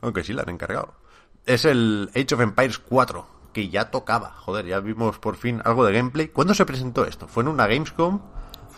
aunque 0.02 0.24
sí 0.24 0.34
la 0.34 0.42
han 0.42 0.50
encargado, 0.50 0.96
es 1.46 1.66
el 1.66 2.10
Age 2.16 2.34
of 2.34 2.42
Empires 2.42 2.80
4, 2.80 3.28
que 3.54 3.70
ya 3.70 3.92
tocaba. 3.92 4.32
Joder, 4.32 4.66
ya 4.66 4.80
vimos 4.80 5.20
por 5.20 5.36
fin 5.36 5.62
algo 5.64 5.86
de 5.86 5.94
gameplay. 5.94 6.30
¿Cuándo 6.30 6.56
se 6.56 6.66
presentó 6.66 7.06
esto? 7.06 7.28
¿Fue 7.28 7.44
en 7.44 7.50
una 7.50 7.68
Gamescom? 7.68 8.20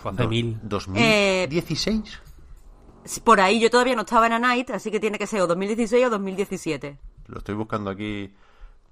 Fue 0.01 0.11
hace 0.11 0.27
mil. 0.27 0.59
Eh, 0.95 1.47
¿2016? 1.49 2.03
Por 3.23 3.39
ahí 3.39 3.59
yo 3.59 3.69
todavía 3.69 3.95
no 3.95 4.01
estaba 4.01 4.27
en 4.27 4.33
A 4.33 4.39
Night, 4.39 4.69
así 4.71 4.91
que 4.91 4.99
tiene 4.99 5.17
que 5.17 5.27
ser 5.27 5.41
o 5.41 5.47
2016 5.47 6.05
o 6.05 6.09
2017. 6.09 6.97
Lo 7.27 7.37
estoy 7.39 7.55
buscando 7.55 7.89
aquí 7.89 8.33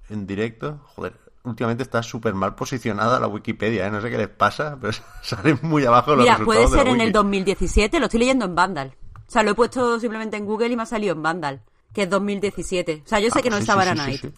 en 0.08 0.26
directo. 0.26 0.80
Joder, 0.94 1.14
últimamente 1.44 1.82
está 1.82 2.02
súper 2.02 2.34
mal 2.34 2.54
posicionada 2.54 3.20
la 3.20 3.26
Wikipedia, 3.28 3.86
¿eh? 3.86 3.90
No 3.90 4.00
sé 4.00 4.10
qué 4.10 4.16
les 4.18 4.28
pasa, 4.28 4.78
pero 4.80 4.92
salen 5.22 5.58
muy 5.62 5.84
abajo 5.84 6.12
los 6.16 6.20
Mira, 6.24 6.38
resultados 6.38 6.46
puede 6.46 6.70
de 6.70 6.76
la 6.76 6.82
ser 6.82 6.88
en 6.88 7.00
el 7.00 7.06
wiki. 7.08 7.12
2017, 7.12 7.98
lo 8.00 8.06
estoy 8.06 8.20
leyendo 8.20 8.44
en 8.46 8.54
Vandal. 8.54 8.94
O 9.16 9.30
sea, 9.30 9.42
lo 9.42 9.50
he 9.50 9.54
puesto 9.54 9.98
simplemente 10.00 10.36
en 10.36 10.46
Google 10.46 10.68
y 10.68 10.76
me 10.76 10.82
ha 10.84 10.86
salido 10.86 11.14
en 11.14 11.22
Vandal, 11.22 11.62
que 11.92 12.02
es 12.04 12.10
2017. 12.10 13.02
O 13.04 13.08
sea, 13.08 13.20
yo 13.20 13.28
sé 13.30 13.40
Ah, 13.40 13.42
que 13.42 13.50
no 13.50 13.56
pues 13.56 13.64
sí, 13.66 13.70
estaba 13.70 13.82
sí, 13.84 13.88
en 13.90 13.96
sí, 13.96 14.02
Night. 14.02 14.20
sí. 14.22 14.32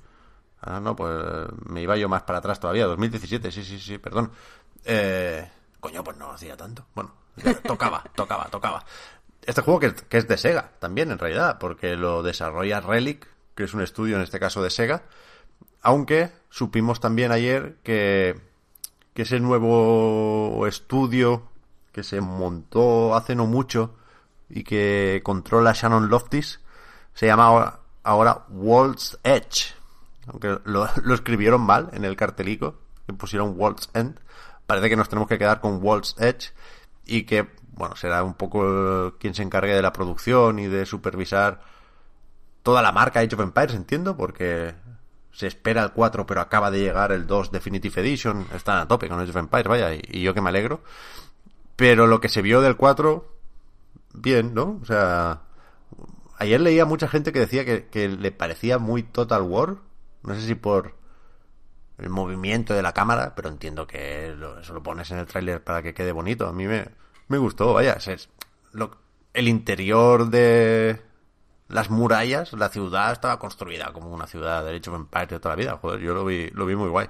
Ah, 0.61 0.81
no, 0.81 0.97
pues 0.97 1.15
me 1.69 1.83
iba 1.83 1.97
yo 1.97 2.09
más 2.09 2.23
para 2.23 2.41
atrás 2.41 2.59
todavía, 2.59 2.87
2017, 2.87 3.53
sí, 3.53 3.63
sí, 3.63 3.79
sí, 3.79 3.99
perdón. 3.99 4.33
Eh, 4.85 5.49
coño, 5.81 6.05
pues 6.05 6.17
no 6.17 6.31
hacía 6.31 6.57
tanto. 6.57 6.87
Bueno, 6.95 7.13
tocaba, 7.65 8.05
tocaba, 8.15 8.45
tocaba. 8.47 8.85
Este 9.43 9.63
juego 9.63 9.81
que, 9.81 9.95
que 9.95 10.19
es 10.19 10.29
de 10.29 10.37
Sega, 10.37 10.73
también 10.79 11.11
en 11.11 11.19
realidad, 11.19 11.59
porque 11.59 11.97
lo 11.97 12.23
desarrolla 12.23 12.81
Relic, 12.81 13.27
que 13.55 13.65
es 13.65 13.75
un 13.75 13.83
estudio 13.83 14.17
en 14.17 14.23
este 14.23 14.39
caso 14.39 14.63
de 14.63 14.71
Sega. 14.71 15.03
Aunque 15.83 16.31
supimos 16.51 17.01
también 17.01 17.33
ayer 17.33 17.77
que, 17.83 18.41
que 19.15 19.23
ese 19.23 19.41
nuevo 19.41 20.67
estudio 20.67 21.49
que 21.93 22.03
se 22.03 22.21
montó 22.21 23.15
hace 23.17 23.35
no 23.35 23.47
mucho 23.47 23.95
y 24.49 24.65
que 24.65 25.21
controla 25.25 25.73
Shannon 25.73 26.09
Loftis 26.09 26.61
se 27.15 27.27
llama 27.27 27.47
ahora, 27.47 27.81
ahora 28.05 28.45
World's 28.51 29.19
Edge. 29.25 29.75
Aunque 30.29 30.61
lo, 30.65 30.89
lo 31.03 31.15
escribieron 31.15 31.63
mal 31.63 31.91
en 31.93 32.05
el 32.05 32.17
cartelico, 32.17 32.77
que 33.07 33.13
pusieron 33.13 33.59
World's 33.59 33.91
End. 33.95 34.21
Parece 34.69 34.91
que 34.91 34.97
nos 34.97 35.09
tenemos 35.09 35.31
que 35.31 35.39
quedar 35.39 35.63
con 35.63 35.83
World's 35.83 36.15
Edge 36.19 36.53
y 37.07 37.23
que, 37.23 37.49
bueno, 37.73 37.97
será 37.97 38.23
un 38.23 38.35
poco 38.35 39.17
quien 39.19 39.33
se 39.33 39.43
encargue 39.43 39.75
de 39.75 39.81
la 39.81 39.95
producción 39.95 40.59
y 40.59 40.67
de 40.67 40.85
supervisar 40.85 41.63
toda 42.63 42.83
la 42.83 42.93
marca 42.93 43.21
Age 43.21 43.35
of 43.35 43.41
Empires, 43.41 43.75
entiendo, 43.75 44.15
porque 44.15 44.75
se 45.33 45.47
espera 45.47 45.83
el 45.83 45.93
4, 45.93 46.27
pero 46.27 46.43
acaba 46.43 46.71
de 46.71 46.81
llegar 46.81 47.13
el 47.13 47.27
2 47.27 47.51
Definitive 47.51 48.03
Edition. 48.03 48.47
Están 48.55 48.77
a 48.77 48.87
tope 48.87 49.09
con 49.09 49.19
Age 49.19 49.31
of 49.31 49.37
Empires, 49.37 49.69
vaya, 49.69 49.95
y, 49.95 50.03
y 50.11 50.21
yo 50.21 50.35
que 50.35 50.43
me 50.43 50.51
alegro. 50.51 50.83
Pero 51.75 52.07
lo 52.07 52.21
que 52.21 52.29
se 52.29 52.43
vio 52.43 52.61
del 52.61 52.77
4, 52.77 53.27
bien, 54.13 54.53
¿no? 54.53 54.79
O 54.83 54.85
sea, 54.85 55.45
ayer 56.37 56.61
leía 56.61 56.85
mucha 56.85 57.09
gente 57.09 57.33
que 57.33 57.41
decía 57.41 57.65
que, 57.65 57.87
que 57.87 58.07
le 58.07 58.33
parecía 58.33 58.77
muy 58.77 59.03
Total 59.03 59.41
War. 59.41 59.77
No 60.25 60.35
sé 60.35 60.43
si 60.43 60.55
por 60.55 60.98
el 61.99 62.09
movimiento 62.11 62.75
de 62.75 62.83
la 62.83 62.93
cámara, 62.93 63.35
pero 63.35 63.49
entiendo 63.49 63.87
que 63.87 64.35
lo- 64.37 64.61
eso 64.61 64.73
lo 64.73 64.83
pones 64.83 65.11
en 65.11 65.19
el 65.19 65.27
tráiler 65.27 65.63
para 65.63 65.83
que 65.83 65.95
quede 65.95 66.13
bonito. 66.13 66.47
A 66.47 66.53
mí 66.53 66.67
me, 66.67 66.89
me 67.29 67.39
gustó, 67.39 67.75
vaya, 67.75 67.95
es 67.95 68.29
lo- 68.73 68.97
el 69.35 69.49
interior 69.49 70.31
de 70.31 71.03
las 71.69 71.91
murallas, 71.91 72.53
la 72.55 72.69
ciudad 72.71 73.13
estaba 73.13 73.39
construida 73.39 73.93
como 73.93 74.11
una 74.11 74.27
ciudad 74.27 74.65
de 74.65 74.77
Age 74.77 74.91
of 74.91 74.97
Empires 74.97 75.29
de 75.29 75.41
toda 75.41 75.55
la 75.57 75.61
vida. 75.61 75.79
Joder, 75.81 76.01
yo 76.01 76.15
lo 76.15 76.25
vi, 76.25 76.49
lo 76.51 76.65
vi 76.67 76.77
muy 76.77 76.89
guay. 76.89 77.09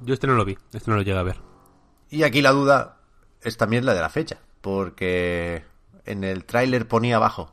Yo 0.00 0.14
este 0.14 0.26
no 0.26 0.34
lo 0.34 0.44
vi, 0.44 0.56
este 0.72 0.90
no 0.90 0.96
lo 0.96 1.02
llegué 1.02 1.18
a 1.18 1.22
ver. 1.22 1.40
Y 2.08 2.22
aquí 2.22 2.40
la 2.42 2.52
duda 2.52 2.98
es 3.42 3.56
también 3.56 3.84
la 3.84 3.94
de 3.94 4.00
la 4.00 4.08
fecha, 4.08 4.38
porque 4.60 5.64
en 6.04 6.22
el 6.24 6.44
tráiler 6.44 6.86
ponía 6.86 7.16
abajo 7.16 7.52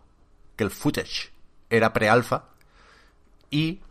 que 0.56 0.64
el 0.64 0.70
footage 0.70 1.32
era 1.70 1.92
pre-alfa 1.94 2.46
y 3.50 3.82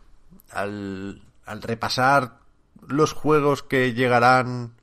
al, 0.51 1.21
al 1.45 1.61
repasar 1.61 2.39
los 2.87 3.13
juegos 3.13 3.63
que 3.63 3.93
llegarán 3.93 4.75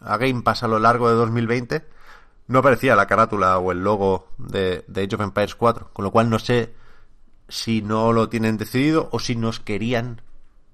a 0.00 0.16
Game 0.16 0.42
Pass 0.42 0.62
a 0.62 0.68
lo 0.68 0.78
largo 0.78 1.08
de 1.08 1.14
2020 1.14 1.88
no 2.48 2.58
aparecía 2.58 2.96
la 2.96 3.06
carátula 3.06 3.58
o 3.58 3.72
el 3.72 3.82
logo 3.82 4.28
de, 4.38 4.84
de 4.88 5.02
Age 5.02 5.14
of 5.14 5.20
Empires 5.22 5.54
4, 5.54 5.90
con 5.92 6.04
lo 6.04 6.10
cual 6.10 6.28
no 6.28 6.38
sé 6.38 6.74
si 7.48 7.82
no 7.82 8.12
lo 8.12 8.28
tienen 8.28 8.56
decidido 8.56 9.08
o 9.12 9.18
si 9.18 9.36
nos 9.36 9.60
querían 9.60 10.22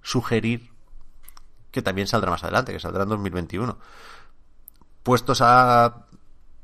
sugerir 0.03 0.73
que 1.71 1.83
también 1.83 2.09
saldrá 2.09 2.31
más 2.31 2.43
adelante, 2.43 2.73
que 2.73 2.81
saldrá 2.81 3.03
en 3.03 3.11
2021 3.11 3.79
puestos 5.09 5.41
a 5.41 6.05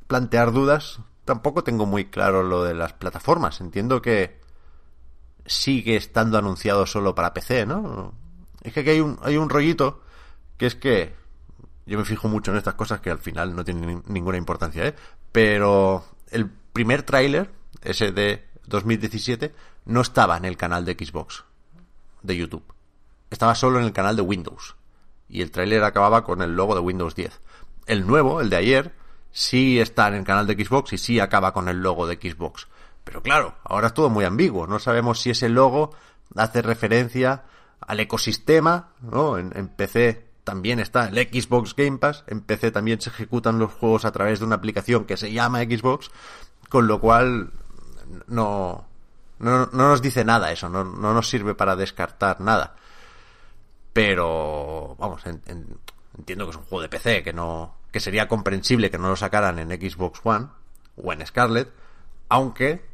plantear 0.06 0.52
dudas, 0.52 1.00
tampoco 1.24 1.64
tengo 1.64 1.86
muy 1.86 2.10
claro 2.10 2.42
lo 2.42 2.62
de 2.62 2.74
las 2.74 2.92
plataformas. 2.92 3.62
Entiendo 3.62 4.02
que 4.02 4.38
sigue 5.46 5.96
estando 5.96 6.36
anunciado 6.36 6.84
solo 6.84 7.14
para 7.14 7.32
PC, 7.32 7.64
¿no? 7.64 8.12
Es 8.64 8.72
que 8.72 8.80
aquí 8.80 8.90
hay 8.90 9.00
un, 9.00 9.18
hay 9.22 9.36
un 9.36 9.48
rollito 9.48 10.02
que 10.56 10.66
es 10.66 10.74
que 10.74 11.14
yo 11.86 11.98
me 11.98 12.04
fijo 12.04 12.28
mucho 12.28 12.50
en 12.50 12.56
estas 12.56 12.74
cosas 12.74 13.00
que 13.00 13.10
al 13.10 13.18
final 13.18 13.54
no 13.54 13.64
tienen 13.64 13.86
ni- 13.86 14.02
ninguna 14.14 14.38
importancia, 14.38 14.86
¿eh? 14.86 14.94
Pero 15.30 16.04
el 16.30 16.48
primer 16.50 17.02
tráiler, 17.02 17.50
ese 17.82 18.10
de 18.10 18.48
2017, 18.66 19.54
no 19.84 20.00
estaba 20.00 20.36
en 20.36 20.44
el 20.46 20.56
canal 20.56 20.84
de 20.84 20.94
Xbox, 20.94 21.44
de 22.22 22.36
YouTube. 22.36 22.64
Estaba 23.30 23.54
solo 23.54 23.78
en 23.78 23.84
el 23.84 23.92
canal 23.92 24.16
de 24.16 24.22
Windows. 24.22 24.76
Y 25.28 25.42
el 25.42 25.50
tráiler 25.50 25.82
acababa 25.84 26.24
con 26.24 26.40
el 26.42 26.54
logo 26.56 26.74
de 26.74 26.80
Windows 26.80 27.14
10. 27.14 27.40
El 27.86 28.06
nuevo, 28.06 28.40
el 28.40 28.48
de 28.48 28.56
ayer, 28.56 28.94
sí 29.32 29.78
está 29.80 30.08
en 30.08 30.14
el 30.14 30.24
canal 30.24 30.46
de 30.46 30.54
Xbox 30.64 30.92
y 30.94 30.98
sí 30.98 31.20
acaba 31.20 31.52
con 31.52 31.68
el 31.68 31.82
logo 31.82 32.06
de 32.06 32.14
Xbox. 32.16 32.68
Pero 33.02 33.22
claro, 33.22 33.56
ahora 33.64 33.88
es 33.88 33.94
todo 33.94 34.08
muy 34.08 34.24
ambiguo. 34.24 34.66
No 34.66 34.78
sabemos 34.78 35.20
si 35.20 35.30
ese 35.30 35.48
logo 35.50 35.94
hace 36.36 36.62
referencia 36.62 37.42
al 37.86 38.00
ecosistema, 38.00 38.90
¿no? 39.02 39.38
En, 39.38 39.68
PC 39.68 40.24
también 40.44 40.78
está 40.80 41.06
el 41.08 41.16
Xbox 41.16 41.74
Game 41.74 41.98
Pass, 41.98 42.24
en 42.26 42.40
PC 42.42 42.70
también 42.70 43.00
se 43.00 43.10
ejecutan 43.10 43.58
los 43.58 43.72
juegos 43.72 44.04
a 44.04 44.12
través 44.12 44.40
de 44.40 44.46
una 44.46 44.56
aplicación 44.56 45.04
que 45.04 45.16
se 45.16 45.32
llama 45.32 45.62
Xbox, 45.62 46.10
con 46.68 46.86
lo 46.86 47.00
cual 47.00 47.50
no, 48.26 48.84
no, 49.38 49.66
no 49.66 49.88
nos 49.88 50.02
dice 50.02 50.24
nada 50.24 50.52
eso, 50.52 50.68
no, 50.68 50.84
no 50.84 51.14
nos 51.14 51.28
sirve 51.28 51.54
para 51.54 51.76
descartar 51.76 52.40
nada. 52.40 52.76
Pero, 53.92 54.96
vamos, 54.98 55.24
en- 55.26 55.42
en- 55.46 55.78
entiendo 56.18 56.44
que 56.46 56.50
es 56.50 56.56
un 56.56 56.64
juego 56.64 56.82
de 56.82 56.88
PC, 56.88 57.22
que 57.22 57.32
no, 57.32 57.76
que 57.92 58.00
sería 58.00 58.28
comprensible 58.28 58.90
que 58.90 58.98
no 58.98 59.08
lo 59.08 59.16
sacaran 59.16 59.58
en 59.58 59.68
Xbox 59.70 60.20
One 60.24 60.48
o 60.96 61.12
en 61.12 61.24
Scarlet, 61.26 61.72
aunque 62.28 62.84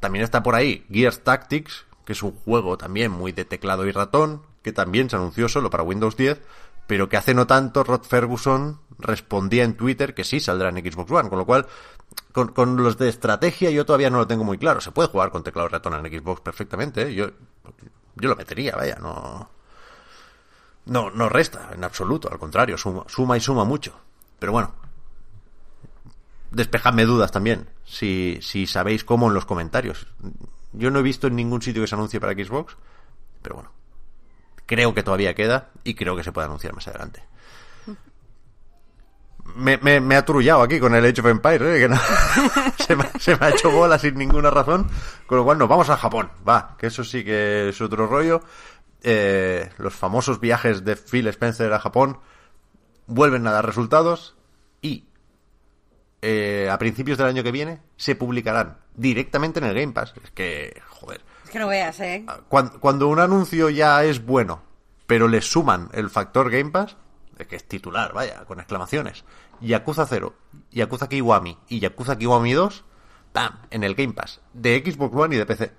también 0.00 0.24
está 0.24 0.42
por 0.42 0.54
ahí 0.54 0.86
Gears 0.90 1.24
Tactics, 1.24 1.86
que 2.08 2.14
es 2.14 2.22
un 2.22 2.32
juego 2.32 2.78
también 2.78 3.12
muy 3.12 3.32
de 3.32 3.44
teclado 3.44 3.86
y 3.86 3.92
ratón, 3.92 4.40
que 4.62 4.72
también 4.72 5.10
se 5.10 5.16
anunció 5.16 5.46
solo 5.46 5.68
para 5.68 5.82
Windows 5.82 6.16
10, 6.16 6.40
pero 6.86 7.10
que 7.10 7.18
hace 7.18 7.34
no 7.34 7.46
tanto 7.46 7.84
Rod 7.84 8.00
Ferguson 8.00 8.80
respondía 8.98 9.62
en 9.62 9.76
Twitter 9.76 10.14
que 10.14 10.24
sí 10.24 10.40
saldrá 10.40 10.70
en 10.70 10.78
Xbox 10.78 11.10
One, 11.10 11.28
con 11.28 11.38
lo 11.38 11.44
cual 11.44 11.66
con, 12.32 12.82
los 12.82 12.96
de 12.96 13.10
estrategia 13.10 13.68
yo 13.68 13.84
todavía 13.84 14.08
no 14.08 14.16
lo 14.16 14.26
tengo 14.26 14.42
muy 14.42 14.56
claro. 14.56 14.80
Se 14.80 14.90
puede 14.90 15.10
jugar 15.10 15.30
con 15.30 15.42
teclado 15.42 15.68
y 15.68 15.72
ratón 15.72 16.06
en 16.06 16.18
Xbox 16.18 16.40
perfectamente, 16.40 17.02
¿eh? 17.02 17.14
yo, 17.14 17.26
yo 18.16 18.28
lo 18.30 18.36
metería, 18.36 18.74
vaya, 18.74 18.96
no... 18.96 19.50
No, 20.86 21.10
no 21.10 21.28
resta 21.28 21.72
en 21.74 21.84
absoluto, 21.84 22.32
al 22.32 22.38
contrario, 22.38 22.78
suma, 22.78 23.04
suma 23.06 23.36
y 23.36 23.40
suma 23.40 23.64
mucho. 23.64 23.92
Pero 24.38 24.52
bueno, 24.52 24.72
despejadme 26.50 27.04
dudas 27.04 27.32
también, 27.32 27.68
si, 27.84 28.38
si 28.40 28.66
sabéis 28.66 29.04
cómo 29.04 29.28
en 29.28 29.34
los 29.34 29.44
comentarios. 29.44 30.06
Yo 30.72 30.90
no 30.90 30.98
he 30.98 31.02
visto 31.02 31.26
en 31.26 31.36
ningún 31.36 31.62
sitio 31.62 31.82
que 31.82 31.88
se 31.88 31.94
anuncie 31.94 32.20
para 32.20 32.32
Xbox, 32.34 32.76
pero 33.42 33.56
bueno, 33.56 33.72
creo 34.66 34.94
que 34.94 35.02
todavía 35.02 35.34
queda 35.34 35.70
y 35.84 35.94
creo 35.94 36.14
que 36.16 36.24
se 36.24 36.32
puede 36.32 36.46
anunciar 36.46 36.74
más 36.74 36.86
adelante. 36.88 37.22
Me, 39.56 39.78
me, 39.78 39.98
me 40.00 40.14
ha 40.14 40.24
turullado 40.24 40.60
aquí 40.62 40.78
con 40.78 40.94
el 40.94 41.04
Age 41.06 41.20
of 41.22 41.26
Empires, 41.28 41.62
¿eh? 41.76 41.80
que 41.80 41.88
no- 41.88 41.98
se, 43.18 43.34
me, 43.34 43.46
ha 43.46 43.48
hecho 43.50 43.70
bola 43.70 43.98
sin 43.98 44.14
ninguna 44.16 44.50
razón, 44.50 44.88
con 45.26 45.38
lo 45.38 45.44
cual 45.44 45.56
nos 45.58 45.68
vamos 45.68 45.88
a 45.88 45.96
Japón, 45.96 46.30
va, 46.46 46.76
que 46.78 46.88
eso 46.88 47.02
sí 47.02 47.24
que 47.24 47.70
es 47.70 47.80
otro 47.80 48.06
rollo. 48.06 48.42
Eh, 49.02 49.70
los 49.78 49.94
famosos 49.94 50.38
viajes 50.40 50.84
de 50.84 50.96
Phil 50.96 51.26
Spencer 51.28 51.72
a 51.72 51.78
Japón 51.80 52.18
vuelven 53.06 53.46
a 53.46 53.52
dar 53.52 53.64
resultados 53.64 54.36
eh, 56.22 56.68
a 56.70 56.78
principios 56.78 57.18
del 57.18 57.28
año 57.28 57.42
que 57.42 57.52
viene 57.52 57.80
se 57.96 58.14
publicarán 58.16 58.78
directamente 58.94 59.58
en 59.60 59.66
el 59.66 59.74
Game 59.74 59.92
Pass. 59.92 60.14
Es 60.24 60.30
que, 60.32 60.80
joder, 60.88 61.20
Es 61.44 61.50
que 61.50 61.58
no 61.58 61.68
veas, 61.68 61.98
¿eh? 62.00 62.24
cuan- 62.48 62.70
cuando, 62.80 63.08
un 63.08 63.20
anuncio 63.20 63.70
ya 63.70 64.02
es 64.04 64.24
bueno, 64.24 64.62
pero 65.06 65.28
le 65.28 65.40
suman 65.40 65.88
el 65.92 66.10
factor 66.10 66.50
Game 66.50 66.70
Pass, 66.70 66.96
es 67.38 67.46
que 67.46 67.56
es 67.56 67.64
titular, 67.68 68.12
vaya, 68.12 68.44
con 68.46 68.58
exclamaciones. 68.58 69.24
Yakuza 69.60 70.06
0, 70.06 70.34
Yakuza 70.72 71.08
Kiwami 71.08 71.56
y 71.68 71.80
Yakuza 71.80 72.16
Kiwami 72.18 72.52
2, 72.52 72.84
¡pam! 73.32 73.58
En 73.70 73.84
el 73.84 73.94
Game 73.94 74.12
Pass, 74.12 74.40
de 74.52 74.82
Xbox 74.84 75.14
One 75.16 75.34
y 75.34 75.38
de 75.38 75.46
PC. 75.46 75.72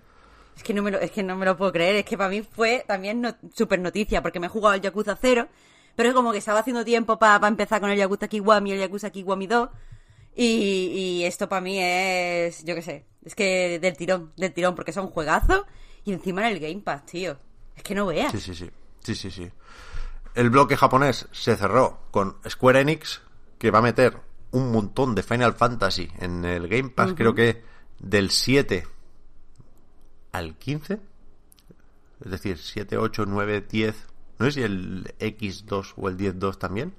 Es 0.55 0.63
que 0.63 0.73
no 0.73 0.81
me 0.83 0.91
lo, 0.91 0.99
es 0.99 1.11
que 1.11 1.23
no 1.23 1.37
me 1.37 1.45
lo 1.45 1.55
puedo 1.55 1.71
creer. 1.71 1.95
Es 1.95 2.03
que 2.05 2.17
para 2.17 2.29
mí 2.29 2.41
fue 2.41 2.83
también 2.85 3.21
no, 3.21 3.33
super 3.53 3.79
noticia, 3.79 4.21
porque 4.21 4.39
me 4.41 4.47
he 4.47 4.49
jugado 4.49 4.73
al 4.73 4.81
Yakuza 4.81 5.17
0, 5.21 5.47
pero 5.95 6.09
es 6.09 6.15
como 6.15 6.31
que 6.33 6.37
estaba 6.39 6.59
haciendo 6.59 6.83
tiempo 6.83 7.17
para 7.17 7.45
empezar 7.47 7.79
con 7.79 7.89
el 7.89 7.97
Yakuza 7.97 8.27
Kiwami 8.27 8.71
y 8.71 8.73
el 8.73 8.79
Yakuza 8.79 9.09
Kiwami 9.09 9.47
2. 9.47 9.69
Y, 10.35 10.45
y 10.45 11.25
esto 11.25 11.49
para 11.49 11.61
mí 11.61 11.79
es, 11.79 12.63
yo 12.63 12.75
qué 12.75 12.81
sé, 12.81 13.05
es 13.23 13.35
que 13.35 13.79
del 13.79 13.97
tirón, 13.97 14.31
del 14.37 14.53
tirón, 14.53 14.75
porque 14.75 14.93
son 14.93 15.07
juegazos 15.07 15.63
y 16.05 16.13
encima 16.13 16.47
en 16.47 16.55
el 16.55 16.59
Game 16.59 16.81
Pass, 16.81 17.05
tío. 17.05 17.37
Es 17.75 17.83
que 17.83 17.95
no 17.95 18.05
veas. 18.05 18.31
Sí, 18.31 18.39
sí, 18.39 18.55
sí. 18.55 18.69
Sí, 19.01 19.15
sí, 19.15 19.31
sí. 19.31 19.49
El 20.35 20.49
bloque 20.49 20.77
japonés 20.77 21.27
se 21.31 21.55
cerró 21.55 22.01
con 22.11 22.37
Square 22.47 22.81
Enix, 22.81 23.21
que 23.57 23.71
va 23.71 23.79
a 23.79 23.83
meter 23.83 24.17
un 24.51 24.71
montón 24.71 25.15
de 25.15 25.23
Final 25.23 25.53
Fantasy 25.53 26.09
en 26.19 26.45
el 26.45 26.67
Game 26.67 26.89
Pass, 26.89 27.13
creo 27.15 27.35
que 27.35 27.63
del 27.99 28.29
7 28.29 28.87
al 30.31 30.55
15. 30.55 30.99
Es 32.23 32.31
decir, 32.31 32.57
7, 32.57 32.97
8, 32.97 33.25
9, 33.27 33.65
10. 33.69 34.07
No 34.39 34.45
sé 34.45 34.51
si 34.51 34.61
el 34.61 35.13
X2 35.19 35.93
o 35.97 36.09
el 36.09 36.17
10-2 36.17 36.57
también. 36.57 36.93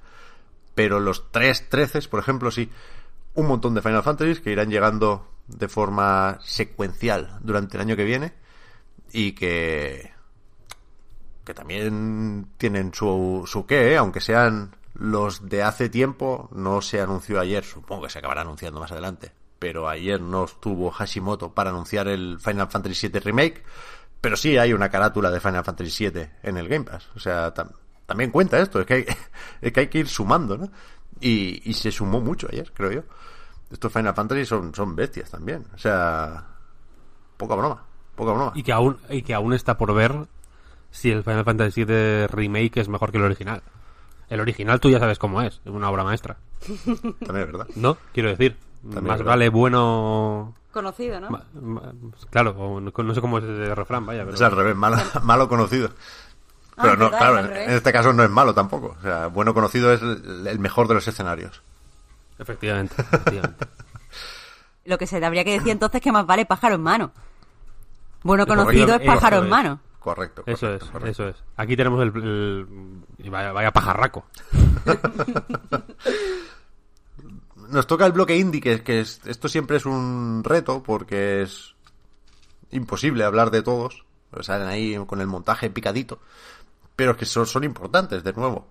Pero 0.75 1.01
los 1.01 1.31
3 1.31 1.69
13, 1.69 2.03
por 2.09 2.21
ejemplo, 2.21 2.51
sí. 2.51 2.71
Un 3.35 3.47
montón 3.47 3.75
de 3.75 3.83
Final 3.83 4.03
Fantasy 4.03 4.41
que 4.41 4.51
irán 4.53 4.71
llegando 4.71 5.27
de 5.47 5.69
forma 5.69 6.39
secuencial 6.43 7.39
durante 7.41 7.77
el 7.77 7.83
año 7.83 7.97
que 7.97 8.05
viene. 8.05 8.33
Y 9.13 9.33
que 9.33 10.13
que 11.45 11.55
también 11.55 12.49
tienen 12.59 12.93
su, 12.95 13.45
su 13.47 13.67
qué, 13.67 13.93
¿eh? 13.93 13.97
aunque 13.97 14.21
sean 14.21 14.77
los 14.95 15.49
de 15.49 15.63
hace 15.63 15.89
tiempo, 15.89 16.49
no 16.53 16.81
se 16.83 17.01
anunció 17.01 17.41
ayer, 17.41 17.65
supongo 17.65 18.03
que 18.05 18.11
se 18.11 18.19
acabará 18.19 18.43
anunciando 18.43 18.79
más 18.79 18.93
adelante, 18.93 19.33
pero 19.59 19.89
ayer 19.89 20.21
no 20.21 20.45
estuvo 20.45 20.91
Hashimoto 20.91 21.53
para 21.53 21.71
anunciar 21.71 22.07
el 22.09 22.39
Final 22.39 22.69
Fantasy 22.71 23.09
VII 23.09 23.21
Remake, 23.21 23.63
pero 24.21 24.37
sí 24.37 24.59
hay 24.59 24.73
una 24.75 24.91
carátula 24.91 25.31
de 25.31 25.41
Final 25.41 25.65
Fantasy 25.65 26.09
VII 26.11 26.27
en 26.43 26.57
el 26.59 26.69
Game 26.69 26.85
Pass, 26.85 27.09
o 27.17 27.19
sea, 27.19 27.53
tam- 27.55 27.73
también 28.07 28.31
cuenta 28.31 28.61
esto, 28.61 28.81
es 28.81 28.87
que 28.87 28.95
hay, 28.95 29.07
es 29.63 29.73
que 29.73 29.81
hay 29.81 29.87
que 29.89 29.99
ir 29.99 30.09
sumando, 30.09 30.57
¿no? 30.59 30.71
Y 31.23 31.73
se 31.75 31.91
sumó 31.91 32.21
mucho 32.21 32.47
ayer, 32.51 32.71
creo 32.73 32.93
yo. 32.93 33.03
Estos 33.71 33.93
Final 33.93 34.15
Fantasy 34.15 34.45
son, 34.47 34.75
son 34.75 34.97
bestias 34.97 35.31
también, 35.31 35.65
o 35.75 35.79
sea, 35.79 36.45
poca 37.37 37.55
broma, 37.55 37.83
poca 38.17 38.33
broma. 38.33 38.53
Y 38.55 38.63
que 38.63 38.73
aún, 38.73 38.99
y 39.09 39.23
que 39.23 39.35
aún 39.35 39.53
está 39.53 39.79
por 39.79 39.95
ver 39.95 40.27
si 40.91 41.11
el 41.11 41.23
Final 41.23 41.45
Fantasy 41.45 41.85
VII 41.85 42.27
Remake 42.27 42.81
es 42.81 42.89
mejor 42.89 43.13
que 43.13 43.19
el 43.19 43.25
original. 43.25 43.63
El 44.29 44.41
original 44.41 44.81
tú 44.81 44.91
ya 44.91 44.99
sabes 44.99 45.19
cómo 45.19 45.41
es, 45.43 45.61
es 45.65 45.71
una 45.73 45.89
obra 45.91 46.05
maestra. 46.05 46.37
También 46.87 47.47
es 47.47 47.47
verdad. 47.53 47.67
¿No? 47.77 47.97
Quiero 48.13 48.29
decir, 48.31 48.57
También 48.83 49.05
más 49.07 49.23
vale 49.23 49.49
bueno... 49.49 50.55
Conocido, 50.73 51.19
¿no? 51.19 51.31
ma- 51.31 51.45
ma- 51.61 51.93
claro, 52.31 52.51
o 52.53 52.81
no 52.81 52.93
no 52.97 53.15
sé 53.15 53.21
cómo 53.21 53.39
es 53.39 53.45
ese 53.45 53.75
refrán, 53.75 54.07
vaya. 54.07 54.23
Pero... 54.25 54.37
Es 54.37 54.43
al 54.43 54.53
revés, 54.53 54.77
malo, 54.77 54.97
malo 55.23 55.49
conocido. 55.49 55.91
Ah, 56.77 56.83
Pero 56.83 56.97
no, 56.97 57.05
verdad, 57.11 57.19
claro, 57.19 57.39
en, 57.57 57.71
este 57.73 57.93
caso 57.93 58.13
no 58.13 58.23
es 58.23 58.31
malo 58.31 58.55
tampoco. 58.55 58.97
O 58.99 59.03
sea, 59.03 59.27
bueno 59.27 59.53
conocido 59.53 59.93
es 59.93 60.01
el, 60.01 60.47
el 60.47 60.59
mejor 60.61 60.87
de 60.87 60.95
los 60.95 61.07
escenarios. 61.09 61.61
Efectivamente, 62.41 62.95
efectivamente. 63.01 63.67
Lo 64.85 64.99
que 64.99 65.07
se 65.07 65.25
habría 65.25 65.45
que 65.45 65.53
decir 65.53 65.71
entonces 65.71 65.97
es 66.01 66.03
que 66.03 66.11
más 66.13 66.27
vale 66.27 66.47
pájaro 66.47 66.75
en 66.75 66.83
mano. 66.83 67.13
Bueno 68.23 68.45
Correcto, 68.47 68.65
conocido 68.67 68.97
es 68.97 69.07
pájaro 69.07 69.37
eso 69.37 69.43
en 69.43 69.45
es. 69.45 69.51
mano. 69.51 69.81
Correcto. 70.01 70.43
Eso 70.47 70.67
correcto, 70.67 70.85
es, 70.87 70.91
correcto. 70.91 71.11
eso 71.11 71.29
es. 71.29 71.37
Aquí 71.57 71.77
tenemos 71.77 72.03
el... 72.03 72.11
vaya, 73.31 73.53
vaya 73.53 73.71
pajarraco. 73.73 74.25
Nos 77.69 77.87
toca 77.87 78.07
el 78.07 78.13
bloque 78.13 78.37
indie, 78.37 78.61
que, 78.61 78.83
que 78.83 79.01
es- 79.01 79.21
esto 79.27 79.49
siempre 79.49 79.77
es 79.77 79.87
un 79.87 80.43
reto 80.45 80.83
porque 80.83 81.43
es 81.43 81.75
imposible 82.71 83.25
hablar 83.25 83.51
de 83.51 83.63
todos. 83.63 84.05
Salen 84.41 84.69
ahí 84.69 84.97
con 85.07 85.21
el 85.21 85.27
montaje 85.27 85.71
picadito. 85.71 86.21
Pero 86.97 87.13
es 87.13 87.17
que 87.17 87.27
son, 87.27 87.47
son 87.47 87.65
importantes, 87.65 88.23
de 88.25 88.33
nuevo. 88.33 88.67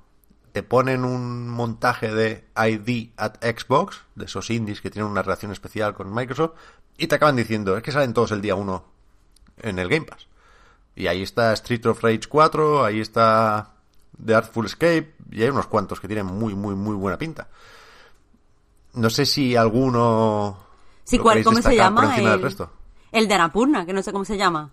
Te 0.52 0.64
ponen 0.64 1.06
un 1.06 1.48
montaje 1.50 2.14
de 2.14 2.46
ID 2.56 3.12
at 3.18 3.36
Xbox, 3.44 4.02
de 4.16 4.26
esos 4.26 4.50
indies 4.50 4.82
que 4.82 4.90
tienen 4.90 5.12
una 5.12 5.22
relación 5.22 5.52
especial 5.52 5.94
con 5.94 6.14
Microsoft, 6.14 6.54
y 6.98 7.08
te 7.08 7.16
acaban 7.16 7.36
diciendo, 7.36 7.78
es 7.78 7.84
que 7.84 7.92
salen 7.92 8.14
todos 8.14 8.32
el 8.32 8.42
día 8.42 8.56
1 8.56 8.86
en 9.62 9.80
el 9.80 9.90
Game 9.90 10.06
Pass. 10.06 10.28
Y 10.96 11.08
ahí 11.08 11.22
está 11.22 11.54
Street 11.54 11.86
of 11.86 12.04
Rage 12.04 12.28
4, 12.28 12.84
ahí 12.84 13.00
está 13.00 13.74
The 14.24 14.36
Artful 14.36 14.66
Escape, 14.66 15.16
y 15.32 15.44
hay 15.44 15.50
unos 15.50 15.68
cuantos 15.68 16.00
que 16.00 16.08
tienen 16.08 16.26
muy, 16.26 16.56
muy, 16.56 16.76
muy 16.76 16.96
buena 16.96 17.18
pinta. 17.18 17.48
No 18.94 19.10
sé 19.10 19.26
si 19.26 19.56
alguno. 19.56 20.58
Sí, 21.04 21.20
¿cuál, 21.20 21.44
¿cómo 21.44 21.62
se 21.62 21.76
llama? 21.76 22.18
El, 22.18 22.42
resto. 22.42 22.72
el 23.12 23.28
de 23.28 23.34
Anapurna, 23.34 23.86
que 23.86 23.94
no 23.94 24.02
sé 24.02 24.12
cómo 24.12 24.26
se 24.26 24.38
llama. 24.38 24.72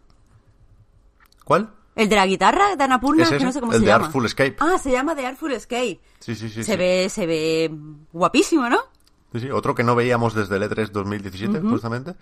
¿Cuál? 1.44 1.70
El 1.96 2.08
de 2.08 2.14
la 2.16 2.26
guitarra 2.26 2.76
de 2.76 2.84
Anapurna, 2.84 3.24
Es 3.24 3.30
que 3.30 3.40
no 3.40 3.50
sé 3.52 3.58
cómo 3.60 3.72
el 3.72 3.78
se 3.78 3.84
de 3.84 3.90
llama. 3.90 4.04
Artful 4.06 4.26
Escape. 4.26 4.56
Ah, 4.60 4.78
se 4.78 4.92
llama 4.92 5.16
The 5.16 5.26
Artful 5.26 5.52
Escape. 5.52 5.98
Sí, 6.20 6.34
sí, 6.36 6.48
sí. 6.50 6.62
se 6.62 6.72
sí. 6.72 6.76
ve, 6.76 7.08
se 7.08 7.26
ve 7.26 7.70
guapísimo, 8.12 8.68
¿no? 8.68 8.78
Sí, 9.32 9.40
sí, 9.40 9.50
Otro 9.50 9.74
que 9.74 9.82
no 9.82 9.94
veíamos 9.96 10.34
desde 10.34 10.56
el 10.56 10.62
E 10.62 10.70
E3 10.70 10.90
2017, 10.90 11.60
justamente. 11.62 12.14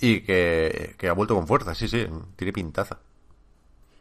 Y 0.00 0.20
que, 0.20 0.94
que 0.98 1.08
ha 1.08 1.12
vuelto 1.14 1.34
con 1.34 1.46
fuerza, 1.46 1.74
sí, 1.74 1.88
sí. 1.88 2.06
Tiene 2.36 2.52
pintaza. 2.52 2.98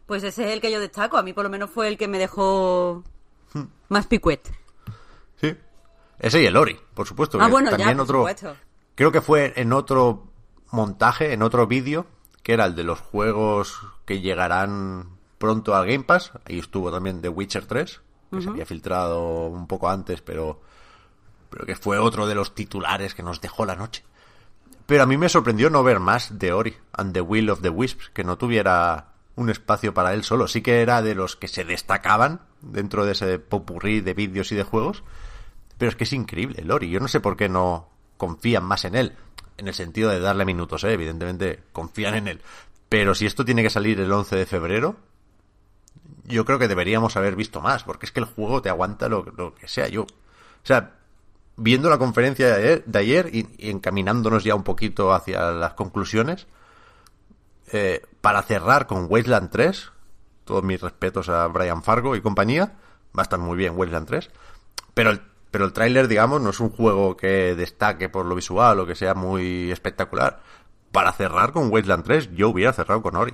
Pues 0.05 0.23
ese 0.23 0.45
es 0.45 0.51
el 0.51 0.61
que 0.61 0.71
yo 0.71 0.79
destaco. 0.81 1.17
A 1.17 1.23
mí 1.23 1.31
por 1.33 1.45
lo 1.45 1.49
menos 1.49 1.69
fue 1.69 1.87
el 1.87 1.97
que 1.97 2.07
me 2.07 2.19
dejó 2.19 3.03
Hmm. 3.53 3.63
más 3.89 4.07
picuet. 4.07 4.41
Sí. 5.39 5.55
Ese 6.19 6.41
y 6.41 6.45
el 6.47 6.57
Ori, 6.57 6.77
por 6.93 7.07
supuesto. 7.07 7.37
Ah, 7.39 7.45
que 7.45 7.51
bueno, 7.51 7.69
ya, 7.71 7.77
también 7.77 7.97
por 7.97 8.03
otro, 8.03 8.17
supuesto. 8.19 8.55
Creo 8.95 9.11
que 9.11 9.21
fue 9.21 9.53
en 9.55 9.71
otro 9.73 10.27
montaje, 10.71 11.33
en 11.33 11.43
otro 11.43 11.67
vídeo, 11.67 12.07
que 12.41 12.53
era 12.53 12.65
el 12.65 12.75
de 12.75 12.83
los 12.83 12.99
juegos 12.99 13.79
que 14.05 14.21
llegarán 14.21 15.12
pronto 15.43 15.75
al 15.75 15.85
Game 15.85 16.05
Pass. 16.05 16.31
Ahí 16.45 16.59
estuvo 16.59 16.89
también 16.89 17.21
The 17.21 17.27
Witcher 17.27 17.65
3, 17.65 18.01
que 18.31 18.41
se 18.41 18.47
había 18.47 18.65
filtrado 18.65 19.47
un 19.47 19.67
poco 19.67 19.89
antes, 19.89 20.21
pero, 20.21 20.61
pero 21.49 21.65
que 21.65 21.75
fue 21.75 21.99
otro 21.99 22.27
de 22.27 22.33
los 22.33 22.55
titulares 22.55 23.13
que 23.13 23.23
nos 23.23 23.41
dejó 23.41 23.65
la 23.65 23.75
noche. 23.75 24.05
Pero 24.85 25.03
a 25.03 25.05
mí 25.05 25.17
me 25.17 25.27
sorprendió 25.27 25.69
no 25.69 25.83
ver 25.83 25.99
más 25.99 26.39
de 26.39 26.53
Ori 26.53 26.77
and 26.93 27.11
the 27.13 27.19
Will 27.19 27.49
of 27.49 27.61
the 27.61 27.67
Wisps, 27.67 28.09
que 28.13 28.23
no 28.23 28.37
tuviera 28.37 29.15
un 29.35 29.49
espacio 29.49 29.93
para 29.93 30.13
él 30.13 30.23
solo. 30.23 30.47
Sí 30.47 30.61
que 30.61 30.81
era 30.81 31.01
de 31.01 31.13
los 31.13 31.35
que 31.35 31.49
se 31.49 31.65
destacaban 31.65 32.39
dentro 32.61 33.03
de 33.03 33.11
ese 33.11 33.37
popurrí 33.37 33.99
de 33.99 34.13
vídeos 34.13 34.49
y 34.53 34.55
de 34.55 34.63
juegos. 34.63 35.03
Pero 35.77 35.89
es 35.89 35.97
que 35.97 36.05
es 36.05 36.13
increíble 36.13 36.61
el 36.61 36.71
Ori. 36.71 36.89
Yo 36.89 37.01
no 37.01 37.09
sé 37.09 37.19
por 37.19 37.35
qué 37.35 37.49
no 37.49 37.89
confían 38.15 38.63
más 38.63 38.85
en 38.85 38.95
él. 38.95 39.17
En 39.57 39.67
el 39.67 39.73
sentido 39.73 40.09
de 40.09 40.21
darle 40.21 40.45
minutos, 40.45 40.85
¿eh? 40.85 40.93
evidentemente 40.93 41.63
confían 41.73 42.15
en 42.15 42.29
él. 42.29 42.41
Pero 42.87 43.13
si 43.13 43.25
esto 43.25 43.43
tiene 43.43 43.61
que 43.61 43.69
salir 43.69 43.99
el 43.99 44.09
11 44.09 44.37
de 44.37 44.45
febrero, 44.45 44.95
yo 46.25 46.45
creo 46.45 46.59
que 46.59 46.67
deberíamos 46.67 47.15
haber 47.17 47.35
visto 47.35 47.61
más, 47.61 47.83
porque 47.83 48.05
es 48.05 48.11
que 48.11 48.19
el 48.19 48.25
juego 48.25 48.61
te 48.61 48.69
aguanta 48.69 49.09
lo, 49.09 49.53
que 49.55 49.67
sea. 49.67 49.87
Yo, 49.87 50.03
o 50.03 50.07
sea, 50.65 50.95
viendo 51.55 51.89
la 51.89 51.97
conferencia 51.97 52.47
de 52.47 52.53
ayer, 52.53 52.83
de 52.85 52.99
ayer 52.99 53.29
y, 53.33 53.47
y 53.57 53.69
encaminándonos 53.69 54.43
ya 54.43 54.55
un 54.55 54.63
poquito 54.63 55.13
hacia 55.13 55.51
las 55.51 55.73
conclusiones, 55.73 56.47
eh, 57.71 58.05
para 58.21 58.43
cerrar 58.43 58.85
con 58.85 59.07
Wasteland 59.09 59.49
3, 59.49 59.91
todos 60.45 60.63
mis 60.63 60.79
respetos 60.79 61.27
a 61.29 61.47
Brian 61.47 61.81
Fargo 61.81 62.15
y 62.15 62.21
compañía, 62.21 62.73
va 63.17 63.21
a 63.21 63.23
estar 63.23 63.39
muy 63.39 63.57
bien 63.57 63.73
Wasteland 63.75 64.07
3, 64.07 64.29
pero 64.93 65.09
el, 65.09 65.21
pero 65.49 65.65
el 65.65 65.73
tráiler, 65.73 66.07
digamos, 66.07 66.39
no 66.39 66.51
es 66.51 66.59
un 66.59 66.69
juego 66.69 67.17
que 67.17 67.55
destaque 67.55 68.09
por 68.09 68.25
lo 68.25 68.35
visual 68.35 68.79
o 68.79 68.85
que 68.85 68.95
sea 68.95 69.15
muy 69.15 69.71
espectacular. 69.71 70.41
Para 70.91 71.11
cerrar 71.13 71.51
con 71.51 71.71
Wasteland 71.71 72.03
3, 72.03 72.35
yo 72.35 72.49
hubiera 72.49 72.73
cerrado 72.73 73.01
con 73.01 73.15
Ori. 73.15 73.33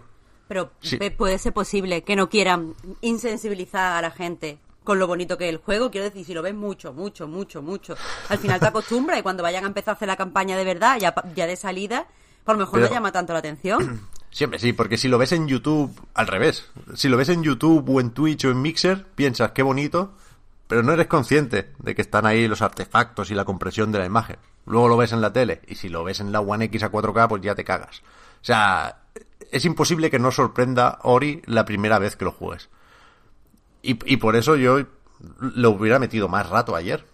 Pero 0.49 0.71
Sí. 0.81 0.97
puede 1.11 1.37
ser 1.37 1.53
posible 1.53 2.01
que 2.03 2.17
no 2.17 2.27
quieran 2.27 2.73
insensibilizar 3.01 3.95
a 3.97 4.01
la 4.01 4.11
gente 4.11 4.57
con 4.83 4.97
lo 4.99 5.05
bonito 5.07 5.37
que 5.37 5.45
es 5.47 5.49
el 5.51 5.57
juego. 5.59 5.91
Quiero 5.91 6.05
decir, 6.05 6.25
si 6.25 6.33
lo 6.33 6.41
ves 6.41 6.55
mucho, 6.55 6.91
mucho, 6.91 7.27
mucho, 7.27 7.61
mucho, 7.61 7.95
al 8.29 8.37
final 8.39 8.59
te 8.59 8.65
acostumbras 8.67 9.19
y 9.19 9.21
cuando 9.21 9.43
vayan 9.43 9.63
a 9.63 9.67
empezar 9.67 9.93
a 9.93 9.95
hacer 9.95 10.07
la 10.07 10.17
campaña 10.17 10.57
de 10.57 10.63
verdad, 10.65 10.97
ya, 10.99 11.13
ya 11.35 11.45
de 11.47 11.55
salida, 11.55 12.07
por 12.43 12.55
lo 12.55 12.59
mejor 12.61 12.79
Pero- 12.79 12.87
no 12.89 12.93
llama 12.95 13.11
tanto 13.11 13.31
la 13.33 13.39
atención. 13.39 14.01
Siempre 14.31 14.59
sí, 14.59 14.73
porque 14.73 14.97
si 14.97 15.07
lo 15.07 15.17
ves 15.17 15.31
en 15.31 15.47
YouTube, 15.47 15.91
al 16.13 16.27
revés. 16.27 16.67
Si 16.95 17.09
lo 17.09 17.17
ves 17.17 17.29
en 17.29 17.41
YouTube 17.43 17.87
o 17.89 17.99
en 17.99 18.11
Twitch 18.11 18.45
o 18.45 18.51
en 18.51 18.61
Mixer, 18.61 19.05
piensas 19.15 19.51
qué 19.53 19.63
bonito, 19.63 20.13
pero 20.67 20.83
no 20.83 20.93
eres 20.93 21.07
consciente 21.07 21.71
de 21.79 21.95
que 21.95 22.01
están 22.03 22.25
ahí 22.27 22.47
los 22.47 22.61
artefactos 22.61 23.31
y 23.31 23.35
la 23.35 23.45
compresión 23.45 23.91
de 23.91 23.97
la 23.99 24.05
imagen. 24.05 24.37
Luego 24.67 24.87
lo 24.87 24.97
ves 24.97 25.13
en 25.13 25.21
la 25.21 25.33
tele, 25.33 25.61
y 25.67 25.75
si 25.75 25.89
lo 25.89 26.03
ves 26.03 26.19
en 26.19 26.31
la 26.31 26.41
One 26.41 26.65
X 26.65 26.83
a 26.83 26.91
4K, 26.91 27.27
pues 27.27 27.41
ya 27.41 27.55
te 27.55 27.63
cagas. 27.63 28.01
O 28.41 28.45
sea, 28.45 28.99
es 29.51 29.65
imposible 29.65 30.09
que 30.09 30.19
no 30.19 30.31
sorprenda 30.31 30.99
Ori 31.03 31.41
la 31.45 31.65
primera 31.65 31.99
vez 31.99 32.15
que 32.15 32.25
lo 32.25 32.31
juegues. 32.31 32.69
Y, 33.81 34.17
por 34.17 34.35
eso 34.35 34.57
yo 34.57 34.85
lo 35.39 35.69
hubiera 35.69 35.99
metido 35.99 36.27
más 36.27 36.49
rato 36.49 36.75
ayer. 36.75 37.05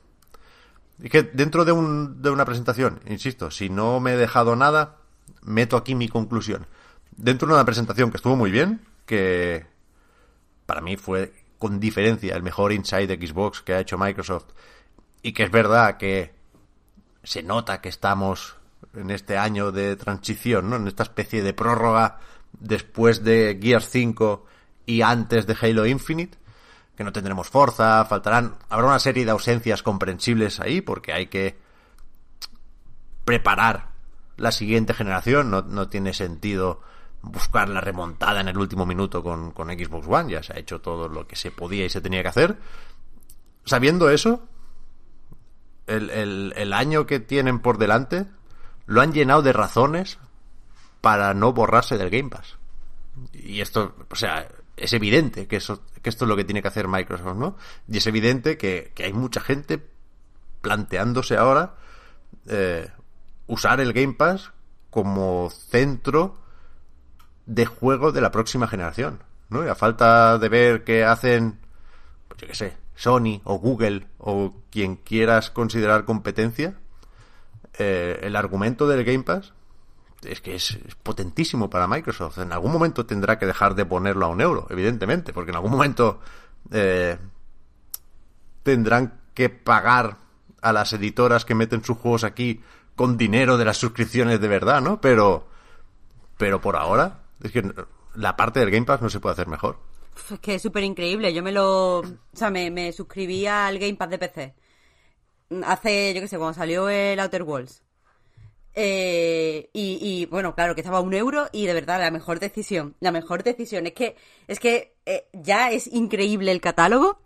Es 1.02 1.12
que 1.12 1.22
dentro 1.22 1.64
de, 1.64 1.74
de 1.74 2.30
una 2.32 2.46
presentación, 2.46 3.00
insisto, 3.06 3.52
si 3.52 3.70
no 3.70 4.00
me 4.00 4.14
he 4.14 4.18
dejado 4.18 4.56
nada, 4.56 4.98
meto 5.44 5.78
aquí 5.78 5.94
mi 5.94 6.08
conclusión. 6.08 6.66
Dentro 7.16 7.48
de 7.48 7.54
una 7.54 7.66
presentación 7.66 8.10
que 8.10 8.18
estuvo 8.18 8.36
muy 8.36 8.50
bien, 8.50 8.82
que 9.06 9.68
para 10.66 10.82
mí 10.82 10.98
fue 10.98 11.34
con 11.60 11.80
diferencia 11.80 12.36
el 12.36 12.44
mejor 12.44 12.72
inside 12.72 13.08
de 13.08 13.28
Xbox 13.28 13.62
que 13.62 13.74
ha 13.74 13.80
hecho 13.80 13.98
Microsoft, 13.98 14.48
y 15.22 15.34
que 15.34 15.44
es 15.44 15.52
verdad 15.52 15.98
que 15.98 16.34
se 17.24 17.44
nota 17.44 17.82
que 17.82 17.90
estamos 17.90 18.56
en 18.94 19.12
este 19.12 19.38
año 19.38 19.72
de 19.72 19.96
transición, 19.96 20.70
¿no? 20.70 20.76
En 20.76 20.88
esta 20.88 21.04
especie 21.04 21.42
de 21.42 21.54
prórroga 21.54 22.20
después 22.60 23.24
de 23.24 23.60
Gears 23.62 23.90
5 23.90 24.46
y 24.86 25.02
antes 25.02 25.48
de 25.48 25.58
Halo 25.60 25.86
Infinite, 25.86 26.38
que 26.96 27.04
no 27.04 27.12
tendremos 27.12 27.50
Forza, 27.50 28.06
faltarán, 28.06 28.56
habrá 28.70 28.88
una 28.88 29.00
serie 29.00 29.26
de 29.26 29.32
ausencias 29.32 29.84
comprensibles 29.84 30.60
ahí 30.60 30.82
porque 30.82 31.14
hay 31.14 31.28
que 31.28 31.58
preparar 33.26 33.90
la 34.38 34.52
siguiente 34.52 34.94
generación, 34.94 35.50
no, 35.50 35.62
no 35.62 35.88
tiene 35.88 36.14
sentido 36.14 36.82
buscar 37.22 37.70
la 37.70 37.82
remontada 37.82 38.42
en 38.42 38.48
el 38.48 38.58
último 38.58 38.86
minuto 38.86 39.24
con, 39.24 39.52
con 39.52 39.70
Xbox 39.70 40.08
One, 40.08 40.32
ya 40.32 40.44
se 40.44 40.54
ha 40.54 40.60
hecho 40.60 40.80
todo 40.80 41.10
lo 41.10 41.28
que 41.28 41.36
se 41.36 41.52
podía 41.52 41.86
y 41.86 41.90
se 41.90 42.02
tenía 42.02 42.22
que 42.22 42.30
hacer. 42.30 42.58
Sabiendo 43.66 44.10
eso, 44.10 44.48
el, 45.88 46.10
el, 46.12 46.54
el 46.56 46.74
año 46.74 47.06
que 47.06 47.20
tienen 47.20 47.60
por 47.60 47.78
delante 47.78 48.28
lo 48.86 49.02
han 49.02 49.14
llenado 49.14 49.42
de 49.42 49.54
razones 49.54 50.20
para 51.02 51.34
no 51.34 51.54
borrarse 51.54 51.98
del 51.98 52.10
Game 52.10 52.30
Pass. 52.30 52.58
Y 53.34 53.62
esto, 53.62 53.96
o 54.10 54.16
sea, 54.16 54.48
es 54.76 54.94
evidente 54.94 55.48
que, 55.48 55.58
eso, 55.58 55.84
que 56.02 56.10
esto 56.10 56.26
es 56.26 56.30
lo 56.30 56.36
que 56.36 56.44
tiene 56.44 56.62
que 56.62 56.68
hacer 56.68 56.88
Microsoft, 56.88 57.38
¿no? 57.38 57.58
Y 57.88 57.98
es 57.98 58.08
evidente 58.08 58.58
que, 58.58 58.92
que 58.94 59.06
hay 59.06 59.14
mucha 59.14 59.42
gente 59.42 59.82
planteándose 60.62 61.38
ahora 61.38 61.76
eh, 62.48 62.90
usar 63.48 63.80
el 63.80 63.94
Game 63.94 64.14
Pass 64.14 64.52
como 64.90 65.50
centro 65.50 66.38
de 67.46 67.66
juego 67.66 68.12
de 68.12 68.22
la 68.22 68.32
próxima 68.32 68.68
generación, 68.68 69.22
¿no? 69.50 69.64
Y 69.66 69.70
a 69.70 69.76
falta 69.76 70.38
de 70.38 70.50
ver 70.50 70.84
qué 70.84 71.04
hacen, 71.04 71.60
pues 72.28 72.42
yo 72.42 72.48
qué 72.48 72.56
sé, 72.56 72.78
Sony 72.96 73.42
o 73.44 73.60
Google 73.60 74.08
o 74.18 74.56
quien 74.72 74.96
quieras 74.96 75.52
considerar 75.52 76.06
competencia, 76.06 76.80
eh, 77.78 78.20
el 78.24 78.36
argumento 78.36 78.88
del 78.88 79.04
Game 79.04 79.24
Pass 79.24 79.54
es 80.24 80.42
que 80.42 80.56
es, 80.56 80.78
potentísimo 81.04 81.70
para 81.70 81.88
Microsoft. 81.88 82.40
En 82.40 82.52
algún 82.52 82.72
momento 82.72 83.06
tendrá 83.06 83.38
que 83.38 83.46
dejar 83.46 83.76
de 83.76 83.86
ponerlo 83.86 84.26
a 84.26 84.30
un 84.30 84.42
euro, 84.42 84.68
evidentemente, 84.70 85.34
porque 85.34 85.52
en 85.52 85.56
algún 85.56 85.72
momento 85.72 86.20
eh, 86.72 87.18
tendrán 88.64 89.20
que 89.34 89.50
pagar 89.50 90.18
a 90.62 90.74
las 90.74 90.94
editoras 90.94 91.46
que 91.46 91.56
meten 91.56 91.84
sus 91.84 91.98
juegos 91.98 92.24
aquí 92.24 92.62
con 92.96 93.18
dinero 93.18 93.58
de 93.58 93.66
las 93.66 93.78
suscripciones 93.78 94.40
de 94.40 94.48
verdad, 94.48 94.82
¿no? 94.82 95.02
Pero, 95.02 95.48
pero 96.38 96.62
por 96.62 96.76
ahora, 96.76 97.20
es 97.44 97.52
que 97.52 97.72
la 98.16 98.36
parte 98.36 98.60
del 98.60 98.72
Game 98.72 98.86
Pass 98.86 99.02
no 99.02 99.10
se 99.10 99.20
puede 99.20 99.34
hacer 99.34 99.48
mejor. 99.48 99.78
Es 100.32 100.40
que 100.40 100.56
es 100.56 100.62
súper 100.62 100.84
increíble. 100.84 101.34
Yo 101.34 101.44
me 101.44 101.52
lo. 101.52 102.00
O 102.00 102.06
sea, 102.34 102.50
me, 102.50 102.72
me 102.72 102.94
suscribí 102.94 103.46
al 103.46 103.78
Game 103.78 103.96
Pass 103.96 104.10
de 104.10 104.18
PC. 104.18 104.56
Hace, 105.66 106.14
yo 106.14 106.22
qué 106.22 106.28
sé, 106.28 106.38
cuando 106.38 106.54
salió 106.54 106.89
el 106.89 107.20
Outer 107.20 107.43
Worlds. 107.43 107.84
Eh, 108.74 109.70
y, 109.74 110.00
y, 110.02 110.26
bueno, 110.26 110.54
claro, 110.54 110.76
que 110.76 110.82
estaba 110.82 111.00
un 111.00 111.14
euro 111.14 111.48
y 111.52 111.66
de 111.66 111.74
verdad 111.74 112.00
la 112.00 112.12
mejor 112.12 112.39
decisión. 112.39 112.96
La 113.00 113.12
mejor 113.12 113.43
decisión. 113.43 113.88
Es 113.88 113.93
que, 113.93 114.16
es 114.48 114.60
que 114.60 114.96
eh, 115.06 115.28
ya 115.34 115.72
es 115.72 115.88
increíble 115.88 116.52
el 116.52 116.62
catálogo. 116.62 117.20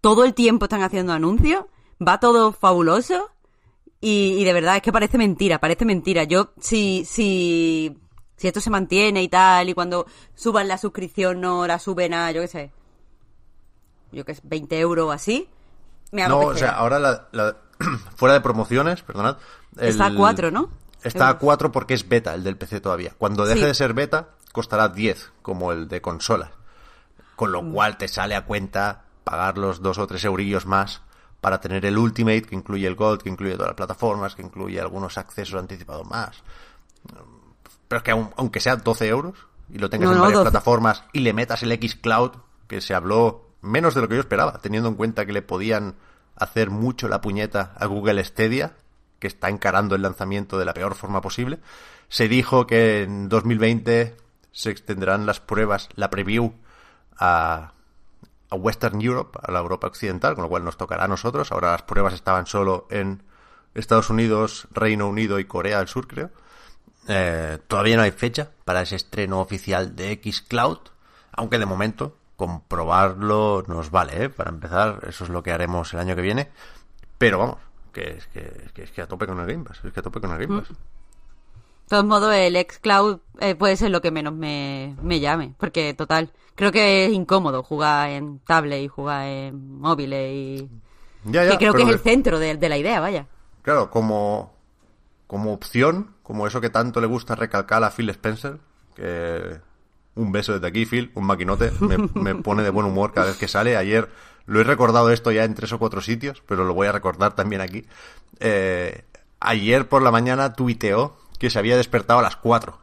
Todo 0.00 0.24
el 0.24 0.34
tiempo 0.34 0.66
están 0.66 0.82
haciendo 0.82 1.12
anuncios. 1.12 1.64
Va 2.06 2.20
todo 2.20 2.52
fabuloso. 2.52 3.30
Y, 4.00 4.36
y 4.38 4.44
de 4.44 4.52
verdad 4.52 4.76
es 4.76 4.82
que 4.82 4.92
parece 4.92 5.18
mentira, 5.18 5.58
parece 5.58 5.84
mentira. 5.84 6.24
Yo, 6.24 6.52
si, 6.60 7.04
si, 7.04 7.96
si 8.36 8.46
esto 8.48 8.60
se 8.60 8.70
mantiene 8.70 9.22
y 9.22 9.28
tal, 9.28 9.68
y 9.68 9.74
cuando 9.74 10.06
suban 10.34 10.68
la 10.68 10.78
suscripción 10.78 11.40
no 11.40 11.66
la 11.66 11.78
suben 11.78 12.14
a, 12.14 12.30
yo 12.30 12.42
qué 12.42 12.48
sé, 12.48 12.70
yo 14.12 14.24
que 14.24 14.32
es 14.32 14.40
20 14.44 14.78
euros 14.78 15.06
o 15.06 15.12
así, 15.12 15.48
me 16.12 16.22
hago 16.22 16.40
No, 16.42 16.48
o 16.48 16.54
sea, 16.54 16.70
ahora 16.72 16.98
la, 16.98 17.28
la- 17.32 17.56
fuera 18.16 18.34
de 18.34 18.40
promociones, 18.40 19.02
perdonad. 19.02 19.36
el- 19.78 19.88
Está 19.88 20.06
a 20.06 20.14
4, 20.14 20.50
¿no? 20.50 20.70
Está 21.02 21.26
a 21.26 21.30
Euros. 21.30 21.40
4 21.42 21.72
porque 21.72 21.94
es 21.94 22.08
beta 22.08 22.34
el 22.34 22.42
del 22.44 22.56
PC 22.56 22.80
todavía. 22.80 23.12
Cuando 23.18 23.44
deje 23.46 23.60
Sí. 23.60 23.66
de 23.66 23.74
ser 23.74 23.94
beta, 23.94 24.28
costará 24.52 24.88
10, 24.88 25.32
como 25.42 25.72
el 25.72 25.88
de 25.88 26.00
consola. 26.00 26.52
Con 27.36 27.50
Mm. 27.50 27.52
lo 27.52 27.72
cual 27.72 27.96
te 27.98 28.08
sale 28.08 28.34
a 28.34 28.44
cuenta 28.44 29.04
pagar 29.24 29.58
los 29.58 29.82
2 29.82 29.98
o 29.98 30.06
3 30.06 30.24
eurillos 30.24 30.66
más 30.66 31.02
para 31.40 31.60
tener 31.60 31.84
el 31.84 31.98
Ultimate, 31.98 32.42
que 32.42 32.54
incluye 32.56 32.86
el 32.86 32.94
Gold, 32.96 33.22
que 33.22 33.28
incluye 33.28 33.52
todas 33.54 33.68
las 33.68 33.76
plataformas, 33.76 34.34
que 34.34 34.42
incluye 34.42 34.80
algunos 34.80 35.18
accesos 35.18 35.60
anticipados 35.60 36.06
más. 36.06 36.42
Pero 37.88 37.98
es 37.98 38.02
que 38.02 38.12
aun- 38.12 38.32
aunque 38.36 38.60
sea 38.60 38.76
12 38.76 39.06
euros 39.08 39.34
y 39.72 39.78
lo 39.78 39.88
tengas 39.90 40.06
No, 40.06 40.12
en 40.12 40.18
no, 40.18 40.22
varias 40.24 40.38
12. 40.40 40.50
plataformas 40.50 41.04
y 41.12 41.20
le 41.20 41.32
metas 41.32 41.62
el 41.62 41.70
X 41.72 41.94
Cloud, 41.96 42.32
que 42.66 42.80
se 42.80 42.94
habló 42.94 43.45
menos 43.62 43.94
de 43.94 44.00
lo 44.00 44.08
que 44.08 44.14
yo 44.14 44.20
esperaba, 44.20 44.58
teniendo 44.60 44.88
en 44.88 44.94
cuenta 44.94 45.26
que 45.26 45.32
le 45.32 45.42
podían 45.42 45.96
hacer 46.36 46.70
mucho 46.70 47.08
la 47.08 47.20
puñeta 47.20 47.72
a 47.76 47.86
Google 47.86 48.22
Stadia, 48.24 48.74
que 49.18 49.26
está 49.26 49.48
encarando 49.48 49.94
el 49.94 50.02
lanzamiento 50.02 50.58
de 50.58 50.64
la 50.64 50.74
peor 50.74 50.94
forma 50.94 51.20
posible. 51.20 51.58
Se 52.08 52.28
dijo 52.28 52.66
que 52.66 53.02
en 53.02 53.28
2020 53.28 54.16
se 54.52 54.70
extenderán 54.70 55.26
las 55.26 55.40
pruebas, 55.40 55.88
la 55.96 56.10
preview 56.10 56.54
a, 57.18 57.72
Western 58.50 59.00
Europe, 59.02 59.38
a 59.42 59.50
la 59.50 59.58
Europa 59.58 59.86
Occidental, 59.88 60.34
con 60.34 60.44
lo 60.44 60.48
cual 60.48 60.64
nos 60.64 60.76
tocará 60.76 61.04
a 61.04 61.08
nosotros. 61.08 61.52
Ahora 61.52 61.72
las 61.72 61.82
pruebas 61.82 62.14
estaban 62.14 62.46
solo 62.46 62.86
en 62.90 63.22
Estados 63.74 64.08
Unidos, 64.08 64.68
Reino 64.70 65.08
Unido 65.08 65.38
y 65.38 65.44
Corea 65.44 65.78
del 65.78 65.88
Sur, 65.88 66.06
creo. 66.06 66.30
Eh, 67.08 67.58
todavía 67.68 67.96
no 67.96 68.02
hay 68.02 68.12
fecha 68.12 68.50
para 68.64 68.82
ese 68.82 68.96
estreno 68.96 69.40
oficial 69.40 69.94
de 69.94 70.12
X 70.12 70.42
Cloud, 70.42 70.78
aunque 71.32 71.58
de 71.58 71.66
momento 71.66 72.16
comprobarlo 72.36 73.64
nos 73.66 73.90
vale, 73.90 74.24
¿eh? 74.24 74.28
Para 74.28 74.50
empezar, 74.50 75.00
eso 75.08 75.24
es 75.24 75.30
lo 75.30 75.42
que 75.42 75.52
haremos 75.52 75.92
el 75.94 76.00
año 76.00 76.14
que 76.14 76.22
viene. 76.22 76.50
Pero 77.18 77.38
vamos, 77.38 77.58
que 77.92 78.10
es 78.18 78.26
que, 78.28 78.40
es 78.40 78.72
que, 78.72 78.82
es 78.82 78.90
que 78.92 79.02
a 79.02 79.06
tope 79.06 79.26
con 79.26 79.40
el 79.40 79.46
Game 79.46 79.64
Pass, 79.64 79.80
es 79.84 79.92
que 79.92 80.00
a 80.00 80.02
tope 80.02 80.20
con 80.20 80.30
el 80.32 80.46
Game 80.46 80.60
Pass. 80.60 80.68
De 80.68 81.90
todos 81.90 82.04
modos, 82.04 82.34
el 82.34 82.56
xCloud 82.56 83.20
eh, 83.40 83.54
puede 83.54 83.76
ser 83.76 83.90
lo 83.90 84.00
que 84.00 84.10
menos 84.10 84.34
me, 84.34 84.96
me 85.02 85.20
llame, 85.20 85.54
porque 85.56 85.94
total, 85.94 86.32
creo 86.54 86.72
que 86.72 87.06
es 87.06 87.12
incómodo 87.12 87.62
jugar 87.62 88.10
en 88.10 88.40
tablet 88.40 88.82
y 88.82 88.88
jugar 88.88 89.26
en 89.26 89.78
móviles 89.78 90.32
y... 90.32 90.70
Ya, 91.24 91.44
ya, 91.44 91.50
que 91.52 91.58
creo 91.58 91.74
que 91.74 91.82
es 91.82 91.88
el 91.88 91.98
centro 91.98 92.38
de, 92.38 92.56
de 92.56 92.68
la 92.68 92.76
idea, 92.76 93.00
vaya. 93.00 93.26
Claro, 93.62 93.90
como, 93.90 94.52
como 95.26 95.52
opción, 95.52 96.14
como 96.22 96.46
eso 96.46 96.60
que 96.60 96.70
tanto 96.70 97.00
le 97.00 97.06
gusta 97.06 97.34
recalcar 97.34 97.82
a 97.82 97.90
Phil 97.90 98.10
Spencer, 98.10 98.58
que 98.94 99.60
un 100.16 100.32
beso 100.32 100.54
desde 100.54 100.66
aquí, 100.66 100.86
Phil, 100.86 101.12
un 101.14 101.24
maquinote, 101.24 101.70
me, 102.14 102.34
pone 102.36 102.62
de 102.62 102.70
buen 102.70 102.86
humor 102.86 103.12
cada 103.12 103.28
vez 103.28 103.36
que 103.36 103.48
sale. 103.48 103.76
Ayer 103.76 104.08
lo 104.46 104.60
he 104.60 104.64
recordado 104.64 105.10
esto 105.10 105.30
ya 105.30 105.44
en 105.44 105.54
tres 105.54 105.72
o 105.72 105.78
cuatro 105.78 106.00
sitios, 106.00 106.42
pero 106.46 106.64
lo 106.64 106.74
voy 106.74 106.88
a 106.88 106.92
recordar 106.92 107.34
también 107.34 107.60
aquí. 107.60 107.86
Eh, 108.40 109.04
ayer 109.40 109.88
por 109.88 110.02
la 110.02 110.10
mañana 110.10 110.54
tuiteó 110.54 111.16
que 111.38 111.50
se 111.50 111.58
había 111.58 111.76
despertado 111.76 112.20
a 112.20 112.22
las 112.22 112.36
4 112.36 112.78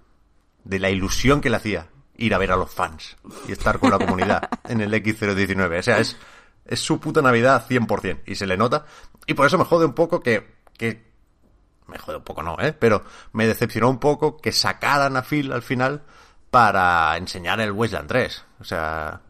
de 0.63 0.79
la 0.79 0.89
ilusión 0.89 1.41
que 1.41 1.49
le 1.49 1.57
hacía 1.57 1.87
ir 2.15 2.33
a 2.33 2.37
ver 2.37 2.51
a 2.51 2.55
los 2.55 2.71
fans 2.71 3.17
y 3.47 3.51
estar 3.51 3.79
con 3.79 3.89
la 3.89 3.97
comunidad 3.97 4.49
en 4.69 4.81
el 4.81 4.93
X019. 4.93 5.79
O 5.79 5.83
sea, 5.83 5.97
es, 5.97 6.17
es 6.65 6.79
su 6.79 6.99
puta 6.99 7.21
Navidad 7.21 7.65
100% 7.67 8.21
y 8.27 8.35
se 8.35 8.45
le 8.45 8.57
nota. 8.57 8.85
Y 9.25 9.33
por 9.33 9.47
eso 9.47 9.57
me 9.57 9.65
jode 9.65 9.85
un 9.85 9.93
poco 9.93 10.21
que, 10.21 10.47
que 10.77 11.11
me 11.87 11.97
jode 11.97 12.17
un 12.17 12.23
poco 12.23 12.43
no, 12.43 12.57
¿eh? 12.59 12.73
Pero 12.73 13.03
me 13.31 13.47
decepcionó 13.47 13.89
un 13.89 13.99
poco 13.99 14.37
que 14.37 14.51
sacaran 14.51 15.17
a 15.17 15.23
Phil 15.23 15.51
al 15.51 15.63
final 15.63 16.03
para 16.53 17.17
enseñar 17.17 17.59
el 17.61 17.71
Wasteland 17.71 18.07
3. 18.07 18.45
O 18.59 18.63
sea, 18.63 19.21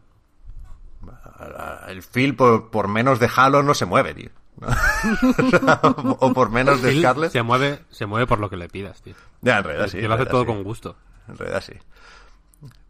el 1.88 2.02
Phil 2.02 2.36
por, 2.36 2.70
por 2.70 2.86
menos 2.86 3.18
de 3.18 3.30
Halo 3.34 3.62
no 3.62 3.72
se 3.72 3.86
mueve, 3.86 4.12
tío. 4.12 4.30
O 6.20 6.34
por 6.34 6.50
menos 6.50 6.82
de 6.82 6.90
Phil 6.90 7.00
Scarlet. 7.00 7.32
se 7.32 7.42
mueve, 7.42 7.80
se 7.88 8.04
mueve 8.04 8.26
por 8.26 8.40
lo 8.40 8.50
que 8.50 8.58
le 8.58 8.68
pidas, 8.68 9.00
tío. 9.00 9.14
Ya, 9.40 9.56
en 9.56 9.64
realidad 9.64 9.88
sí. 9.88 10.00
que 10.00 10.06
lo 10.06 10.12
hace 10.12 10.26
todo 10.26 10.42
sí. 10.42 10.46
con 10.48 10.62
gusto. 10.64 10.96
En 11.26 11.38
realidad 11.38 11.62
sí. 11.62 11.72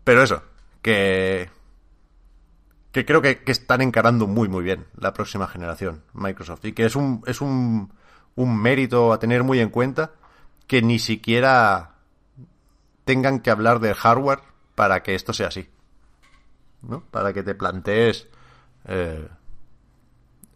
Pero 0.02 0.24
eso, 0.24 0.42
que 0.82 1.48
que 2.90 3.04
creo 3.04 3.22
que, 3.22 3.44
que 3.44 3.52
están 3.52 3.82
encarando 3.82 4.26
muy 4.26 4.48
muy 4.48 4.64
bien 4.64 4.84
la 4.98 5.12
próxima 5.12 5.46
generación, 5.46 6.02
Microsoft, 6.12 6.64
y 6.64 6.72
que 6.72 6.86
es 6.86 6.96
un, 6.96 7.22
es 7.28 7.40
un, 7.40 7.92
un 8.34 8.60
mérito 8.60 9.12
a 9.12 9.20
tener 9.20 9.44
muy 9.44 9.60
en 9.60 9.70
cuenta 9.70 10.10
que 10.66 10.82
ni 10.82 10.98
siquiera 10.98 11.93
tengan 13.04 13.40
que 13.40 13.50
hablar 13.50 13.80
del 13.80 13.94
hardware 13.94 14.40
para 14.74 15.02
que 15.02 15.14
esto 15.14 15.32
sea 15.32 15.48
así. 15.48 15.68
¿No? 16.82 17.02
Para 17.10 17.32
que 17.32 17.42
te 17.42 17.54
plantees 17.54 18.28
eh, 18.86 19.28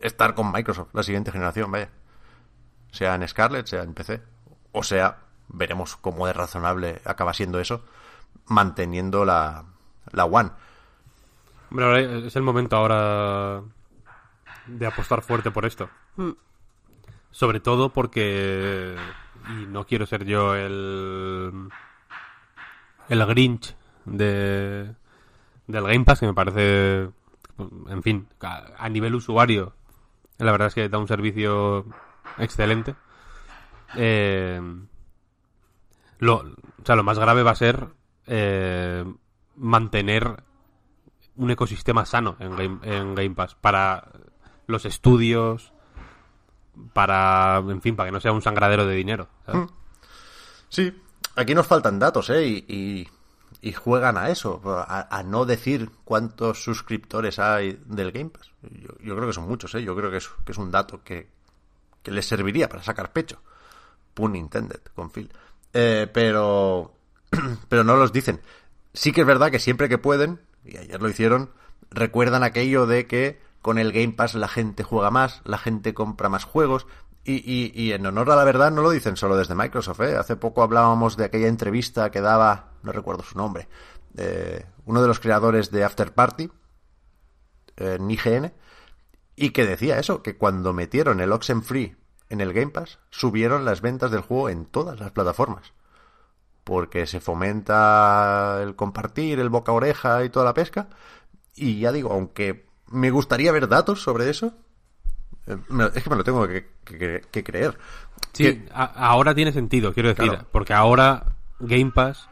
estar 0.00 0.34
con 0.34 0.52
Microsoft 0.52 0.94
la 0.94 1.02
siguiente 1.02 1.32
generación, 1.32 1.70
vaya. 1.70 1.90
Sea 2.90 3.14
en 3.14 3.26
Scarlett, 3.26 3.66
sea 3.66 3.82
en 3.82 3.94
PC. 3.94 4.22
O 4.72 4.82
sea, 4.82 5.18
veremos 5.48 5.96
cómo 5.96 6.26
de 6.26 6.32
razonable 6.32 7.00
acaba 7.04 7.34
siendo 7.34 7.60
eso, 7.60 7.84
manteniendo 8.46 9.24
la, 9.24 9.64
la 10.12 10.24
One. 10.24 10.50
Hombre, 11.70 11.84
ahora 11.84 12.00
es 12.00 12.36
el 12.36 12.42
momento 12.42 12.76
ahora 12.76 13.62
de 14.66 14.86
apostar 14.86 15.22
fuerte 15.22 15.50
por 15.50 15.66
esto. 15.66 15.88
Mm. 16.16 16.32
Sobre 17.30 17.60
todo 17.60 17.90
porque. 17.90 18.96
Y 19.50 19.66
no 19.66 19.86
quiero 19.86 20.06
ser 20.06 20.24
yo 20.24 20.54
el. 20.54 21.68
El 23.08 23.24
Grinch 23.26 23.74
de. 24.04 24.94
Del 25.66 25.84
Game 25.84 26.04
Pass, 26.04 26.20
que 26.20 26.26
me 26.26 26.34
parece. 26.34 27.10
En 27.88 28.02
fin, 28.02 28.28
a, 28.40 28.88
nivel 28.88 29.16
usuario, 29.16 29.74
la 30.38 30.52
verdad 30.52 30.68
es 30.68 30.74
que 30.74 30.88
da 30.88 30.98
un 30.98 31.08
servicio 31.08 31.86
excelente. 32.38 32.94
Eh, 33.96 34.60
lo, 36.18 36.36
o 36.36 36.84
sea, 36.84 36.94
lo 36.94 37.02
más 37.02 37.18
grave 37.18 37.42
va 37.42 37.50
a 37.50 37.56
ser 37.56 37.88
eh, 38.26 39.04
mantener 39.56 40.44
un 41.36 41.50
ecosistema 41.50 42.04
sano 42.04 42.36
en 42.38 42.56
Game, 42.56 42.78
en 42.82 43.14
Game 43.14 43.34
Pass 43.34 43.56
para 43.56 44.08
los 44.66 44.84
estudios, 44.84 45.72
para, 46.92 47.58
en 47.58 47.82
fin, 47.82 47.96
para 47.96 48.08
que 48.08 48.12
no 48.12 48.20
sea 48.20 48.32
un 48.32 48.42
sangradero 48.42 48.86
de 48.86 48.94
dinero. 48.94 49.28
Sí, 50.68 50.94
aquí 51.40 51.54
nos 51.54 51.66
faltan 51.66 51.98
datos, 51.98 52.30
¿eh? 52.30 52.46
Y, 52.46 53.08
y- 53.62 53.72
juegan 53.72 54.16
a 54.16 54.30
eso, 54.30 54.60
a, 54.64 55.08
a 55.16 55.22
no 55.22 55.44
decir 55.44 55.90
cuántos 56.04 56.62
suscriptores 56.62 57.38
hay 57.38 57.80
del 57.86 58.12
Game 58.12 58.30
Pass. 58.30 58.50
Yo, 58.62 58.90
yo 59.02 59.14
creo 59.16 59.26
que 59.26 59.32
son 59.32 59.48
muchos, 59.48 59.74
¿eh? 59.74 59.82
Yo 59.82 59.96
creo 59.96 60.10
que 60.10 60.18
es, 60.18 60.28
que 60.44 60.52
es 60.52 60.58
un 60.58 60.70
dato 60.70 61.02
que, 61.02 61.28
que 62.02 62.10
les 62.10 62.26
serviría 62.26 62.68
para 62.68 62.82
sacar 62.82 63.12
pecho. 63.12 63.40
Pun 64.14 64.36
intended, 64.36 64.80
con 64.94 65.10
Phil. 65.10 65.30
Eh, 65.72 66.08
pero, 66.12 66.94
pero 67.68 67.84
no 67.84 67.96
los 67.96 68.12
dicen. 68.12 68.40
Sí 68.92 69.12
que 69.12 69.22
es 69.22 69.26
verdad 69.26 69.50
que 69.50 69.58
siempre 69.60 69.88
que 69.88 69.98
pueden, 69.98 70.40
y 70.64 70.76
ayer 70.76 71.00
lo 71.00 71.08
hicieron, 71.08 71.50
recuerdan 71.90 72.42
aquello 72.42 72.86
de 72.86 73.06
que 73.06 73.40
con 73.62 73.78
el 73.78 73.92
Game 73.92 74.12
Pass 74.12 74.34
la 74.34 74.48
gente 74.48 74.82
juega 74.82 75.10
más, 75.10 75.40
la 75.44 75.58
gente 75.58 75.94
compra 75.94 76.28
más 76.28 76.44
juegos, 76.44 76.86
y, 77.24 77.34
y, 77.34 77.72
y 77.74 77.92
en 77.92 78.06
honor 78.06 78.30
a 78.30 78.36
la 78.36 78.44
verdad 78.44 78.70
no 78.70 78.82
lo 78.82 78.90
dicen 78.90 79.16
solo 79.16 79.36
desde 79.36 79.54
Microsoft, 79.54 80.00
¿eh? 80.00 80.16
Hace 80.16 80.36
poco 80.36 80.62
hablábamos 80.62 81.16
de 81.16 81.24
aquella 81.24 81.48
entrevista 81.48 82.10
que 82.10 82.20
daba, 82.20 82.72
no 82.82 82.92
recuerdo 82.92 83.22
su 83.22 83.36
nombre, 83.36 83.68
eh, 84.16 84.64
uno 84.86 85.02
de 85.02 85.08
los 85.08 85.20
creadores 85.20 85.70
de 85.70 85.84
After 85.84 86.12
Party, 86.12 86.50
eh, 87.76 87.96
en 87.98 88.10
IGN, 88.10 88.52
y 89.36 89.50
que 89.50 89.66
decía 89.66 89.98
eso, 89.98 90.22
que 90.22 90.36
cuando 90.36 90.72
metieron 90.72 91.20
el 91.20 91.32
Oxenfree 91.32 91.96
en 92.28 92.40
el 92.40 92.52
Game 92.52 92.72
Pass, 92.72 92.98
subieron 93.10 93.64
las 93.64 93.80
ventas 93.80 94.10
del 94.10 94.22
juego 94.22 94.48
en 94.48 94.66
todas 94.66 94.98
las 94.98 95.12
plataformas. 95.12 95.72
Porque 96.64 97.06
se 97.06 97.20
fomenta 97.20 98.58
el 98.62 98.74
compartir, 98.74 99.38
el 99.38 99.48
boca 99.48 99.72
oreja 99.72 100.24
y 100.24 100.30
toda 100.30 100.44
la 100.44 100.54
pesca. 100.54 100.88
Y 101.54 101.80
ya 101.80 101.92
digo, 101.92 102.12
aunque 102.12 102.66
me 102.88 103.10
gustaría 103.10 103.52
ver 103.52 103.68
datos 103.68 104.02
sobre 104.02 104.28
eso, 104.28 104.46
eh, 104.48 104.67
es 105.94 106.02
que 106.02 106.10
me 106.10 106.16
lo 106.16 106.24
tengo 106.24 106.46
que, 106.46 106.68
que- 106.84 107.22
que 107.30 107.44
creer. 107.44 107.78
Sí, 108.32 108.44
Que- 108.44 108.68
a- 108.72 109.08
ahora 109.08 109.34
tiene 109.34 109.52
sentido, 109.52 109.92
quiero 109.92 110.10
decir, 110.10 110.26
Claro. 110.30 110.46
porque 110.52 110.74
ahora 110.74 111.24
Game 111.60 111.90
Pass, 111.92 112.28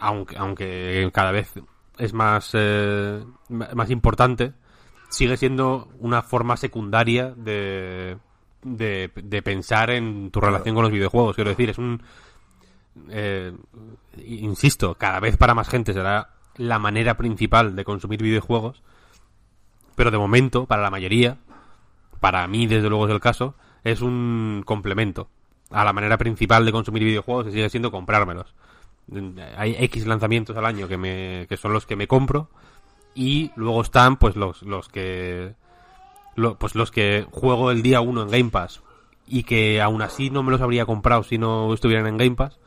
aunque, 0.00 0.36
aunque 0.36 1.08
cada 1.12 1.30
vez 1.32 1.52
es 1.98 2.12
más, 2.12 2.50
eh, 2.54 3.24
más 3.48 3.90
importante, 3.90 4.52
sigue 5.08 5.36
siendo 5.36 5.88
una 5.98 6.22
forma 6.22 6.56
secundaria 6.56 7.32
de, 7.36 8.18
de, 8.62 9.10
de 9.14 9.42
pensar 9.42 9.90
en 9.90 10.30
tu 10.30 10.40
relación 10.40 10.74
con 10.74 10.82
los 10.84 10.92
videojuegos. 10.92 11.34
Quiero 11.36 11.50
decir, 11.50 11.70
es 11.70 11.78
un... 11.78 12.02
eh, 13.08 13.52
insisto, 14.18 14.94
cada 14.96 15.20
vez 15.20 15.36
para 15.36 15.54
más 15.54 15.68
gente 15.68 15.92
será 15.92 16.30
la 16.56 16.78
manera 16.78 17.16
principal 17.16 17.76
de 17.76 17.84
consumir 17.84 18.22
videojuegos, 18.22 18.82
pero 19.94 20.10
de 20.10 20.18
momento, 20.18 20.66
para 20.66 20.82
la 20.82 20.90
mayoría, 20.90 21.38
para 22.26 22.48
mí 22.48 22.66
desde 22.66 22.88
luego 22.88 23.06
es 23.06 23.12
el 23.12 23.20
caso, 23.20 23.54
es 23.84 24.02
un 24.02 24.64
complemento 24.66 25.28
a 25.70 25.84
la 25.84 25.92
manera 25.92 26.18
principal 26.18 26.66
de 26.66 26.72
consumir 26.72 27.04
videojuegos 27.04 27.52
sigue 27.52 27.70
siendo 27.70 27.92
comprármelos. 27.92 28.52
Hay 29.56 29.76
X 29.78 30.08
lanzamientos 30.08 30.56
al 30.56 30.66
año 30.66 30.88
que, 30.88 30.96
me, 30.96 31.46
que 31.48 31.56
son 31.56 31.72
los 31.72 31.86
que 31.86 31.94
me 31.94 32.08
compro 32.08 32.50
y 33.14 33.52
luego 33.54 33.80
están 33.80 34.16
pues 34.16 34.34
los, 34.34 34.62
los 34.62 34.88
que 34.88 35.54
pues 36.58 36.74
los 36.74 36.90
que 36.90 37.28
juego 37.30 37.70
el 37.70 37.82
día 37.82 38.00
uno 38.00 38.22
en 38.22 38.28
Game 38.28 38.50
Pass 38.50 38.82
y 39.28 39.44
que 39.44 39.80
aún 39.80 40.02
así 40.02 40.28
no 40.28 40.42
me 40.42 40.50
los 40.50 40.60
habría 40.60 40.84
comprado 40.84 41.22
si 41.22 41.38
no 41.38 41.72
estuvieran 41.72 42.08
en 42.08 42.16
Game 42.16 42.34
Pass 42.34 42.58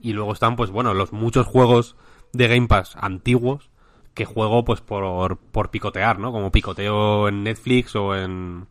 y 0.00 0.14
luego 0.14 0.32
están 0.32 0.56
pues 0.56 0.70
bueno 0.70 0.94
los 0.94 1.12
muchos 1.12 1.46
juegos 1.46 1.94
de 2.32 2.48
Game 2.48 2.68
Pass 2.68 2.96
antiguos 2.98 3.68
que 4.14 4.24
juego 4.24 4.64
pues 4.64 4.80
por, 4.80 5.36
por 5.36 5.70
picotear, 5.70 6.18
¿no? 6.18 6.32
Como 6.32 6.50
picoteo 6.50 7.28
en 7.28 7.42
Netflix 7.42 7.94
o 7.96 8.16
en 8.16 8.66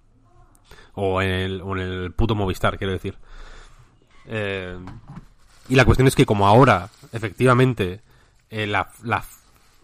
o 0.95 1.21
en 1.21 1.29
el, 1.29 1.61
o 1.61 1.73
en 1.75 1.79
el 1.81 2.11
puto 2.11 2.35
Movistar, 2.35 2.77
quiero 2.77 2.93
decir. 2.93 3.15
Eh, 4.25 4.77
y 5.69 5.75
la 5.75 5.85
cuestión 5.85 6.07
es 6.07 6.15
que 6.15 6.25
como 6.25 6.47
ahora, 6.47 6.89
efectivamente, 7.11 8.01
eh, 8.49 8.67
la- 8.67 8.89
la- 9.03 9.23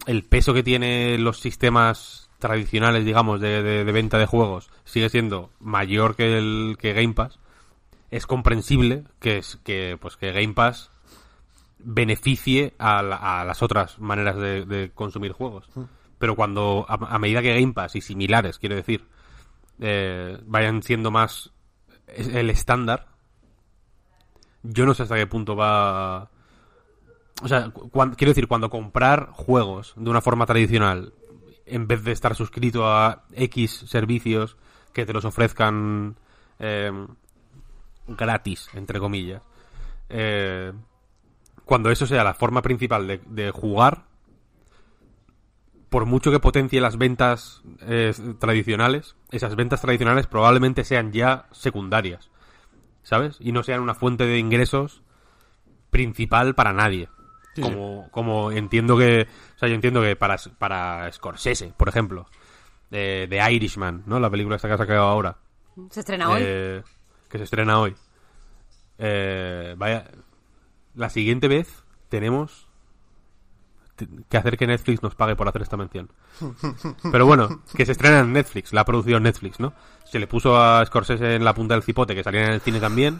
el 0.06 0.24
peso 0.24 0.54
que 0.54 0.64
tienen 0.64 1.24
los 1.24 1.40
sistemas 1.40 2.30
tradicionales, 2.40 3.04
digamos, 3.06 3.42
de, 3.42 3.62
de- 3.64 3.84
de 3.84 3.92
venta 3.92 4.18
de 4.18 4.26
juegos 4.26 4.70
sigue 4.86 5.10
siendo 5.10 5.50
mayor 5.60 6.16
que 6.16 6.38
el 6.38 6.78
que 6.80 6.94
Game 6.94 7.14
Pass, 7.14 7.38
es 8.12 8.26
comprensible 8.26 9.04
que 9.20 9.38
es 9.38 9.60
que 9.64 9.98
pues 10.00 10.16
que 10.18 10.32
Game 10.32 10.54
Pass 10.54 10.90
beneficie 11.80 12.74
a, 12.78 13.02
la- 13.02 13.42
a 13.42 13.46
las 13.46 13.62
otras 13.62 14.00
maneras 14.00 14.36
de, 14.38 14.66
de 14.66 14.92
consumir 14.94 15.32
juegos. 15.32 15.66
Pero 16.18 16.36
cuando, 16.36 16.86
a, 16.90 16.94
a 17.16 17.20
medida 17.20 17.42
que 17.42 17.54
Game 17.60 17.74
Pass 17.74 17.96
y 17.96 18.02
similares, 18.02 18.58
quiero 18.60 18.76
decir, 18.76 19.06
eh, 19.80 20.38
vayan 20.46 20.84
siendo 20.84 21.12
más 21.12 21.52
el 22.08 22.50
estándar, 22.50 23.08
yo 24.64 24.86
no 24.86 24.94
sé 24.94 25.04
hasta 25.04 25.16
qué 25.16 25.28
punto 25.28 25.56
va... 25.56 26.30
O 27.42 27.48
sea, 27.48 27.72
quiero 28.18 28.32
decir, 28.32 28.48
cuando 28.48 28.70
comprar 28.70 29.30
juegos 29.32 29.94
de 29.96 30.10
una 30.10 30.22
forma 30.22 30.46
tradicional, 30.46 31.14
en 31.66 31.88
vez 31.88 32.04
de 32.04 32.12
estar 32.12 32.36
suscrito 32.36 32.86
a 32.88 33.24
X 33.34 33.86
servicios 33.88 34.58
que 34.92 35.06
te 35.06 35.14
los 35.14 35.24
ofrezcan 35.24 36.18
eh, 36.60 36.92
gratis, 38.08 38.70
entre 38.74 39.00
comillas, 39.00 39.42
eh, 40.10 40.74
cuando 41.64 41.92
eso 41.92 42.06
sea 42.08 42.24
la 42.24 42.34
forma 42.34 42.62
principal 42.62 43.08
de, 43.08 43.22
de 43.28 43.52
jugar, 43.52 44.04
por 45.90 46.06
mucho 46.06 46.32
que 46.32 46.40
potencie 46.40 46.82
las 46.82 46.98
ventas 46.98 47.62
eh, 47.82 48.14
tradicionales, 48.40 49.16
esas 49.32 49.56
ventas 49.56 49.82
tradicionales 49.82 50.28
probablemente 50.28 50.84
sean 50.84 51.12
ya 51.12 51.46
secundarias, 51.52 52.30
¿sabes? 53.04 53.38
Y 53.40 53.52
no 53.52 53.64
sean 53.64 53.82
una 53.82 53.94
fuente 53.94 54.26
de 54.26 54.40
ingresos 54.40 55.02
principal 55.90 56.56
para 56.56 56.74
nadie. 56.74 57.10
como, 57.62 58.10
como 58.12 58.52
entiendo 58.52 58.98
que, 58.98 59.28
o 59.56 59.60
sea, 59.60 59.68
yo 59.68 59.76
entiendo 59.76 60.02
que 60.02 60.16
para, 60.16 60.38
para 60.58 61.12
Scorsese, 61.12 61.74
por 61.76 61.90
ejemplo, 61.90 62.28
de, 62.90 63.28
de 63.28 63.52
Irishman, 63.52 64.04
¿no? 64.06 64.20
La 64.20 64.30
película 64.30 64.56
esta 64.56 64.68
que 64.68 64.76
ha 64.76 64.78
sacado 64.78 65.04
ahora. 65.04 65.38
Se 65.90 66.00
estrena 66.00 66.30
hoy. 66.30 66.42
Eh, 66.44 66.84
que 67.30 67.38
se 67.38 67.44
estrena 67.44 67.80
hoy. 67.80 67.96
Eh, 68.98 69.76
vaya, 69.78 70.06
la 70.96 71.10
siguiente 71.10 71.48
vez 71.48 71.84
tenemos 72.10 72.69
que 74.30 74.38
hacer 74.38 74.58
que 74.58 74.68
Netflix 74.68 75.02
nos 75.04 75.16
pague 75.16 75.36
por 75.36 75.48
hacer 75.48 75.62
esta 75.62 75.78
mención. 75.78 76.10
Pero 77.12 77.26
bueno, 77.26 77.62
que 77.76 77.86
se 77.86 77.92
estrena 77.94 78.20
en 78.20 78.34
Netflix, 78.34 78.74
la 78.74 78.82
ha 78.82 78.86
producido 78.86 79.20
Netflix, 79.20 79.60
¿no? 79.60 79.74
Se 80.06 80.20
le 80.20 80.28
puso 80.28 80.58
a 80.60 80.86
Scorsese 80.86 81.36
en 81.36 81.44
la 81.44 81.54
punta 81.54 81.74
del 81.76 81.84
cipote 81.84 82.16
que 82.16 82.24
salía 82.24 82.46
en 82.46 82.52
el 82.54 82.62
cine 82.62 82.80
también 82.80 83.20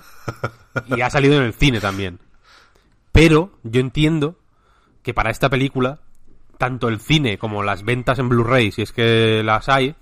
y 0.88 1.02
ha 1.02 1.10
salido 1.10 1.36
en 1.38 1.44
el 1.44 1.54
cine 1.54 1.80
también. 1.80 2.20
Pero 3.12 3.52
yo 3.64 3.80
entiendo 3.82 4.38
que 5.04 5.14
para 5.14 5.30
esta 5.32 5.50
película, 5.50 6.00
tanto 6.58 6.88
el 6.88 7.00
cine 7.00 7.38
como 7.38 7.64
las 7.64 7.84
ventas 7.84 8.20
en 8.20 8.30
Blu-ray, 8.30 8.72
si 8.72 8.82
es 8.82 8.92
que 8.92 9.42
las 9.44 9.70
hay, 9.70 9.96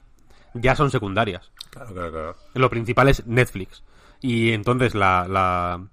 ya 0.54 0.76
son 0.76 0.92
secundarias. 0.92 1.52
Claro, 1.70 1.94
claro, 1.94 2.12
claro. 2.12 2.36
Lo 2.54 2.70
principal 2.70 3.08
es 3.10 3.26
Netflix. 3.28 3.84
Y 4.22 4.52
entonces 4.52 4.96
la, 4.96 5.28
la- 5.28 5.86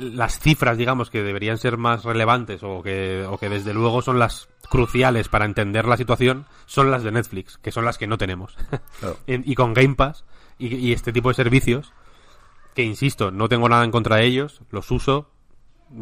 las 0.00 0.38
cifras, 0.38 0.76
digamos, 0.78 1.10
que 1.10 1.22
deberían 1.22 1.58
ser 1.58 1.76
más 1.78 2.04
relevantes 2.04 2.62
o 2.62 2.82
que, 2.82 3.24
o 3.28 3.38
que 3.38 3.48
desde 3.48 3.74
luego 3.74 4.02
son 4.02 4.18
las 4.18 4.48
cruciales 4.68 5.28
para 5.28 5.44
entender 5.44 5.86
la 5.86 5.96
situación 5.96 6.46
son 6.66 6.90
las 6.90 7.02
de 7.02 7.12
Netflix, 7.12 7.58
que 7.58 7.70
son 7.72 7.84
las 7.84 7.98
que 7.98 8.06
no 8.06 8.18
tenemos. 8.18 8.56
Claro. 9.00 9.18
Y 9.26 9.54
con 9.54 9.74
Game 9.74 9.94
Pass 9.94 10.24
y, 10.58 10.74
y 10.74 10.92
este 10.92 11.12
tipo 11.12 11.28
de 11.28 11.34
servicios, 11.34 11.92
que 12.74 12.82
insisto, 12.82 13.30
no 13.30 13.48
tengo 13.48 13.68
nada 13.68 13.84
en 13.84 13.90
contra 13.90 14.16
de 14.16 14.24
ellos, 14.26 14.60
los 14.70 14.90
uso, 14.90 15.30
mm, 15.90 15.96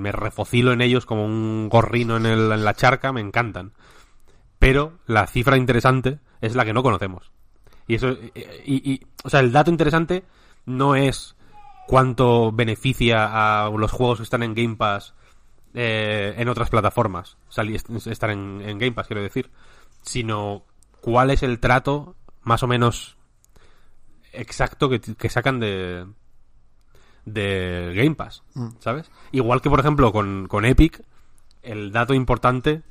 me 0.00 0.12
refocilo 0.12 0.72
en 0.72 0.80
ellos 0.80 1.06
como 1.06 1.24
un 1.24 1.68
gorrino 1.68 2.16
en, 2.16 2.26
el- 2.26 2.52
en 2.52 2.64
la 2.64 2.74
charca, 2.74 3.12
me 3.12 3.20
encantan. 3.20 3.72
Pero 4.58 4.98
la 5.06 5.26
cifra 5.26 5.56
interesante 5.56 6.18
es 6.40 6.54
la 6.54 6.64
que 6.64 6.72
no 6.74 6.82
conocemos. 6.82 7.30
Y 7.86 7.94
eso, 7.94 8.10
y, 8.64 8.92
y- 8.92 9.06
o 9.24 9.30
sea, 9.30 9.40
el 9.40 9.52
dato 9.52 9.70
interesante 9.70 10.24
no 10.66 10.94
es 10.96 11.36
cuánto 11.90 12.52
beneficia 12.52 13.64
a 13.64 13.68
los 13.68 13.90
juegos 13.90 14.18
que 14.18 14.22
están 14.22 14.44
en 14.44 14.54
Game 14.54 14.76
Pass 14.76 15.12
eh, 15.74 16.34
en 16.36 16.48
otras 16.48 16.70
plataformas, 16.70 17.36
estar 18.06 18.30
en, 18.30 18.62
en 18.64 18.78
Game 18.78 18.92
Pass, 18.92 19.08
quiero 19.08 19.24
decir, 19.24 19.50
sino 20.02 20.62
cuál 21.00 21.32
es 21.32 21.42
el 21.42 21.58
trato 21.58 22.14
más 22.42 22.62
o 22.62 22.68
menos 22.68 23.16
exacto 24.32 24.88
que, 24.88 25.00
que 25.00 25.28
sacan 25.28 25.58
de 25.58 26.06
de 27.24 27.92
Game 27.96 28.14
Pass, 28.14 28.44
¿sabes? 28.78 29.10
Igual 29.32 29.60
que, 29.60 29.68
por 29.68 29.80
ejemplo, 29.80 30.12
con, 30.12 30.46
con 30.46 30.64
Epic, 30.64 31.02
el 31.62 31.90
dato 31.90 32.14
importante 32.14 32.82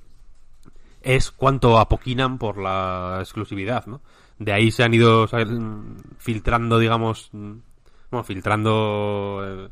es 1.02 1.32
cuánto 1.32 1.80
apoquinan 1.80 2.38
por 2.38 2.58
la 2.58 3.20
exclusividad, 3.22 3.86
¿no? 3.86 4.02
De 4.40 4.52
ahí 4.52 4.72
se 4.72 4.84
han 4.84 4.94
ido. 4.94 5.26
Mm, 5.26 5.96
filtrando, 6.18 6.80
digamos, 6.80 7.30
mm, 7.32 7.54
bueno, 8.12 8.24
filtrando 8.24 9.42
eh, 9.46 9.70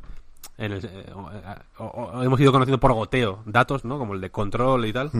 en 0.57 0.71
el- 0.71 0.85
eh, 0.85 1.11
o- 1.13 1.83
o- 1.83 1.85
o- 2.17 2.23
hemos 2.23 2.39
ido 2.39 2.51
conociendo 2.51 2.79
por 2.79 2.93
goteo 2.93 3.41
datos, 3.45 3.85
¿no? 3.85 3.97
Como 3.97 4.13
el 4.13 4.21
de 4.21 4.29
control 4.31 4.85
y 4.85 4.93
tal. 4.93 5.11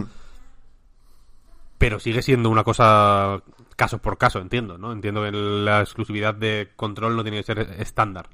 Pero 1.78 2.00
sigue 2.00 2.22
siendo 2.24 2.50
una 2.50 2.64
cosa 2.64 3.42
caso 3.76 4.00
por 4.00 4.18
caso, 4.18 4.40
entiendo, 4.40 4.78
¿no? 4.80 4.92
Entiendo 4.92 5.22
que 5.24 5.32
la 5.32 5.82
exclusividad 5.82 6.34
de 6.34 6.70
control 6.76 7.16
no 7.16 7.22
tiene 7.24 7.38
que 7.38 7.44
ser 7.44 7.60
estándar 7.80 8.30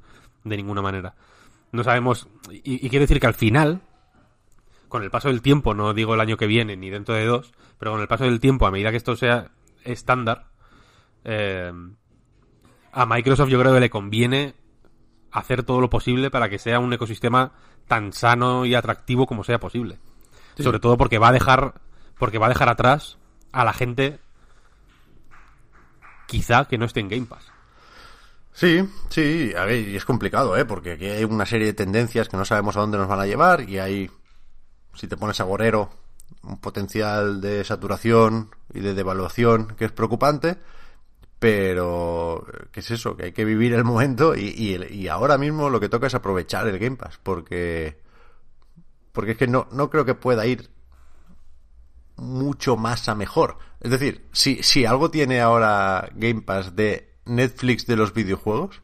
de 0.45 0.55
ninguna 0.55 0.81
manera. 0.81 1.15
No 1.73 1.84
sabemos, 1.84 2.27
y, 2.51 2.86
y 2.86 2.89
quiero 2.89 3.03
decir 3.03 3.19
que 3.19 3.27
al 3.27 3.34
final, 3.34 3.81
con 4.88 5.03
el 5.03 5.11
paso 5.11 5.27
del 5.27 5.41
tiempo, 5.41 5.73
no 5.73 5.93
digo 5.93 6.13
el 6.13 6.21
año 6.21 6.38
que 6.38 6.47
viene 6.47 6.77
ni 6.77 6.89
dentro 6.89 7.15
de 7.15 7.25
dos, 7.25 7.51
pero 7.79 7.91
con 7.91 7.99
el 8.01 8.07
paso 8.07 8.23
del 8.23 8.39
tiempo, 8.39 8.65
a 8.65 8.71
medida 8.71 8.91
que 8.91 8.97
esto 8.97 9.15
sea 9.17 9.51
estándar, 9.84 10.45
eh, 11.25 11.73
a 12.93 13.05
Microsoft 13.05 13.49
yo 13.49 13.59
creo 13.59 13.73
que 13.73 13.79
le 13.81 13.89
conviene 13.89 14.53
hacer 15.34 15.63
todo 15.63 15.81
lo 15.81 15.89
posible 15.89 16.29
para 16.29 16.47
que 16.47 16.59
sea 16.59 16.79
un 16.79 16.93
ecosistema 16.93 17.51
tan 17.88 18.13
sano 18.13 18.65
y 18.65 18.75
atractivo 18.75 19.25
como 19.25 19.43
sea 19.43 19.59
posible. 19.59 19.99
Sobre 20.57 20.79
todo 20.79 20.97
porque 20.97 21.17
va 21.17 21.29
a 21.29 21.34
dejar, 21.34 21.73
porque 22.17 22.38
va 22.38 22.45
a 22.45 22.49
dejar 22.49 22.69
atrás 22.69 23.17
a 23.51 23.65
la 23.65 23.73
gente 23.73 24.19
quizá 26.27 26.65
que 26.65 26.77
no 26.77 26.86
esté 26.86 26.99
en 26.99 27.09
Game 27.09 27.25
Pass. 27.25 27.51
Sí, 28.53 28.88
sí, 29.09 29.51
a 29.57 29.65
ver, 29.65 29.88
y 29.88 29.95
es 29.95 30.05
complicado, 30.05 30.55
¿eh? 30.55 30.65
Porque 30.65 30.91
aquí 30.91 31.07
hay 31.07 31.23
una 31.23 31.47
serie 31.47 31.67
de 31.67 31.73
tendencias 31.73 32.29
que 32.29 32.38
no 32.38 32.45
sabemos 32.45 32.77
a 32.77 32.81
dónde 32.81 32.99
nos 32.99 33.07
van 33.07 33.19
a 33.19 33.25
llevar 33.25 33.67
y 33.67 33.79
hay, 33.79 34.11
si 34.93 35.07
te 35.07 35.17
pones 35.17 35.39
agorero, 35.39 35.89
un 36.43 36.59
potencial 36.59 37.41
de 37.41 37.63
saturación 37.63 38.51
y 38.71 38.81
de 38.81 38.93
devaluación 38.93 39.75
que 39.75 39.86
es 39.86 39.91
preocupante, 39.91 40.59
pero 41.43 42.47
¿qué 42.71 42.79
es 42.79 42.89
eso? 42.91 43.17
Que 43.17 43.25
hay 43.25 43.31
que 43.33 43.43
vivir 43.43 43.73
el 43.73 43.83
momento 43.83 44.33
y, 44.33 44.77
y, 44.89 45.07
ahora 45.09 45.37
mismo 45.37 45.69
lo 45.69 45.81
que 45.81 45.89
toca 45.89 46.07
es 46.07 46.15
aprovechar 46.15 46.69
el 46.69 46.79
Game 46.79 46.95
Pass, 46.95 47.19
porque 47.21 47.99
porque 49.11 49.31
es 49.31 49.37
que 49.37 49.47
no, 49.47 49.67
no 49.73 49.89
creo 49.89 50.05
que 50.05 50.15
pueda 50.15 50.45
ir 50.45 50.69
mucho 52.15 52.77
más 52.77 53.09
a 53.09 53.15
mejor. 53.15 53.57
Es 53.81 53.91
decir, 53.91 54.25
si, 54.31 54.63
si 54.63 54.85
algo 54.85 55.11
tiene 55.11 55.41
ahora 55.41 56.09
Game 56.15 56.43
Pass 56.43 56.77
de 56.77 57.13
Netflix 57.25 57.87
de 57.87 57.97
los 57.97 58.13
videojuegos, 58.13 58.81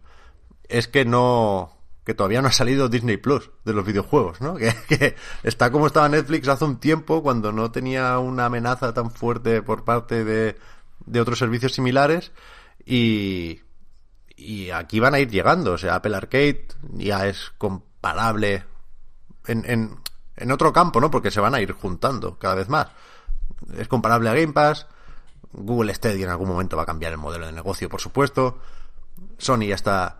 es 0.67 0.89
que 0.89 1.05
no 1.05 1.77
que 2.03 2.13
todavía 2.13 2.41
no 2.41 2.49
ha 2.49 2.51
salido 2.51 2.89
Disney 2.89 3.15
Plus 3.15 3.51
de 3.63 3.71
los 3.71 3.85
videojuegos, 3.85 4.41
¿no? 4.41 4.55
Que 4.89 5.15
está 5.43 5.71
como 5.71 5.87
estaba 5.87 6.09
Netflix 6.09 6.49
hace 6.49 6.65
un 6.65 6.81
tiempo 6.81 7.23
cuando 7.23 7.53
no 7.53 7.71
tenía 7.71 8.19
una 8.19 8.47
amenaza 8.47 8.93
tan 8.93 9.11
fuerte 9.11 9.61
por 9.61 9.85
parte 9.85 10.25
de, 10.25 10.57
de 11.05 11.21
otros 11.21 11.39
servicios 11.39 11.73
similares 11.73 12.31
y 12.85 13.61
y 14.35 14.69
aquí 14.69 15.01
van 15.01 15.13
a 15.15 15.19
ir 15.19 15.29
llegando, 15.29 15.73
o 15.73 15.77
sea, 15.77 15.95
Apple 15.95 16.15
Arcade 16.15 16.65
ya 16.93 17.27
es 17.27 17.51
comparable 17.57 18.63
en, 19.47 19.69
en, 19.69 19.99
en 20.37 20.51
otro 20.51 20.71
campo, 20.71 21.01
¿no? 21.01 21.11
Porque 21.11 21.29
se 21.29 21.41
van 21.41 21.55
a 21.55 21.61
ir 21.61 21.73
juntando 21.73 22.39
cada 22.39 22.55
vez 22.55 22.69
más. 22.69 22.87
Es 23.77 23.89
comparable 23.89 24.29
a 24.29 24.33
Game 24.33 24.53
Pass. 24.53 24.87
Google 25.51 25.93
Stadia 25.93 26.23
en 26.23 26.29
algún 26.31 26.47
momento 26.47 26.77
va 26.77 26.83
a 26.83 26.85
cambiar 26.85 27.11
el 27.11 27.17
modelo 27.17 27.47
de 27.47 27.51
negocio, 27.51 27.89
por 27.89 27.99
supuesto. 27.99 28.59
Sony 29.37 29.65
ya 29.67 29.75
está 29.75 30.19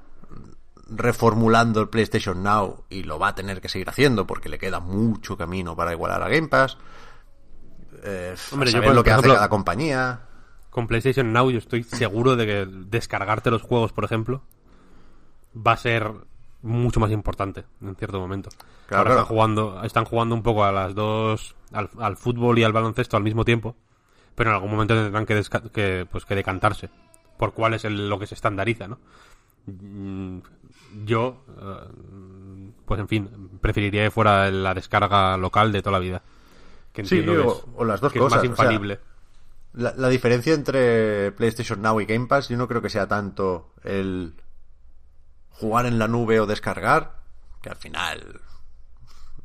reformulando 0.90 1.80
el 1.82 1.88
PlayStation 1.90 2.44
Now 2.44 2.84
y 2.90 3.04
lo 3.04 3.20
va 3.20 3.30
a 3.30 3.36
tener 3.36 3.62
que 3.62 3.70
seguir 3.70 3.88
haciendo 3.90 4.28
porque 4.28 4.50
le 4.50 4.58
queda 4.58 4.80
mucho 4.82 5.38
camino 5.38 5.76
para 5.78 5.94
igualar 5.94 6.22
a 6.24 6.28
Game 6.28 6.48
Pass. 6.50 6.78
Eh, 8.04 8.36
Hombre, 8.52 8.70
a 8.70 8.74
yo, 8.74 8.84
por- 8.84 8.96
lo 8.96 9.04
que 9.04 9.12
por 9.12 9.20
hace 9.20 9.34
cada 9.36 9.50
compañía. 9.50 10.22
Con 10.70 10.88
PlayStation 10.88 11.34
Now 11.34 11.50
yo 11.50 11.58
estoy 11.58 11.84
seguro 11.84 12.36
de 12.36 12.46
que 12.46 12.66
descargarte 12.70 13.50
los 13.52 13.62
juegos, 13.64 13.92
por 13.92 14.04
ejemplo, 14.06 14.42
va 15.56 15.72
a 15.74 15.78
ser 15.78 16.12
mucho 16.62 17.00
más 17.00 17.12
importante 17.12 17.64
en 17.82 17.96
cierto 17.96 18.20
momento. 18.20 18.50
Claro, 18.86 19.00
Ahora 19.02 19.10
claro. 19.10 19.22
Están, 19.22 19.26
jugando, 19.36 19.84
están 19.84 20.06
jugando 20.06 20.36
un 20.36 20.44
poco 20.44 20.64
a 20.64 20.72
las 20.72 20.94
dos, 20.94 21.56
al, 21.72 21.90
al 22.00 22.18
fútbol 22.18 22.60
y 22.60 22.64
al 22.64 22.74
baloncesto 22.74 23.18
al 23.18 23.24
mismo 23.24 23.46
tiempo, 23.46 23.76
pero 24.36 24.50
en 24.52 24.56
algún 24.56 24.72
momento 24.72 24.94
tendrán 24.96 25.26
que, 25.26 25.42
que, 25.74 26.08
pues, 26.12 26.26
que 26.26 26.36
decantarse 26.36 26.90
por 27.38 27.54
cuál 27.54 27.74
es 27.74 27.86
el- 27.86 28.10
lo 28.10 28.20
que 28.20 28.28
se 28.28 28.36
estandariza, 28.36 28.88
¿no? 28.88 29.00
Yo, 31.06 31.44
eh, 31.62 32.72
pues 32.86 33.00
en 33.00 33.08
fin, 33.08 33.30
preferiría 33.62 34.04
que 34.06 34.12
fuera 34.12 34.50
la 34.52 34.74
descarga 34.74 35.38
local 35.38 35.72
de 35.72 35.82
toda 35.82 35.94
la 35.94 36.00
vida. 36.00 36.22
Que 36.92 37.06
Sí, 37.06 37.24
o- 37.28 37.86
las 37.86 38.02
dos 38.02 38.12
que 38.12 38.20
es 38.20 38.24
más 38.24 38.34
o 38.34 38.42
sea, 38.42 38.50
infalible. 38.50 39.00
La, 39.74 39.94
la 39.96 40.10
diferencia 40.10 40.54
entre 40.54 41.32
PlayStation 41.34 41.82
Now 41.82 42.02
y 42.02 42.06
Game 42.06 42.28
Pass, 42.28 42.50
yo 42.50 42.58
no 42.58 42.68
creo 42.68 42.82
que 42.82 42.90
sea 42.90 43.08
tanto 43.08 43.74
el 43.84 44.34
jugar 45.52 45.86
en 45.86 46.00
la 46.00 46.08
nube 46.08 46.40
o 46.40 46.46
descargar, 46.46 47.20
que 47.62 47.70
al 47.70 47.76
final 47.76 48.42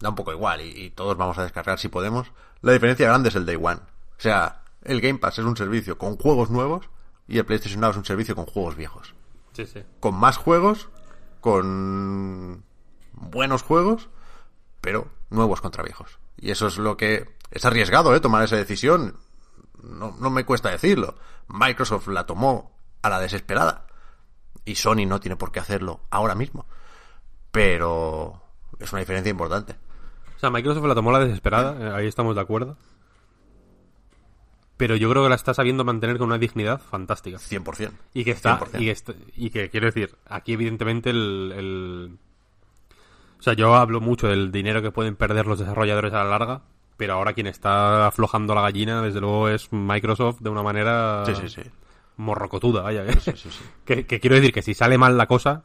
da 0.00 0.10
un 0.10 0.14
poco 0.14 0.32
igual 0.32 0.60
y, 0.60 0.84
y 0.84 0.90
todos 0.90 1.16
vamos 1.16 1.38
a 1.38 1.42
descargar 1.42 1.78
si 1.78 1.88
podemos. 1.88 2.32
La 2.62 2.72
diferencia 2.72 3.06
grande 3.06 3.28
es 3.28 3.36
el 3.36 3.46
Day 3.46 3.56
One. 3.56 3.80
O 4.16 4.20
sea, 4.20 4.62
el 4.82 5.00
Game 5.00 5.18
Pass 5.18 5.38
es 5.38 5.44
un 5.44 5.56
servicio 5.56 5.98
con 5.98 6.16
juegos 6.16 6.50
nuevos 6.50 6.88
y 7.26 7.38
el 7.38 7.44
PlayStation 7.44 7.80
Now 7.80 7.90
es 7.90 7.96
un 7.96 8.04
servicio 8.04 8.34
con 8.34 8.46
juegos 8.46 8.76
viejos. 8.76 9.14
Sí, 9.52 9.66
sí. 9.66 9.82
Con 10.00 10.14
más 10.14 10.36
juegos, 10.36 10.88
con 11.40 12.64
buenos 13.12 13.62
juegos, 13.62 14.08
pero 14.80 15.08
nuevos 15.30 15.60
contra 15.60 15.82
viejos. 15.82 16.18
Y 16.36 16.50
eso 16.50 16.66
es 16.66 16.78
lo 16.78 16.96
que 16.96 17.36
es 17.50 17.64
arriesgado, 17.64 18.14
¿eh? 18.14 18.20
Tomar 18.20 18.44
esa 18.44 18.56
decisión. 18.56 19.16
No, 19.88 20.16
no 20.20 20.30
me 20.30 20.44
cuesta 20.44 20.70
decirlo. 20.70 21.14
Microsoft 21.48 22.08
la 22.08 22.26
tomó 22.26 22.72
a 23.02 23.08
la 23.10 23.20
desesperada. 23.20 23.86
Y 24.64 24.76
Sony 24.76 25.06
no 25.06 25.20
tiene 25.20 25.36
por 25.36 25.52
qué 25.52 25.60
hacerlo 25.60 26.00
ahora 26.10 26.34
mismo. 26.34 26.66
Pero 27.50 28.40
es 28.78 28.92
una 28.92 29.00
diferencia 29.00 29.30
importante. 29.30 29.76
O 30.36 30.38
sea, 30.38 30.50
Microsoft 30.50 30.84
la 30.86 30.94
tomó 30.94 31.12
la 31.12 31.20
desesperada, 31.20 31.76
eh, 31.80 31.92
ahí 31.94 32.06
estamos 32.06 32.34
de 32.34 32.40
acuerdo. 32.40 32.76
Pero 34.76 34.96
yo 34.96 35.08
creo 35.08 35.22
que 35.22 35.28
la 35.28 35.36
está 35.36 35.54
sabiendo 35.54 35.84
mantener 35.84 36.18
con 36.18 36.26
una 36.28 36.38
dignidad 36.38 36.80
fantástica. 36.80 37.38
100%. 37.38 37.92
Y 38.12 38.24
que 38.24 38.32
está, 38.32 38.58
100%. 38.58 38.80
y 38.80 38.84
que, 38.86 38.90
está- 38.90 39.14
y 39.36 39.50
que 39.50 39.70
quiero 39.70 39.86
decir, 39.86 40.16
aquí 40.26 40.54
evidentemente 40.54 41.10
el, 41.10 41.52
el- 41.56 42.18
O 43.38 43.42
sea, 43.42 43.52
yo 43.52 43.74
hablo 43.76 44.00
mucho 44.00 44.26
del 44.26 44.50
dinero 44.50 44.82
que 44.82 44.90
pueden 44.90 45.14
perder 45.14 45.46
los 45.46 45.60
desarrolladores 45.60 46.12
a 46.12 46.24
la 46.24 46.30
larga, 46.30 46.62
pero 46.96 47.14
ahora 47.14 47.32
quien 47.32 47.46
está 47.46 48.06
aflojando 48.06 48.54
la 48.54 48.62
gallina, 48.62 49.02
desde 49.02 49.20
luego, 49.20 49.48
es 49.48 49.72
Microsoft 49.72 50.40
de 50.40 50.50
una 50.50 50.62
manera 50.62 51.24
Sí, 51.26 51.34
sí, 51.34 51.48
sí. 51.48 51.62
morrocotuda, 52.16 52.82
vaya. 52.82 53.04
¿eh? 53.06 53.16
que, 53.84 54.06
que 54.06 54.20
quiero 54.20 54.36
decir 54.36 54.52
que 54.52 54.62
si 54.62 54.74
sale 54.74 54.96
mal 54.98 55.16
la 55.18 55.26
cosa, 55.26 55.64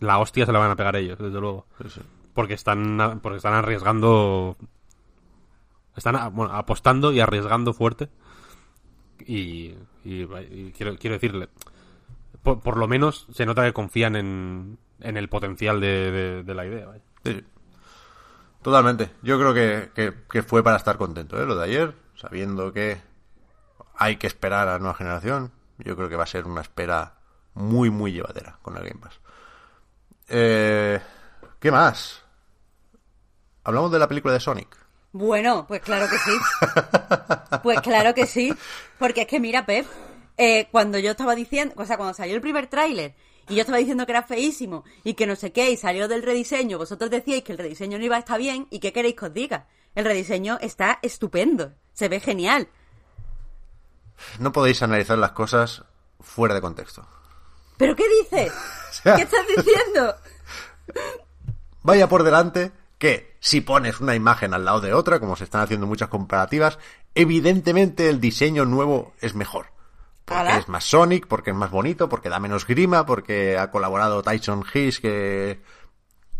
la 0.00 0.18
hostia 0.18 0.46
se 0.46 0.52
la 0.52 0.58
van 0.58 0.70
a 0.70 0.76
pegar 0.76 0.96
ellos, 0.96 1.18
desde 1.18 1.40
luego. 1.40 1.66
Sí, 1.82 1.90
sí. 1.90 2.00
Porque 2.34 2.54
están, 2.54 3.20
porque 3.22 3.36
están 3.38 3.54
arriesgando. 3.54 4.56
Están 5.96 6.34
bueno, 6.34 6.54
apostando 6.54 7.12
y 7.12 7.20
arriesgando 7.20 7.72
fuerte. 7.74 8.08
Y, 9.26 9.74
y- 10.04 10.22
y 10.50 10.72
quiero, 10.76 10.96
quiero 10.96 11.14
decirle. 11.14 11.48
Por, 12.42 12.60
por 12.60 12.76
lo 12.78 12.88
menos 12.88 13.26
se 13.32 13.44
nota 13.44 13.64
que 13.64 13.72
confían 13.72 14.16
en, 14.16 14.78
en 15.00 15.16
el 15.16 15.28
potencial 15.28 15.80
de, 15.80 16.10
de- 16.10 16.42
de 16.44 16.54
la 16.54 16.64
idea. 16.66 16.86
vaya. 16.86 17.02
Totalmente. 18.62 19.10
Yo 19.22 19.38
creo 19.38 19.54
que, 19.54 19.90
que- 19.94 20.14
que 20.30 20.42
fue 20.42 20.62
para 20.62 20.76
estar 20.76 20.96
contento, 20.98 21.40
¿eh? 21.40 21.46
Lo 21.46 21.56
de 21.56 21.64
ayer, 21.64 21.94
sabiendo 22.14 22.72
que 22.72 23.00
hay 23.96 24.16
que 24.16 24.26
esperar 24.26 24.68
a 24.68 24.72
la 24.72 24.78
nueva 24.78 24.94
generación. 24.94 25.52
Yo 25.78 25.96
creo 25.96 26.08
que 26.08 26.16
va 26.16 26.24
a 26.24 26.26
ser 26.26 26.44
una 26.44 26.60
espera 26.60 27.14
muy, 27.54 27.88
muy 27.90 28.12
llevadera 28.12 28.58
con 28.62 28.76
el 28.76 28.82
Game 28.82 29.00
Pass. 29.00 29.18
Eh, 30.28 31.00
¿Qué 31.58 31.70
más? 31.70 32.22
Hablamos 33.64 33.90
de 33.92 33.98
la 33.98 34.08
película 34.08 34.34
de 34.34 34.40
Sonic. 34.40 34.76
Bueno, 35.12 35.66
pues 35.66 35.80
claro 35.80 36.06
que 36.08 36.18
sí. 36.18 36.32
Pues 37.62 37.80
claro 37.80 38.14
que 38.14 38.26
sí. 38.26 38.54
Porque 38.98 39.22
es 39.22 39.26
que 39.26 39.40
mira, 39.40 39.66
Pep, 39.66 39.84
eh, 40.38 40.68
cuando 40.70 40.98
yo 40.98 41.10
estaba 41.10 41.34
diciendo, 41.34 41.74
o 41.76 41.84
sea, 41.84 41.96
cuando 41.96 42.14
salió 42.14 42.34
el 42.36 42.40
primer 42.40 42.68
tráiler 42.68 43.14
y 43.50 43.56
yo 43.56 43.60
estaba 43.60 43.78
diciendo 43.78 44.06
que 44.06 44.12
era 44.12 44.22
feísimo 44.22 44.84
y 45.04 45.14
que 45.14 45.26
no 45.26 45.36
sé 45.36 45.52
qué, 45.52 45.70
y 45.70 45.76
salió 45.76 46.08
del 46.08 46.22
rediseño, 46.22 46.78
vosotros 46.78 47.10
decíais 47.10 47.42
que 47.44 47.52
el 47.52 47.58
rediseño 47.58 47.98
no 47.98 48.04
iba 48.04 48.16
a 48.16 48.20
estar 48.20 48.38
bien, 48.38 48.66
¿y 48.70 48.78
qué 48.78 48.92
queréis 48.92 49.16
que 49.16 49.26
os 49.26 49.34
diga? 49.34 49.66
El 49.94 50.04
rediseño 50.04 50.56
está 50.60 50.98
estupendo, 51.02 51.74
se 51.92 52.08
ve 52.08 52.20
genial. 52.20 52.68
No 54.38 54.52
podéis 54.52 54.82
analizar 54.82 55.18
las 55.18 55.32
cosas 55.32 55.82
fuera 56.20 56.54
de 56.54 56.60
contexto. 56.60 57.06
¿Pero 57.76 57.96
qué 57.96 58.04
dices? 58.22 58.52
sea- 59.02 59.16
¿Qué 59.16 59.22
estás 59.22 59.46
diciendo? 59.48 60.14
Vaya 61.82 62.08
por 62.08 62.22
delante 62.22 62.72
que 62.98 63.34
si 63.40 63.62
pones 63.62 64.00
una 64.00 64.14
imagen 64.14 64.52
al 64.52 64.64
lado 64.66 64.80
de 64.82 64.92
otra, 64.92 65.18
como 65.18 65.34
se 65.36 65.44
están 65.44 65.62
haciendo 65.62 65.86
muchas 65.86 66.08
comparativas, 66.10 66.78
evidentemente 67.14 68.08
el 68.10 68.20
diseño 68.20 68.66
nuevo 68.66 69.14
es 69.20 69.34
mejor. 69.34 69.66
Porque 70.30 70.40
¿Ala? 70.52 70.58
es 70.58 70.68
más 70.68 70.84
Sonic, 70.84 71.26
porque 71.26 71.50
es 71.50 71.56
más 71.56 71.70
bonito, 71.72 72.08
porque 72.08 72.28
da 72.28 72.38
menos 72.38 72.64
grima, 72.66 73.04
porque 73.04 73.58
ha 73.58 73.70
colaborado 73.72 74.22
Tyson 74.22 74.64
Hiss, 74.72 75.00
que, 75.00 75.60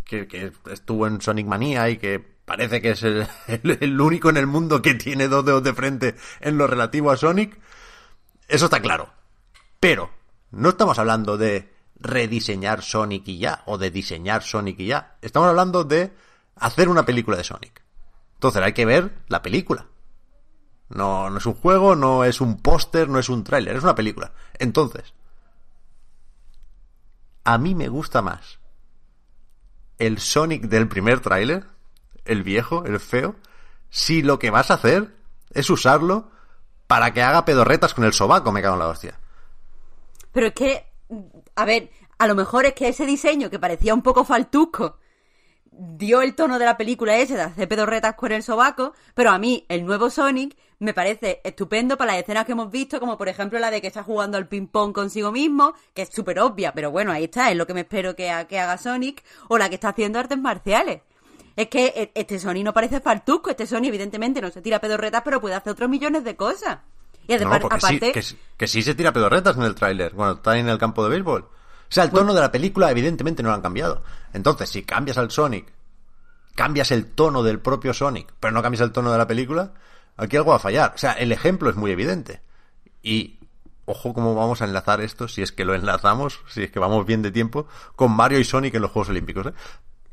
que, 0.04 0.28
que 0.28 0.52
estuvo 0.70 1.06
en 1.08 1.20
Sonic 1.20 1.46
Manía 1.46 1.88
y 1.90 1.96
que 1.98 2.20
parece 2.20 2.80
que 2.80 2.90
es 2.92 3.02
el, 3.02 3.26
el- 3.48 3.78
el 3.80 4.00
único 4.00 4.30
en 4.30 4.36
el 4.36 4.46
mundo 4.46 4.80
que 4.80 4.94
tiene 4.94 5.26
dos 5.26 5.44
dedos 5.44 5.64
de 5.64 5.74
frente 5.74 6.14
en 6.40 6.56
lo 6.56 6.66
relativo 6.68 7.10
a 7.10 7.16
Sonic. 7.16 7.58
Eso 8.46 8.66
está 8.66 8.80
claro. 8.80 9.10
Pero 9.80 10.10
no 10.52 10.68
estamos 10.68 10.98
hablando 11.00 11.36
de 11.36 11.72
rediseñar 11.96 12.82
Sonic 12.82 13.26
y 13.28 13.38
ya, 13.38 13.62
o 13.66 13.76
de 13.76 13.90
diseñar 13.90 14.42
Sonic 14.44 14.78
y 14.80 14.86
ya. 14.86 15.16
Estamos 15.20 15.48
hablando 15.48 15.82
de 15.84 16.12
hacer 16.56 16.88
una 16.88 17.04
película 17.04 17.36
de 17.36 17.44
Sonic. 17.44 17.82
Entonces 18.34 18.62
hay 18.62 18.72
que 18.72 18.86
ver 18.86 19.10
la 19.28 19.42
película. 19.42 19.86
No, 20.90 21.30
no 21.30 21.38
es 21.38 21.46
un 21.46 21.54
juego, 21.54 21.96
no 21.96 22.24
es 22.24 22.40
un 22.40 22.58
póster, 22.58 23.08
no 23.08 23.18
es 23.18 23.28
un 23.28 23.44
tráiler, 23.44 23.76
es 23.76 23.82
una 23.82 23.94
película. 23.94 24.32
Entonces, 24.58 25.14
a 27.44 27.58
mí 27.58 27.74
me 27.74 27.88
gusta 27.88 28.22
más 28.22 28.58
el 29.98 30.18
Sonic 30.18 30.62
del 30.62 30.88
primer 30.88 31.20
tráiler, 31.20 31.64
el 32.24 32.42
viejo, 32.42 32.84
el 32.86 32.98
feo, 32.98 33.36
si 33.90 34.22
lo 34.22 34.38
que 34.38 34.50
vas 34.50 34.70
a 34.70 34.74
hacer 34.74 35.14
es 35.52 35.68
usarlo 35.70 36.30
para 36.86 37.12
que 37.12 37.22
haga 37.22 37.44
pedorretas 37.44 37.94
con 37.94 38.04
el 38.04 38.12
sobaco, 38.12 38.50
me 38.50 38.62
cago 38.62 38.74
en 38.74 38.80
la 38.80 38.88
hostia. 38.88 39.20
Pero 40.32 40.48
es 40.48 40.54
que, 40.54 40.86
a 41.54 41.64
ver, 41.64 41.90
a 42.18 42.26
lo 42.26 42.34
mejor 42.34 42.66
es 42.66 42.74
que 42.74 42.88
ese 42.88 43.06
diseño 43.06 43.50
que 43.50 43.58
parecía 43.58 43.94
un 43.94 44.02
poco 44.02 44.24
faltusco 44.24 44.98
dio 45.70 46.22
el 46.22 46.34
tono 46.34 46.58
de 46.58 46.64
la 46.64 46.76
película 46.76 47.16
ese 47.16 47.34
de 47.34 47.42
hacer 47.42 47.68
pedorretas 47.68 48.14
con 48.14 48.32
el 48.32 48.42
sobaco, 48.42 48.94
pero 49.14 49.30
a 49.30 49.38
mí 49.38 49.66
el 49.68 49.84
nuevo 49.84 50.10
Sonic 50.10 50.56
me 50.80 50.92
parece 50.94 51.40
estupendo 51.44 51.96
para 51.96 52.12
las 52.12 52.22
escenas 52.22 52.44
que 52.46 52.52
hemos 52.52 52.70
visto, 52.70 52.98
como 53.00 53.16
por 53.16 53.28
ejemplo 53.28 53.58
la 53.58 53.70
de 53.70 53.80
que 53.80 53.86
está 53.86 54.02
jugando 54.02 54.36
al 54.38 54.48
ping-pong 54.48 54.92
consigo 54.92 55.30
mismo, 55.30 55.74
que 55.94 56.02
es 56.02 56.08
súper 56.12 56.40
obvia, 56.40 56.72
pero 56.72 56.90
bueno, 56.90 57.12
ahí 57.12 57.24
está, 57.24 57.50
es 57.50 57.56
lo 57.56 57.66
que 57.66 57.74
me 57.74 57.80
espero 57.82 58.16
que, 58.16 58.30
ha- 58.30 58.46
que 58.46 58.58
haga 58.58 58.76
Sonic, 58.78 59.22
o 59.48 59.58
la 59.58 59.68
que 59.68 59.76
está 59.76 59.90
haciendo 59.90 60.18
artes 60.18 60.38
marciales. 60.38 61.02
Es 61.56 61.68
que 61.68 61.86
e- 61.94 62.12
este 62.14 62.38
Sonic 62.38 62.64
no 62.64 62.72
parece 62.72 63.00
faltusco, 63.00 63.50
este 63.50 63.66
Sonic 63.66 63.88
evidentemente 63.90 64.40
no 64.40 64.50
se 64.50 64.62
tira 64.62 64.78
pedorretas, 64.80 65.22
pero 65.22 65.40
puede 65.40 65.54
hacer 65.54 65.72
otros 65.72 65.88
millones 65.90 66.24
de 66.24 66.34
cosas. 66.36 66.78
Y 67.28 67.32
No, 67.32 67.36
además, 67.36 67.60
sí, 67.60 67.66
aparte, 67.86 68.12
que, 68.12 68.22
sí- 68.22 68.38
que 68.56 68.66
sí 68.66 68.82
se 68.82 68.94
tira 68.94 69.12
pedorretas 69.12 69.56
en 69.56 69.62
el 69.64 69.74
tráiler, 69.74 70.12
cuando 70.12 70.36
está 70.36 70.56
en 70.56 70.68
el 70.68 70.78
campo 70.78 71.04
de 71.04 71.10
béisbol. 71.10 71.42
O 71.42 71.48
sea, 71.92 72.04
el 72.04 72.10
tono 72.10 72.32
de 72.32 72.40
la 72.40 72.50
película 72.50 72.90
evidentemente 72.90 73.42
no 73.42 73.50
lo 73.50 73.54
han 73.56 73.62
cambiado. 73.62 74.02
Entonces, 74.32 74.70
si 74.70 74.82
cambias 74.84 75.18
al 75.18 75.30
Sonic, 75.30 75.66
cambias 76.54 76.90
el 76.90 77.06
tono 77.06 77.42
del 77.42 77.58
propio 77.60 77.92
Sonic, 77.94 78.32
pero 78.40 78.52
no 78.52 78.62
cambias 78.62 78.80
el 78.80 78.92
tono 78.92 79.12
de 79.12 79.18
la 79.18 79.26
película, 79.26 79.72
aquí 80.22 80.36
algo 80.36 80.50
va 80.50 80.56
a 80.56 80.60
fallar. 80.60 80.92
O 80.94 80.98
sea, 80.98 81.12
el 81.12 81.32
ejemplo 81.32 81.70
es 81.70 81.76
muy 81.76 81.90
evidente. 81.90 82.40
Y 83.02 83.38
ojo 83.86 84.14
cómo 84.14 84.34
vamos 84.34 84.62
a 84.62 84.66
enlazar 84.66 85.00
esto, 85.00 85.26
si 85.28 85.42
es 85.42 85.50
que 85.52 85.64
lo 85.64 85.74
enlazamos, 85.74 86.40
si 86.48 86.62
es 86.64 86.70
que 86.70 86.78
vamos 86.78 87.06
bien 87.06 87.22
de 87.22 87.32
tiempo, 87.32 87.66
con 87.96 88.12
Mario 88.12 88.38
y 88.38 88.44
Sonic 88.44 88.74
en 88.74 88.82
los 88.82 88.90
Juegos 88.90 89.08
Olímpicos. 89.08 89.46
¿eh? 89.46 89.52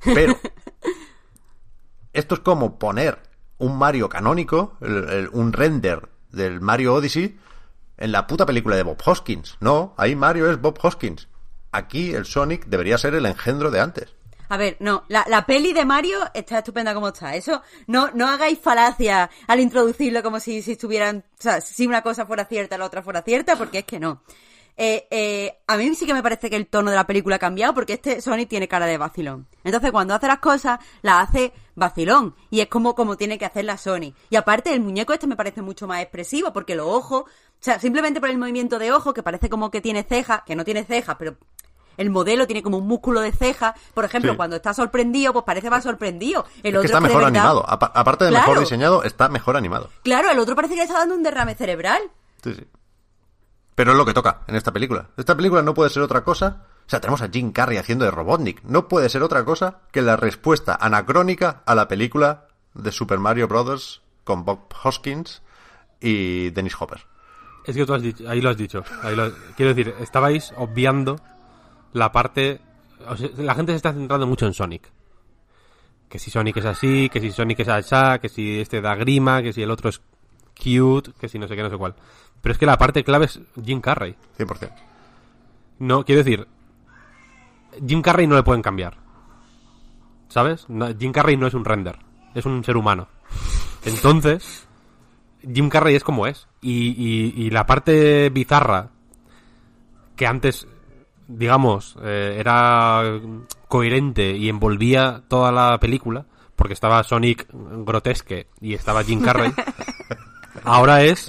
Pero 0.04 0.36
esto 2.14 2.36
es 2.36 2.42
como 2.42 2.80
poner 2.80 3.20
un 3.60 3.78
Mario 3.78 4.10
canónico, 4.10 4.78
el- 4.82 5.10
el- 5.10 5.30
un 5.32 5.54
render 5.54 6.10
del 6.32 6.62
Mario 6.62 6.94
Odyssey, 6.96 7.38
en 7.98 8.12
la 8.12 8.28
puta 8.28 8.46
película 8.46 8.76
de 8.76 8.84
Bob 8.84 8.98
Hoskins. 9.06 9.58
No, 9.60 9.94
ahí 9.98 10.16
Mario 10.16 10.50
es 10.52 10.62
Bob 10.62 10.78
Hoskins. 10.82 11.28
Aquí 11.72 12.14
el 12.14 12.26
Sonic 12.26 12.66
debería 12.68 12.98
ser 12.98 13.16
el 13.16 13.26
engendro 13.26 13.72
de 13.72 13.80
antes. 13.82 14.16
A 14.50 14.58
ver, 14.58 14.78
no, 14.80 15.04
la, 15.08 15.26
la 15.28 15.46
peli 15.46 15.74
de 15.74 15.86
Mario 15.86 16.20
está 16.34 16.60
estupenda 16.60 16.94
como 16.94 17.10
está. 17.10 17.36
Eso, 17.36 17.62
no, 17.88 18.12
no 18.14 18.28
hagáis 18.28 18.60
falacia 18.60 19.30
al 19.48 19.60
introducirlo 19.60 20.24
como 20.24 20.40
si, 20.40 20.62
si 20.62 20.74
estuvieran, 20.74 21.24
o 21.40 21.42
sea, 21.42 21.62
si 21.62 21.86
una 21.86 22.02
cosa 22.02 22.26
fuera 22.26 22.46
cierta, 22.46 22.78
la 22.78 22.86
otra 22.86 23.02
fuera 23.02 23.22
cierta, 23.22 23.56
porque 23.56 23.80
es 23.80 23.86
que 23.86 24.00
no. 24.00 24.22
Eh, 24.80 25.08
eh, 25.10 25.58
a 25.66 25.76
mí 25.76 25.96
sí 25.96 26.06
que 26.06 26.14
me 26.14 26.22
parece 26.22 26.52
que 26.52 26.56
el 26.56 26.68
tono 26.68 26.92
de 26.92 26.96
la 26.96 27.08
película 27.08 27.38
ha 27.38 27.40
cambiado 27.40 27.74
porque 27.74 27.94
este 27.94 28.22
Sonic 28.22 28.48
tiene 28.48 28.68
cara 28.68 28.86
de 28.86 29.00
vacilón. 29.00 29.48
Entonces 29.64 29.92
cuando 29.92 30.14
hace 30.14 30.28
las 30.28 30.38
cosas, 30.38 30.80
las 31.02 31.28
hace 31.28 31.52
vacilón. 31.74 32.36
Y 32.52 32.62
es 32.62 32.68
como, 32.68 32.94
como 32.94 33.18
tiene 33.18 33.40
que 33.40 33.46
hacer 33.46 33.66
la 33.66 33.78
Sony. 33.78 34.14
Y 34.30 34.36
aparte 34.36 34.72
el 34.72 34.82
muñeco 34.82 35.14
este 35.14 35.26
me 35.26 35.36
parece 35.36 35.64
mucho 35.64 35.88
más 35.88 36.02
expresivo 36.02 36.54
porque 36.54 36.76
los 36.76 36.86
ojos, 36.88 37.24
o 37.24 37.28
sea, 37.60 37.80
simplemente 37.80 38.20
por 38.20 38.30
el 38.30 38.38
movimiento 38.38 38.78
de 38.78 38.92
ojos, 38.92 39.16
que 39.16 39.24
parece 39.24 39.50
como 39.50 39.72
que 39.72 39.82
tiene 39.82 40.04
cejas, 40.04 40.44
que 40.46 40.56
no 40.56 40.64
tiene 40.64 40.84
cejas, 40.84 41.16
pero 41.18 41.38
el 41.98 42.10
modelo 42.10 42.46
tiene 42.48 42.64
como 42.64 42.78
un 42.78 42.88
músculo 42.88 43.20
de 43.22 43.32
ceja. 43.32 43.76
Por 43.94 44.06
ejemplo, 44.06 44.32
Sí. 44.32 44.38
cuando 44.38 44.56
está 44.56 44.74
sorprendido, 44.74 45.34
pues 45.34 45.44
parece 45.46 45.70
más 45.70 45.84
sorprendido. 45.84 46.46
El 46.64 46.76
Es 46.76 46.80
otro 46.80 46.82
que 46.82 46.86
está 46.86 46.98
es 46.98 47.02
que 47.02 47.08
de 47.08 47.14
mejor 47.16 47.24
verdad- 47.32 47.40
animado. 47.42 47.66
Apa- 47.70 47.92
aparte 47.94 48.26
de 48.26 48.32
mejor 48.32 48.46
Claro. 48.46 48.60
diseñado, 48.62 49.04
está 49.04 49.30
mejor 49.30 49.58
animado. 49.58 49.90
Claro, 50.04 50.30
el 50.32 50.40
otro 50.40 50.56
parece 50.56 50.76
que 50.76 50.80
le 50.82 50.86
está 50.86 51.00
dando 51.00 51.16
un 51.16 51.24
derrame 51.24 51.56
cerebral. 51.56 52.02
Sí, 52.44 52.54
sí. 52.54 52.66
Pero 53.76 53.92
es 53.92 53.98
lo 53.98 54.06
que 54.06 54.14
toca 54.14 54.42
en 54.48 54.56
esta 54.56 54.72
película. 54.72 55.10
Esta 55.18 55.36
película 55.36 55.62
no 55.62 55.74
puede 55.74 55.90
ser 55.90 56.02
otra 56.02 56.24
cosa. 56.24 56.64
O 56.86 56.90
sea, 56.90 57.00
tenemos 57.02 57.22
a 57.22 57.30
Jim 57.30 57.52
Carrey 57.52 57.78
haciendo 57.78 58.06
de 58.06 58.12
Robotnik. 58.12 58.64
No 58.64 58.88
puede 58.88 59.10
ser 59.10 59.22
otra 59.22 59.44
cosa 59.46 59.82
que 59.92 60.02
la 60.02 60.16
respuesta 60.16 60.78
anacrónica 60.80 61.62
a 61.66 61.76
la 61.76 61.88
película 61.88 62.48
de 62.74 62.92
Super 62.92 63.20
Mario 63.20 63.48
Bros. 63.48 64.02
con 64.24 64.44
Bob 64.46 64.68
Hoskins 64.84 65.42
y 66.02 66.50
Dennis 66.52 66.76
Hopper. 66.80 67.06
Es 67.66 67.76
que 67.76 67.86
tú 67.86 67.94
has 67.94 68.02
dicho, 68.02 68.28
ahí 68.30 68.42
lo 68.42 68.50
has 68.50 68.58
dicho. 68.58 68.84
ahí 69.04 69.16
lo- 69.16 69.32
quiero 69.56 69.74
decir, 69.74 69.94
estabais 70.00 70.54
obviando 70.58 71.18
la 71.98 72.12
parte. 72.12 72.60
o 73.08 73.16
sea, 73.18 73.30
la 73.38 73.56
gente 73.56 73.72
se 73.74 73.78
está 73.78 73.94
centrando 73.94 74.26
mucho 74.28 74.46
en 74.46 74.54
Sonic. 74.54 74.90
Que 76.10 76.20
si 76.20 76.32
Sonic 76.32 76.58
es 76.58 76.66
así, 76.66 77.10
que 77.10 77.20
si 77.20 77.32
Sonic 77.32 77.60
es 77.60 77.68
asá, 77.68 78.20
que 78.20 78.30
si 78.30 78.60
este 78.62 78.80
da 78.82 78.96
grima, 78.96 79.42
que 79.42 79.52
si 79.52 79.62
el 79.62 79.72
otro 79.72 79.90
es 79.90 80.02
cute, 80.56 81.12
que 81.20 81.28
si 81.28 81.38
no 81.38 81.48
sé 81.48 81.56
qué, 81.56 81.64
no 81.64 81.70
sé 81.70 81.78
cuál. 81.78 81.96
Pero 82.42 82.54
es 82.54 82.58
que 82.60 82.66
la 82.66 82.78
parte 82.78 83.04
clave 83.04 83.26
es 83.26 83.40
Jim 83.64 83.82
Carrey. 83.82 84.16
100%. 84.38 84.72
No, 85.80 86.06
quiero 86.06 86.24
decir, 86.24 86.48
Jim 87.86 88.02
Carrey 88.02 88.26
no 88.26 88.36
le 88.36 88.44
pueden 88.44 88.62
cambiar. 88.62 88.98
¿Sabes? 90.30 90.66
No, 90.70 90.88
Jim 90.98 91.12
Carrey 91.12 91.36
no 91.38 91.48
es 91.48 91.54
un 91.54 91.66
render, 91.66 91.98
es 92.36 92.46
un 92.46 92.64
ser 92.64 92.78
humano. 92.78 93.08
Entonces, 93.86 94.68
Jim 95.42 95.70
Carrey 95.70 95.96
es 95.96 96.04
como 96.04 96.26
es. 96.28 96.48
Y, 96.62 96.90
y- 96.90 97.34
y 97.46 97.50
la 97.50 97.66
parte 97.66 98.30
bizarra, 98.30 98.90
que 100.16 100.26
antes, 100.28 100.68
digamos, 101.28 101.96
eh, 102.04 102.36
era 102.40 103.04
coherente 103.68 104.32
y 104.32 104.50
envolvía 104.50 105.24
toda 105.28 105.52
la 105.52 105.78
película, 105.80 106.26
porque 106.56 106.74
estaba 106.74 107.04
Sonic 107.04 107.48
grotesque 107.52 108.48
y 108.62 108.74
estaba 108.74 109.04
Jim 109.04 109.22
Carrey, 109.22 109.52
ahora 110.64 111.02
es... 111.04 111.28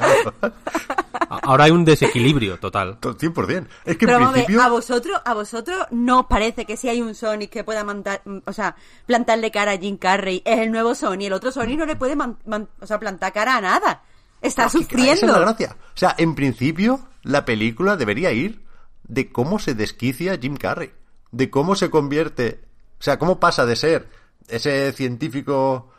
Ahora 1.31 1.65
hay 1.65 1.71
un 1.73 1.85
desequilibrio 1.85 2.59
total. 2.59 2.97
To- 3.01 3.15
100%. 3.17 3.67
Es 3.85 3.97
que 3.99 4.07
Pero 4.07 4.19
en 4.19 4.25
a 4.25 4.27
ver, 4.31 4.33
principio... 4.45 4.63
a 4.63 4.69
vosotros, 4.71 5.21
a 5.25 5.35
vosotros 5.35 5.79
no 5.91 6.21
os 6.21 6.27
parece 6.27 6.65
que 6.65 6.77
si 6.77 6.89
hay 6.89 7.03
un 7.03 7.15
Sonic 7.15 7.51
que 7.51 7.65
pueda 7.65 7.85
mandar, 7.85 8.23
o 8.47 8.53
sea, 8.53 8.77
plantarle 9.07 9.51
cara 9.51 9.73
a 9.73 9.77
Jim 9.79 9.99
Carrey, 9.99 10.41
es 10.45 10.59
el 10.61 10.73
nuevo 10.73 10.95
Sony, 10.95 11.27
el 11.27 11.33
otro 11.35 11.53
Sony 11.53 11.77
no 11.77 11.85
le 11.85 11.97
puede 11.97 12.17
man- 12.17 12.39
man- 12.47 12.69
o 12.81 12.87
sea, 12.87 12.99
plantar 12.99 13.33
cara 13.35 13.57
a 13.57 13.61
nada. 13.61 14.03
Está 14.41 14.67
Es 14.67 14.73
que, 14.73 14.79
claro, 14.79 14.89
sufriendo. 14.89 15.13
esa 15.15 15.27
es 15.27 15.33
la 15.33 15.39
gracia. 15.41 15.77
O 15.81 15.99
sea, 15.99 16.15
en 16.17 16.35
principio, 16.35 17.01
la 17.25 17.45
película 17.45 17.97
debería 17.97 18.33
ir 18.33 18.63
de 19.09 19.33
cómo 19.33 19.59
se 19.59 19.75
desquicia 19.75 20.39
Jim 20.39 20.57
Carrey. 20.57 20.93
De 21.33 21.51
cómo 21.51 21.75
se 21.75 21.91
convierte. 21.91 22.61
O 23.01 23.03
sea, 23.03 23.19
cómo 23.19 23.41
pasa 23.41 23.67
de 23.67 23.77
ser 23.77 24.09
ese 24.49 24.93
científico 24.93 25.91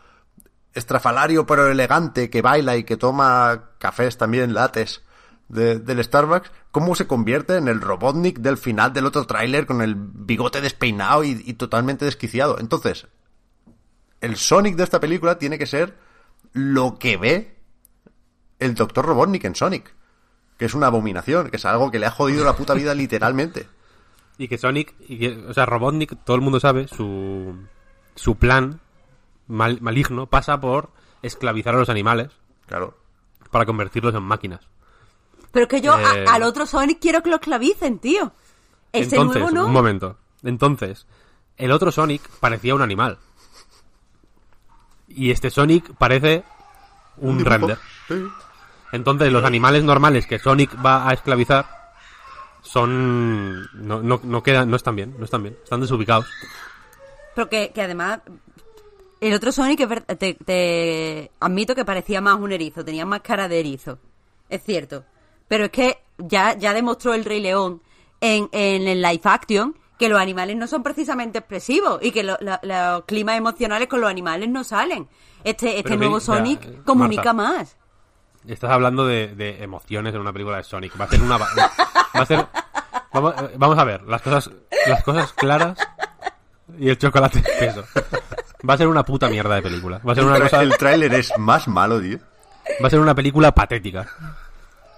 estrafalario 0.74 1.46
pero 1.46 1.68
elegante 1.68 2.30
que 2.30 2.42
baila 2.42 2.78
y 2.78 2.84
que 2.84 2.98
toma 2.98 3.72
cafés 3.80 4.18
también 4.18 4.54
lates 4.54 5.02
de- 5.48 5.80
del 5.80 6.04
Starbucks, 6.04 6.52
cómo 6.72 6.94
se 6.96 7.08
convierte 7.08 7.56
en 7.58 7.68
el 7.68 7.82
Robotnik 7.82 8.38
del 8.40 8.58
final 8.58 8.94
del 8.94 9.08
otro 9.08 9.26
tráiler 9.26 9.66
con 9.66 9.82
el 9.82 9.96
bigote 9.96 10.62
despeinado 10.62 11.24
y, 11.24 11.42
y 11.46 11.54
totalmente 11.54 12.06
desquiciado. 12.06 12.60
Entonces, 12.60 13.08
el 14.22 14.36
Sonic 14.36 14.76
de 14.76 14.84
esta 14.84 15.00
película 15.00 15.40
tiene 15.40 15.58
que 15.58 15.66
ser 15.66 15.98
lo 16.54 17.00
que 17.00 17.18
ve 17.18 17.58
el 18.60 18.76
Doctor 18.76 19.06
Robotnik 19.06 19.46
en 19.46 19.56
Sonic. 19.56 19.96
Que 20.60 20.66
es 20.66 20.74
una 20.76 20.88
abominación, 20.88 21.50
que 21.50 21.58
es 21.58 21.66
algo 21.66 21.90
que 21.90 21.98
le 21.98 22.06
ha 22.06 22.12
jodido 22.12 22.46
la 22.46 22.56
puta 22.56 22.76
vida 22.76 22.94
literalmente. 22.94 23.68
Y 24.38 24.48
que 24.48 24.58
Sonic, 24.60 24.94
y 25.08 25.18
que, 25.18 25.38
o 25.48 25.54
sea, 25.54 25.66
Robotnik, 25.66 26.24
todo 26.24 26.36
el 26.36 26.42
mundo 26.44 26.60
sabe, 26.60 26.88
su, 26.88 27.56
su 28.16 28.36
plan 28.36 28.80
mal- 29.48 29.82
maligno 29.82 30.28
pasa 30.28 30.60
por 30.62 30.92
esclavizar 31.24 31.74
a 31.76 31.80
los 31.80 31.90
animales 31.90 32.30
Claro. 32.68 32.96
para 33.52 33.66
convertirlos 33.66 34.14
en 34.14 34.22
máquinas. 34.24 34.62
Pero 35.52 35.64
es 35.64 35.70
que 35.70 35.82
yo 35.82 35.94
a- 35.94 36.02
Eh. 36.16 36.26
al 36.30 36.44
otro 36.44 36.66
Sonic 36.68 37.00
quiero 37.00 37.24
que 37.24 37.30
lo 37.32 37.38
esclavicen, 37.38 37.98
tío. 38.00 38.32
Ese 38.94 39.16
Entonces, 39.16 39.42
nuevo 39.42 39.56
no. 39.56 39.66
un 39.66 39.72
momento. 39.74 40.18
Entonces, 40.44 41.08
el 41.58 41.72
otro 41.72 41.92
Sonic 41.92 42.22
parecía 42.40 42.76
un 42.76 42.82
animal. 42.82 43.18
Y 45.08 45.32
este 45.32 45.50
Sonic 45.50 45.94
parece 45.96 46.44
un 47.18 47.38
dibujo. 47.38 47.50
render. 47.58 47.78
Sí. 48.08 48.24
Entonces, 48.92 49.32
los 49.32 49.44
animales 49.44 49.84
normales 49.84 50.26
que 50.28 50.40
Sonic 50.40 50.72
va 50.84 51.08
a 51.10 51.14
esclavizar 51.14 51.66
son. 52.62 53.64
No, 53.74 54.02
no, 54.02 54.20
no 54.24 54.44
quedan, 54.44 54.70
no 54.70 54.76
están 54.76 54.96
bien, 54.96 55.16
no 55.18 55.26
están 55.26 55.44
bien. 55.44 55.58
Están 55.64 55.82
desubicados. 55.82 56.26
Pero 57.36 57.50
que, 57.50 57.72
que 57.74 57.82
además, 57.82 58.20
el 59.22 59.34
otro 59.34 59.52
Sonic, 59.52 59.88
te, 60.18 60.34
te 60.34 61.32
admito 61.40 61.76
que 61.76 61.86
parecía 61.86 62.22
más 62.22 62.40
un 62.40 62.52
erizo, 62.52 62.84
tenía 62.84 63.06
más 63.06 63.22
cara 63.22 63.48
de 63.48 63.60
erizo. 63.60 64.00
Es 64.50 64.64
cierto. 64.64 65.06
Pero 65.48 65.66
es 65.66 65.72
que 65.72 66.00
ya, 66.18 66.58
ya 66.58 66.74
demostró 66.74 67.14
el 67.14 67.26
Rey 67.26 67.40
León 67.42 67.82
en, 68.22 68.50
en 68.52 68.88
el 68.88 69.02
live 69.02 69.22
action 69.24 69.76
que 69.98 70.10
los 70.10 70.20
animales 70.20 70.56
no 70.56 70.66
son 70.68 70.82
precisamente 70.82 71.40
expresivos 71.40 72.00
y 72.02 72.12
que 72.12 72.24
lo- 72.24 72.38
lo- 72.40 72.60
los 72.64 73.04
climas 73.06 73.38
emocionales 73.38 73.88
con 73.88 74.00
los 74.02 74.10
animales 74.10 74.50
no 74.50 74.64
salen. 74.64 75.08
Este, 75.44 75.72
este 75.78 75.84
Pero 75.84 75.98
nuevo 75.98 76.20
Sonic 76.20 76.84
comunica 76.84 77.34
Marta. 77.34 77.58
más. 77.60 77.78
Estás 78.48 78.72
hablando 78.72 79.06
de, 79.06 79.28
de 79.36 79.64
emociones 79.64 80.14
en 80.16 80.22
una 80.22 80.32
película 80.34 80.58
de 80.58 80.64
Sonic. 80.64 81.00
Va 81.00 81.06
a 81.06 81.08
ser 81.10 81.22
una. 81.22 81.38
Va 81.38 81.48
a 82.14 82.26
ser. 82.26 82.46
Vamos, 83.14 83.34
eh, 83.42 83.54
vamos 83.58 83.78
a 83.78 83.84
ver, 83.84 84.04
las 84.04 84.22
cosas, 84.22 84.50
las 84.88 85.04
cosas 85.04 85.34
claras 85.34 85.78
y 86.78 86.90
el 86.90 86.98
chocolate 86.98 87.40
espeso. 87.40 87.84
Va 88.68 88.74
a 88.74 88.78
ser 88.78 88.88
una 88.88 89.04
puta 89.04 89.28
mierda 89.30 89.56
de 89.56 89.62
película. 89.62 90.00
Va 90.08 90.12
a 90.12 90.16
ser 90.16 90.26
una 90.26 90.40
cosa. 90.40 90.62
el 90.62 90.78
tráiler 90.78 91.14
es 91.14 91.32
más 91.38 91.68
malo, 91.68 92.00
tío. 92.00 92.20
Va 92.84 92.88
a 92.88 92.90
ser 92.90 93.00
una 93.00 93.16
película 93.16 93.52
patética. 93.54 94.08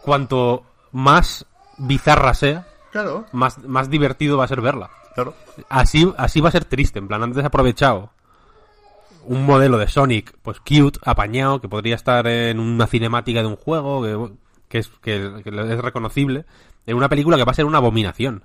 Cuanto 0.01 0.65
más 0.91 1.45
bizarra 1.77 2.34
sea, 2.34 2.65
Claro, 2.91 3.26
más, 3.31 3.57
más 3.59 3.89
divertido 3.89 4.38
va 4.38 4.43
a 4.45 4.47
ser 4.49 4.59
verla. 4.61 4.89
claro. 5.15 5.34
Así, 5.69 6.11
así 6.18 6.41
va 6.41 6.49
a 6.49 6.51
ser 6.51 6.65
triste. 6.65 6.99
En 6.99 7.07
plan, 7.07 7.23
han 7.23 7.31
desaprovechado 7.34 8.09
un 9.26 9.45
modelo 9.45 9.77
de 9.77 9.88
Sonic, 9.88 10.35
pues 10.41 10.60
cute, 10.60 10.99
apañado, 11.03 11.61
que 11.61 11.69
podría 11.69 11.95
estar 11.95 12.27
en 12.27 12.60
una 12.60 12.88
cinemática 12.88 13.41
de 13.41 13.48
un 13.48 13.56
juego, 13.56 14.31
que, 14.68 14.80
es, 14.80 14.88
que, 15.02 15.15
es 15.45 15.81
reconocible, 15.81 16.45
en 16.85 16.98
una 16.98 17.10
película 17.10 17.38
que 17.38 17.43
va 17.43 17.52
a 17.52 17.56
ser 17.56 17.65
una 17.65 17.77
abominación. 17.80 18.43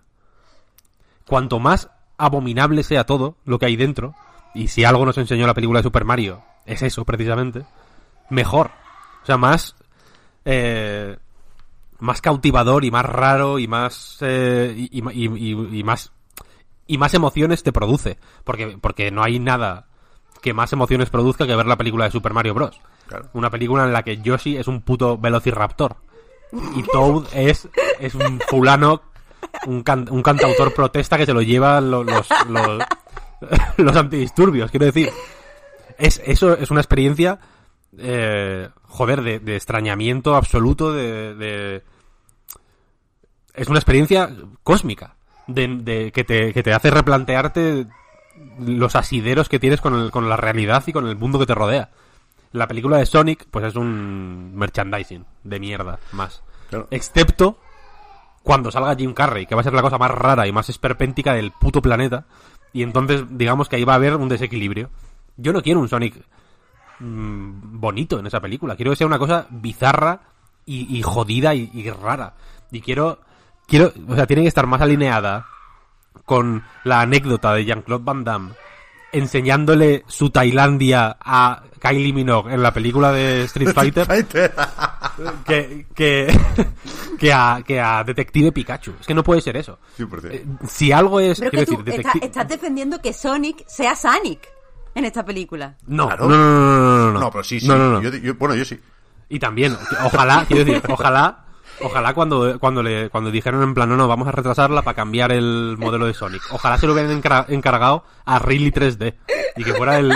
Cuanto 1.26 1.58
más 1.58 1.90
abominable 2.18 2.82
sea 2.82 3.04
todo 3.04 3.36
lo 3.44 3.58
que 3.58 3.66
hay 3.66 3.76
dentro, 3.76 4.14
y 4.54 4.68
si 4.68 4.84
algo 4.84 5.04
nos 5.04 5.18
enseñó 5.18 5.46
la 5.46 5.54
película 5.54 5.80
de 5.80 5.84
Super 5.84 6.04
Mario, 6.04 6.42
es 6.64 6.82
eso 6.82 7.04
precisamente, 7.04 7.64
mejor. 8.30 8.70
O 9.22 9.26
sea, 9.26 9.36
más... 9.36 9.74
eh, 10.44 11.16
más 11.98 12.20
cautivador 12.20 12.84
y 12.84 12.90
más 12.90 13.06
raro 13.06 13.58
y 13.58 13.66
más 13.68 14.18
eh, 14.20 14.74
y- 14.76 15.78
y 15.78 15.82
más 15.82 16.12
y 16.86 16.98
más 16.98 17.14
emociones 17.14 17.62
te 17.62 17.72
produce 17.72 18.18
porque 18.44 18.76
porque 18.78 19.10
no 19.10 19.22
hay 19.24 19.38
nada 19.38 19.86
que 20.46 20.54
más 20.54 20.72
emociones 20.72 21.10
produzca 21.10 21.46
que 21.46 21.54
ver 21.56 21.66
la 21.66 21.76
película 21.76 22.04
de 22.06 22.10
Super 22.10 22.32
Mario 22.32 22.54
Bros. 22.54 22.80
Claro. 23.08 23.28
Una 23.34 23.50
película 23.50 23.84
en 23.84 23.92
la 23.92 24.02
que 24.02 24.18
Yoshi 24.22 24.56
es 24.56 24.66
un 24.68 24.80
puto 24.82 25.18
velociraptor 25.18 25.96
y 26.74 26.82
Toad 26.84 27.24
es 27.34 27.68
es 28.00 28.14
un 28.14 28.40
fulano 28.48 29.02
un, 29.66 29.82
can- 29.82 30.08
un 30.10 30.22
cantautor 30.22 30.72
protesta 30.74 31.16
que 31.18 31.26
se 31.26 31.32
lo 31.34 31.42
lleva 31.42 31.80
lo- 31.80 32.04
los 32.04 32.28
los, 32.48 32.82
los 33.76 33.96
antidisturbios, 33.96 34.70
quiero 34.70 34.86
decir. 34.86 35.10
Es 35.98 36.20
eso 36.24 36.52
es 36.54 36.70
una 36.70 36.80
experiencia 36.80 37.38
eh, 37.98 38.68
joder, 38.84 39.22
de, 39.22 39.38
de 39.40 39.56
extrañamiento 39.56 40.34
absoluto, 40.36 40.92
de, 40.92 41.34
de- 41.34 41.82
Es 43.54 43.68
una 43.68 43.78
experiencia 43.78 44.30
cósmica, 44.62 45.16
de, 45.46 45.66
de- 45.68 46.12
que, 46.12 46.24
te, 46.24 46.52
que 46.52 46.62
te 46.62 46.72
hace 46.74 46.90
replantearte 46.90 47.86
los 48.58 48.96
asideros 48.96 49.48
que 49.48 49.58
tienes 49.58 49.80
con, 49.80 49.94
el- 49.94 50.10
con 50.10 50.28
la 50.28 50.36
realidad 50.36 50.82
y 50.86 50.92
con 50.92 51.06
el 51.06 51.16
mundo 51.16 51.38
que 51.38 51.46
te 51.46 51.54
rodea. 51.54 51.90
La 52.52 52.66
película 52.68 52.96
de 52.98 53.06
Sonic, 53.06 53.46
pues 53.50 53.64
es 53.66 53.76
un 53.76 54.52
merchandising 54.54 55.24
de 55.44 55.60
mierda, 55.60 55.98
más. 56.12 56.42
Claro. 56.70 56.88
Excepto 56.90 57.58
cuando 58.42 58.70
salga 58.70 58.94
Jim 58.94 59.12
Carrey, 59.12 59.46
que 59.46 59.54
va 59.54 59.60
a 59.60 59.64
ser 59.64 59.72
la 59.74 59.82
cosa 59.82 59.98
más 59.98 60.10
rara 60.10 60.46
y 60.46 60.52
más 60.52 60.68
esperpéntica 60.68 61.34
del 61.34 61.50
puto 61.52 61.82
planeta. 61.82 62.24
Y 62.72 62.82
entonces, 62.82 63.24
digamos 63.30 63.68
que 63.68 63.76
ahí 63.76 63.84
va 63.84 63.94
a 63.94 63.96
haber 63.96 64.14
un 64.16 64.28
desequilibrio. 64.28 64.88
Yo 65.36 65.52
no 65.52 65.62
quiero 65.62 65.80
un 65.80 65.88
Sonic 65.88 66.14
mm, 67.00 67.78
bonito 67.80 68.18
en 68.18 68.26
esa 68.26 68.40
película. 68.40 68.76
Quiero 68.76 68.92
que 68.92 68.96
sea 68.96 69.06
una 69.06 69.18
cosa 69.18 69.46
bizarra 69.50 70.20
y, 70.64 70.96
y 70.96 71.02
jodida 71.02 71.54
y, 71.54 71.70
y 71.74 71.90
rara. 71.90 72.34
Y 72.70 72.80
quiero, 72.80 73.20
quiero, 73.66 73.92
o 74.08 74.14
sea, 74.14 74.26
tiene 74.26 74.42
que 74.42 74.48
estar 74.48 74.66
más 74.66 74.80
alineada 74.80 75.46
con 76.26 76.62
la 76.84 77.00
anécdota 77.00 77.54
de 77.54 77.64
Jean-Claude 77.64 78.04
Van 78.04 78.22
Damme 78.24 78.50
enseñándole 79.12 80.04
su 80.08 80.28
Tailandia 80.30 81.16
a 81.20 81.62
Kylie 81.80 82.12
Minogue 82.12 82.52
en 82.52 82.62
la 82.62 82.72
película 82.74 83.12
de 83.12 83.44
Street 83.44 83.72
Fighter 83.72 84.06
que, 85.46 85.86
que, 85.94 86.38
que, 87.18 87.32
a, 87.32 87.62
que 87.64 87.80
a 87.80 88.04
Detective 88.04 88.52
Pikachu. 88.52 88.94
Es 89.00 89.06
que 89.06 89.14
no 89.14 89.22
puede 89.22 89.40
ser 89.40 89.56
eso. 89.56 89.78
100%. 89.98 90.28
Eh, 90.32 90.44
si 90.68 90.92
algo 90.92 91.20
es... 91.20 91.38
Pero 91.38 91.50
quiero 91.50 91.66
que 91.66 91.72
tú 91.76 91.82
decir, 91.84 92.00
está- 92.00 92.12
detecti- 92.12 92.24
estás 92.24 92.48
defendiendo 92.48 93.00
que 93.00 93.12
Sonic 93.12 93.64
sea 93.66 93.94
Sonic 93.96 94.40
en 94.94 95.04
esta 95.04 95.24
película. 95.24 95.76
No, 95.86 96.08
Claro. 96.08 96.28
no, 96.28 96.36
no, 96.36 96.50
no, 96.50 96.78
no, 96.78 96.98
no, 97.06 97.12
no. 97.12 97.20
No, 97.20 97.30
pero 97.30 97.44
sí, 97.44 97.60
sí. 97.60 97.68
No, 97.68 97.76
no, 97.78 97.90
no. 97.90 98.02
Yo, 98.02 98.10
yo- 98.10 98.34
bueno, 98.34 98.54
yo 98.54 98.64
sí. 98.64 98.78
Y 99.28 99.38
también, 99.38 99.76
ojalá, 100.04 100.44
quiero 100.46 100.64
decir, 100.64 100.82
ojalá, 100.88 101.45
ojalá 101.82 102.14
cuando, 102.14 102.58
cuando 102.58 102.82
le, 102.82 103.10
cuando 103.10 103.30
dijeron 103.30 103.62
en 103.62 103.74
plan, 103.74 103.88
no, 103.88 103.96
no, 103.96 104.08
vamos 104.08 104.28
a 104.28 104.32
retrasarla 104.32 104.82
para 104.82 104.94
cambiar 104.94 105.32
el 105.32 105.76
modelo 105.78 106.06
de 106.06 106.14
Sonic. 106.14 106.42
Ojalá 106.50 106.78
se 106.78 106.86
lo 106.86 106.92
hubieran 106.92 107.22
encargado 107.48 108.04
a 108.24 108.38
Really 108.38 108.70
3D. 108.72 109.14
Y 109.56 109.64
que 109.64 109.74
fuera 109.74 109.98
el, 109.98 110.12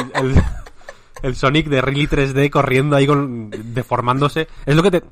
el, 1.22 1.36
Sonic 1.36 1.66
de 1.68 1.80
Really 1.80 2.06
3D 2.06 2.50
corriendo 2.50 2.96
ahí 2.96 3.06
con, 3.06 3.50
deformándose. 3.50 4.48
Es 4.66 4.76
lo 4.76 4.82
que 4.82 4.90
te, 4.90 5.02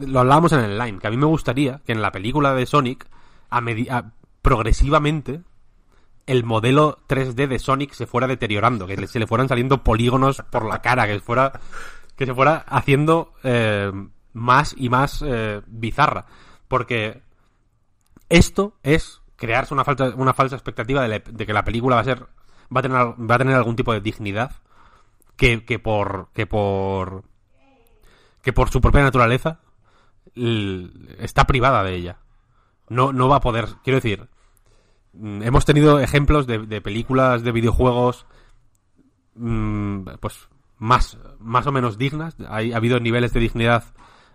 lo 0.00 0.20
hablábamos 0.20 0.52
en 0.52 0.60
el 0.60 0.78
line, 0.78 0.98
que 0.98 1.06
a 1.06 1.10
mí 1.10 1.16
me 1.16 1.26
gustaría 1.26 1.80
que 1.84 1.92
en 1.92 2.02
la 2.02 2.12
película 2.12 2.54
de 2.54 2.66
Sonic, 2.66 3.06
a 3.50 3.58
a- 3.58 4.04
progresivamente, 4.42 5.40
el 6.26 6.44
modelo 6.44 6.98
3D 7.08 7.48
de 7.48 7.58
Sonic 7.58 7.92
se 7.92 8.06
fuera 8.06 8.26
deteriorando, 8.26 8.86
que 8.86 9.06
se 9.06 9.18
le 9.18 9.26
fueran 9.26 9.48
saliendo 9.48 9.82
polígonos 9.82 10.42
por 10.50 10.66
la 10.66 10.80
cara, 10.82 11.06
que 11.06 11.20
fuera 11.20 11.52
que 12.16 12.26
se 12.26 12.34
fuera 12.34 12.64
haciendo 12.66 13.32
eh, 13.44 13.92
más 14.32 14.74
y 14.76 14.88
más 14.88 15.22
eh, 15.26 15.62
bizarra, 15.66 16.26
porque 16.68 17.22
esto 18.28 18.74
es 18.82 19.22
crearse 19.36 19.74
una 19.74 19.84
falsa 19.84 20.12
una 20.16 20.34
falsa 20.34 20.56
expectativa 20.56 21.06
de, 21.06 21.20
de 21.20 21.46
que 21.46 21.52
la 21.52 21.64
película 21.64 21.96
va 21.96 22.02
a 22.02 22.04
ser 22.04 22.26
va 22.74 22.80
a 22.80 22.82
tener 22.82 22.98
va 22.98 23.34
a 23.34 23.38
tener 23.38 23.54
algún 23.54 23.76
tipo 23.76 23.92
de 23.92 24.00
dignidad 24.00 24.52
que, 25.36 25.64
que 25.64 25.78
por 25.78 26.28
que 26.34 26.46
por 26.46 27.24
que 28.42 28.52
por 28.52 28.70
su 28.70 28.80
propia 28.80 29.02
naturaleza 29.02 29.60
está 30.34 31.44
privada 31.44 31.82
de 31.82 31.94
ella. 31.94 32.18
No, 32.88 33.12
no 33.12 33.28
va 33.28 33.36
a 33.36 33.40
poder, 33.40 33.66
quiero 33.84 33.98
decir, 33.98 34.28
mm, 35.12 35.42
hemos 35.42 35.64
tenido 35.64 36.00
ejemplos 36.00 36.46
de, 36.46 36.80
películas 36.80 37.42
de 37.42 37.52
videojuegos 37.52 38.26
mm, 39.34 40.04
pues 40.20 40.48
más, 40.78 41.18
más 41.38 41.66
o 41.66 41.72
menos 41.72 41.98
dignas. 41.98 42.36
Hay, 42.48 42.72
ha 42.72 42.76
habido 42.76 43.00
niveles 43.00 43.32
de 43.32 43.40
dignidad 43.40 43.84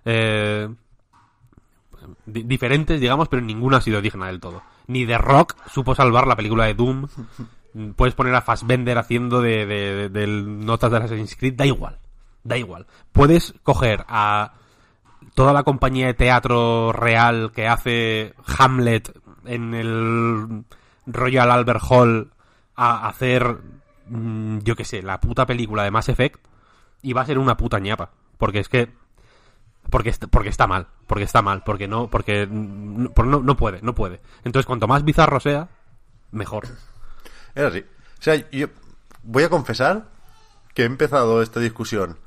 eh, 0.05 0.69
di- 2.25 2.43
diferentes, 2.43 2.99
digamos, 2.99 3.27
pero 3.29 3.41
ninguna 3.41 3.77
ha 3.77 3.81
sido 3.81 4.01
digna 4.01 4.27
del 4.27 4.39
todo. 4.39 4.61
Ni 4.87 5.05
The 5.05 5.17
Rock 5.17 5.55
supo 5.69 5.95
salvar 5.95 6.27
la 6.27 6.35
película 6.35 6.65
de 6.65 6.73
Doom. 6.73 7.07
Puedes 7.95 8.13
poner 8.13 8.35
a 8.35 8.41
Fassbender 8.41 8.97
haciendo 8.97 9.41
de, 9.41 9.65
de- 10.09 10.27
notas 10.27 10.91
de 10.91 10.97
Assassin's 10.97 11.35
Creed, 11.35 11.55
da 11.55 11.65
igual, 11.65 11.97
da 12.43 12.57
igual. 12.57 12.85
Puedes 13.11 13.53
coger 13.63 14.05
a 14.07 14.53
toda 15.33 15.53
la 15.53 15.63
compañía 15.63 16.05
de 16.07 16.13
teatro 16.13 16.91
real 16.91 17.51
que 17.51 17.67
hace 17.67 18.33
Hamlet 18.59 19.11
en 19.45 19.73
el 19.73 20.63
Royal 21.07 21.49
Albert 21.49 21.81
Hall 21.89 22.31
a 22.75 23.07
hacer, 23.07 23.57
mm, 24.09 24.59
yo 24.59 24.75
qué 24.75 24.85
sé, 24.85 25.01
la 25.01 25.19
puta 25.19 25.45
película 25.47 25.83
de 25.83 25.91
Mass 25.91 26.09
Effect 26.09 26.39
y 27.01 27.13
va 27.13 27.21
a 27.21 27.25
ser 27.25 27.39
una 27.39 27.57
puta 27.57 27.79
ñapa. 27.79 28.11
Porque 28.37 28.59
es 28.59 28.69
que... 28.69 28.89
Porque, 29.93 30.09
est- 30.09 30.25
porque 30.25 30.49
está 30.49 30.65
mal, 30.65 30.87
porque 31.05 31.23
está 31.23 31.43
mal, 31.43 31.61
porque 31.63 31.87
no, 31.87 32.09
porque 32.09 32.47
no, 32.49 33.11
no, 33.15 33.39
no 33.41 33.55
puede, 33.55 33.79
no 33.83 33.93
puede. 33.93 34.21
Entonces, 34.43 34.65
cuanto 34.65 34.87
más 34.87 35.03
bizarro 35.05 35.39
sea, 35.39 35.69
mejor. 36.31 36.65
Es 37.53 37.63
así. 37.63 37.79
O 37.79 38.21
sea, 38.23 38.49
yo 38.49 38.67
voy 39.21 39.43
a 39.43 39.49
confesar 39.49 40.05
que 40.73 40.81
he 40.81 40.85
empezado 40.85 41.43
esta 41.43 41.59
discusión 41.59 42.17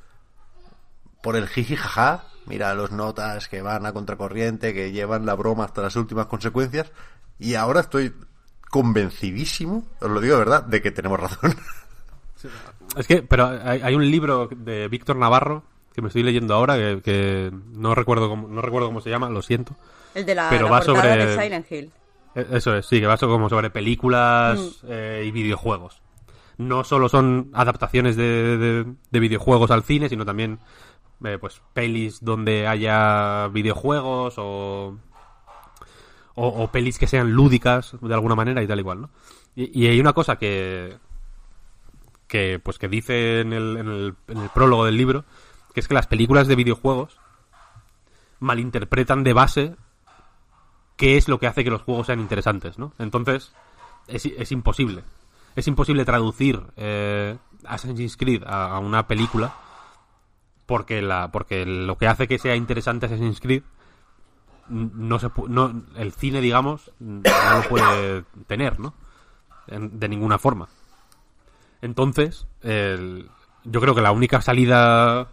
por 1.21 1.35
el 1.35 1.49
jiji 1.49 1.75
jaja. 1.75 2.23
Mira 2.45 2.73
los 2.73 2.91
notas 2.93 3.49
que 3.49 3.61
van 3.61 3.85
a 3.85 3.91
contracorriente, 3.91 4.73
que 4.73 4.93
llevan 4.93 5.25
la 5.25 5.33
broma 5.35 5.65
hasta 5.65 5.81
las 5.81 5.97
últimas 5.97 6.27
consecuencias. 6.27 6.89
Y 7.37 7.55
ahora 7.55 7.81
estoy 7.81 8.15
convencidísimo, 8.69 9.85
os 9.99 10.09
lo 10.09 10.21
digo 10.21 10.35
de 10.35 10.39
verdad, 10.39 10.63
de 10.63 10.81
que 10.81 10.91
tenemos 10.91 11.19
razón. 11.19 11.53
Es 12.95 13.07
que, 13.07 13.23
pero 13.23 13.47
hay, 13.47 13.81
hay 13.81 13.93
un 13.93 14.09
libro 14.09 14.47
de 14.55 14.87
Víctor 14.87 15.17
Navarro 15.17 15.63
que 15.97 16.01
me 16.03 16.09
estoy 16.09 16.21
leyendo 16.21 16.53
ahora 16.53 16.75
que, 16.77 17.01
que 17.03 17.51
no 17.73 17.95
recuerdo 17.95 18.29
cómo, 18.29 18.47
no 18.47 18.61
recuerdo 18.61 18.87
cómo 18.87 19.01
se 19.01 19.09
llama, 19.09 19.31
lo 19.31 19.41
siento. 19.41 19.75
El 20.13 20.27
de 20.27 20.35
la, 20.35 20.47
Pero 20.47 20.65
la 20.65 20.69
va 20.71 20.77
portada 20.81 21.01
sobre- 21.15 21.25
de 21.25 21.43
Silent 21.43 21.71
Hill. 21.71 21.91
Eh, 22.35 22.47
Eso 22.51 22.75
es, 22.75 22.85
sí, 22.85 22.99
que 22.99 23.07
va 23.07 23.17
so- 23.17 23.27
como 23.27 23.49
sobre 23.49 23.71
películas 23.71 24.59
Mm. 24.83 24.87
eh, 24.89 25.23
y 25.25 25.31
videojuegos. 25.31 26.03
No 26.59 26.83
solo 26.83 27.09
son 27.09 27.49
adaptaciones 27.53 28.15
de, 28.15 28.57
de- 28.59 28.85
de 29.09 29.19
videojuegos 29.19 29.71
al 29.71 29.81
cine, 29.81 30.07
sino 30.07 30.23
también 30.23 30.59
eh, 31.25 31.39
pues 31.41 31.63
pelis 31.73 32.23
donde 32.23 32.67
haya 32.67 33.47
videojuegos 33.47 34.35
o, 34.37 34.99
o, 36.35 36.47
o 36.47 36.71
pelis 36.71 36.99
que 36.99 37.07
sean 37.07 37.31
lúdicas 37.31 37.95
de 37.99 38.13
alguna 38.13 38.35
manera 38.35 38.61
y 38.61 38.67
tal 38.67 38.77
igual, 38.77 39.01
¿no? 39.01 39.09
Y, 39.55 39.83
y 39.85 39.87
hay 39.87 39.99
una 39.99 40.13
cosa 40.13 40.35
que 40.37 40.95
que 42.27 42.59
pues 42.61 42.77
que 42.77 42.87
dice 42.89 43.39
en 43.39 43.53
el, 43.53 43.77
en 43.77 43.87
el, 43.87 44.13
en 44.27 44.37
el 44.37 44.49
prólogo 44.49 44.83
del 44.85 44.97
libro, 44.97 45.23
que 45.77 45.81
es 45.81 45.87
que 45.87 45.93
las 45.93 46.07
películas 46.07 46.47
de 46.47 46.55
videojuegos 46.55 47.19
malinterpretan 48.39 49.23
de 49.23 49.33
base 49.33 49.75
qué 50.95 51.17
es 51.17 51.27
lo 51.27 51.37
que 51.37 51.45
hace 51.45 51.63
que 51.63 51.69
los 51.69 51.83
juegos 51.83 52.07
sean 52.07 52.19
interesantes, 52.19 52.79
¿no? 52.79 52.93
Entonces, 52.97 53.53
es, 54.07 54.25
es 54.25 54.51
imposible. 54.51 55.03
Es 55.55 55.67
imposible 55.67 56.03
traducir 56.03 56.63
eh, 56.77 57.37
Assassin's 57.63 58.17
Creed 58.17 58.41
a, 58.47 58.79
una 58.79 59.05
película 59.05 59.53
porque 60.65 61.03
la 61.03 61.31
porque 61.31 61.63
lo 61.67 61.95
que 61.99 62.07
hace 62.07 62.27
que 62.27 62.39
sea 62.39 62.55
interesante 62.55 63.05
Assassin's 63.05 63.39
Creed 63.39 63.61
no 64.69 65.19
se 65.19 65.29
no 65.47 65.83
el 65.95 66.11
cine 66.11 66.41
digamos 66.41 66.91
no 66.97 67.21
lo 67.21 67.69
puede 67.69 68.23
tener, 68.47 68.79
¿no? 68.79 68.95
De 69.67 70.09
ninguna 70.09 70.39
forma. 70.39 70.69
Entonces, 71.83 72.47
el- 72.63 73.29
yo 73.63 73.79
creo 73.79 73.93
que 73.93 74.01
la 74.01 74.11
única 74.11 74.41
salida 74.41 75.27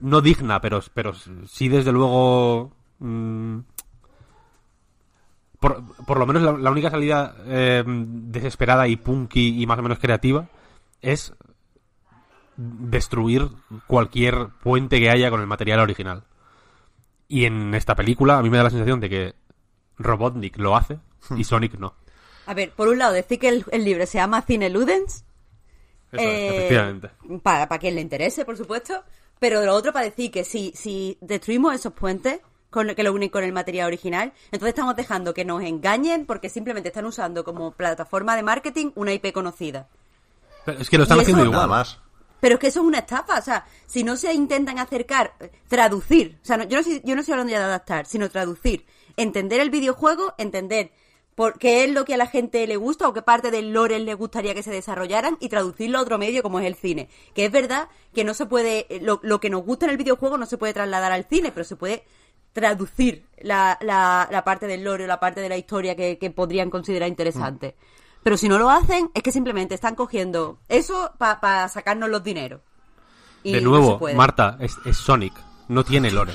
no 0.00 0.20
digna, 0.20 0.60
pero 0.60 0.80
pero 0.94 1.12
sí 1.46 1.68
desde 1.68 1.92
luego 1.92 2.72
mm, 2.98 3.58
por, 5.60 5.82
por 6.04 6.18
lo 6.18 6.26
menos 6.26 6.42
la, 6.42 6.52
la 6.52 6.70
única 6.70 6.90
salida 6.90 7.36
eh, 7.46 7.84
desesperada 7.86 8.88
y 8.88 8.96
punky 8.96 9.62
y 9.62 9.66
más 9.66 9.78
o 9.78 9.82
menos 9.82 9.98
creativa 9.98 10.48
es 11.00 11.34
destruir 12.56 13.48
cualquier 13.86 14.48
puente 14.62 15.00
que 15.00 15.10
haya 15.10 15.30
con 15.30 15.40
el 15.40 15.46
material 15.46 15.80
original. 15.80 16.24
Y 17.28 17.46
en 17.46 17.74
esta 17.74 17.94
película 17.94 18.38
a 18.38 18.42
mí 18.42 18.50
me 18.50 18.58
da 18.58 18.64
la 18.64 18.70
sensación 18.70 19.00
de 19.00 19.08
que 19.08 19.34
Robotnik 19.98 20.58
lo 20.58 20.76
hace 20.76 20.98
y 21.36 21.44
Sonic 21.44 21.74
no. 21.78 21.94
A 22.46 22.54
ver, 22.54 22.72
por 22.72 22.88
un 22.88 22.98
lado, 22.98 23.12
decir 23.12 23.38
que 23.38 23.48
el, 23.48 23.64
el 23.70 23.84
libro 23.84 24.04
se 24.06 24.18
llama 24.18 24.42
Cine 24.42 24.68
Ludens. 24.68 25.24
Eso 26.10 26.22
es, 26.22 26.28
eh, 26.28 26.56
efectivamente. 26.56 27.10
Para, 27.42 27.68
para 27.68 27.78
quien 27.78 27.94
le 27.94 28.00
interese, 28.00 28.44
por 28.44 28.56
supuesto. 28.56 29.02
Pero 29.42 29.58
de 29.58 29.66
lo 29.66 29.74
otro, 29.74 29.92
para 29.92 30.04
decir 30.04 30.30
que 30.30 30.44
si, 30.44 30.72
si 30.76 31.18
destruimos 31.20 31.74
esos 31.74 31.92
puentes 31.94 32.38
con, 32.70 32.94
que 32.94 33.02
lo 33.02 33.12
unen 33.12 33.28
con 33.28 33.42
el 33.42 33.52
material 33.52 33.88
original, 33.88 34.32
entonces 34.52 34.68
estamos 34.68 34.94
dejando 34.94 35.34
que 35.34 35.44
nos 35.44 35.64
engañen 35.64 36.26
porque 36.26 36.48
simplemente 36.48 36.90
están 36.90 37.06
usando 37.06 37.42
como 37.42 37.72
plataforma 37.72 38.36
de 38.36 38.44
marketing 38.44 38.92
una 38.94 39.12
IP 39.12 39.32
conocida. 39.32 39.88
Pero 40.64 40.78
es 40.78 40.88
que 40.88 40.96
lo 40.96 41.02
están 41.02 41.18
y 41.18 41.22
eso- 41.22 41.32
haciendo 41.32 41.50
Nada 41.50 41.64
igual. 41.64 41.68
más. 41.80 41.98
Pero 42.38 42.54
es 42.54 42.60
que 42.60 42.68
eso 42.68 42.80
es 42.82 42.86
una 42.86 42.98
estafa, 43.00 43.38
o 43.38 43.42
sea, 43.42 43.66
si 43.86 44.04
no 44.04 44.14
se 44.14 44.32
intentan 44.32 44.78
acercar, 44.78 45.32
traducir, 45.68 46.38
o 46.40 46.44
sea, 46.44 46.56
no- 46.56 46.64
yo, 46.64 46.76
no 46.76 46.80
estoy, 46.80 47.00
yo 47.04 47.14
no 47.16 47.20
estoy 47.22 47.32
hablando 47.32 47.50
ya 47.52 47.58
de 47.58 47.64
adaptar, 47.64 48.06
sino 48.06 48.30
traducir, 48.30 48.86
entender 49.16 49.60
el 49.60 49.70
videojuego, 49.70 50.34
entender 50.38 50.92
por 51.34 51.58
qué 51.58 51.84
es 51.84 51.90
lo 51.92 52.04
que 52.04 52.14
a 52.14 52.18
la 52.18 52.26
gente 52.26 52.66
le 52.66 52.76
gusta 52.76 53.08
o 53.08 53.12
qué 53.14 53.22
parte 53.22 53.50
del 53.50 53.72
lore 53.72 53.98
le 53.98 54.14
gustaría 54.14 54.54
que 54.54 54.62
se 54.62 54.70
desarrollaran 54.70 55.36
y 55.40 55.48
traducirlo 55.48 55.98
a 55.98 56.02
otro 56.02 56.18
medio 56.18 56.42
como 56.42 56.60
es 56.60 56.66
el 56.66 56.74
cine. 56.74 57.08
Que 57.34 57.46
es 57.46 57.52
verdad 57.52 57.88
que 58.14 58.24
no 58.24 58.34
se 58.34 58.46
puede, 58.46 58.86
eh, 58.94 59.00
lo, 59.00 59.18
lo 59.22 59.40
que 59.40 59.48
nos 59.50 59.64
gusta 59.64 59.86
en 59.86 59.92
el 59.92 59.96
videojuego 59.96 60.36
no 60.36 60.46
se 60.46 60.58
puede 60.58 60.74
trasladar 60.74 61.10
al 61.12 61.24
cine, 61.24 61.50
pero 61.52 61.64
se 61.64 61.76
puede 61.76 62.04
traducir 62.52 63.24
la, 63.40 63.78
la, 63.80 64.28
la 64.30 64.44
parte 64.44 64.66
del 64.66 64.84
lore 64.84 65.04
o 65.04 65.06
la 65.06 65.18
parte 65.20 65.40
de 65.40 65.48
la 65.48 65.56
historia 65.56 65.96
que, 65.96 66.18
que 66.18 66.30
podrían 66.30 66.68
considerar 66.70 67.08
interesante. 67.08 67.76
Pero 68.22 68.36
si 68.36 68.48
no 68.48 68.58
lo 68.58 68.70
hacen, 68.70 69.10
es 69.14 69.22
que 69.22 69.32
simplemente 69.32 69.74
están 69.74 69.94
cogiendo 69.94 70.58
eso 70.68 71.12
para 71.18 71.68
sacarnos 71.68 72.08
los 72.10 72.22
dineros. 72.22 72.60
Y 73.42 73.52
De 73.54 73.60
nuevo. 73.60 73.98
Marta, 74.14 74.56
es, 74.60 74.76
es 74.84 74.96
Sonic, 74.98 75.32
no 75.68 75.82
tiene 75.82 76.10
lore. 76.10 76.34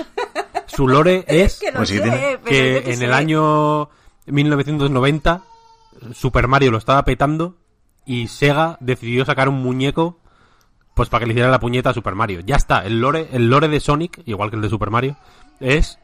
Su 0.65 0.87
lore 0.87 1.23
es 1.27 1.59
que 1.59 1.71
no 1.71 1.77
Pues 1.77 1.89
tiene. 1.91 2.39
que 2.43 2.77
en 2.79 2.97
sé. 2.97 3.05
el 3.05 3.13
año 3.13 3.89
1990 4.27 5.43
Super 6.13 6.47
Mario 6.47 6.71
lo 6.71 6.77
estaba 6.77 7.03
petando 7.03 7.55
y 8.05 8.27
Sega 8.27 8.77
decidió 8.79 9.25
sacar 9.25 9.49
un 9.49 9.61
muñeco 9.61 10.19
pues 10.93 11.09
para 11.09 11.21
que 11.21 11.27
le 11.27 11.33
hiciera 11.33 11.51
la 11.51 11.59
puñeta 11.59 11.91
a 11.91 11.93
Super 11.93 12.15
Mario. 12.15 12.39
Ya 12.39 12.55
está, 12.55 12.83
el 12.83 12.99
lore, 12.99 13.29
el 13.31 13.49
lore 13.49 13.67
de 13.67 13.79
Sonic, 13.79 14.21
igual 14.25 14.49
que 14.49 14.55
el 14.55 14.63
de 14.63 14.69
Super 14.69 14.89
Mario, 14.89 15.15
es 15.59 15.99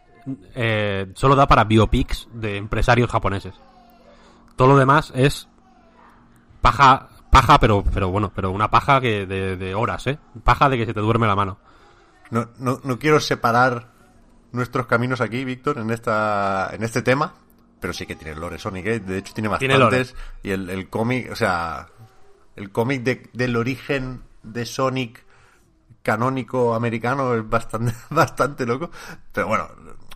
eh, 0.53 1.11
solo 1.15 1.35
da 1.35 1.47
para 1.47 1.63
biopics 1.63 2.27
de 2.31 2.57
empresarios 2.57 3.09
japoneses. 3.09 3.55
Todo 4.55 4.67
lo 4.69 4.77
demás 4.77 5.11
es 5.15 5.47
paja, 6.61 7.09
paja, 7.31 7.59
pero, 7.59 7.83
pero 7.91 8.09
bueno, 8.09 8.31
pero 8.35 8.51
una 8.51 8.69
paja 8.69 9.01
que 9.01 9.25
de, 9.25 9.57
de 9.57 9.73
horas, 9.73 10.05
¿eh? 10.05 10.19
Paja 10.43 10.69
de 10.69 10.77
que 10.77 10.85
se 10.85 10.93
te 10.93 10.99
duerme 10.99 11.25
la 11.25 11.35
mano. 11.35 11.57
No, 12.29 12.49
no, 12.59 12.79
no 12.83 12.99
quiero 12.99 13.19
separar 13.19 13.87
nuestros 14.51 14.85
caminos 14.85 15.21
aquí, 15.21 15.43
Víctor, 15.43 15.79
en 15.79 15.89
esta 15.89 16.69
en 16.71 16.83
este 16.83 17.01
tema, 17.01 17.33
pero 17.83 17.91
sí 17.93 18.05
que 18.05 18.15
tiene 18.15 18.33
lore 18.39 18.57
Sonic, 18.57 18.85
¿eh? 18.85 18.99
de 19.01 19.17
hecho 19.17 19.33
tiene 19.33 19.49
Tiene 19.57 19.77
bastantes. 19.77 20.15
Y 20.41 20.51
el, 20.51 20.69
el 20.69 20.89
cómic, 20.89 21.29
o 21.31 21.35
sea, 21.35 21.89
el 22.55 22.71
cómic 22.71 23.03
de- 23.03 23.29
del 23.33 23.57
origen 23.57 24.23
de 24.41 24.65
Sonic 24.65 25.25
canónico 26.01 26.75
americano 26.75 27.35
es 27.35 27.47
bastante, 27.49 27.93
bastante 28.09 28.65
loco. 28.65 28.89
Pero 29.33 29.47
bueno, 29.47 29.69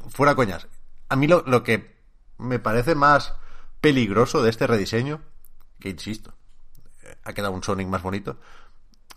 fuera 0.10 0.34
coñas. 0.34 0.65
A 1.10 1.18
mí 1.18 1.27
lo, 1.27 1.44
lo 1.45 1.61
que 1.61 1.98
me 2.38 2.57
parece 2.60 2.95
más 2.95 3.34
peligroso 3.81 4.41
de 4.41 4.49
este 4.49 4.65
rediseño, 4.65 5.22
que 5.80 5.89
insisto, 5.89 6.34
ha 7.26 7.34
quedado 7.34 7.52
un 7.53 7.64
Sonic 7.64 7.89
más 7.89 8.02
bonito, 8.02 8.39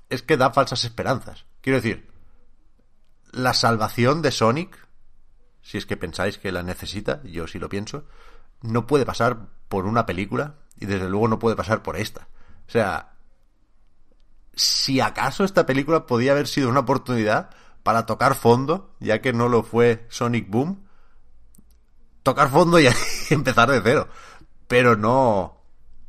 es 0.08 0.22
que 0.24 0.36
da 0.36 0.50
falsas 0.52 0.82
esperanzas. 0.84 1.44
Quiero 1.60 1.76
decir, 1.76 2.10
la 3.30 3.54
salvación 3.54 4.22
de 4.22 4.32
Sonic, 4.32 4.76
si 5.62 5.78
es 5.78 5.86
que 5.86 5.96
pensáis 5.96 6.38
que 6.38 6.50
la 6.50 6.64
necesita, 6.64 7.22
yo 7.22 7.46
sí 7.46 7.60
lo 7.60 7.68
pienso, 7.68 8.06
no 8.62 8.86
puede 8.86 9.06
pasar 9.06 9.48
por 9.68 9.86
una 9.86 10.06
película 10.06 10.56
y 10.78 10.86
desde 10.86 11.08
luego 11.08 11.28
no 11.28 11.38
puede 11.38 11.56
pasar 11.56 11.82
por 11.82 11.96
esta. 11.96 12.28
O 12.66 12.70
sea, 12.70 13.12
si 14.54 15.00
acaso 15.00 15.44
esta 15.44 15.66
película 15.66 16.06
podía 16.06 16.32
haber 16.32 16.46
sido 16.46 16.68
una 16.68 16.80
oportunidad 16.80 17.50
para 17.82 18.06
tocar 18.06 18.34
fondo, 18.34 18.94
ya 19.00 19.20
que 19.20 19.32
no 19.32 19.48
lo 19.48 19.62
fue 19.62 20.06
Sonic 20.08 20.48
Boom, 20.48 20.86
tocar 22.22 22.50
fondo 22.50 22.78
y 22.78 22.88
empezar 23.30 23.70
de 23.70 23.80
cero. 23.82 24.08
Pero 24.68 24.96
no, 24.96 25.62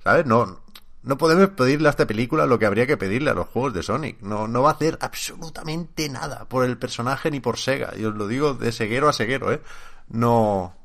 ¿sabes? 0.03 0.26
No, 0.26 0.61
no 1.03 1.18
podemos 1.18 1.49
pedirle 1.49 1.88
a 1.88 1.91
esta 1.91 2.06
película 2.06 2.45
lo 2.45 2.60
que 2.60 2.65
habría 2.65 2.86
que 2.86 2.98
pedirle 2.98 3.32
a 3.32 3.34
los 3.34 3.48
juegos 3.48 3.73
de 3.73 3.84
Sonic. 3.84 4.22
No, 4.22 4.48
no 4.48 4.61
va 4.61 4.72
a 4.72 4.73
hacer 4.73 4.98
absolutamente 5.02 6.07
nada 6.10 6.45
por 6.45 6.65
el 6.65 6.78
personaje 6.78 7.32
ni 7.32 7.40
por 7.40 7.57
Sega. 7.57 7.94
Y 7.98 8.06
os 8.06 8.15
lo 8.15 8.28
digo 8.28 8.53
de 8.53 8.72
ceguero 8.72 9.10
a 9.10 9.14
ceguero, 9.14 9.52
¿eh? 9.52 9.61
No, 10.10 10.76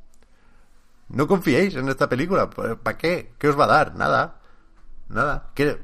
no 1.08 1.26
confiéis 1.26 1.74
en 1.76 1.88
esta 1.88 2.08
película. 2.08 2.48
¿Para 2.50 2.96
qué? 2.98 3.32
¿Qué 3.38 3.48
os 3.48 3.58
va 3.58 3.64
a 3.64 3.68
dar? 3.68 3.94
Nada. 3.94 4.40
Nada. 5.08 5.50
¿Qué? 5.54 5.78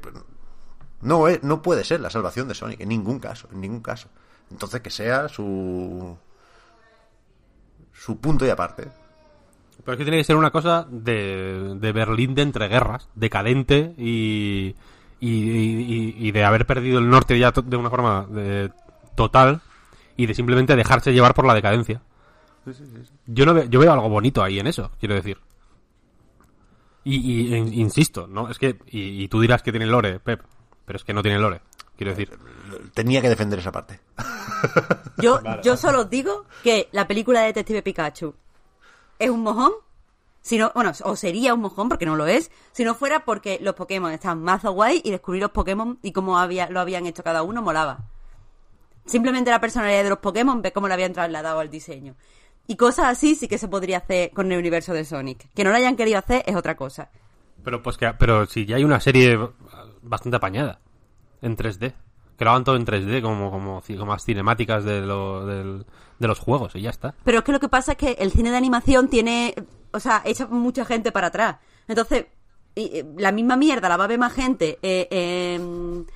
No, 1.01 1.27
es- 1.27 1.43
no 1.43 1.61
puede 1.61 1.83
ser 1.83 1.99
la 2.01 2.09
salvación 2.09 2.47
de 2.47 2.55
Sonic, 2.55 2.79
en 2.81 2.89
ningún 2.89 3.19
caso, 3.19 3.47
en 3.51 3.61
ningún 3.61 3.81
caso. 3.81 4.09
Entonces 4.51 4.81
que 4.81 4.89
sea 4.89 5.27
su 5.29 6.17
su 7.93 8.19
punto 8.19 8.45
y 8.45 8.49
aparte. 8.49 8.87
Pero 9.83 9.93
es 9.93 9.97
que 9.97 10.03
tiene 10.03 10.17
que 10.17 10.23
ser 10.23 10.35
una 10.35 10.51
cosa 10.51 10.85
de, 10.89 11.75
de 11.79 11.91
Berlín 11.91 12.35
de 12.35 12.41
entreguerras, 12.43 13.09
decadente 13.15 13.93
y, 13.97 14.75
y, 15.19 15.29
y- 15.29 16.15
y 16.19 16.31
de 16.31 16.43
haber 16.43 16.65
perdido 16.65 16.99
el 16.99 17.09
norte 17.09 17.37
ya 17.39 17.51
de 17.51 17.77
una 17.77 17.89
forma 17.89 18.27
eh, 18.35 18.69
total 19.15 19.61
y 20.15 20.25
de 20.25 20.33
simplemente 20.35 20.75
dejarse 20.75 21.13
llevar 21.13 21.33
por 21.33 21.45
la 21.45 21.53
decadencia. 21.53 22.01
Yo 23.25 23.45
no 23.45 23.53
veo, 23.53 23.65
yo 23.65 23.79
veo 23.79 23.91
algo 23.91 24.09
bonito 24.09 24.43
ahí 24.43 24.59
en 24.59 24.67
eso, 24.67 24.91
quiero 24.99 25.15
decir. 25.15 25.37
Y, 27.03 27.15
y- 27.55 27.81
insisto, 27.81 28.27
¿no? 28.27 28.49
Es 28.49 28.57
que, 28.57 28.79
y, 28.87 29.23
y 29.23 29.27
tú 29.27 29.41
dirás 29.41 29.61
que 29.61 29.71
tiene 29.71 29.85
lore, 29.85 30.19
Pep, 30.19 30.41
pero 30.85 30.97
es 30.97 31.03
que 31.03 31.13
no 31.13 31.21
tiene 31.21 31.39
lore, 31.39 31.61
quiero 31.97 32.11
decir. 32.11 32.37
Tenía 32.93 33.21
que 33.21 33.29
defender 33.29 33.59
esa 33.59 33.71
parte. 33.71 33.99
Yo, 35.17 35.41
yo 35.63 35.75
solo 35.77 36.01
os 36.01 36.09
digo 36.09 36.45
que 36.63 36.87
la 36.91 37.07
película 37.07 37.41
de 37.41 37.47
Detective 37.47 37.81
Pikachu 37.81 38.33
es 39.19 39.29
un 39.29 39.41
mojón. 39.43 39.71
Si 40.41 40.57
no, 40.57 40.71
bueno, 40.75 40.91
o 41.03 41.15
sería 41.15 41.53
un 41.53 41.61
mojón 41.61 41.87
porque 41.87 42.05
no 42.05 42.17
lo 42.17 42.25
es, 42.27 42.51
si 42.73 42.83
no 42.83 42.95
fuera 42.95 43.23
porque 43.23 43.59
los 43.61 43.75
Pokémon 43.75 44.11
están 44.11 44.41
más 44.43 44.61
guay 44.63 45.01
y 45.03 45.11
descubrir 45.11 45.41
los 45.41 45.51
Pokémon 45.51 45.99
y 46.01 46.11
cómo 46.11 46.37
había, 46.37 46.69
lo 46.69 46.81
habían 46.81 47.05
hecho 47.05 47.23
cada 47.23 47.43
uno 47.43 47.61
molaba. 47.61 48.09
Simplemente 49.05 49.51
la 49.51 49.61
personalidad 49.61 50.03
de 50.03 50.09
los 50.09 50.19
Pokémon, 50.19 50.61
ve 50.61 50.73
cómo 50.73 50.89
lo 50.89 50.93
habían 50.93 51.13
trasladado 51.13 51.59
al 51.59 51.69
diseño. 51.69 52.15
Y 52.67 52.75
cosas 52.77 53.05
así 53.07 53.35
sí 53.35 53.47
que 53.47 53.57
se 53.57 53.67
podría 53.67 53.97
hacer 53.97 54.31
con 54.31 54.51
el 54.51 54.57
universo 54.57 54.93
de 54.93 55.03
Sonic. 55.05 55.49
Que 55.53 55.63
no 55.63 55.71
lo 55.71 55.75
hayan 55.77 55.95
querido 55.95 56.17
hacer 56.19 56.43
es 56.45 56.55
otra 56.55 56.75
cosa. 56.75 57.09
Pero 57.63 57.81
pues 57.83 57.97
que, 57.97 58.11
pero 58.13 58.45
si 58.45 58.65
ya 58.65 58.77
hay 58.77 58.83
una 58.83 58.99
serie 58.99 59.37
bastante 60.01 60.37
apañada 60.37 60.79
en 61.41 61.57
3D. 61.57 61.93
Graban 62.37 62.63
todo 62.63 62.75
en 62.77 62.85
3D, 62.85 63.21
como, 63.21 63.51
como, 63.51 63.81
como 63.99 64.11
las 64.13 64.25
cinemáticas 64.25 64.83
de, 64.83 65.01
lo- 65.01 65.45
de 65.45 65.85
los 66.27 66.39
juegos, 66.39 66.75
y 66.75 66.81
ya 66.81 66.89
está. 66.89 67.13
Pero 67.23 67.37
es 67.39 67.43
que 67.43 67.51
lo 67.51 67.59
que 67.59 67.69
pasa 67.69 67.91
es 67.91 67.97
que 67.97 68.11
el 68.13 68.31
cine 68.31 68.49
de 68.49 68.57
animación 68.57 69.07
tiene, 69.07 69.53
o 69.91 69.99
sea, 69.99 70.21
echa 70.25 70.47
mucha 70.47 70.83
gente 70.83 71.11
para 71.11 71.27
atrás. 71.27 71.57
Entonces, 71.87 72.25
y 72.75 73.03
la 73.17 73.31
misma 73.31 73.55
mierda 73.55 73.87
la 73.87 73.97
va 73.97 74.05
a 74.05 74.07
ver 74.07 74.17
más 74.19 74.33
gente 74.33 74.79
eh, 74.81 75.07
en 75.55 76.07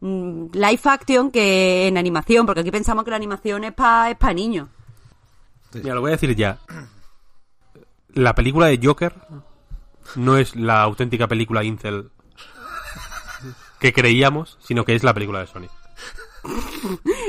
mm, 0.00 0.50
live 0.54 0.80
action 0.84 1.30
que 1.30 1.88
en 1.88 1.98
animación, 1.98 2.46
porque 2.46 2.60
aquí 2.62 2.70
pensamos 2.70 3.04
que 3.04 3.10
la 3.10 3.16
animación 3.16 3.64
es 3.64 3.72
para 3.74 4.10
es 4.10 4.16
pa 4.16 4.32
niños. 4.32 4.68
Mira, 5.74 5.94
lo 5.94 6.00
voy 6.00 6.10
a 6.10 6.12
decir 6.12 6.34
ya. 6.34 6.58
La 8.08 8.34
película 8.34 8.66
de 8.66 8.80
Joker 8.82 9.14
no 10.14 10.36
es 10.36 10.56
la 10.56 10.82
auténtica 10.82 11.28
película 11.28 11.64
Incel 11.64 12.10
que 13.80 13.92
creíamos, 13.92 14.58
sino 14.60 14.84
que 14.84 14.94
es 14.94 15.02
la 15.02 15.14
película 15.14 15.40
de 15.40 15.46
Sonic. 15.46 15.70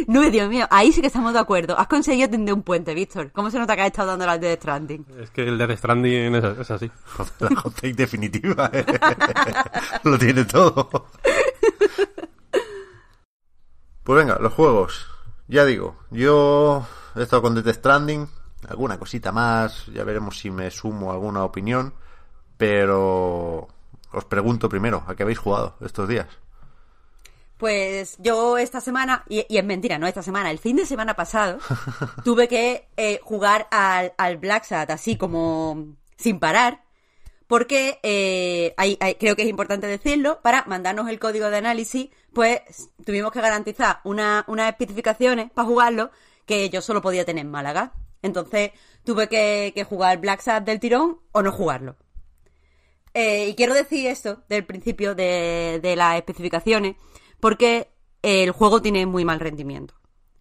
No, 0.08 0.30
Dios 0.30 0.48
mío, 0.48 0.68
ahí 0.70 0.92
sí 0.92 1.02
que 1.02 1.08
estamos 1.08 1.34
de 1.34 1.40
acuerdo. 1.40 1.78
Has 1.78 1.88
conseguido 1.88 2.30
tender 2.30 2.54
un 2.54 2.62
puente, 2.62 2.94
Víctor. 2.94 3.32
¿Cómo 3.32 3.50
se 3.50 3.58
nota 3.58 3.76
que 3.76 3.82
has 3.82 3.88
estado 3.88 4.10
dando 4.10 4.26
las 4.26 4.40
de 4.40 4.56
Stranding? 4.56 5.06
Es 5.20 5.32
que 5.32 5.42
el 5.42 5.58
Death 5.58 5.78
Stranding 5.80 6.36
es, 6.36 6.44
es 6.44 6.72
así. 6.72 6.92
La 7.40 7.50
hot 7.56 7.74
take 7.74 7.94
definitiva. 7.94 8.70
¿eh? 8.72 8.86
Lo 10.04 10.18
tiene 10.18 10.46
todo. 10.46 11.10
Pues 14.04 14.18
venga, 14.18 14.38
los 14.40 14.54
juegos. 14.54 15.08
Ya 15.48 15.66
digo, 15.66 15.98
yo 16.12 16.88
he 17.20 17.24
estado 17.24 17.42
con 17.42 17.56
Death 17.56 17.76
Stranding. 17.76 18.28
Alguna 18.70 18.98
cosita 18.98 19.32
más. 19.32 19.86
Ya 19.88 20.04
veremos 20.04 20.38
si 20.40 20.50
me 20.52 20.70
sumo 20.72 21.12
alguna 21.12 21.44
opinión. 21.44 21.94
Pero 22.58 23.68
os 24.12 24.26
pregunto 24.26 24.68
primero, 24.70 25.04
¿a 25.08 25.16
qué 25.16 25.24
habéis 25.24 25.38
jugado 25.40 25.76
estos 25.82 26.08
días? 26.10 26.28
Pues 27.58 28.18
yo 28.20 28.58
esta 28.60 28.82
semana, 28.82 29.24
y, 29.28 29.44
y 29.50 29.58
es 29.58 29.66
mentira, 29.66 29.98
no 29.98 30.06
esta 30.06 30.22
semana, 30.22 30.52
el 30.52 30.60
fin 30.60 30.76
de 30.76 30.86
semana 30.86 31.16
pasado, 31.16 31.58
tuve 32.24 32.48
que 32.48 32.88
eh, 32.98 33.20
jugar 33.24 33.68
al, 33.72 34.14
al 34.18 34.38
Black 34.38 34.64
Sat 34.64 34.92
así 34.92 35.18
como 35.18 35.96
sin 36.18 36.40
parar, 36.40 36.84
porque 37.48 38.00
eh, 38.04 38.76
hay- 38.78 38.98
hay- 39.02 39.16
creo 39.16 39.36
que 39.36 39.42
es 39.42 39.50
importante 39.50 39.88
decirlo, 39.88 40.40
para 40.44 40.66
mandarnos 40.66 41.10
el 41.10 41.18
código 41.20 41.50
de 41.50 41.58
análisis, 41.58 42.10
pues 42.32 42.62
tuvimos 43.04 43.32
que 43.32 43.42
garantizar 43.42 44.02
una- 44.04 44.44
unas 44.48 44.70
especificaciones 44.70 45.50
para 45.52 45.68
jugarlo 45.68 46.12
que 46.48 46.72
yo 46.72 46.82
solo 46.82 47.04
podía 47.04 47.26
tener 47.26 47.46
en 47.46 47.52
Málaga. 47.52 47.94
Entonces 48.24 48.72
tuve 49.04 49.30
que, 49.30 49.72
que 49.76 49.84
jugar 49.84 50.18
Black 50.18 50.42
Sat 50.42 50.64
del 50.64 50.80
tirón 50.80 51.20
o 51.32 51.44
no 51.44 51.52
jugarlo. 51.52 51.96
Eh, 53.14 53.50
y 53.50 53.56
quiero 53.56 53.76
decir 53.76 54.08
esto 54.08 54.44
del 54.50 54.66
principio 54.66 55.14
de, 55.14 55.80
de 55.82 55.96
las 55.96 56.16
especificaciones, 56.18 56.96
porque 57.40 57.90
el 58.22 58.52
juego 58.52 58.82
tiene 58.82 59.06
muy 59.06 59.26
mal 59.26 59.40
rendimiento. 59.40 59.94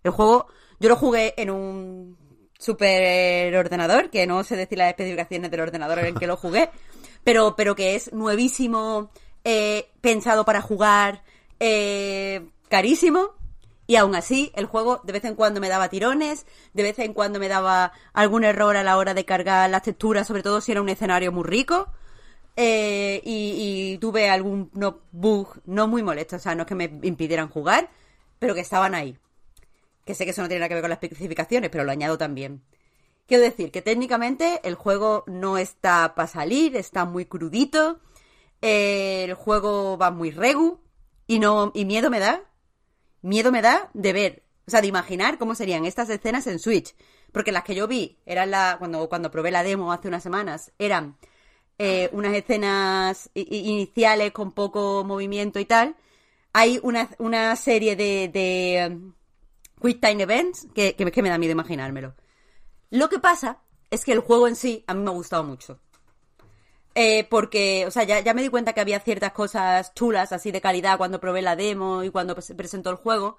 El 0.02 0.12
juego, 0.12 0.46
yo 0.80 0.88
lo 0.88 0.96
jugué 0.96 1.34
en 1.36 1.50
un 1.50 2.16
super 2.58 3.54
ordenador, 3.56 4.10
que 4.10 4.26
no 4.26 4.42
sé 4.44 4.56
decir 4.56 4.78
las 4.78 4.88
especificaciones 4.88 5.50
del 5.50 5.60
ordenador 5.60 5.98
en 5.98 6.06
el 6.06 6.14
que 6.14 6.26
lo 6.26 6.36
jugué, 6.36 6.70
pero, 7.24 7.54
pero 7.56 7.74
que 7.74 7.94
es 7.94 8.12
nuevísimo, 8.12 9.10
eh, 9.44 9.90
pensado 10.00 10.44
para 10.44 10.60
jugar, 10.60 11.22
eh, 11.60 12.46
carísimo. 12.68 13.34
Y 13.86 13.96
aún 13.96 14.14
así, 14.14 14.50
el 14.54 14.66
juego 14.66 15.00
de 15.04 15.12
vez 15.12 15.24
en 15.24 15.36
cuando 15.36 15.60
me 15.60 15.68
daba 15.68 15.88
tirones, 15.88 16.46
de 16.72 16.82
vez 16.82 16.98
en 16.98 17.12
cuando 17.12 17.38
me 17.38 17.48
daba 17.48 17.92
algún 18.12 18.44
error 18.44 18.76
a 18.76 18.82
la 18.82 18.96
hora 18.96 19.14
de 19.14 19.24
cargar 19.24 19.70
las 19.70 19.82
texturas, 19.82 20.26
sobre 20.26 20.42
todo 20.42 20.60
si 20.60 20.72
era 20.72 20.82
un 20.82 20.88
escenario 20.88 21.30
muy 21.32 21.44
rico. 21.44 21.88
Eh, 22.56 23.20
y, 23.22 23.98
tuve 23.98 24.30
algún 24.30 24.70
no, 24.72 25.00
bug 25.12 25.60
no 25.66 25.86
muy 25.88 26.02
molesto, 26.02 26.36
o 26.36 26.38
sea, 26.38 26.54
no 26.54 26.62
es 26.62 26.66
que 26.66 26.74
me 26.74 26.84
impidieran 27.02 27.48
jugar, 27.48 27.90
pero 28.38 28.54
que 28.54 28.60
estaban 28.60 28.94
ahí. 28.94 29.18
Que 30.04 30.14
sé 30.14 30.24
que 30.24 30.30
eso 30.30 30.42
no 30.42 30.48
tiene 30.48 30.60
nada 30.60 30.68
que 30.68 30.74
ver 30.74 30.82
con 30.82 30.90
las 30.90 31.02
especificaciones, 31.02 31.70
pero 31.70 31.84
lo 31.84 31.92
añado 31.92 32.16
también. 32.16 32.62
Quiero 33.26 33.42
decir 33.42 33.70
que 33.72 33.82
técnicamente 33.82 34.60
el 34.64 34.74
juego 34.74 35.24
no 35.26 35.58
está 35.58 36.14
para 36.14 36.28
salir, 36.28 36.76
está 36.76 37.04
muy 37.04 37.26
crudito, 37.26 38.00
eh, 38.62 39.24
el 39.24 39.34
juego 39.34 39.98
va 39.98 40.10
muy 40.10 40.30
regu 40.30 40.80
y 41.26 41.38
no 41.40 41.72
y 41.74 41.84
miedo 41.84 42.08
me 42.08 42.20
da, 42.20 42.42
miedo 43.22 43.52
me 43.52 43.62
da 43.62 43.90
de 43.94 44.12
ver, 44.12 44.42
o 44.66 44.70
sea, 44.70 44.80
de 44.80 44.86
imaginar 44.86 45.38
cómo 45.38 45.54
serían 45.54 45.84
estas 45.84 46.10
escenas 46.10 46.46
en 46.46 46.58
Switch, 46.58 46.94
porque 47.32 47.52
las 47.52 47.64
que 47.64 47.74
yo 47.74 47.86
vi 47.86 48.18
eran 48.26 48.50
la 48.50 48.76
cuando 48.78 49.08
cuando 49.08 49.30
probé 49.30 49.50
la 49.50 49.62
demo 49.62 49.92
hace 49.92 50.08
unas 50.08 50.22
semanas 50.22 50.72
eran 50.78 51.16
eh, 51.78 52.08
unas 52.12 52.34
escenas 52.34 53.30
iniciales 53.34 54.32
con 54.32 54.52
poco 54.52 55.04
movimiento 55.04 55.58
y 55.58 55.64
tal. 55.66 55.96
Hay 56.52 56.80
una, 56.82 57.10
una 57.18 57.54
serie 57.56 57.96
de, 57.96 58.28
de 58.28 58.88
um, 58.90 59.12
Quick 59.82 60.00
Time 60.00 60.22
Events 60.22 60.66
que, 60.74 60.96
que, 60.96 61.10
que 61.10 61.22
me 61.22 61.28
da 61.28 61.36
miedo 61.36 61.52
imaginármelo. 61.52 62.14
Lo 62.90 63.08
que 63.08 63.18
pasa 63.18 63.58
es 63.90 64.04
que 64.04 64.12
el 64.12 64.20
juego 64.20 64.48
en 64.48 64.56
sí 64.56 64.84
a 64.86 64.94
mí 64.94 65.02
me 65.02 65.10
ha 65.10 65.14
gustado 65.14 65.44
mucho. 65.44 65.80
Eh, 66.98 67.26
porque, 67.28 67.84
o 67.86 67.90
sea, 67.90 68.04
ya, 68.04 68.20
ya 68.20 68.32
me 68.32 68.40
di 68.40 68.48
cuenta 68.48 68.72
que 68.72 68.80
había 68.80 68.98
ciertas 69.00 69.32
cosas 69.32 69.92
chulas, 69.94 70.32
así 70.32 70.50
de 70.50 70.62
calidad, 70.62 70.96
cuando 70.96 71.20
probé 71.20 71.42
la 71.42 71.54
demo 71.54 72.02
y 72.02 72.08
cuando 72.10 72.40
se 72.40 72.54
presentó 72.54 72.88
el 72.88 72.96
juego. 72.96 73.36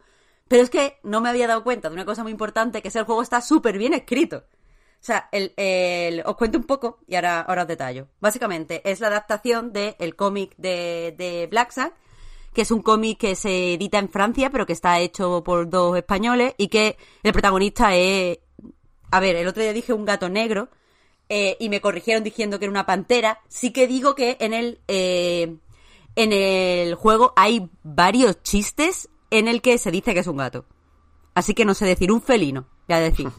Pero 0.47 0.61
es 0.61 0.69
que 0.69 0.99
no 1.01 1.21
me 1.21 1.29
había 1.29 1.47
dado 1.47 1.63
cuenta 1.63 1.89
de 1.89 1.95
una 1.95 2.05
cosa 2.05 2.21
muy 2.21 2.31
importante, 2.31 2.81
que 2.83 2.89
es 2.89 2.95
el 2.95 3.05
juego 3.05 3.23
está 3.23 3.41
súper 3.41 3.79
bien 3.79 3.93
escrito. 3.95 4.43
O 5.01 5.03
sea, 5.03 5.27
el, 5.31 5.53
el- 5.57 6.21
os 6.25 6.35
cuento 6.37 6.59
un 6.59 6.65
poco 6.65 6.99
y 7.07 7.15
ahora, 7.15 7.41
ahora 7.41 7.63
os 7.63 7.67
detallo. 7.67 8.07
Básicamente, 8.19 8.81
es 8.89 8.99
la 8.99 9.07
adaptación 9.07 9.73
del 9.73 10.15
cómic 10.15 10.53
de, 10.57 11.15
de 11.17 11.47
Black 11.49 11.71
Sack, 11.71 11.93
que 12.53 12.61
es 12.61 12.69
un 12.71 12.83
cómic 12.83 13.17
que 13.19 13.35
se 13.35 13.73
edita 13.73 13.97
en 13.97 14.09
Francia, 14.09 14.51
pero 14.51 14.67
que 14.67 14.73
está 14.73 14.99
hecho 14.99 15.43
por 15.43 15.67
dos 15.67 15.97
españoles 15.97 16.53
y 16.57 16.67
que 16.67 16.95
el 17.23 17.33
protagonista 17.33 17.95
es... 17.95 18.37
A 19.11 19.19
ver, 19.19 19.35
el 19.35 19.47
otro 19.47 19.63
día 19.63 19.73
dije 19.73 19.93
un 19.93 20.05
gato 20.05 20.29
negro 20.29 20.69
eh, 21.29 21.57
y 21.59 21.69
me 21.69 21.81
corrigieron 21.81 22.23
diciendo 22.23 22.59
que 22.59 22.65
era 22.65 22.71
una 22.71 22.85
pantera. 22.85 23.39
Sí 23.47 23.71
que 23.71 23.87
digo 23.87 24.15
que 24.15 24.37
en 24.39 24.53
el, 24.53 24.79
eh, 24.87 25.55
en 26.15 26.33
el 26.33 26.95
juego 26.95 27.33
hay 27.35 27.69
varios 27.83 28.41
chistes 28.43 29.09
en 29.29 29.47
el 29.47 29.61
que 29.61 29.77
se 29.77 29.91
dice 29.91 30.13
que 30.13 30.21
es 30.21 30.27
un 30.27 30.37
gato. 30.37 30.65
Así 31.33 31.53
que 31.53 31.65
no 31.65 31.73
sé 31.73 31.85
decir 31.85 32.11
un 32.11 32.21
felino, 32.21 32.67
ya 32.87 32.99
decir. 32.99 33.27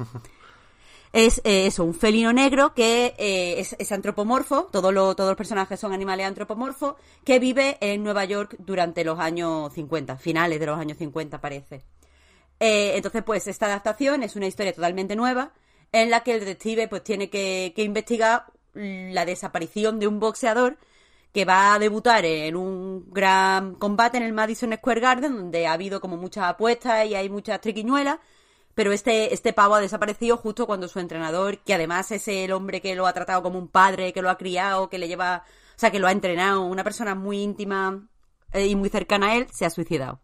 Es 1.11 1.39
eh, 1.45 1.67
eso, 1.67 1.85
un 1.85 1.95
felino 1.95 2.35
negro 2.35 2.75
que 2.75 3.15
eh, 3.17 3.55
es, 3.59 3.75
es 3.79 3.93
antropomorfo, 3.93 4.65
todo 4.71 4.93
lo- 4.93 5.17
todos 5.17 5.31
los 5.31 5.39
personajes 5.39 5.81
son 5.81 5.95
animales 5.95 6.27
antropomorfos, 6.27 6.97
que 7.25 7.39
vive 7.39 7.79
en 7.81 8.05
Nueva 8.05 8.27
York 8.27 8.57
durante 8.59 9.05
los 9.05 9.19
años 9.19 9.73
50, 9.73 10.19
finales 10.19 10.61
de 10.61 10.67
los 10.67 10.79
años 10.79 10.99
50 10.99 11.41
parece. 11.41 11.83
Eh, 12.61 12.93
entonces, 12.97 13.23
pues 13.25 13.47
esta 13.49 13.67
adaptación 13.67 14.23
es 14.23 14.37
una 14.37 14.47
historia 14.49 14.75
totalmente 14.75 15.17
nueva 15.17 15.53
en 15.93 16.11
la 16.11 16.23
que 16.23 16.35
el 16.35 16.41
detective 16.41 16.89
pues 16.89 17.03
tiene 17.03 17.31
que, 17.31 17.73
que 17.75 17.83
investigar 17.83 18.47
la 18.75 19.25
desaparición 19.25 19.99
de 19.99 20.07
un 20.07 20.21
boxeador 20.21 20.79
que 21.33 21.45
va 21.45 21.75
a 21.75 21.79
debutar 21.79 22.25
en 22.25 22.57
un 22.57 23.11
gran 23.11 23.75
combate 23.75 24.19
en 24.19 24.23
el 24.23 24.33
Madison 24.33 24.73
Square 24.75 25.01
Garden 25.01 25.37
donde 25.37 25.67
ha 25.67 25.73
habido 25.73 26.01
como 26.01 26.17
muchas 26.17 26.45
apuestas 26.45 27.07
y 27.07 27.15
hay 27.15 27.29
muchas 27.29 27.61
triquiñuelas 27.61 28.19
pero 28.79 28.93
este, 28.93 29.35
este 29.35 29.53
pavo 29.53 29.75
ha 29.75 29.81
desaparecido 29.81 30.37
justo 30.37 30.65
cuando 30.65 30.87
su 30.87 31.01
entrenador, 31.01 31.59
que 31.65 31.75
además 31.75 32.13
es 32.13 32.29
el 32.29 32.53
hombre 32.53 32.81
que 32.81 32.95
lo 32.95 33.09
ha 33.09 33.13
tratado 33.13 33.43
como 33.43 33.59
un 33.59 33.67
padre, 33.67 34.13
que 34.13 34.23
lo 34.23 34.31
ha 34.31 34.39
criado, 34.39 34.89
que 34.89 34.99
le 34.99 35.09
lleva, 35.09 35.43
o 35.75 35.79
sea, 35.81 35.91
que 35.91 35.99
lo 35.99 36.07
ha 36.07 36.13
entrenado, 36.13 36.63
una 36.63 36.85
persona 36.85 37.17
muy 37.17 37.43
íntima 37.43 38.07
eh, 38.53 38.69
y 38.69 38.77
muy 38.77 38.89
cercana 38.89 39.31
a 39.31 39.35
él, 39.35 39.49
se 39.53 39.67
ha 39.67 39.71
suicidado. 39.71 40.21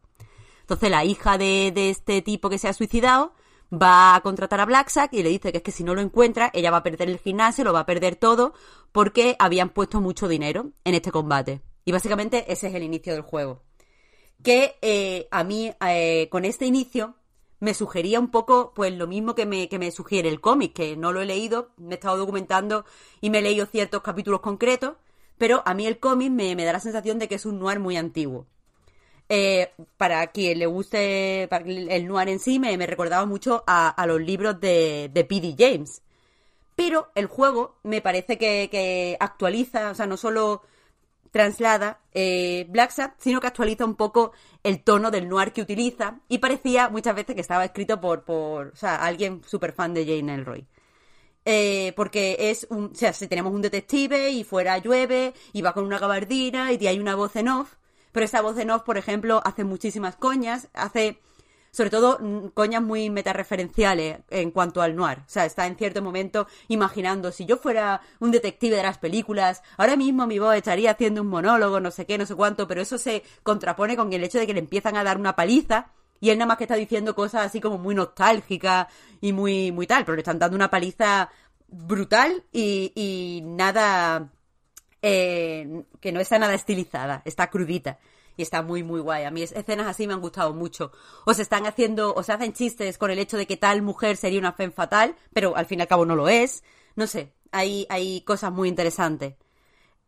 Entonces 0.61 0.89
la 0.89 1.05
hija 1.05 1.37
de, 1.37 1.73
de 1.75 1.91
este 1.91 2.23
tipo 2.23 2.49
que 2.49 2.59
se 2.59 2.69
ha 2.69 2.73
suicidado 2.75 3.35
va 3.81 4.15
a 4.15 4.21
contratar 4.21 4.61
a 4.61 4.67
Blacksack 4.67 5.13
y 5.13 5.23
le 5.23 5.29
dice 5.29 5.53
que 5.53 5.59
es 5.59 5.65
que 5.65 5.73
si 5.73 5.85
no 5.85 5.95
lo 5.95 6.01
encuentra, 6.01 6.51
ella 6.53 6.71
va 6.71 6.79
a 6.79 6.83
perder 6.83 7.09
el 7.09 7.19
gimnasio, 7.19 7.65
lo 7.65 7.73
va 7.73 7.81
a 7.81 7.87
perder 7.87 8.17
todo, 8.17 8.55
porque 8.93 9.37
habían 9.39 9.71
puesto 9.71 10.01
mucho 10.01 10.29
dinero 10.29 10.71
en 10.85 10.95
este 10.95 11.11
combate. 11.11 11.63
Y 11.85 11.93
básicamente 11.93 12.51
ese 12.53 12.69
es 12.69 12.75
el 12.75 12.83
inicio 12.83 13.13
del 13.13 13.23
juego. 13.23 13.63
Que 14.43 14.77
eh, 14.83 15.29
a 15.31 15.45
mí, 15.45 15.73
eh, 15.87 16.29
con 16.31 16.45
este 16.45 16.67
inicio, 16.67 17.15
me 17.61 17.75
sugería 17.75 18.21
un 18.21 18.31
poco, 18.31 18.73
pues 18.75 18.93
lo 18.93 19.07
mismo 19.07 19.35
que 19.35 19.47
me, 19.47 19.69
que 19.69 19.79
me 19.79 19.91
sugiere 19.91 20.29
el 20.29 20.41
cómic, 20.41 20.75
que 20.75 20.97
no 20.97 21.13
lo 21.13 21.21
he 21.21 21.27
leído, 21.27 21.71
me 21.77 21.93
he 21.93 21.95
estado 21.95 22.19
documentando 22.19 22.85
y 23.21 23.31
me 23.31 23.39
he 23.39 23.43
leído 23.43 23.67
ciertos 23.67 24.03
capítulos 24.03 24.41
concretos, 24.41 24.95
pero 25.39 25.63
a 25.65 25.75
mí 25.75 25.87
el 25.87 25.99
cómic 25.99 26.31
me, 26.31 26.55
me 26.57 26.65
da 26.65 26.75
la 26.75 26.81
sensación 26.81 27.19
de 27.19 27.29
que 27.29 27.37
es 27.37 27.47
un 27.47 27.59
noir 27.59 27.81
muy 27.81 27.97
antiguo. 27.97 28.47
Eh, 29.29 29.73
para 29.97 30.27
quien 30.29 30.59
le 30.59 30.67
guste 30.67 31.45
el 31.45 32.07
noir 32.07 32.29
en 32.29 32.39
sí, 32.39 32.59
me, 32.59 32.77
me 32.77 32.87
recordaba 32.87 33.25
mucho 33.25 33.65
a, 33.67 34.05
los 34.07 34.21
libros 34.21 34.61
de, 34.61 35.11
P.D. 35.29 35.55
James. 35.59 36.03
Pero 36.77 37.11
el 37.15 37.27
juego 37.27 37.79
me 37.85 38.01
parece 38.03 38.39
que, 38.39 39.17
actualiza, 39.21 39.91
o 39.91 39.95
sea, 39.95 40.07
no 40.07 40.17
solo 40.17 40.63
traslada 41.31 42.01
eh, 42.13 42.67
Black 42.69 42.91
Sabbath, 42.93 43.17
sino 43.19 43.41
que 43.41 43.49
actualiza 43.49 43.85
un 43.85 43.97
poco 43.97 44.33
el 44.63 44.83
tono 44.85 45.11
del 45.11 45.29
noir 45.29 45.53
que 45.53 45.63
utiliza 45.63 46.21
y 46.29 46.39
parecía 46.39 46.89
muchas 46.91 47.17
veces 47.17 47.35
que 47.35 47.41
estaba 47.41 47.65
escrito 47.65 48.01
por, 48.01 48.25
por 48.25 48.69
o 48.69 48.77
sea, 48.77 48.97
alguien 49.05 49.43
súper 49.45 49.73
fan 49.73 49.95
de 49.95 50.07
Jane 50.07 50.35
Elroy. 50.35 50.67
Eh, 51.47 51.93
porque 51.97 52.37
es 52.39 52.67
un, 52.71 52.87
o 52.87 52.95
sea, 52.95 53.13
si 53.13 53.29
tenemos 53.29 53.53
un 53.53 53.63
detective 53.63 54.31
y 54.31 54.45
fuera 54.45 54.79
llueve 54.79 55.35
y 55.53 55.61
va 55.63 55.75
con 55.75 55.85
una 55.85 55.99
gabardina 55.99 56.73
y 56.73 56.87
hay 56.87 56.99
una 56.99 57.17
voz 57.17 57.37
en 57.37 57.49
off, 57.49 57.75
Pero 58.15 58.27
esa 58.27 58.43
voz 58.43 58.55
de 58.55 58.65
Nov, 58.65 58.85
por 58.85 58.97
ejemplo, 58.97 59.43
hace 59.45 59.65
muchísimas 59.65 60.15
coñas, 60.15 60.69
hace 60.73 61.19
sobre 61.73 61.91
todo 61.91 62.19
mm, 62.21 62.51
coñas 62.55 62.81
muy 62.81 63.11
metareferenciales 63.11 64.21
en 64.31 64.53
cuanto 64.53 64.83
al 64.83 64.95
noir. 64.95 65.19
O 65.19 65.29
sea, 65.29 65.45
está 65.45 65.67
en 65.67 65.75
cierto 65.77 66.01
momento 66.01 66.47
imaginando, 66.69 67.33
si 67.33 67.45
yo 67.45 67.57
fuera 67.57 68.01
un 68.21 68.31
detective 68.31 68.77
de 68.77 68.85
las 68.85 68.99
películas, 68.99 69.65
ahora 69.77 69.97
mismo 69.97 70.29
mi 70.29 70.39
voz 70.39 70.55
estaría 70.55 70.93
haciendo 70.93 71.23
un 71.23 71.29
monólogo, 71.29 71.81
no 71.81 71.91
sé 71.91 72.07
qué, 72.07 72.17
no 72.17 72.25
sé 72.25 72.37
cuánto, 72.37 72.69
pero 72.69 72.81
eso 72.81 72.99
se 72.99 73.25
contrapone 73.43 73.97
con 73.97 74.13
el 74.13 74.23
hecho 74.23 74.39
de 74.39 74.47
que 74.47 74.55
le 74.55 74.61
empiezan 74.61 74.97
a 74.97 75.03
dar 75.03 75.19
una 75.19 75.35
paliza 75.35 75.91
y 76.21 76.31
él 76.31 76.39
nada 76.39 76.47
más 76.47 76.59
que 76.59 76.65
está 76.65 76.77
diciendo 76.77 77.17
cosas 77.17 77.45
así 77.47 77.61
como 77.61 77.79
muy 77.79 77.97
nostálgicas 77.97 78.87
y 79.21 79.33
muy, 79.33 79.73
muy 79.73 79.89
tal, 79.89 80.05
pero 80.05 80.15
le 80.15 80.21
están 80.21 80.39
dando 80.39 80.55
una 80.55 80.71
paliza 80.71 81.31
brutal 81.67 82.45
y, 82.53 82.93
y 82.95 83.43
nada... 83.45 84.31
Eh, 85.07 85.83
que 86.01 86.13
no 86.13 86.21
está 86.21 86.39
nada 86.39 86.55
estilizada, 86.55 87.21
está 87.27 87.51
crudita 87.51 87.99
y 88.39 88.43
está 88.43 88.63
muy, 88.63 88.83
muy 88.83 89.01
guay. 89.01 89.25
A 89.25 89.31
mí 89.31 89.43
escenas 89.43 89.87
así 89.87 90.07
me 90.07 90.15
han 90.15 90.23
gustado 90.23 90.55
mucho. 90.55 90.93
O 91.27 91.35
se 91.35 91.43
están 91.43 91.67
haciendo, 91.67 92.15
o 92.15 92.23
se 92.23 92.33
hacen 92.33 92.55
chistes 92.55 92.97
con 92.97 93.11
el 93.11 93.19
hecho 93.19 93.37
de 93.37 93.47
que 93.47 93.59
tal 93.59 93.83
mujer 93.83 94.17
sería 94.17 94.39
una 94.39 94.55
fe 94.55 94.71
fatal, 94.71 95.15
pero 95.35 95.57
al 95.57 95.67
fin 95.67 95.79
y 95.79 95.83
al 95.83 95.89
cabo 95.89 96.07
no 96.07 96.17
lo 96.17 96.31
es. 96.31 96.65
No 96.97 97.07
sé, 97.07 97.35
hay, 97.53 97.87
hay 97.91 98.23
cosas 98.23 98.51
muy 98.51 98.67
interesantes. 98.67 99.35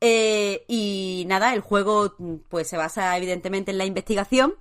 Eh, 0.00 0.64
y 0.66 1.24
nada, 1.26 1.52
el 1.52 1.60
juego 1.60 2.14
pues 2.48 2.66
se 2.66 2.78
basa 2.78 3.14
evidentemente 3.18 3.72
en 3.72 3.78
la 3.78 3.84
investigación, 3.84 4.54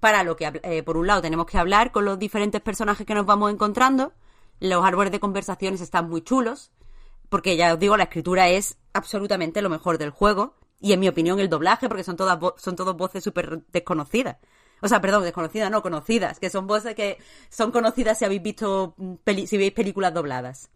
para 0.00 0.22
lo 0.22 0.36
que, 0.36 0.58
eh, 0.62 0.82
por 0.82 0.96
un 0.96 1.06
lado, 1.06 1.20
tenemos 1.20 1.44
que 1.44 1.58
hablar 1.58 1.92
con 1.92 2.06
los 2.06 2.18
diferentes 2.18 2.62
personajes 2.62 3.06
que 3.06 3.14
nos 3.14 3.26
vamos 3.26 3.52
encontrando. 3.52 4.14
Los 4.58 4.82
árboles 4.86 5.12
de 5.12 5.20
conversaciones 5.20 5.82
están 5.82 6.08
muy 6.08 6.22
chulos, 6.22 6.70
porque 7.28 7.56
ya 7.56 7.74
os 7.74 7.78
digo, 7.78 7.96
la 7.96 8.04
escritura 8.04 8.48
es 8.48 8.78
absolutamente 8.92 9.62
lo 9.62 9.70
mejor 9.70 9.98
del 9.98 10.10
juego. 10.10 10.54
Y 10.80 10.92
en 10.92 11.00
mi 11.00 11.08
opinión, 11.08 11.40
el 11.40 11.48
doblaje, 11.48 11.88
porque 11.88 12.04
son 12.04 12.16
todas 12.16 12.38
son 12.58 12.76
todas 12.76 12.96
voces 12.96 13.24
súper 13.24 13.62
desconocidas. 13.72 14.36
O 14.82 14.88
sea, 14.88 15.00
perdón, 15.00 15.24
desconocidas, 15.24 15.70
no, 15.70 15.82
conocidas, 15.82 16.38
que 16.38 16.50
son 16.50 16.66
voces 16.66 16.94
que 16.94 17.18
son 17.48 17.72
conocidas 17.72 18.18
si 18.18 18.24
habéis 18.24 18.42
visto, 18.42 18.94
mm, 18.98 19.14
si 19.46 19.56
veis 19.56 19.72
películas 19.72 20.12
dobladas. 20.12 20.70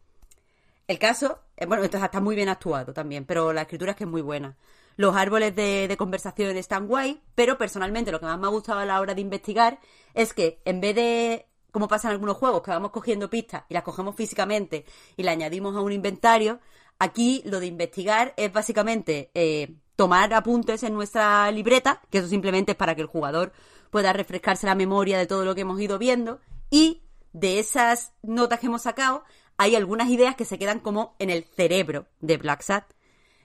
El 0.88 0.98
caso, 0.98 1.38
eh, 1.56 1.66
bueno, 1.66 1.84
esto 1.84 1.98
está 1.98 2.20
muy 2.20 2.34
bien 2.34 2.48
actuado 2.48 2.92
también, 2.92 3.24
pero 3.24 3.52
la 3.52 3.62
escritura 3.62 3.92
es 3.92 3.96
que 3.96 4.04
es 4.04 4.10
muy 4.10 4.22
buena. 4.22 4.56
Los 4.96 5.14
árboles 5.14 5.54
de, 5.54 5.86
de 5.86 5.96
conversación 5.96 6.56
están 6.56 6.88
guay, 6.88 7.22
pero 7.34 7.58
personalmente 7.58 8.10
lo 8.10 8.20
que 8.20 8.26
más 8.26 8.38
me 8.38 8.46
ha 8.46 8.50
gustado 8.50 8.80
a 8.80 8.86
la 8.86 9.00
hora 9.00 9.14
de 9.14 9.20
investigar 9.20 9.78
es 10.14 10.32
que 10.34 10.60
en 10.64 10.80
vez 10.80 10.94
de, 10.96 11.46
como 11.70 11.88
pasa 11.88 12.08
en 12.08 12.12
algunos 12.12 12.36
juegos, 12.36 12.62
que 12.62 12.70
vamos 12.70 12.90
cogiendo 12.90 13.30
pistas 13.30 13.64
y 13.68 13.74
las 13.74 13.82
cogemos 13.82 14.14
físicamente 14.14 14.84
y 15.16 15.22
las 15.22 15.32
añadimos 15.32 15.76
a 15.76 15.80
un 15.80 15.92
inventario, 15.92 16.60
aquí 16.98 17.42
lo 17.44 17.60
de 17.60 17.66
investigar 17.66 18.34
es 18.36 18.52
básicamente 18.52 19.30
eh, 19.34 19.74
tomar 19.96 20.32
apuntes 20.34 20.82
en 20.82 20.94
nuestra 20.94 21.50
libreta, 21.50 22.00
que 22.10 22.18
eso 22.18 22.28
simplemente 22.28 22.72
es 22.72 22.78
para 22.78 22.94
que 22.94 23.02
el 23.02 23.06
jugador 23.06 23.52
pueda 23.90 24.12
refrescarse 24.12 24.66
la 24.66 24.74
memoria 24.74 25.18
de 25.18 25.26
todo 25.26 25.44
lo 25.44 25.54
que 25.54 25.62
hemos 25.62 25.80
ido 25.80 25.98
viendo, 25.98 26.40
y 26.70 27.02
de 27.32 27.58
esas 27.58 28.12
notas 28.22 28.60
que 28.60 28.66
hemos 28.66 28.82
sacado, 28.82 29.24
hay 29.56 29.76
algunas 29.76 30.08
ideas 30.08 30.36
que 30.36 30.44
se 30.44 30.58
quedan 30.58 30.80
como 30.80 31.16
en 31.18 31.30
el 31.30 31.44
cerebro 31.44 32.06
de 32.20 32.38
Black 32.38 32.62
Sat. 32.62 32.84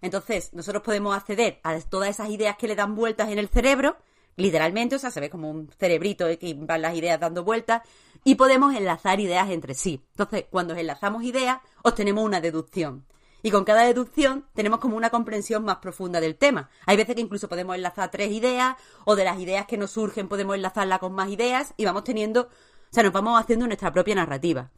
Entonces, 0.02 0.54
nosotros 0.54 0.84
podemos 0.84 1.16
acceder 1.16 1.60
a 1.64 1.78
todas 1.82 2.10
esas 2.10 2.30
ideas 2.30 2.58
que 2.58 2.68
le 2.68 2.76
dan 2.76 2.96
vueltas 2.96 3.30
en 3.30 3.40
el 3.40 3.50
cerebro, 3.50 3.98
literalmente, 4.36 4.96
o 4.96 5.00
sea, 5.00 5.12
se 5.12 5.20
ve 5.20 5.30
como 5.30 5.50
un 5.50 5.70
cerebrito 5.78 6.26
que 6.40 6.56
van 6.58 6.82
las 6.82 6.96
ideas 6.96 7.20
dando 7.20 7.44
vueltas, 7.44 7.82
y 8.24 8.36
podemos 8.36 8.76
enlazar 8.76 9.20
ideas 9.20 9.50
entre 9.50 9.74
sí. 9.76 10.04
Entonces, 10.12 10.46
cuando 10.50 10.76
enlazamos 10.76 11.24
ideas, 11.24 11.60
obtenemos 11.84 12.24
una 12.24 12.42
deducción. 12.42 13.06
Y 13.44 13.52
con 13.52 13.64
cada 13.64 13.84
deducción 13.84 14.48
tenemos 14.56 14.80
como 14.80 14.98
una 14.98 15.12
comprensión 15.12 15.64
más 15.64 15.78
profunda 15.78 16.20
del 16.20 16.36
tema. 16.36 16.70
Hay 16.88 16.98
veces 16.98 17.14
que 17.14 17.22
incluso 17.22 17.48
podemos 17.48 17.76
enlazar 17.76 18.10
tres 18.10 18.32
ideas, 18.32 18.76
o 19.06 19.16
de 19.16 19.24
las 19.24 19.40
ideas 19.40 19.68
que 19.68 19.78
nos 19.78 19.92
surgen 19.92 20.28
podemos 20.28 20.56
enlazarla 20.56 21.00
con 21.00 21.14
más 21.14 21.30
ideas, 21.30 21.74
y 21.78 21.86
vamos 21.86 22.04
teniendo, 22.04 22.42
o 22.42 22.50
sea, 22.90 23.04
nos 23.04 23.14
vamos 23.14 23.40
haciendo 23.40 23.68
nuestra 23.68 23.94
propia 23.94 24.16
narrativa. 24.16 24.72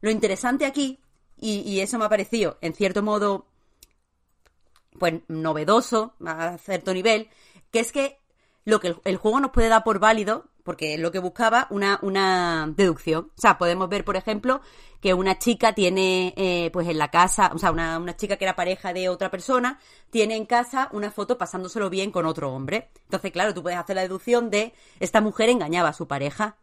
Lo 0.00 0.10
interesante 0.10 0.64
aquí, 0.64 1.00
y, 1.36 1.80
eso 1.80 1.98
me 1.98 2.06
ha 2.06 2.08
parecido, 2.08 2.56
en 2.62 2.72
cierto 2.72 3.02
modo, 3.02 3.46
pues 4.98 5.20
novedoso, 5.28 6.14
a 6.24 6.56
cierto 6.56 6.94
nivel, 6.94 7.28
que 7.70 7.80
es 7.80 7.92
que 7.92 8.23
lo 8.64 8.80
que 8.80 8.94
el, 9.04 9.16
juego 9.16 9.40
nos 9.40 9.50
puede 9.50 9.68
dar 9.68 9.84
por 9.84 9.98
válido, 9.98 10.46
porque 10.62 10.94
es 10.94 11.00
lo 11.00 11.12
que 11.12 11.18
buscaba, 11.18 11.66
una, 11.70 11.98
una 12.02 12.72
deducción. 12.74 13.30
O 13.36 13.40
sea, 13.40 13.58
podemos 13.58 13.88
ver, 13.88 14.04
por 14.04 14.16
ejemplo, 14.16 14.62
que 15.00 15.12
una 15.12 15.38
chica 15.38 15.74
tiene, 15.74 16.32
eh, 16.36 16.70
pues 16.72 16.88
en 16.88 16.96
la 16.96 17.10
casa, 17.10 17.50
o 17.54 17.58
sea, 17.58 17.70
una, 17.70 17.98
una, 17.98 18.16
chica 18.16 18.36
que 18.36 18.44
era 18.44 18.56
pareja 18.56 18.94
de 18.94 19.10
otra 19.10 19.30
persona, 19.30 19.78
tiene 20.10 20.36
en 20.36 20.46
casa 20.46 20.88
una 20.92 21.10
foto 21.10 21.36
pasándoselo 21.36 21.90
bien 21.90 22.10
con 22.10 22.24
otro 22.24 22.52
hombre. 22.52 22.88
Entonces, 23.04 23.30
claro, 23.30 23.52
tú 23.52 23.62
puedes 23.62 23.78
hacer 23.78 23.96
la 23.96 24.02
deducción 24.02 24.48
de 24.50 24.72
esta 25.00 25.20
mujer 25.20 25.50
engañaba 25.50 25.90
a 25.90 25.94
su 25.94 26.08
pareja. 26.08 26.56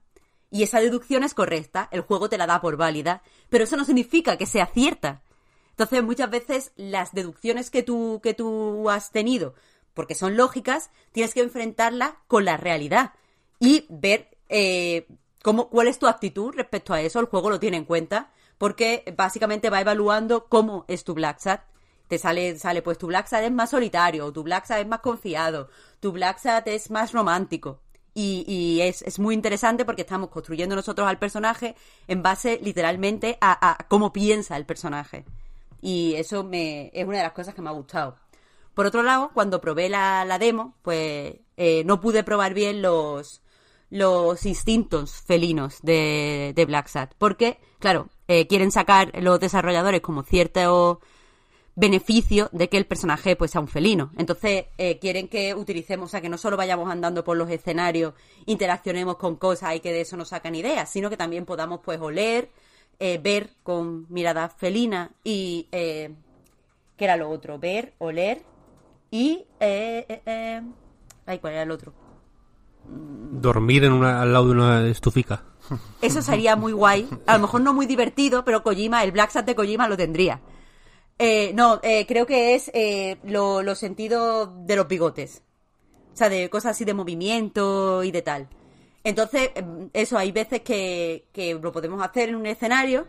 Y 0.50 0.64
esa 0.64 0.82
deducción 0.82 1.24
es 1.24 1.34
correcta, 1.34 1.88
el 1.92 2.02
juego 2.02 2.28
te 2.28 2.38
la 2.38 2.46
da 2.46 2.60
por 2.60 2.76
válida, 2.76 3.22
pero 3.50 3.64
eso 3.64 3.78
no 3.78 3.86
significa 3.86 4.38
que 4.38 4.46
sea 4.46 4.66
cierta. 4.66 5.22
Entonces, 5.70 6.04
muchas 6.04 6.30
veces 6.30 6.74
las 6.76 7.14
deducciones 7.14 7.70
que 7.70 7.84
tú, 7.84 8.20
que 8.22 8.34
tú 8.34 8.90
has 8.90 9.12
tenido, 9.12 9.56
porque 9.94 10.16
son 10.16 10.38
lógicas, 10.38 10.90
tienes 11.12 11.34
que 11.34 11.42
enfrentarlas 11.42 12.14
con 12.28 12.46
la 12.46 12.58
realidad 12.58 13.14
y 13.60 13.86
ver 13.90 14.30
eh, 14.50 15.08
cómo, 15.44 15.70
cuál 15.70 15.88
es 15.88 16.00
tu 16.00 16.08
actitud 16.08 16.54
respecto 16.56 16.94
a 16.94 17.02
eso. 17.02 17.20
El 17.20 17.28
juego 17.28 17.50
lo 17.50 17.60
tiene 17.60 17.78
en 17.78 17.86
cuenta 17.86 18.32
porque 18.58 19.04
básicamente 19.18 19.70
va 19.70 19.82
evaluando 19.82 20.46
cómo 20.46 20.86
es 20.88 21.04
tu 21.04 21.14
Black 21.14 21.40
Sat. 21.40 21.62
Te 22.08 22.18
sale, 22.18 22.58
sale, 22.60 22.82
pues 22.82 22.98
tu 22.98 23.08
Black 23.08 23.28
Sat 23.28 23.44
es 23.44 23.52
más 23.52 23.70
solitario, 23.70 24.32
tu 24.32 24.44
Black 24.44 24.66
Sat 24.66 24.82
es 24.82 24.88
más 24.88 25.00
confiado, 25.00 25.70
tu 26.00 26.12
Black 26.12 26.40
Sat 26.40 26.68
es 26.68 26.92
más 26.92 27.14
romántico. 27.14 27.80
Y, 28.14 28.44
y 28.46 28.82
es, 28.82 29.02
es, 29.04 29.20
muy 29.20 29.34
interesante 29.34 29.86
porque 29.86 30.02
estamos 30.02 30.30
construyendo 30.30 30.76
nosotros 30.76 31.08
al 31.08 31.18
personaje 31.18 31.76
en 32.10 32.22
base 32.22 32.60
literalmente 32.62 33.38
a, 33.40 33.72
a, 33.72 33.88
cómo 33.88 34.12
piensa 34.12 34.58
el 34.58 34.66
personaje. 34.66 35.24
Y 35.82 36.16
eso 36.16 36.44
me, 36.44 36.92
es 36.94 37.08
una 37.08 37.18
de 37.18 37.24
las 37.24 37.32
cosas 37.32 37.56
que 37.56 37.62
me 37.62 37.70
ha 37.70 37.74
gustado. 37.74 38.18
Por 38.74 38.86
otro 38.86 39.04
lado, 39.04 39.32
cuando 39.34 39.60
probé 39.60 39.90
la, 39.90 40.38
demo, 40.40 40.76
pues 40.82 41.36
eh, 41.58 41.84
no 41.86 42.00
pude 42.00 42.24
probar 42.24 42.54
bien 42.54 42.82
los, 42.82 43.42
los 43.90 44.46
instintos 44.46 45.22
felinos 45.22 45.80
de, 45.82 46.54
de 46.56 46.66
Black 46.66 46.88
Sat. 46.88 47.14
Porque, 47.18 47.60
claro, 47.80 48.10
eh, 48.28 48.48
quieren 48.48 48.72
sacar 48.72 49.12
los 49.22 49.40
desarrolladores 49.40 50.02
como 50.02 50.24
cierto 50.24 51.02
beneficio 51.76 52.50
de 52.52 52.70
que 52.70 52.78
el 52.78 52.86
personaje 52.86 53.36
pues 53.36 53.52
sea 53.52 53.62
un 53.62 53.68
felino. 53.68 54.12
Entonces 54.18 54.66
eh, 54.78 55.00
quieren 55.00 55.28
que 55.28 55.54
utilicemos, 55.54 56.10
o 56.10 56.12
sea, 56.12 56.22
que 56.22 56.30
no 56.30 56.38
solo 56.38 56.56
vayamos 56.56 56.90
andando 56.90 57.26
por 57.26 57.36
los 57.36 57.50
escenarios, 57.50 58.14
interaccionemos 58.46 59.18
con 59.18 59.36
cosas 59.36 59.76
y 59.76 59.82
que 59.82 59.92
de 59.92 60.02
eso 60.02 60.16
nos 60.16 60.30
sacan 60.30 60.56
ideas, 60.56 60.90
sino 60.90 61.10
que 61.10 61.18
también 61.18 61.46
podamos 61.46 61.82
pues 61.84 62.00
oler, 62.00 62.50
ver 63.00 63.50
con 63.64 64.06
mirada 64.10 64.48
felina 64.48 65.12
y... 65.24 65.68
¿Qué 65.72 67.06
era 67.06 67.18
lo 67.18 67.32
otro? 67.32 67.58
Ver, 67.58 67.96
oler 67.98 68.44
y... 69.12 69.46
ay, 69.60 71.40
¿cuál 71.40 71.54
era 71.54 71.64
el 71.64 71.72
otro? 71.72 71.94
Dormir 72.88 73.84
en 73.84 73.94
una, 73.94 74.22
al 74.22 74.34
lado 74.34 74.48
de 74.48 74.52
una 74.54 74.88
estufica. 74.88 75.44
Eso 76.02 76.22
sería 76.22 76.56
muy 76.56 76.74
guay. 76.74 77.08
A 77.28 77.36
lo 77.36 77.42
mejor 77.42 77.62
no 77.62 77.74
muy 77.74 77.86
divertido, 77.86 78.44
pero 78.44 78.64
Kojima, 78.64 79.04
el 79.04 79.12
Black 79.12 79.32
Sat 79.32 79.46
de 79.46 79.56
Kojima 79.56 79.88
lo 79.88 79.98
tendría. 79.98 80.42
Eh, 81.20 81.52
no, 81.54 81.80
eh, 81.84 82.06
creo 82.08 82.26
que 82.26 82.56
es 82.56 82.72
eh, 82.74 83.18
los 83.24 83.64
lo 83.64 83.76
sentidos 83.76 84.50
de 84.66 84.76
los 84.76 84.88
bigotes. 84.88 85.44
O 86.14 86.18
sea, 86.18 86.30
de 86.30 86.50
cosas 86.50 86.72
así 86.72 86.84
de 86.84 86.94
movimiento 86.94 88.04
y 88.04 88.12
de 88.12 88.22
tal. 88.22 88.50
Entonces, 89.04 89.52
em, 89.56 89.90
eso, 89.94 90.18
hay 90.18 90.32
veces 90.32 90.62
que, 90.62 91.28
que 91.32 91.54
lo 91.54 91.72
podemos 91.72 92.04
hacer 92.04 92.30
en 92.30 92.36
un 92.36 92.46
escenario 92.46 93.08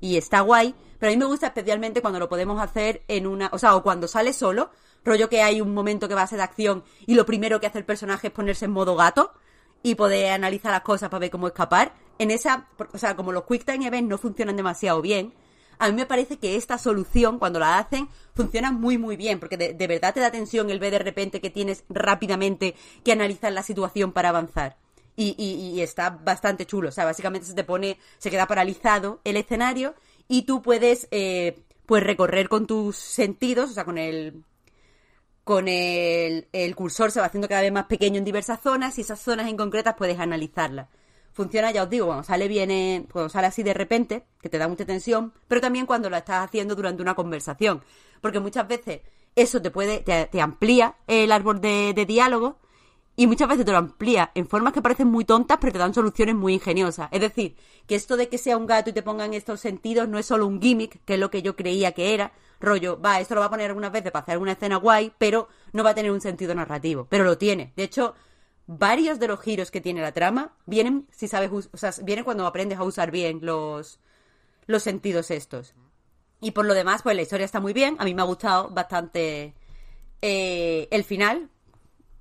y 0.00 0.16
está 0.16 0.40
guay, 0.40 0.74
pero 0.98 1.10
a 1.10 1.14
mí 1.14 1.18
me 1.18 1.26
gusta 1.26 1.48
especialmente 1.48 2.00
cuando 2.00 2.18
lo 2.18 2.28
podemos 2.28 2.60
hacer 2.60 3.02
en 3.08 3.26
una, 3.26 3.50
o 3.52 3.58
sea, 3.58 3.76
o 3.76 3.82
cuando 3.82 4.08
sale 4.08 4.32
solo, 4.32 4.70
rollo 5.04 5.28
que 5.28 5.42
hay 5.42 5.60
un 5.60 5.74
momento 5.74 6.08
que 6.08 6.14
va 6.14 6.22
a 6.22 6.26
ser 6.26 6.38
de 6.38 6.44
acción 6.44 6.84
y 7.06 7.14
lo 7.14 7.26
primero 7.26 7.60
que 7.60 7.66
hace 7.66 7.78
el 7.78 7.84
personaje 7.84 8.28
es 8.28 8.32
ponerse 8.32 8.66
en 8.66 8.70
modo 8.70 8.96
gato 8.96 9.32
y 9.82 9.94
poder 9.94 10.32
analizar 10.32 10.72
las 10.72 10.82
cosas 10.82 11.08
para 11.08 11.20
ver 11.20 11.30
cómo 11.30 11.48
escapar. 11.48 11.94
En 12.18 12.30
esa, 12.30 12.68
o 12.92 12.98
sea, 12.98 13.16
como 13.16 13.32
los 13.32 13.44
Quick 13.44 13.64
Time 13.64 13.86
Events 13.86 14.08
no 14.08 14.18
funcionan 14.18 14.56
demasiado 14.56 15.02
bien, 15.02 15.34
a 15.78 15.88
mí 15.88 15.94
me 15.94 16.06
parece 16.06 16.38
que 16.38 16.56
esta 16.56 16.78
solución, 16.78 17.40
cuando 17.40 17.58
la 17.58 17.78
hacen, 17.78 18.08
funciona 18.34 18.70
muy, 18.70 18.98
muy 18.98 19.16
bien, 19.16 19.40
porque 19.40 19.56
de, 19.56 19.86
verdad 19.88 20.14
te 20.14 20.20
da 20.20 20.30
tensión 20.30 20.70
el 20.70 20.78
ver 20.78 20.92
de 20.92 21.00
repente 21.00 21.40
que 21.40 21.50
tienes 21.50 21.82
rápidamente 21.88 22.76
que 23.04 23.10
analizar 23.12 23.52
la 23.52 23.64
situación 23.64 24.12
para 24.12 24.28
avanzar. 24.28 24.76
Y, 25.16 25.80
está 25.80 26.10
bastante 26.10 26.66
chulo. 26.66 26.88
O 26.88 26.92
sea, 26.92 27.04
básicamente 27.04 27.46
se 27.48 27.54
te 27.54 27.64
pone, 27.64 27.98
se 28.18 28.30
queda 28.30 28.46
paralizado 28.46 29.20
el 29.24 29.36
escenario 29.36 29.94
y 30.28 30.42
tú 30.42 30.62
puedes, 30.62 31.08
eh, 31.10 31.64
pues, 31.84 32.04
recorrer 32.04 32.48
con 32.48 32.66
tus 32.68 32.96
sentidos, 32.96 33.72
o 33.72 33.74
sea, 33.74 33.84
con 33.84 33.98
el, 33.98 34.44
con 35.44 35.68
el, 35.68 36.48
el 36.52 36.76
cursor 36.76 37.10
se 37.10 37.20
va 37.20 37.26
haciendo 37.26 37.48
cada 37.48 37.62
vez 37.62 37.72
más 37.72 37.86
pequeño 37.86 38.18
en 38.18 38.24
diversas 38.24 38.60
zonas 38.60 38.98
y 38.98 39.00
esas 39.00 39.20
zonas 39.20 39.48
en 39.48 39.56
concretas 39.56 39.94
puedes 39.96 40.18
analizarlas. 40.18 40.88
Funciona, 41.32 41.70
ya 41.70 41.84
os 41.84 41.90
digo, 41.90 42.06
cuando 42.06 42.24
sale 42.24 42.46
bien, 42.46 43.08
cuando 43.10 43.30
sale 43.30 43.46
así 43.46 43.62
de 43.62 43.72
repente, 43.72 44.24
que 44.40 44.50
te 44.50 44.58
da 44.58 44.68
mucha 44.68 44.84
tensión, 44.84 45.32
pero 45.48 45.62
también 45.62 45.86
cuando 45.86 46.10
lo 46.10 46.16
estás 46.16 46.44
haciendo 46.44 46.74
durante 46.74 47.02
una 47.02 47.14
conversación. 47.14 47.82
Porque 48.20 48.38
muchas 48.38 48.68
veces 48.68 49.00
eso 49.34 49.62
te 49.62 49.70
puede, 49.70 50.00
te, 50.00 50.40
amplía 50.42 50.96
el 51.06 51.32
árbol 51.32 51.60
de, 51.62 52.04
diálogo 52.06 52.58
y 53.16 53.26
muchas 53.26 53.48
veces 53.48 53.64
te 53.64 53.72
lo 53.72 53.78
amplía 53.78 54.30
en 54.34 54.46
formas 54.46 54.74
que 54.74 54.82
parecen 54.82 55.08
muy 55.08 55.24
tontas, 55.24 55.56
pero 55.58 55.72
te 55.72 55.78
dan 55.78 55.94
soluciones 55.94 56.34
muy 56.34 56.52
ingeniosas. 56.52 57.08
Es 57.12 57.20
decir, 57.22 57.56
que 57.86 57.94
esto 57.94 58.18
de 58.18 58.28
que 58.28 58.36
sea 58.36 58.58
un 58.58 58.66
gato 58.66 58.90
y 58.90 58.92
te 58.92 59.02
pongan 59.02 59.32
estos 59.32 59.60
sentidos 59.60 60.08
no 60.08 60.18
es 60.18 60.26
solo 60.26 60.46
un 60.46 60.60
gimmick, 60.60 61.02
que 61.06 61.14
es 61.14 61.20
lo 61.20 61.30
que 61.30 61.40
yo 61.40 61.56
creía 61.56 61.92
que 61.92 62.12
era. 62.12 62.32
Rollo, 62.62 63.00
va, 63.00 63.20
esto 63.20 63.34
lo 63.34 63.40
va 63.40 63.48
a 63.48 63.50
poner 63.50 63.66
algunas 63.66 63.92
veces 63.92 64.10
para 64.12 64.22
hacer 64.22 64.32
alguna 64.32 64.52
escena 64.52 64.76
guay, 64.76 65.12
pero 65.18 65.48
no 65.72 65.84
va 65.84 65.90
a 65.90 65.94
tener 65.94 66.10
un 66.10 66.20
sentido 66.20 66.54
narrativo. 66.54 67.06
Pero 67.10 67.24
lo 67.24 67.36
tiene. 67.36 67.72
De 67.76 67.82
hecho, 67.82 68.14
varios 68.66 69.18
de 69.18 69.28
los 69.28 69.40
giros 69.40 69.70
que 69.70 69.80
tiene 69.80 70.00
la 70.00 70.12
trama 70.12 70.54
vienen, 70.66 71.06
si 71.10 71.28
sabes, 71.28 71.50
o 71.50 71.76
sea, 71.76 71.92
vienen 72.02 72.24
cuando 72.24 72.46
aprendes 72.46 72.78
a 72.78 72.84
usar 72.84 73.10
bien 73.10 73.40
los, 73.42 73.98
los 74.66 74.82
sentidos 74.82 75.30
estos. 75.30 75.74
Y 76.40 76.52
por 76.52 76.64
lo 76.64 76.74
demás, 76.74 77.02
pues 77.02 77.14
la 77.14 77.22
historia 77.22 77.44
está 77.44 77.60
muy 77.60 77.72
bien. 77.72 77.96
A 77.98 78.04
mí 78.04 78.14
me 78.14 78.22
ha 78.22 78.26
gustado 78.26 78.68
bastante 78.70 79.54
eh, 80.20 80.88
el 80.90 81.04
final. 81.04 81.50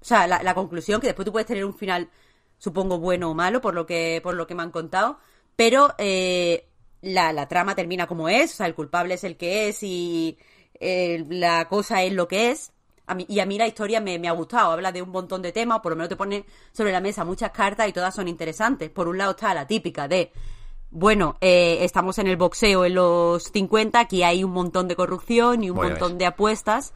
O 0.01 0.05
sea, 0.05 0.27
la, 0.27 0.43
la 0.43 0.53
conclusión, 0.53 1.01
que 1.01 1.07
después 1.07 1.25
tú 1.25 1.31
puedes 1.31 1.47
tener 1.47 1.65
un 1.65 1.73
final, 1.73 2.09
supongo, 2.57 2.99
bueno 2.99 3.31
o 3.31 3.33
malo, 3.33 3.61
por 3.61 3.73
lo 3.73 3.85
que, 3.85 4.19
por 4.23 4.35
lo 4.35 4.47
que 4.47 4.55
me 4.55 4.63
han 4.63 4.71
contado. 4.71 5.19
Pero 5.55 5.93
eh, 5.97 6.70
la, 7.01 7.33
la 7.33 7.47
trama 7.47 7.75
termina 7.75 8.07
como 8.07 8.29
es. 8.29 8.53
O 8.53 8.55
sea, 8.57 8.67
el 8.67 8.75
culpable 8.75 9.15
es 9.15 9.23
el 9.23 9.37
que 9.37 9.69
es 9.69 9.83
y 9.83 10.37
eh, 10.79 11.25
la 11.29 11.67
cosa 11.67 12.03
es 12.03 12.13
lo 12.13 12.27
que 12.27 12.51
es. 12.51 12.71
A 13.07 13.15
mí, 13.15 13.25
y 13.27 13.39
a 13.39 13.45
mí 13.45 13.57
la 13.57 13.67
historia 13.67 13.99
me, 13.99 14.19
me 14.19 14.27
ha 14.27 14.31
gustado. 14.31 14.71
Habla 14.71 14.91
de 14.91 15.01
un 15.01 15.09
montón 15.09 15.41
de 15.41 15.51
temas, 15.51 15.81
por 15.81 15.91
lo 15.91 15.95
menos 15.97 16.09
te 16.09 16.15
pone 16.15 16.45
sobre 16.71 16.91
la 16.91 17.01
mesa 17.01 17.25
muchas 17.25 17.51
cartas 17.51 17.87
y 17.87 17.93
todas 17.93 18.15
son 18.15 18.27
interesantes. 18.27 18.89
Por 18.89 19.07
un 19.07 19.17
lado 19.17 19.31
está 19.31 19.53
la 19.53 19.67
típica 19.67 20.07
de 20.07 20.31
bueno, 20.93 21.37
eh, 21.39 21.77
estamos 21.81 22.19
en 22.19 22.27
el 22.27 22.35
boxeo 22.35 22.83
en 22.83 22.95
los 22.95 23.43
50, 23.43 23.97
aquí 23.97 24.23
hay 24.23 24.43
un 24.43 24.51
montón 24.51 24.89
de 24.89 24.97
corrupción 24.97 25.63
y 25.63 25.69
un 25.69 25.77
montón 25.77 26.17
de 26.17 26.25
apuestas. 26.25 26.93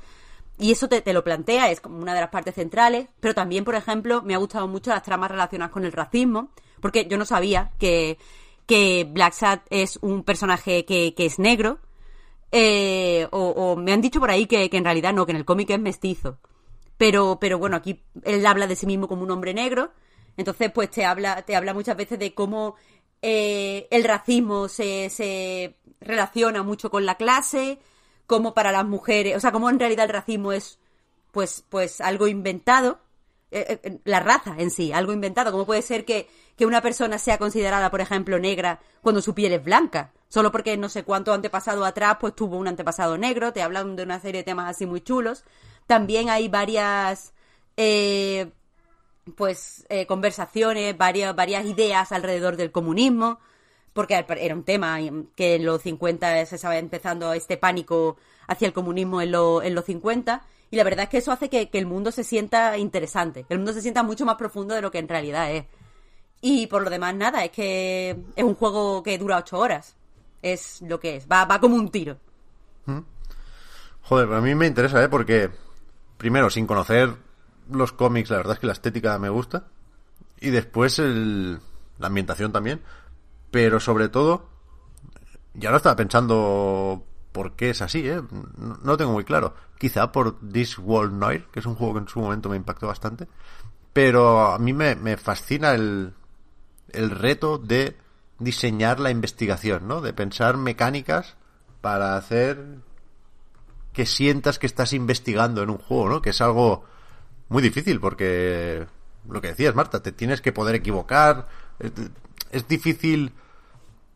Y 0.57 0.71
eso 0.71 0.89
te, 0.89 1.01
te 1.01 1.13
lo 1.13 1.23
plantea, 1.23 1.71
es 1.71 1.79
como 1.79 1.99
una 1.99 2.13
de 2.13 2.19
las 2.19 2.29
partes 2.29 2.55
centrales. 2.55 3.07
Pero 3.21 3.33
también, 3.33 3.63
por 3.63 3.75
ejemplo, 3.75 4.21
me 4.21 4.35
ha 4.35 4.37
gustado 4.37 4.67
mucho 4.67 4.91
las 4.91 5.03
tramas 5.03 5.31
relacionadas 5.31 5.71
con 5.71 5.85
el 5.85 5.93
racismo, 5.93 6.49
porque 6.81 7.07
yo 7.07 7.17
no 7.17 7.25
sabía 7.25 7.71
que, 7.79 8.17
que 8.65 9.07
Black 9.09 9.33
Sat 9.33 9.65
es 9.69 9.97
un 10.01 10.23
personaje 10.23 10.85
que, 10.85 11.13
que 11.15 11.25
es 11.25 11.39
negro. 11.39 11.79
Eh, 12.51 13.27
o, 13.31 13.75
me 13.75 13.91
han 13.91 14.01
dicho 14.01 14.19
por 14.19 14.31
ahí 14.31 14.45
que, 14.45 14.69
que 14.69 14.77
en 14.77 14.85
realidad 14.85 15.13
no, 15.13 15.25
que 15.25 15.31
en 15.31 15.37
el 15.37 15.45
cómic 15.45 15.69
es 15.69 15.79
mestizo. 15.79 16.39
Pero, 16.97 17.37
pero 17.39 17.59
bueno, 17.59 17.75
aquí 17.77 18.03
él 18.23 18.45
habla 18.45 18.67
de 18.67 18.75
sí 18.75 18.85
mismo 18.85 19.07
como 19.07 19.23
un 19.23 19.31
hombre 19.31 19.53
negro. 19.53 19.91
Entonces, 20.37 20.71
pues 20.71 20.89
te 20.91 21.05
habla, 21.05 21.41
te 21.43 21.55
habla 21.55 21.73
muchas 21.73 21.97
veces 21.97 22.19
de 22.19 22.33
cómo 22.33 22.75
eh, 23.21 23.87
el 23.91 24.03
racismo 24.03 24.67
se, 24.67 25.09
se 25.09 25.77
relaciona 25.99 26.63
mucho 26.63 26.89
con 26.89 27.05
la 27.05 27.15
clase, 27.15 27.79
cómo 28.27 28.53
para 28.53 28.71
las 28.71 28.85
mujeres, 28.85 29.35
o 29.35 29.39
sea, 29.39 29.51
cómo 29.51 29.69
en 29.69 29.79
realidad 29.79 30.05
el 30.05 30.11
racismo 30.11 30.51
es 30.51 30.79
pues, 31.31 31.65
pues 31.69 32.01
algo 32.01 32.27
inventado, 32.27 32.99
eh, 33.59 33.79
eh, 33.83 33.99
la 34.03 34.19
raza 34.19 34.55
en 34.57 34.69
sí, 34.69 34.91
algo 34.91 35.13
inventado. 35.13 35.51
¿Cómo 35.51 35.65
puede 35.65 35.81
ser 35.81 36.05
que, 36.05 36.27
que 36.57 36.65
una 36.65 36.81
persona 36.81 37.17
sea 37.17 37.37
considerada, 37.37 37.89
por 37.89 38.01
ejemplo, 38.01 38.39
negra 38.39 38.79
cuando 39.01 39.21
su 39.21 39.33
piel 39.33 39.53
es 39.53 39.63
blanca? 39.63 40.11
Solo 40.27 40.51
porque 40.51 40.75
no 40.75 40.89
sé 40.89 41.03
cuánto 41.03 41.33
antepasado 41.33 41.85
atrás, 41.85 42.17
pues 42.19 42.35
tuvo 42.35 42.57
un 42.57 42.67
antepasado 42.67 43.17
negro, 43.17 43.53
te 43.53 43.61
hablan 43.61 43.95
de 43.95 44.03
una 44.03 44.19
serie 44.19 44.41
de 44.41 44.43
temas 44.43 44.69
así 44.69 44.85
muy 44.85 44.99
chulos. 45.01 45.45
También 45.87 46.29
hay 46.29 46.49
varias, 46.49 47.33
eh, 47.77 48.51
pues, 49.37 49.85
eh, 49.89 50.05
conversaciones, 50.05 50.97
varias, 50.97 51.35
varias 51.35 51.65
ideas 51.65 52.11
alrededor 52.11 52.57
del 52.57 52.71
comunismo, 52.71 53.39
porque 53.93 54.25
era 54.27 54.55
un 54.55 54.63
tema 54.63 54.97
que 55.35 55.55
en 55.55 55.65
los 55.65 55.81
50 55.83 56.45
se 56.47 56.55
estaba 56.55 56.77
empezando 56.77 57.31
este 57.31 57.55
pánico 57.55 58.17
hacia 58.47 58.67
el 58.67 58.73
comunismo 58.73 59.21
en, 59.21 59.29
en 59.29 59.75
los 59.75 59.85
50, 59.85 60.43
y 60.71 60.77
la 60.77 60.83
verdad 60.83 61.03
es 61.03 61.09
que 61.09 61.17
eso 61.17 61.31
hace 61.31 61.49
que, 61.49 61.69
el 61.71 61.85
mundo 61.85 62.11
se 62.11 62.23
sienta 62.23 62.77
interesante, 62.77 63.43
que 63.43 63.53
el 63.53 63.59
mundo 63.59 63.73
se 63.73 63.81
sienta 63.81 64.03
mucho 64.03 64.25
más 64.25 64.35
profundo 64.35 64.75
de 64.75 64.81
lo 64.81 64.91
que 64.91 64.99
en 64.99 65.07
realidad 65.07 65.51
es. 65.51 65.65
Y 66.41 66.67
por 66.67 66.83
lo 66.83 66.89
demás, 66.89 67.15
nada, 67.15 67.43
es 67.43 67.51
que 67.51 68.17
es 68.35 68.43
un 68.43 68.55
juego 68.55 69.01
que 69.01 69.17
dura 69.17 69.37
ocho 69.37 69.57
horas. 69.57 69.95
Es 70.41 70.81
lo 70.81 70.99
que 70.99 71.17
es, 71.17 71.27
va, 71.31 71.45
va 71.45 71.59
como 71.59 71.75
un 71.75 71.89
tiro. 71.89 72.17
Joder, 74.03 74.31
a 74.33 74.41
mí 74.41 74.53
me 74.53 74.67
interesa, 74.67 75.03
¿eh? 75.03 75.09
Porque, 75.09 75.49
primero, 76.17 76.51
sin 76.51 76.67
conocer 76.67 77.15
los 77.71 77.91
cómics, 77.91 78.29
la 78.29 78.37
verdad 78.37 78.53
es 78.53 78.59
que 78.59 78.67
la 78.67 78.73
estética 78.73 79.17
me 79.17 79.29
gusta. 79.29 79.65
Y 80.39 80.51
después 80.51 80.99
el, 80.99 81.59
la 81.97 82.07
ambientación 82.07 82.51
también. 82.51 82.81
Pero 83.49 83.79
sobre 83.79 84.09
todo, 84.09 84.47
ya 85.55 85.71
no 85.71 85.77
estaba 85.77 85.95
pensando 85.95 87.03
por 87.35 87.57
qué 87.57 87.71
es 87.71 87.81
así, 87.81 88.07
¿eh? 88.07 88.21
No, 88.81 88.95
tengo 88.95 89.11
muy 89.11 89.25
claro. 89.25 89.55
Quizá 89.77 90.13
por 90.13 90.39
This 90.39 90.79
World 90.79 91.11
Noir, 91.11 91.45
que 91.51 91.59
es 91.59 91.65
un 91.65 91.75
juego 91.75 91.95
que 91.95 91.99
en 91.99 92.07
su 92.07 92.21
momento 92.21 92.47
me 92.47 92.55
impactó 92.55 92.87
bastante. 92.87 93.27
Pero 93.91 94.53
a 94.53 94.57
mí 94.57 94.71
me, 94.71 95.17
fascina 95.17 95.73
el, 95.73 96.13
el 96.93 97.09
reto 97.09 97.57
de 97.57 97.97
diseñar 98.39 99.01
la 99.01 99.11
investigación, 99.11 99.85
¿no? 99.85 99.99
De 99.99 100.13
pensar 100.13 100.55
mecánicas 100.55 101.35
para 101.81 102.15
hacer 102.15 102.77
que 103.91 104.05
sientas 104.05 104.57
que 104.57 104.67
estás 104.67 104.93
investigando 104.93 105.61
en 105.61 105.71
un 105.71 105.77
juego, 105.77 106.07
¿no? 106.07 106.21
Que 106.21 106.29
es 106.29 106.39
algo 106.39 106.85
muy 107.49 107.61
difícil 107.61 107.99
porque 107.99 108.87
lo 109.27 109.41
que 109.41 109.49
decías, 109.49 109.75
Marta, 109.75 110.01
te 110.01 110.13
tienes 110.13 110.39
que 110.39 110.53
poder 110.53 110.75
equivocar. 110.75 111.49
Es, 111.79 111.91
es 112.51 112.65
difícil 112.69 113.33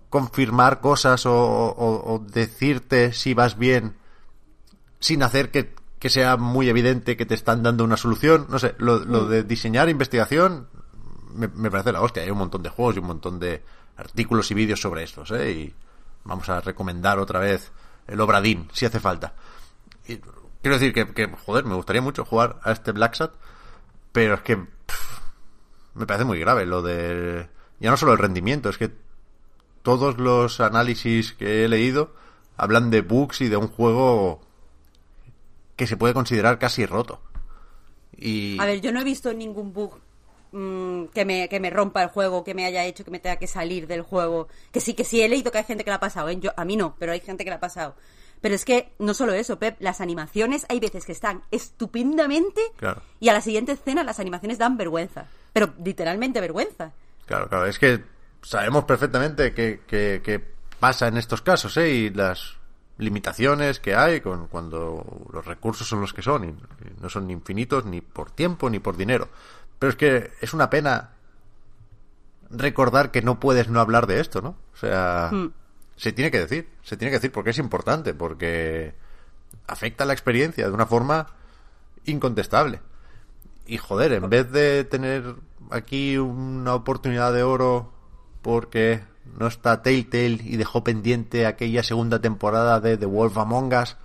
confirmar 0.10 0.82
cosas 0.82 1.24
o, 1.26 2.26
decirte 2.32 3.14
si 3.14 3.34
vas 3.34 3.58
bien 3.58 3.96
sin 5.00 5.24
hacer 5.24 5.52
que, 5.52 5.74
sea 6.10 6.38
muy 6.38 6.70
evidente 6.70 7.16
que 7.16 7.26
te 7.26 7.36
están 7.36 7.64
dando 7.64 7.84
una 7.84 7.98
solución. 7.98 8.48
No 8.50 8.60
sé, 8.60 8.76
lo, 8.80 9.00
de 9.26 9.44
diseñar 9.44 9.90
investigación 9.90 10.68
me, 11.34 11.48
parece 11.72 11.92
la 11.92 12.02
hostia. 12.02 12.24
Hay 12.24 12.32
un 12.32 12.38
montón 12.38 12.64
de 12.64 12.70
juegos 12.70 12.96
y 12.96 13.00
un 13.00 13.08
montón 13.08 13.40
de 13.40 13.64
artículos 13.98 14.50
y 14.52 14.54
vídeos 14.56 14.82
sobre 14.82 15.04
estos, 15.04 15.32
¿eh? 15.32 15.52
Y 15.52 15.76
vamos 16.24 16.50
a 16.50 16.62
recomendar 16.62 17.20
otra 17.20 17.40
vez 17.40 17.72
el 18.08 18.20
Obradín, 18.20 18.70
si 18.74 18.86
hace 18.86 19.00
falta. 19.00 19.34
Y 20.08 20.18
quiero 20.62 20.80
decir 20.80 20.94
que, 20.94 21.14
que, 21.14 21.28
joder, 21.46 21.66
me 21.66 21.76
gustaría 21.76 22.02
mucho 22.02 22.26
jugar 22.26 22.60
a 22.64 22.72
este 22.72 22.92
Black 22.92 23.14
Sat, 23.16 23.34
pero 24.12 24.36
es 24.36 24.42
que 24.42 24.58
me 25.94 26.06
parece 26.06 26.26
muy 26.26 26.40
grave 26.40 26.66
lo 26.66 26.82
de... 26.82 27.48
Ya 27.80 27.92
no 27.92 27.98
solo 27.98 28.14
el 28.14 28.18
rendimiento, 28.18 28.70
es 28.70 28.78
que 28.78 28.92
todos 29.82 30.18
los 30.18 30.60
análisis 30.60 31.34
que 31.34 31.64
he 31.64 31.68
leído 31.68 32.14
hablan 32.58 32.90
de 32.90 33.02
bugs 33.02 33.42
y 33.42 33.48
de 33.48 33.58
un 33.58 33.68
juego 33.68 34.42
que 35.76 35.88
se 35.88 35.96
puede 35.98 36.14
considerar 36.14 36.60
casi 36.60 36.86
roto. 36.86 37.22
Y... 38.18 38.60
A 38.60 38.66
ver, 38.66 38.82
yo 38.82 38.92
no 38.92 39.00
he 39.00 39.06
visto 39.06 39.34
ningún 39.34 39.72
bug 39.72 39.98
mm, 40.52 41.06
que, 41.06 41.24
me, 41.24 41.48
que 41.48 41.62
me 41.62 41.70
rompa 41.70 42.04
el 42.04 42.10
juego, 42.10 42.44
que 42.44 42.54
me 42.54 42.66
haya 42.66 42.84
hecho 42.84 43.06
que 43.06 43.12
me 43.12 43.20
tenga 43.20 43.38
que 43.38 43.48
salir 43.48 43.88
del 43.88 44.02
juego. 44.02 44.50
Que 44.74 44.82
sí, 44.82 44.94
que 44.94 45.06
sí 45.06 45.22
he 45.22 45.30
leído 45.30 45.52
que 45.52 45.60
hay 45.60 45.64
gente 45.64 45.86
que 45.86 45.90
la 45.90 45.96
ha 45.96 46.02
pasado, 46.02 46.28
¿eh? 46.28 46.38
Yo, 46.38 46.52
a 46.58 46.66
mí 46.66 46.76
no, 46.76 46.96
pero 47.00 47.14
hay 47.14 47.22
gente 47.22 47.46
que 47.46 47.50
la 47.50 47.56
ha 47.58 47.62
pasado. 47.62 47.96
Pero 48.42 48.56
es 48.56 48.66
que 48.66 48.92
no 49.00 49.14
solo 49.14 49.34
eso, 49.34 49.60
Pep, 49.60 49.78
las 49.80 50.02
animaciones 50.02 50.66
hay 50.70 50.80
veces 50.80 51.06
que 51.06 51.12
están 51.12 51.44
estupendamente 51.52 52.62
Claro. 52.78 53.02
y 53.20 53.30
a 53.30 53.34
la 53.34 53.42
siguiente 53.42 53.74
escena 53.74 54.04
las 54.04 54.20
animaciones 54.20 54.58
dan 54.58 54.78
vergüenza. 54.78 55.28
Pero 55.54 55.74
literalmente 55.84 56.42
vergüenza. 56.42 56.92
Claro, 57.26 57.48
claro, 57.48 57.66
es 57.66 57.80
que 57.80 58.04
sabemos 58.42 58.86
perfectamente 58.86 59.54
qué 59.54 59.82
que, 59.88 60.22
que 60.24 60.60
pasa 60.80 61.08
en 61.08 61.18
estos 61.18 61.42
casos, 61.42 61.76
¿eh? 61.78 61.90
Y 61.90 62.10
las 62.10 62.60
limitaciones 62.98 63.80
que 63.80 63.96
hay 63.96 64.22
con 64.22 64.48
cuando 64.48 65.28
los 65.32 65.46
recursos 65.46 65.88
son 65.88 66.02
los 66.02 66.14
que 66.14 66.22
son 66.22 66.44
y, 66.44 66.56
no 67.02 67.10
son 67.10 67.32
infinitos 67.32 67.86
ni 67.86 68.02
por 68.02 68.32
tiempo 68.32 68.70
ni 68.70 68.80
por 68.80 68.98
dinero. 68.98 69.30
Pero 69.80 69.90
es 69.92 69.96
que 69.96 70.32
es 70.42 70.54
una 70.54 70.70
pena 70.70 71.12
recordar 72.50 73.12
que 73.12 73.22
no 73.22 73.40
puedes 73.40 73.70
no 73.70 73.80
hablar 73.80 74.08
de 74.08 74.20
esto, 74.20 74.42
¿no? 74.42 74.58
O 74.74 74.78
sea, 74.78 75.32
se 75.96 76.12
tiene 76.12 76.32
que 76.32 76.40
decir, 76.40 76.70
se 76.84 76.98
tiene 76.98 77.12
que 77.12 77.18
decir 77.18 77.32
porque 77.32 77.52
es 77.52 77.58
importante, 77.58 78.14
porque 78.14 78.94
afecta 79.68 80.06
la 80.06 80.14
experiencia 80.14 80.66
de 80.68 80.74
una 80.74 80.86
forma 80.86 81.28
incontestable. 82.06 82.82
Y 83.66 83.78
joder, 83.78 84.14
en 84.14 84.30
vez 84.30 84.52
de 84.52 84.84
tener 84.84 85.36
aquí 85.70 86.18
una 86.18 86.74
oportunidad 86.74 87.32
de 87.34 87.44
oro 87.44 87.94
porque 88.42 89.02
no 89.38 89.48
está 89.48 89.82
Telltale 89.82 90.40
y 90.44 90.58
dejó 90.58 90.84
pendiente 90.84 91.46
aquella 91.46 91.84
segunda 91.84 92.20
temporada 92.20 92.80
de 92.80 92.98
The 92.98 93.06
Wolf 93.06 93.38
Among 93.38 93.74
Us, 93.74 93.98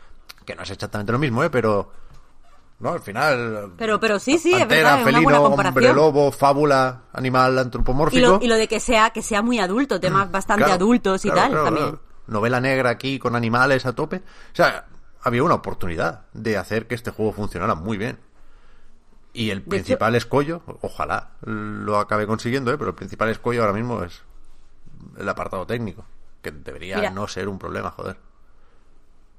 que 0.44 0.54
no 0.54 0.62
es 0.62 0.70
exactamente 0.70 1.12
lo 1.12 1.18
mismo, 1.18 1.42
¿eh? 1.42 1.50
Pero, 1.50 1.90
no, 2.80 2.90
al 2.90 3.00
final... 3.00 3.72
Pero, 3.76 3.98
pero 3.98 4.18
sí, 4.18 4.38
sí, 4.38 4.52
es 4.52 4.60
Pantera, 4.60 4.82
verdad, 4.82 4.94
es 4.94 5.02
una 5.02 5.12
felino, 5.12 5.50
buena 5.50 5.68
hombre 5.70 5.94
lobo, 5.94 6.32
fábula, 6.32 7.02
animal 7.12 7.58
antropomórfico. 7.58 8.18
Y 8.18 8.20
lo, 8.20 8.38
y 8.42 8.48
lo 8.48 8.56
de 8.56 8.68
que 8.68 8.80
sea, 8.80 9.10
que 9.10 9.22
sea 9.22 9.42
muy 9.42 9.58
adulto, 9.58 10.00
temas 10.00 10.30
bastante 10.30 10.64
Claro, 10.64 10.84
adultos 10.84 11.24
y 11.24 11.30
claro, 11.30 11.40
tal 11.40 11.50
claro, 11.50 11.64
también. 11.64 11.98
Novela 12.26 12.60
negra 12.60 12.90
aquí 12.90 13.18
con 13.18 13.36
animales 13.36 13.86
a 13.86 13.94
tope. 13.94 14.16
O 14.16 14.54
sea, 14.56 14.86
había 15.22 15.42
una 15.42 15.54
oportunidad 15.54 16.26
de 16.32 16.56
hacer 16.56 16.86
que 16.86 16.94
este 16.94 17.10
juego 17.10 17.32
funcionara 17.32 17.74
muy 17.74 17.96
bien. 17.96 18.18
Y 19.34 19.50
el 19.50 19.62
principal 19.62 20.14
escollo, 20.14 20.62
ojalá 20.80 21.32
lo 21.42 21.98
acabe 21.98 22.26
consiguiendo, 22.26 22.72
¿eh? 22.72 22.78
pero 22.78 22.90
el 22.90 22.96
principal 22.96 23.28
escollo 23.28 23.60
ahora 23.60 23.74
mismo 23.74 24.02
es 24.02 24.22
el 25.18 25.28
apartado 25.28 25.66
técnico, 25.66 26.06
que 26.40 26.50
debería 26.50 26.96
Mira. 26.96 27.10
no 27.10 27.28
ser 27.28 27.48
un 27.48 27.58
problema, 27.58 27.90
joder. 27.90 28.16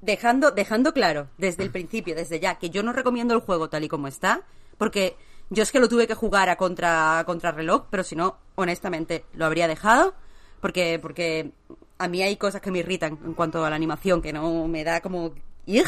dejando, 0.02 0.52
dejando 0.52 0.92
claro 0.92 1.28
desde 1.38 1.64
el 1.64 1.70
principio, 1.70 2.14
desde 2.14 2.38
ya, 2.38 2.56
que 2.56 2.70
yo 2.70 2.82
no 2.82 2.92
recomiendo 2.92 3.34
el 3.34 3.40
juego 3.40 3.68
tal 3.68 3.82
y 3.84 3.88
como 3.88 4.06
está, 4.06 4.42
porque 4.78 5.16
Yo 5.48 5.62
es 5.62 5.70
que 5.70 5.78
lo 5.78 5.88
tuve 5.88 6.06
que 6.08 6.14
jugar 6.14 6.48
a 6.48 6.56
contra, 6.56 7.20
a 7.20 7.24
contrarreloj, 7.24 7.86
pero 7.88 8.02
si 8.02 8.16
no, 8.16 8.36
honestamente, 8.56 9.24
lo 9.34 9.46
habría 9.46 9.68
dejado. 9.68 10.14
Porque, 10.60 10.98
porque 11.00 11.52
a 11.98 12.08
mí 12.08 12.22
hay 12.22 12.36
cosas 12.36 12.60
que 12.60 12.70
me 12.70 12.80
irritan 12.80 13.18
en 13.24 13.34
cuanto 13.34 13.64
a 13.64 13.70
la 13.70 13.76
animación, 13.76 14.22
que 14.22 14.32
no 14.32 14.66
me 14.66 14.82
da 14.82 15.00
como... 15.00 15.32
¡Ig! 15.66 15.86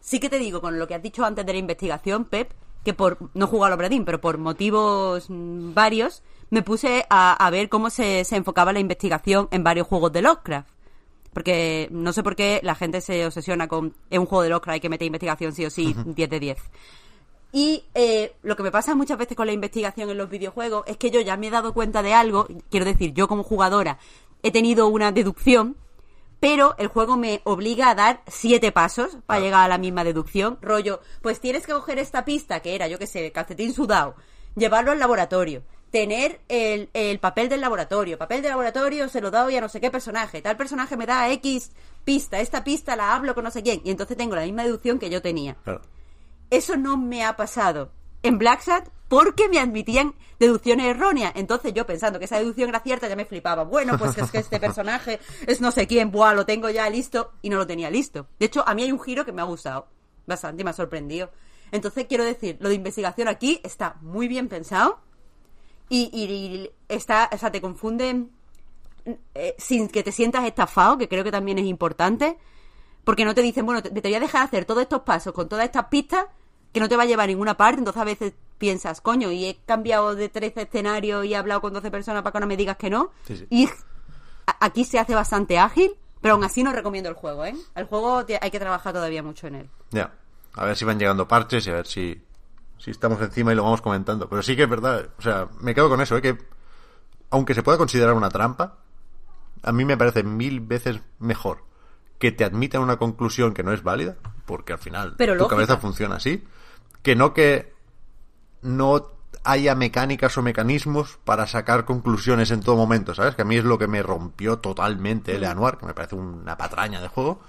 Sí 0.00 0.20
que 0.20 0.28
te 0.30 0.38
digo, 0.38 0.60
con 0.60 0.78
lo 0.78 0.86
que 0.86 0.94
has 0.94 1.02
dicho 1.02 1.24
antes 1.24 1.44
de 1.44 1.52
la 1.52 1.58
investigación, 1.58 2.24
Pep, 2.26 2.52
que 2.84 2.94
por... 2.94 3.18
No 3.34 3.46
he 3.46 3.48
jugado 3.48 3.66
al 3.66 3.78
Obradín, 3.78 4.04
pero 4.04 4.20
por 4.20 4.38
motivos 4.38 5.26
mm, 5.28 5.74
varios, 5.74 6.22
me 6.50 6.62
puse 6.62 7.06
a, 7.10 7.32
a 7.34 7.50
ver 7.50 7.68
cómo 7.68 7.90
se, 7.90 8.24
se 8.24 8.36
enfocaba 8.36 8.72
la 8.72 8.80
investigación 8.80 9.48
en 9.50 9.64
varios 9.64 9.86
juegos 9.86 10.12
de 10.12 10.22
Lovecraft. 10.22 10.68
Porque 11.32 11.88
no 11.90 12.12
sé 12.12 12.22
por 12.22 12.36
qué 12.36 12.60
la 12.62 12.74
gente 12.74 13.00
se 13.00 13.24
obsesiona 13.24 13.68
con... 13.68 13.94
Es 14.10 14.18
un 14.18 14.26
juego 14.26 14.42
de 14.42 14.50
Lovecraft, 14.50 14.74
hay 14.74 14.80
que 14.80 14.88
meter 14.88 15.06
investigación 15.06 15.52
sí 15.52 15.64
o 15.64 15.70
sí, 15.70 15.94
10 16.04 16.30
de 16.30 16.40
10. 16.40 16.58
Y 17.52 17.84
eh, 17.94 18.34
lo 18.42 18.56
que 18.56 18.62
me 18.62 18.70
pasa 18.70 18.94
muchas 18.94 19.18
veces 19.18 19.36
con 19.36 19.46
la 19.46 19.52
investigación 19.52 20.08
en 20.08 20.16
los 20.16 20.30
videojuegos 20.30 20.84
es 20.86 20.96
que 20.96 21.10
yo 21.10 21.20
ya 21.20 21.36
me 21.36 21.48
he 21.48 21.50
dado 21.50 21.74
cuenta 21.74 22.02
de 22.02 22.14
algo, 22.14 22.48
quiero 22.70 22.86
decir, 22.86 23.12
yo 23.12 23.28
como 23.28 23.42
jugadora 23.42 23.98
he 24.42 24.50
tenido 24.50 24.88
una 24.88 25.12
deducción, 25.12 25.76
pero 26.42 26.74
el 26.78 26.88
juego 26.88 27.16
me 27.16 27.40
obliga 27.44 27.88
a 27.88 27.94
dar 27.94 28.20
siete 28.26 28.72
pasos 28.72 29.16
para 29.26 29.38
llegar 29.38 29.64
a 29.64 29.68
la 29.68 29.78
misma 29.78 30.02
deducción. 30.02 30.58
Rollo, 30.60 31.00
pues 31.20 31.38
tienes 31.38 31.64
que 31.64 31.72
coger 31.72 32.00
esta 32.00 32.24
pista, 32.24 32.58
que 32.58 32.74
era, 32.74 32.88
yo 32.88 32.98
qué 32.98 33.06
sé, 33.06 33.30
calcetín 33.30 33.72
sudado, 33.72 34.16
llevarlo 34.56 34.90
al 34.90 34.98
laboratorio, 34.98 35.62
tener 35.92 36.40
el, 36.48 36.90
el 36.94 37.20
papel 37.20 37.48
del 37.48 37.60
laboratorio, 37.60 38.18
papel 38.18 38.42
del 38.42 38.50
laboratorio 38.50 39.08
se 39.08 39.20
lo 39.20 39.30
doy 39.30 39.54
a 39.54 39.60
no 39.60 39.68
sé 39.68 39.80
qué 39.80 39.92
personaje, 39.92 40.42
tal 40.42 40.56
personaje 40.56 40.96
me 40.96 41.06
da 41.06 41.30
X 41.30 41.70
pista, 42.02 42.40
esta 42.40 42.64
pista 42.64 42.96
la 42.96 43.14
hablo 43.14 43.36
con 43.36 43.44
no 43.44 43.52
sé 43.52 43.62
quién, 43.62 43.80
y 43.84 43.92
entonces 43.92 44.16
tengo 44.16 44.34
la 44.34 44.42
misma 44.42 44.64
deducción 44.64 44.98
que 44.98 45.10
yo 45.10 45.22
tenía. 45.22 45.56
Eso 46.50 46.76
no 46.76 46.96
me 46.96 47.24
ha 47.24 47.36
pasado 47.36 47.92
en 48.24 48.38
Black 48.38 48.62
Sat 48.62 48.88
porque 49.12 49.46
me 49.50 49.58
admitían 49.58 50.14
deducciones 50.40 50.86
erróneas. 50.86 51.32
Entonces 51.36 51.74
yo 51.74 51.84
pensando 51.84 52.18
que 52.18 52.24
esa 52.24 52.38
deducción 52.38 52.70
era 52.70 52.80
cierta 52.80 53.08
ya 53.10 53.14
me 53.14 53.26
flipaba. 53.26 53.62
Bueno, 53.62 53.98
pues 53.98 54.16
es 54.16 54.30
que 54.30 54.38
este 54.38 54.58
personaje 54.66 55.20
es 55.46 55.60
no 55.60 55.70
sé 55.70 55.86
quién, 55.86 56.10
buah, 56.10 56.32
lo 56.32 56.46
tengo 56.46 56.70
ya 56.70 56.88
listo 56.88 57.32
y 57.42 57.50
no 57.50 57.58
lo 57.58 57.66
tenía 57.66 57.90
listo. 57.90 58.26
De 58.38 58.46
hecho, 58.46 58.66
a 58.66 58.74
mí 58.74 58.84
hay 58.84 58.90
un 58.90 58.98
giro 58.98 59.26
que 59.26 59.32
me 59.32 59.42
ha 59.42 59.44
gustado 59.44 59.86
bastante, 60.26 60.64
me 60.64 60.70
ha 60.70 60.72
sorprendido. 60.72 61.30
Entonces 61.72 62.06
quiero 62.08 62.24
decir, 62.24 62.56
lo 62.60 62.70
de 62.70 62.76
investigación 62.76 63.28
aquí 63.28 63.60
está 63.62 63.96
muy 64.00 64.28
bien 64.28 64.48
pensado 64.48 64.98
y, 65.90 66.08
y- 66.10 66.24
y 66.32 66.70
está, 66.88 67.28
o 67.30 67.36
sea, 67.36 67.52
te 67.52 67.60
confunden 67.60 68.30
eh, 69.34 69.54
sin 69.58 69.88
que 69.88 70.02
te 70.02 70.10
sientas 70.10 70.46
estafado, 70.46 70.96
que 70.96 71.06
creo 71.06 71.22
que 71.22 71.30
también 71.30 71.58
es 71.58 71.66
importante, 71.66 72.38
porque 73.04 73.26
no 73.26 73.34
te 73.34 73.42
dicen, 73.42 73.66
bueno, 73.66 73.82
te, 73.82 73.90
te 73.90 74.00
voy 74.08 74.14
a 74.14 74.20
dejar 74.20 74.42
hacer 74.44 74.64
todos 74.64 74.80
estos 74.80 75.02
pasos 75.02 75.34
con 75.34 75.50
todas 75.50 75.66
estas 75.66 75.88
pistas 75.88 76.24
que 76.72 76.80
no 76.80 76.88
te 76.88 76.96
va 76.96 77.02
a 77.02 77.06
llevar 77.06 77.24
a 77.24 77.26
ninguna 77.28 77.56
parte, 77.56 77.78
entonces 77.78 78.00
a 78.00 78.04
veces 78.04 78.32
piensas, 78.58 79.00
coño, 79.00 79.30
y 79.30 79.46
he 79.46 79.56
cambiado 79.66 80.14
de 80.14 80.28
13 80.28 80.62
escenarios 80.62 81.24
y 81.24 81.34
he 81.34 81.36
hablado 81.36 81.60
con 81.60 81.72
12 81.72 81.90
personas 81.90 82.22
para 82.22 82.32
que 82.32 82.40
no 82.40 82.46
me 82.46 82.56
digas 82.56 82.76
que 82.76 82.90
no, 82.90 83.10
Sí, 83.26 83.36
sí. 83.36 83.46
y 83.50 83.68
aquí 84.60 84.84
se 84.84 84.98
hace 84.98 85.14
bastante 85.14 85.58
ágil, 85.58 85.92
pero 86.20 86.34
aún 86.34 86.44
así 86.44 86.62
no 86.62 86.72
recomiendo 86.72 87.08
el 87.10 87.16
juego, 87.16 87.44
¿eh? 87.44 87.54
El 87.74 87.84
juego 87.86 88.24
hay 88.40 88.50
que 88.50 88.60
trabajar 88.60 88.92
todavía 88.92 89.22
mucho 89.22 89.46
en 89.48 89.56
él. 89.56 89.70
Ya. 89.90 90.12
A 90.54 90.64
ver 90.64 90.76
si 90.76 90.84
van 90.84 90.98
llegando 90.98 91.26
parches 91.26 91.66
y 91.66 91.70
a 91.70 91.74
ver 91.74 91.86
si, 91.86 92.22
si 92.78 92.90
estamos 92.90 93.20
encima 93.20 93.52
y 93.52 93.56
lo 93.56 93.64
vamos 93.64 93.80
comentando. 93.80 94.28
Pero 94.28 94.42
sí 94.42 94.54
que 94.54 94.64
es 94.64 94.68
verdad. 94.68 95.08
O 95.18 95.22
sea, 95.22 95.48
me 95.60 95.74
quedo 95.74 95.88
con 95.88 96.00
eso, 96.00 96.16
¿eh? 96.16 96.22
que 96.22 96.38
aunque 97.30 97.54
se 97.54 97.62
pueda 97.62 97.78
considerar 97.78 98.14
una 98.14 98.28
trampa, 98.28 98.76
a 99.62 99.72
mí 99.72 99.84
me 99.84 99.96
parece 99.96 100.22
mil 100.22 100.60
veces 100.60 101.00
mejor 101.18 101.64
que 102.18 102.30
te 102.30 102.44
admitan 102.44 102.82
una 102.82 102.98
conclusión 102.98 103.54
que 103.54 103.62
no 103.62 103.72
es 103.72 103.82
válida, 103.82 104.16
porque 104.46 104.74
al 104.74 104.78
final 104.78 105.14
Pero 105.16 105.36
tu 105.36 105.48
cabeza 105.48 105.78
funciona 105.78 106.16
así, 106.16 106.44
que 107.02 107.16
no 107.16 107.34
que 107.34 107.72
no 108.62 109.08
haya 109.44 109.74
mecánicas 109.74 110.38
o 110.38 110.42
mecanismos 110.42 111.18
para 111.24 111.46
sacar 111.46 111.84
conclusiones 111.84 112.50
en 112.52 112.60
todo 112.60 112.76
momento, 112.76 113.14
¿sabes? 113.14 113.34
Que 113.34 113.42
a 113.42 113.44
mí 113.44 113.56
es 113.56 113.64
lo 113.64 113.76
que 113.78 113.88
me 113.88 114.02
rompió 114.02 114.58
totalmente 114.58 115.34
el 115.34 115.44
Anuar, 115.44 115.78
que 115.78 115.86
me 115.86 115.94
parece 115.94 116.14
una 116.14 116.56
patraña 116.56 117.00
de 117.00 117.08
juego, 117.08 117.40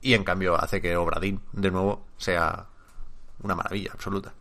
y 0.00 0.14
en 0.14 0.24
cambio 0.24 0.56
hace 0.58 0.80
que 0.80 0.96
Obradín, 0.96 1.42
de 1.52 1.70
nuevo, 1.70 2.06
sea 2.16 2.66
una 3.42 3.54
maravilla 3.54 3.90
absoluta. 3.92 4.32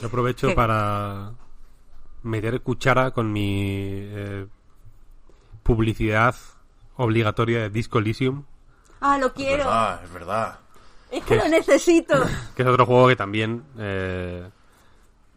Yo 0.00 0.08
aprovecho 0.08 0.48
¿Qué? 0.48 0.54
para 0.54 1.32
meter 2.22 2.60
cuchara 2.60 3.12
con 3.12 3.32
mi 3.32 3.60
eh, 3.62 4.46
publicidad 5.62 6.34
obligatoria 6.96 7.60
de 7.60 7.70
Disco 7.70 7.98
Elysium, 7.98 8.44
Ah, 9.00 9.18
lo 9.18 9.26
Es 9.26 9.32
quiero. 9.32 9.56
verdad, 9.64 10.04
es 10.04 10.12
verdad. 10.12 10.58
Es 11.16 11.22
¿Qué 11.24 11.28
que 11.30 11.36
lo 11.36 11.44
es? 11.44 11.50
necesito. 11.50 12.14
que 12.56 12.62
es 12.62 12.68
otro 12.68 12.86
juego 12.86 13.08
que 13.08 13.16
también 13.16 13.62
eh, 13.78 14.48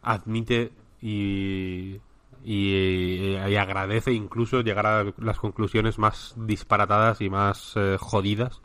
admite 0.02 0.72
y, 1.02 2.00
y, 2.44 3.36
y 3.36 3.56
agradece 3.56 4.12
incluso 4.14 4.62
llegar 4.62 4.86
a 4.86 5.06
las 5.18 5.38
conclusiones 5.40 5.98
más 6.00 6.34
disparatadas 6.38 7.22
y 7.22 7.30
más 7.30 7.74
eh, 7.76 7.98
jodidas 8.00 8.62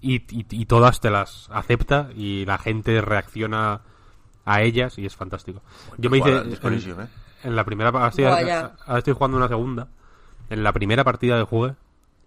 y, 0.00 0.16
y- 0.36 0.46
y 0.50 0.66
todas 0.66 1.00
te 1.00 1.10
las 1.10 1.48
acepta 1.52 2.10
y 2.14 2.44
la 2.44 2.58
gente 2.58 3.00
reacciona 3.00 3.80
a 4.44 4.62
ellas 4.62 4.98
y 4.98 5.06
es 5.06 5.14
fantástico. 5.16 5.62
Yo 5.98 6.10
me 6.10 6.18
hice 6.18 6.30
en, 6.30 6.52
¿eh? 7.00 7.08
en 7.44 7.56
la 7.56 7.64
primera 7.64 7.92
pa- 7.92 8.10
sí, 8.12 8.22
Buah, 8.22 8.42
ya. 8.42 8.60
ahora- 8.60 8.76
ahora 8.86 8.98
estoy 8.98 9.14
jugando 9.14 9.36
una 9.36 9.48
segunda. 9.48 9.88
En 10.50 10.62
la 10.64 10.72
primera 10.72 11.04
partida 11.04 11.36
de 11.38 11.44
juego 11.44 11.76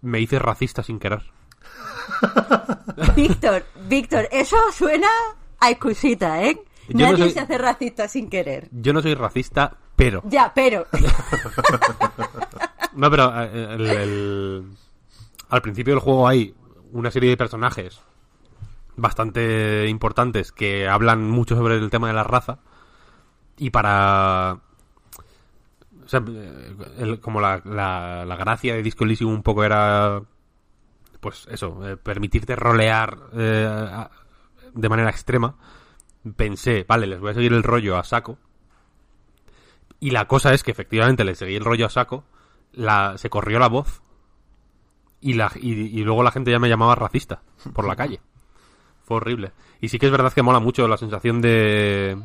me 0.02 0.20
hice 0.20 0.38
racista 0.38 0.82
sin 0.82 0.98
querer. 0.98 1.22
Víctor, 3.16 3.64
Víctor, 3.88 4.28
eso 4.30 4.56
suena 4.72 5.08
a 5.60 5.70
excusita, 5.70 6.42
¿eh? 6.42 6.58
Yo 6.88 6.98
no 7.06 7.12
Nadie 7.12 7.24
soy- 7.24 7.30
se 7.32 7.40
hace 7.40 7.58
racista 7.58 8.08
sin 8.08 8.28
querer. 8.30 8.68
Yo 8.72 8.92
no 8.92 9.02
soy 9.02 9.14
racista, 9.14 9.72
pero 9.96 10.22
Ya, 10.26 10.52
pero. 10.54 10.86
No, 12.94 13.10
pero 13.10 13.30
eh, 13.42 13.74
el- 13.74 13.86
el- 13.86 14.64
al 15.50 15.62
principio 15.62 15.92
del 15.94 16.00
juego 16.00 16.26
hay 16.26 16.54
una 16.92 17.10
serie 17.10 17.28
de 17.30 17.36
personajes 17.36 18.00
bastante 18.96 19.86
importantes 19.88 20.50
que 20.52 20.88
hablan 20.88 21.28
mucho 21.30 21.54
sobre 21.56 21.76
el 21.76 21.90
tema 21.90 22.08
de 22.08 22.14
la 22.14 22.24
raza 22.24 22.58
y 23.58 23.68
para 23.70 24.58
o 26.04 26.08
sea, 26.08 26.22
eh, 26.26 26.74
el- 26.98 27.20
como 27.20 27.40
la, 27.42 27.60
la, 27.64 28.24
la 28.24 28.36
gracia 28.36 28.74
de 28.74 28.82
Disco 28.82 29.04
Elysium 29.04 29.32
un 29.32 29.42
poco 29.42 29.62
era 29.64 30.22
pues 31.20 31.46
eso, 31.50 31.86
eh, 31.86 31.96
permitirte 31.96 32.56
rolear 32.56 33.16
eh, 33.34 34.06
de 34.74 34.88
manera 34.88 35.10
extrema 35.10 35.56
pensé, 36.36 36.84
vale, 36.88 37.06
les 37.06 37.20
voy 37.20 37.30
a 37.30 37.34
seguir 37.34 37.52
el 37.52 37.62
rollo 37.62 37.96
a 37.96 38.04
saco 38.04 38.38
y 40.00 40.10
la 40.10 40.26
cosa 40.26 40.52
es 40.52 40.62
que 40.62 40.70
efectivamente 40.70 41.24
le 41.24 41.34
seguí 41.34 41.56
el 41.56 41.64
rollo 41.64 41.86
a 41.86 41.90
saco, 41.90 42.24
la, 42.72 43.16
se 43.18 43.30
corrió 43.30 43.58
la 43.58 43.68
voz 43.68 44.02
y, 45.20 45.34
la, 45.34 45.50
y 45.54 46.02
luego 46.02 46.22
la 46.22 46.32
gente 46.32 46.50
ya 46.50 46.58
me 46.58 46.68
llamaba 46.68 46.94
racista 46.94 47.42
por 47.72 47.86
la 47.86 47.96
calle. 47.96 48.20
Fue 49.06 49.18
horrible. 49.18 49.52
Y 49.80 49.88
sí 49.88 49.98
que 49.98 50.06
es 50.06 50.12
verdad 50.12 50.32
que 50.32 50.42
mola 50.42 50.58
mucho 50.58 50.88
la 50.88 50.96
sensación 50.96 51.40
de. 51.40 52.20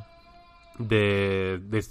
de. 0.80 1.60
de, 1.64 1.86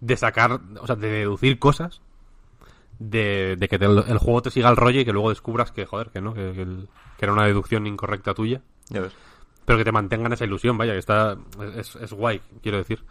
de 0.00 0.16
sacar. 0.16 0.60
o 0.80 0.86
sea, 0.86 0.96
de 0.96 1.08
deducir 1.08 1.58
cosas. 1.60 2.02
De, 2.98 3.56
de 3.56 3.68
que 3.68 3.78
te- 3.78 3.84
el 3.84 4.18
juego 4.18 4.40
te 4.42 4.50
siga 4.50 4.70
el 4.70 4.76
rollo 4.76 5.00
y 5.00 5.04
que 5.04 5.12
luego 5.12 5.28
descubras 5.28 5.70
que, 5.70 5.84
joder, 5.84 6.08
que 6.10 6.20
no, 6.20 6.32
que, 6.32 6.52
que 6.52 6.62
el- 6.62 6.88
que 7.18 7.24
era 7.26 7.32
una 7.32 7.44
deducción 7.46 7.86
incorrecta 7.86 8.32
tuya. 8.34 8.62
Ya 8.88 9.00
ves. 9.02 9.12
Pero 9.64 9.78
que 9.78 9.84
te 9.84 9.92
mantengan 9.92 10.32
esa 10.32 10.44
ilusión, 10.44 10.78
vaya, 10.78 10.92
que 10.92 10.98
está. 10.98 11.36
es, 11.76 11.96
es 11.96 12.12
guay, 12.12 12.40
quiero 12.62 12.78
decir. 12.78 13.04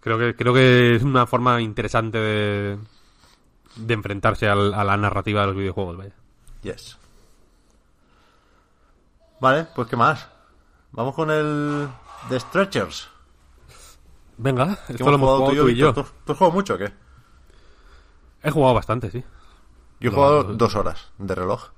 Creo 0.00 0.18
que, 0.18 0.34
creo 0.34 0.54
que 0.54 0.96
es 0.96 1.02
una 1.02 1.26
forma 1.26 1.60
interesante 1.60 2.18
de. 2.18 2.78
de 3.76 3.94
enfrentarse 3.94 4.48
al- 4.48 4.74
a 4.74 4.82
la 4.84 4.96
narrativa 4.96 5.42
de 5.42 5.46
los 5.48 5.56
videojuegos, 5.56 5.96
vaya. 5.98 6.14
Yes. 6.62 6.98
Vale, 9.40 9.66
pues 9.74 9.88
¿qué 9.88 9.96
más? 9.96 10.28
Vamos 10.92 11.14
con 11.14 11.30
el 11.30 11.88
The 12.28 12.40
Stretchers. 12.40 13.08
Venga, 14.38 14.78
esto 14.88 15.04
lo 15.10 15.14
hemos 15.16 15.30
jugado 15.30 15.46
tú 15.62 15.68
y 15.68 15.76
yo. 15.76 15.86
Víctor. 15.88 16.04
¿Tú, 16.06 16.10
tú 16.24 16.32
has 16.32 16.38
jugado 16.38 16.54
mucho 16.54 16.74
o 16.74 16.78
qué? 16.78 16.92
He 18.46 18.50
jugado 18.50 18.74
bastante, 18.74 19.10
sí. 19.10 19.24
Yo 20.00 20.08
he 20.10 20.12
No, 20.12 20.16
jugado 20.16 20.44
no. 20.44 20.54
dos 20.54 20.74
horas 20.76 21.10
de 21.18 21.34
reloj. 21.34 21.70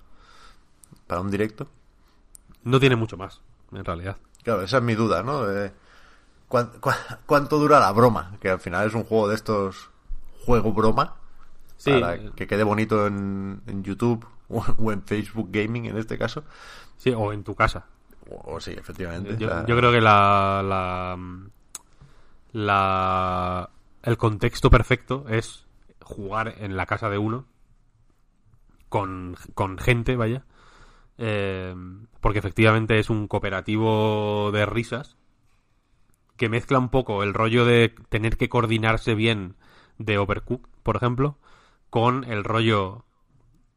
Para 1.06 1.20
un 1.20 1.30
directo. 1.30 1.66
No 2.64 2.78
tiene 2.80 2.96
mucho 2.96 3.16
más, 3.16 3.40
en 3.72 3.84
realidad. 3.84 4.16
Claro, 4.42 4.62
esa 4.62 4.78
es 4.78 4.82
mi 4.82 4.94
duda, 4.94 5.22
¿no? 5.22 5.44
De 5.46 5.72
¿cuán- 6.48 6.72
cuán- 6.80 6.96
¿Cuánto 7.26 7.58
dura 7.58 7.80
la 7.80 7.92
broma? 7.92 8.36
Que 8.40 8.50
al 8.50 8.60
final 8.60 8.86
es 8.86 8.94
un 8.94 9.04
juego 9.04 9.28
de 9.28 9.34
estos 9.34 9.90
juego 10.44 10.72
broma. 10.72 11.14
Sí, 11.76 11.92
Para 11.92 12.18
que 12.32 12.46
quede 12.46 12.64
bonito 12.64 13.06
en, 13.06 13.62
en 13.66 13.82
YouTube 13.84 14.26
o, 14.48 14.64
o 14.78 14.92
en 14.92 15.02
Facebook 15.02 15.48
Gaming 15.52 15.86
en 15.86 15.96
este 15.96 16.18
caso. 16.18 16.44
sí, 16.98 17.10
o 17.16 17.32
en 17.32 17.44
tu 17.44 17.54
casa. 17.54 17.86
O, 18.30 18.56
o 18.56 18.60
sí, 18.60 18.72
efectivamente. 18.72 19.36
Yo, 19.38 19.48
La- 19.48 19.64
yo 19.64 19.76
creo 19.76 19.90
que 19.92 20.00
la, 20.00 20.62
la, 20.62 21.16
la- 22.52 23.70
el 24.02 24.16
contexto 24.16 24.70
perfecto 24.70 25.24
es 25.28 25.64
jugar 26.08 26.54
en 26.58 26.76
la 26.76 26.86
casa 26.86 27.10
de 27.10 27.18
uno 27.18 27.46
con, 28.88 29.36
con 29.54 29.78
gente, 29.78 30.16
vaya. 30.16 30.44
Eh, 31.18 31.74
porque 32.20 32.38
efectivamente 32.38 32.98
es 32.98 33.10
un 33.10 33.28
cooperativo 33.28 34.50
de 34.52 34.66
risas 34.66 35.16
que 36.36 36.48
mezcla 36.48 36.78
un 36.78 36.88
poco 36.88 37.22
el 37.22 37.34
rollo 37.34 37.64
de 37.64 37.94
tener 38.08 38.36
que 38.36 38.48
coordinarse 38.48 39.14
bien 39.14 39.56
de 39.98 40.18
Overcook, 40.18 40.68
por 40.82 40.96
ejemplo, 40.96 41.36
con 41.90 42.24
el 42.24 42.44
rollo 42.44 43.04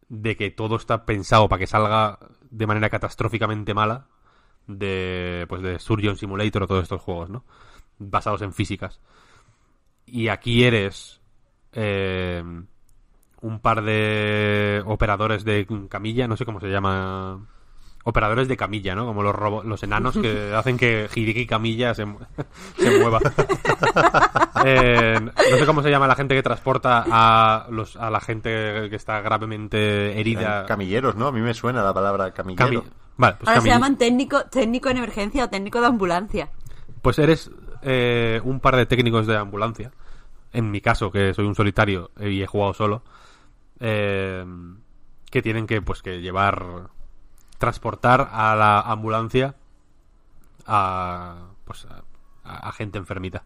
de 0.08 0.38
que 0.38 0.52
todo 0.52 0.76
está 0.76 1.06
pensado 1.06 1.50
para 1.50 1.60
que 1.60 1.68
salga 1.68 2.20
de 2.52 2.68
manera 2.68 2.90
catastróficamente 2.90 3.74
mala 3.74 4.08
de 4.68 5.46
pues 5.50 5.62
de 5.62 5.80
Surgeon 5.80 6.18
Simulator 6.18 6.64
o 6.64 6.68
todos 6.68 6.84
estos 6.84 7.02
juegos, 7.02 7.30
¿no? 7.30 7.44
Basados 7.98 8.42
en 8.44 8.54
físicas. 8.54 9.02
Y 10.06 10.28
aquí 10.28 10.64
eres 10.64 11.21
eh, 11.74 12.44
un 13.42 13.60
par 13.60 13.82
de 13.84 14.84
operadores 14.86 15.44
de 15.44 15.68
camilla, 15.90 16.28
no 16.28 16.38
sé 16.38 16.46
cómo 16.46 16.60
se 16.60 16.68
llama 16.70 17.48
operadores 18.04 18.48
de 18.48 18.58
camilla, 18.58 18.96
¿no? 18.96 19.06
Como 19.06 19.22
los 19.24 19.34
robo- 19.36 19.64
los 19.64 19.82
enanos 19.84 20.18
que 20.18 20.54
hacen 20.56 20.78
que 20.78 21.08
Hideki 21.14 21.46
Camilla 21.46 21.94
se, 21.94 22.06
se 22.78 23.00
mueva. 23.00 23.20
Eh, 24.64 25.20
no 25.20 25.58
sé 25.58 25.66
cómo 25.66 25.82
se 25.82 25.90
llama 25.90 26.06
la 26.08 26.16
gente 26.16 26.36
que 26.36 26.44
transporta 26.44 27.04
a 27.10 27.66
los 27.72 27.96
a 27.96 28.12
la 28.12 28.20
gente 28.20 28.90
que 28.90 28.96
está 28.96 29.20
gravemente 29.22 30.20
herida. 30.20 30.66
Camilleros, 30.68 31.16
¿no? 31.16 31.28
A 31.28 31.32
mí 31.32 31.42
me 31.42 31.54
suena 31.56 31.82
la 31.82 31.94
palabra 31.94 32.32
camillero. 32.32 32.84
Cami- 32.84 32.84
Vale, 33.18 33.36
pues 33.40 33.50
Ahora 33.50 33.62
se 33.62 33.68
llaman 33.70 33.98
técnico, 33.98 34.44
técnico 34.46 34.90
en 34.90 34.98
emergencia 34.98 35.46
o 35.46 35.50
técnico 35.50 35.80
de 35.82 35.88
ambulancia. 35.88 36.50
Pues 37.02 37.18
eres 37.20 37.50
eh, 37.82 38.40
un 38.44 38.60
par 38.60 38.76
de 38.76 38.86
técnicos 38.86 39.26
de 39.26 39.36
ambulancia. 39.38 39.92
En 40.54 40.72
mi 40.72 40.82
caso, 40.82 41.12
que 41.12 41.34
soy 41.34 41.46
un 41.46 41.56
solitario 41.56 42.12
y 42.20 42.42
he 42.42 42.48
jugado 42.48 42.74
solo. 42.74 43.04
eh, 43.80 44.46
que 45.30 45.42
tienen 45.42 45.66
que, 45.68 45.82
pues, 45.82 46.02
que 46.02 46.22
llevar. 46.22 46.90
Transportar 47.58 48.30
a 48.32 48.56
la 48.56 48.80
ambulancia 48.82 49.56
a. 50.66 51.50
Pues 51.66 51.88
a, 52.44 52.72
gente 52.74 52.98
enfermita. 52.98 53.44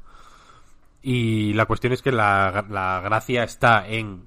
Y 1.01 1.53
la 1.53 1.65
cuestión 1.65 1.93
es 1.93 2.01
que 2.01 2.11
la, 2.11 2.65
la 2.69 3.01
gracia 3.03 3.43
está 3.43 3.87
en 3.87 4.25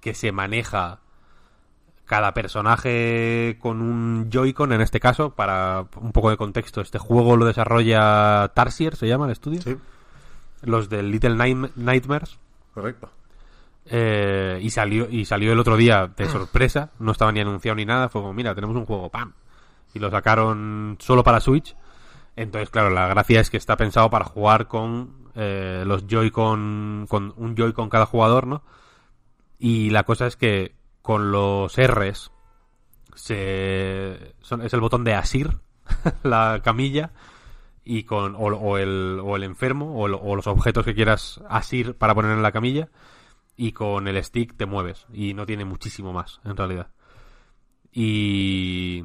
que 0.00 0.14
se 0.14 0.32
maneja 0.32 1.00
cada 2.08 2.32
personaje 2.34 3.58
con 3.60 3.82
un 3.82 4.30
Joy-Con 4.30 4.72
en 4.72 4.80
este 4.80 4.98
caso, 4.98 5.34
para 5.34 5.86
un 6.00 6.12
poco 6.12 6.30
de 6.30 6.36
contexto. 6.36 6.80
Este 6.80 6.98
juego 6.98 7.36
lo 7.36 7.44
desarrolla 7.44 8.50
Tarsier, 8.54 8.96
se 8.96 9.06
llama 9.06 9.26
el 9.26 9.32
estudio. 9.32 9.60
Sí, 9.62 9.76
Los 10.62 10.88
del 10.88 11.10
Little 11.10 11.34
Night- 11.36 11.76
Nightmares. 11.76 12.38
correcto. 12.74 13.10
Eh, 13.90 14.58
y 14.60 14.68
salió 14.70 15.08
y 15.08 15.24
salió 15.24 15.52
el 15.52 15.58
otro 15.58 15.76
día 15.76 16.06
de 16.14 16.26
sorpresa, 16.28 16.90
no 16.98 17.12
estaba 17.12 17.32
ni 17.32 17.40
anunciado 17.40 17.74
ni 17.76 17.86
nada, 17.86 18.08
fue 18.10 18.20
como, 18.20 18.34
mira, 18.34 18.54
tenemos 18.54 18.76
un 18.76 18.84
juego, 18.84 19.08
¡pam! 19.08 19.32
Y 19.94 19.98
lo 19.98 20.10
sacaron 20.10 20.96
solo 21.00 21.24
para 21.24 21.40
Switch. 21.40 21.74
Entonces, 22.36 22.68
claro, 22.70 22.90
la 22.90 23.08
gracia 23.08 23.40
es 23.40 23.48
que 23.50 23.56
está 23.56 23.76
pensado 23.78 24.10
para 24.10 24.26
jugar 24.26 24.68
con 24.68 25.30
eh, 25.34 25.84
los 25.86 26.06
Joy-Con, 26.06 27.06
con 27.08 27.32
un 27.36 27.56
Joy-Con 27.56 27.88
cada 27.88 28.04
jugador, 28.04 28.46
¿no? 28.46 28.62
Y 29.58 29.88
la 29.90 30.04
cosa 30.04 30.26
es 30.26 30.36
que 30.36 30.74
con 31.00 31.32
los 31.32 31.74
R's 31.78 32.30
se, 33.14 34.34
son- 34.40 34.62
es 34.62 34.72
el 34.74 34.80
botón 34.80 35.04
de 35.04 35.14
asir, 35.14 35.50
la 36.22 36.60
camilla, 36.62 37.10
y 37.90 38.02
con 38.02 38.34
o, 38.34 38.40
o 38.40 38.76
el, 38.76 39.18
o 39.24 39.34
el 39.36 39.42
enfermo, 39.44 39.94
o, 39.94 40.06
el- 40.06 40.14
o 40.20 40.36
los 40.36 40.46
objetos 40.46 40.84
que 40.84 40.94
quieras 40.94 41.40
asir 41.48 41.94
para 41.94 42.14
poner 42.14 42.32
en 42.32 42.42
la 42.42 42.52
camilla, 42.52 42.90
y 43.56 43.72
con 43.72 44.06
el 44.06 44.22
stick 44.22 44.54
te 44.56 44.66
mueves. 44.66 45.06
Y 45.12 45.32
no 45.32 45.46
tiene 45.46 45.64
muchísimo 45.64 46.12
más, 46.12 46.38
en 46.44 46.56
realidad. 46.56 46.88
Y. 47.92 49.02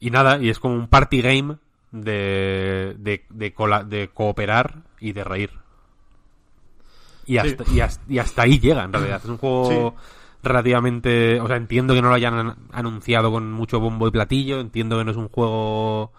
Y 0.00 0.10
nada, 0.10 0.38
y 0.42 0.48
es 0.50 0.58
como 0.58 0.74
un 0.74 0.88
party 0.88 1.22
game 1.22 1.58
de, 1.92 2.96
de, 2.98 3.24
de, 3.30 3.54
cola- 3.54 3.84
de 3.84 4.08
cooperar 4.08 4.82
y 4.98 5.12
de 5.12 5.22
reír. 5.22 5.50
Y 7.24 7.38
hasta, 7.38 7.62
y, 7.72 7.80
hasta, 7.80 8.02
y 8.12 8.18
hasta 8.18 8.42
ahí 8.42 8.58
llega, 8.58 8.82
en 8.82 8.92
realidad. 8.92 9.20
Es 9.22 9.28
un 9.30 9.38
juego 9.38 9.94
relativamente... 10.42 11.40
O 11.40 11.46
sea, 11.46 11.54
entiendo 11.56 11.94
que 11.94 12.02
no 12.02 12.08
lo 12.08 12.14
hayan 12.14 12.34
an- 12.34 12.56
anunciado 12.72 13.30
con 13.30 13.52
mucho 13.52 13.78
bombo 13.78 14.08
y 14.08 14.10
platillo. 14.10 14.58
Entiendo 14.58 14.98
que 14.98 15.04
no 15.04 15.12
es 15.12 15.16
un 15.16 15.28
juego... 15.28 16.12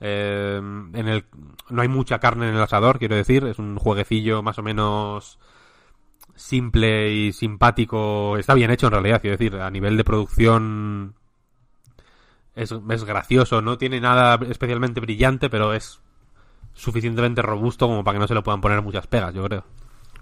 eh, 0.00 0.56
en 0.58 1.08
el 1.08 1.24
no 1.70 1.82
hay 1.82 1.88
mucha 1.88 2.18
carne 2.18 2.48
en 2.48 2.54
el 2.56 2.62
asador, 2.62 2.98
quiero 2.98 3.16
decir. 3.16 3.44
Es 3.44 3.58
un 3.58 3.76
jueguecillo 3.78 4.42
más 4.42 4.58
o 4.58 4.62
menos 4.62 5.38
simple 6.34 7.12
y 7.12 7.32
simpático. 7.32 8.36
Está 8.38 8.54
bien 8.54 8.70
hecho 8.70 8.86
en 8.86 8.92
realidad, 8.92 9.20
quiero 9.20 9.36
decir. 9.36 9.56
A 9.56 9.70
nivel 9.70 9.96
de 9.96 10.04
producción 10.04 11.14
es, 12.54 12.72
es 12.90 13.04
gracioso. 13.04 13.62
No 13.62 13.78
tiene 13.78 14.00
nada 14.00 14.38
especialmente 14.48 15.00
brillante, 15.00 15.48
pero 15.50 15.72
es 15.72 16.00
suficientemente 16.74 17.40
robusto 17.42 17.86
como 17.86 18.04
para 18.04 18.16
que 18.16 18.20
no 18.20 18.28
se 18.28 18.34
le 18.34 18.42
puedan 18.42 18.60
poner 18.60 18.82
muchas 18.82 19.06
pegas, 19.06 19.32
yo 19.34 19.42
creo. 19.44 19.64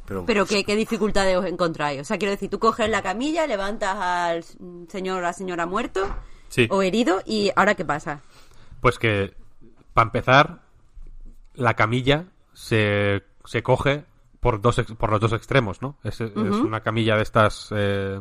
Pero, 0.07 0.27
Pero 0.27 0.45
¿qué, 0.47 0.65
qué 0.65 0.77
dificultades 0.77 1.37
os 1.37 1.47
encontráis? 1.47 2.01
O 2.01 2.05
sea, 2.05 2.19
quiero 2.19 2.31
decir, 2.33 2.51
tú 2.51 2.59
coges 2.59 2.89
la 2.91 3.03
camilla, 3.03 3.47
levantas 3.47 3.97
al 3.97 4.45
señor 4.89 5.19
o 5.19 5.23
la 5.23 5.33
señora 5.33 5.67
muerto 5.67 6.07
Sí. 6.49 6.69
o 6.71 6.83
herido 6.83 7.23
y 7.25 7.51
¿ahora 7.57 7.75
qué 7.75 7.85
pasa? 7.87 8.21
Pues 8.81 8.99
que, 8.99 9.35
para 9.95 10.07
empezar, 10.09 10.61
la 11.55 11.75
camilla 11.75 12.27
se, 12.53 13.25
se 13.45 13.63
coge 13.63 14.05
por, 14.41 14.61
dos, 14.61 14.79
ex- 14.79 14.93
por 14.95 15.11
los 15.11 15.21
dos 15.21 15.33
extremos, 15.33 15.81
¿no? 15.81 15.99
Es, 16.05 16.21
es 16.21 16.33
una 16.63 16.81
camilla 16.83 17.17
de 17.17 17.23
estas 17.23 17.69
eh, 17.75 18.21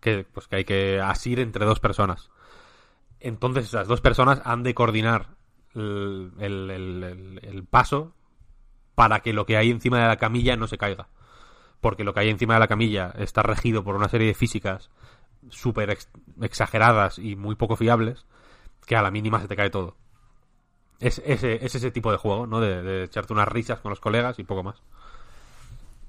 que, 0.00 0.24
pues, 0.32 0.48
que 0.48 0.56
hay 0.56 0.64
que 0.64 1.00
asir 1.00 1.38
entre 1.40 1.64
dos 1.64 1.78
personas. 1.80 2.30
Entonces 3.20 3.66
esas 3.66 3.86
dos 3.86 4.00
personas 4.00 4.42
han 4.44 4.62
de 4.62 4.74
coordinar 4.74 5.28
el, 5.74 6.32
el- 6.38 6.70
el- 6.70 7.04
el- 7.04 7.40
el 7.42 7.64
paso 7.64 8.14
para 8.94 9.20
que 9.20 9.32
lo 9.32 9.46
que 9.46 9.56
hay 9.56 9.70
encima 9.70 10.00
de 10.00 10.08
la 10.08 10.16
camilla 10.16 10.56
no 10.56 10.66
se 10.66 10.78
caiga. 10.78 11.08
Porque 11.80 12.04
lo 12.04 12.14
que 12.14 12.20
hay 12.20 12.30
encima 12.30 12.54
de 12.54 12.60
la 12.60 12.68
camilla 12.68 13.12
está 13.18 13.42
regido 13.42 13.84
por 13.84 13.94
una 13.96 14.08
serie 14.08 14.28
de 14.28 14.34
físicas 14.34 14.90
súper 15.50 15.90
ex- 15.90 16.08
exageradas 16.40 17.18
y 17.18 17.36
muy 17.36 17.54
poco 17.56 17.76
fiables 17.76 18.24
que 18.86 18.96
a 18.96 19.02
la 19.02 19.10
mínima 19.10 19.40
se 19.40 19.48
te 19.48 19.56
cae 19.56 19.70
todo. 19.70 19.96
Es 21.00 21.20
ese, 21.24 21.64
es 21.64 21.74
ese 21.74 21.90
tipo 21.90 22.10
de 22.12 22.18
juego, 22.18 22.46
¿no? 22.46 22.60
De, 22.60 22.82
de 22.82 23.04
echarte 23.04 23.32
unas 23.32 23.48
risas 23.48 23.80
con 23.80 23.90
los 23.90 24.00
colegas 24.00 24.38
y 24.38 24.44
poco 24.44 24.62
más. 24.62 24.82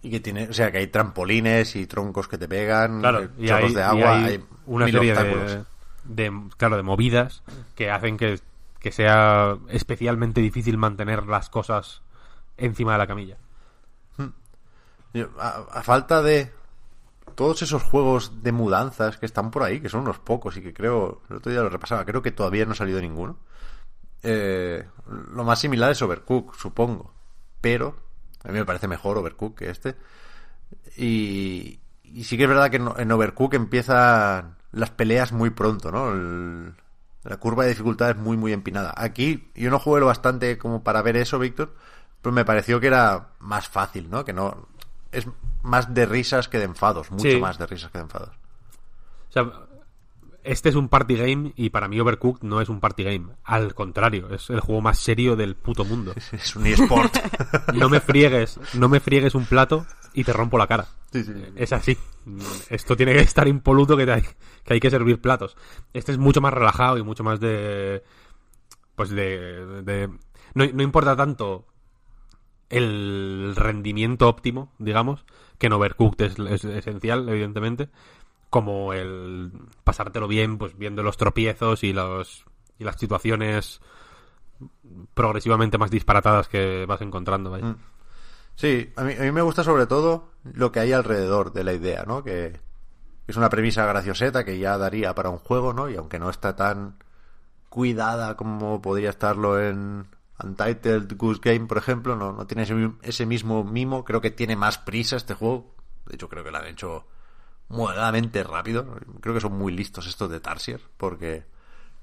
y 0.01 0.11
que 0.11 0.19
tiene, 0.19 0.47
o 0.49 0.53
sea, 0.53 0.71
que 0.71 0.77
hay 0.77 0.87
trampolines 0.87 1.75
y 1.75 1.87
troncos 1.87 2.27
que 2.27 2.37
te 2.37 2.47
pegan, 2.47 3.03
eh, 3.03 3.29
y 3.39 3.49
hay, 3.49 3.73
de 3.73 3.79
y 3.79 3.83
agua, 3.83 4.15
hay 4.15 4.23
hay 4.33 4.43
una 4.67 4.85
serie 4.85 5.15
de, 5.15 5.63
de, 6.03 6.41
claro, 6.57 6.77
de 6.77 6.83
movidas 6.83 7.41
que 7.75 7.89
hacen 7.89 8.15
que, 8.15 8.39
que 8.79 8.91
sea 8.91 9.57
especialmente 9.69 10.41
difícil 10.41 10.77
mantener 10.77 11.25
las 11.25 11.49
cosas 11.49 12.03
encima 12.57 12.91
de 12.93 12.97
la 12.99 13.07
camilla. 13.07 13.37
Yo, 15.13 15.29
A, 15.39 15.65
a 15.71 15.81
falta 15.81 16.21
de 16.21 16.51
todos 17.33 17.63
esos 17.63 17.81
juegos 17.81 18.43
de 18.43 18.51
mudanzas 18.51 19.17
que 19.17 19.25
están 19.25 19.49
por 19.49 19.63
ahí, 19.63 19.79
que 19.79 19.89
son 19.89 20.01
unos 20.01 20.19
pocos 20.19 20.55
y 20.57 20.61
que 20.61 20.73
creo, 20.73 21.21
el 21.31 21.37
otro 21.37 21.51
día 21.51 21.61
lo 21.61 21.69
repasaba, 21.69 22.05
creo 22.05 22.21
que 22.21 22.31
todavía 22.31 22.65
no 22.65 22.73
ha 22.73 22.75
salido 22.75 23.01
ninguno. 23.01 23.37
Eh, 24.27 24.85
lo 25.33 25.43
más 25.43 25.59
similar 25.59 25.91
es 25.91 26.01
Overcook, 26.01 26.55
supongo. 26.55 27.13
Pero 27.61 27.95
a 28.43 28.47
mí 28.49 28.53
me 28.55 28.65
parece 28.65 28.87
mejor 28.87 29.17
Overcook 29.17 29.57
que 29.57 29.69
este. 29.69 29.95
Y, 30.97 31.79
y 32.03 32.23
sí 32.23 32.37
que 32.37 32.43
es 32.43 32.49
verdad 32.49 32.69
que 32.69 32.77
en, 32.77 32.89
en 32.97 33.11
Overcook 33.11 33.53
empiezan 33.53 34.57
las 34.71 34.89
peleas 34.91 35.31
muy 35.31 35.49
pronto, 35.51 35.91
¿no? 35.91 36.11
El- 36.11 36.73
la 37.23 37.37
curva 37.37 37.63
de 37.63 37.69
dificultad 37.69 38.11
es 38.11 38.17
muy, 38.17 38.37
muy 38.37 38.53
empinada. 38.53 38.93
Aquí 38.95 39.51
yo 39.55 39.71
no 39.71 39.79
jugué 39.79 39.99
lo 39.99 40.05
bastante 40.05 40.59
como 40.59 40.83
para 40.83 41.01
ver 41.01 41.17
eso, 41.17 41.39
Víctor, 41.39 41.73
pero 42.21 42.31
me 42.33 42.45
pareció 42.45 42.79
que 42.79 42.85
era 42.87 43.29
más 43.39 43.67
fácil, 43.67 44.11
¿no? 44.11 44.23
Que 44.23 44.31
no... 44.31 44.67
Es 45.11 45.27
más 45.63 45.91
de 45.91 46.05
risas 46.05 46.47
que 46.47 46.59
de 46.59 46.65
enfados, 46.65 47.09
mucho 47.09 47.23
Sí. 47.31 47.39
más 47.39 47.57
de 47.57 47.65
risas 47.65 47.89
que 47.91 47.97
de 47.97 48.03
enfados. 48.03 48.29
O 49.29 49.31
sea, 49.31 49.51
este 50.45 50.69
es 50.69 50.75
un 50.75 50.87
party 50.89 51.15
game 51.15 51.53
y 51.55 51.69
para 51.69 51.87
mí 51.87 51.99
Overcooked 51.99 52.43
no 52.43 52.61
es 52.61 52.69
un 52.69 52.79
party 52.79 53.03
game. 53.03 53.27
Al 53.43 53.73
contrario, 53.73 54.29
es 54.33 54.49
el 54.49 54.59
juego 54.59 54.81
más 54.81 54.99
serio 54.99 55.35
del 55.35 55.55
puto 55.55 55.83
mundo. 55.85 56.13
Es 56.31 56.55
un 56.55 56.65
eSport. 56.67 57.15
No 57.73 57.89
me 57.89 57.99
friegues, 57.99 58.59
no 58.75 58.87
me 58.89 58.99
friegues 58.99 59.35
un 59.35 59.45
plato 59.45 59.85
y 60.13 60.23
te 60.23 60.31
rompo 60.33 60.57
la 60.57 60.67
cara. 60.67 60.87
Sí, 61.11 61.23
sí, 61.23 61.33
sí. 61.33 61.43
Es 61.55 61.73
así. 61.73 61.97
Esto 62.69 62.95
tiene 62.95 63.13
que 63.13 63.19
estar 63.21 63.47
impoluto 63.47 63.95
que, 63.97 64.05
te 64.05 64.11
hay, 64.13 64.21
que 64.63 64.73
hay 64.73 64.79
que 64.79 64.89
servir 64.89 65.19
platos. 65.21 65.55
Este 65.93 66.11
es 66.11 66.17
mucho 66.17 66.41
más 66.41 66.53
relajado 66.53 66.97
y 66.97 67.03
mucho 67.03 67.23
más 67.23 67.39
de... 67.39 68.03
Pues 68.95 69.09
de... 69.09 69.83
de- 69.83 70.07
no, 70.53 70.65
no 70.73 70.83
importa 70.83 71.15
tanto 71.15 71.65
el 72.69 73.53
rendimiento 73.55 74.27
óptimo, 74.27 74.71
digamos, 74.79 75.25
que 75.57 75.67
en 75.67 75.73
Overcooked 75.73 76.25
es, 76.25 76.39
es 76.39 76.65
esencial, 76.65 77.27
evidentemente, 77.29 77.89
como 78.55 78.93
el 78.93 79.51
pasártelo 79.83 80.29
bien, 80.29 80.57
pues 80.57 80.77
viendo 80.77 81.03
los 81.03 81.17
tropiezos 81.17 81.83
y 81.83 81.91
los 81.91 82.45
y 82.79 82.85
las 82.85 82.95
situaciones 82.95 83.81
progresivamente 85.13 85.77
más 85.77 85.91
disparatadas 85.91 86.47
que 86.47 86.85
vas 86.85 87.01
encontrando. 87.01 87.51
Mm. 87.51 87.75
Sí, 88.55 88.93
a 88.95 89.03
mí, 89.03 89.11
a 89.11 89.23
mí 89.23 89.31
me 89.33 89.41
gusta 89.41 89.61
sobre 89.61 89.87
todo 89.87 90.29
lo 90.45 90.71
que 90.71 90.79
hay 90.79 90.93
alrededor 90.93 91.51
de 91.51 91.65
la 91.65 91.73
idea, 91.73 92.05
¿no? 92.07 92.23
Que 92.23 92.57
es 93.27 93.35
una 93.35 93.49
premisa 93.49 93.85
gracioseta 93.87 94.45
que 94.45 94.57
ya 94.57 94.77
daría 94.77 95.13
para 95.13 95.29
un 95.29 95.39
juego, 95.39 95.73
¿no? 95.73 95.89
Y 95.89 95.97
aunque 95.97 96.17
no 96.17 96.29
está 96.29 96.55
tan 96.55 96.95
cuidada 97.67 98.37
como 98.37 98.81
podría 98.81 99.09
estarlo 99.09 99.61
en 99.61 100.07
Untitled 100.41 101.17
Goose 101.17 101.41
Game, 101.43 101.67
por 101.67 101.77
ejemplo, 101.77 102.15
no, 102.15 102.31
no 102.31 102.47
tiene 102.47 102.63
ese, 102.63 102.91
ese 103.01 103.25
mismo 103.25 103.65
mimo. 103.65 104.05
Creo 104.05 104.21
que 104.21 104.31
tiene 104.31 104.55
más 104.55 104.77
prisa 104.77 105.17
este 105.17 105.33
juego. 105.33 105.75
De 106.05 106.15
hecho, 106.15 106.29
creo 106.29 106.45
que 106.45 106.51
lo 106.51 106.57
han 106.59 106.67
hecho 106.67 107.05
moderadamente 107.69 108.43
rápido. 108.43 108.99
Creo 109.21 109.33
que 109.33 109.41
son 109.41 109.57
muy 109.57 109.73
listos 109.73 110.07
estos 110.07 110.29
de 110.29 110.39
Tarsier, 110.39 110.81
porque 110.97 111.45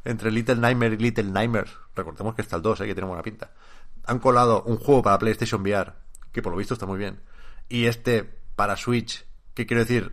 entre 0.04 0.30
Little 0.30 0.56
Nightmare 0.56 0.94
y 0.94 0.98
Little 0.98 1.24
Nightmares, 1.24 1.72
recordemos 1.94 2.34
que 2.34 2.42
está 2.42 2.56
el 2.56 2.62
2, 2.62 2.80
eh, 2.80 2.86
que 2.86 2.94
tiene 2.94 3.08
buena 3.08 3.22
pinta, 3.22 3.52
han 4.04 4.18
colado 4.18 4.62
un 4.64 4.76
juego 4.76 5.02
para 5.02 5.18
PlayStation 5.18 5.62
VR, 5.62 5.92
que 6.32 6.42
por 6.42 6.52
lo 6.52 6.58
visto 6.58 6.74
está 6.74 6.86
muy 6.86 6.98
bien, 6.98 7.20
y 7.68 7.86
este 7.86 8.24
para 8.56 8.76
Switch, 8.76 9.24
que 9.54 9.66
quiero 9.66 9.80
decir, 9.80 10.12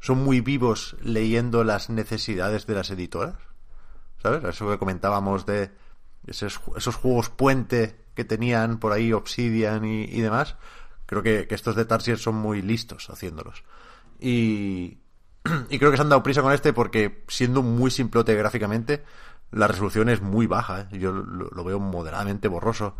son 0.00 0.22
muy 0.22 0.40
vivos 0.40 0.96
leyendo 1.00 1.64
las 1.64 1.90
necesidades 1.90 2.66
de 2.66 2.74
las 2.74 2.90
editoras. 2.90 3.36
¿Sabes? 4.22 4.44
Eso 4.44 4.70
que 4.70 4.78
comentábamos 4.78 5.46
de 5.46 5.70
esos, 6.26 6.60
esos 6.76 6.94
juegos 6.96 7.28
puente 7.28 8.04
que 8.14 8.24
tenían 8.24 8.78
por 8.78 8.92
ahí 8.92 9.12
Obsidian 9.12 9.84
y, 9.84 10.20
demás. 10.20 10.56
Creo 11.06 11.22
que 11.22 11.46
estos 11.50 11.76
de 11.76 11.84
Tarsier 11.84 12.18
son 12.18 12.36
muy 12.36 12.62
listos 12.62 13.10
haciéndolos. 13.10 13.62
Y, 15.70 15.78
creo 15.78 15.90
que 15.90 15.96
se 15.96 16.02
han 16.02 16.08
dado 16.08 16.22
prisa 16.22 16.42
con 16.42 16.52
este 16.52 16.72
porque 16.72 17.24
siendo 17.28 17.62
muy 17.62 17.90
simplote 17.90 18.34
gráficamente, 18.34 19.04
la 19.52 19.68
resolución 19.68 20.08
es 20.08 20.20
muy 20.20 20.46
baja. 20.46 20.88
¿eh? 20.90 20.98
Yo 20.98 21.12
lo, 21.12 21.64
veo 21.64 21.78
moderadamente 21.78 22.48
borroso. 22.48 22.96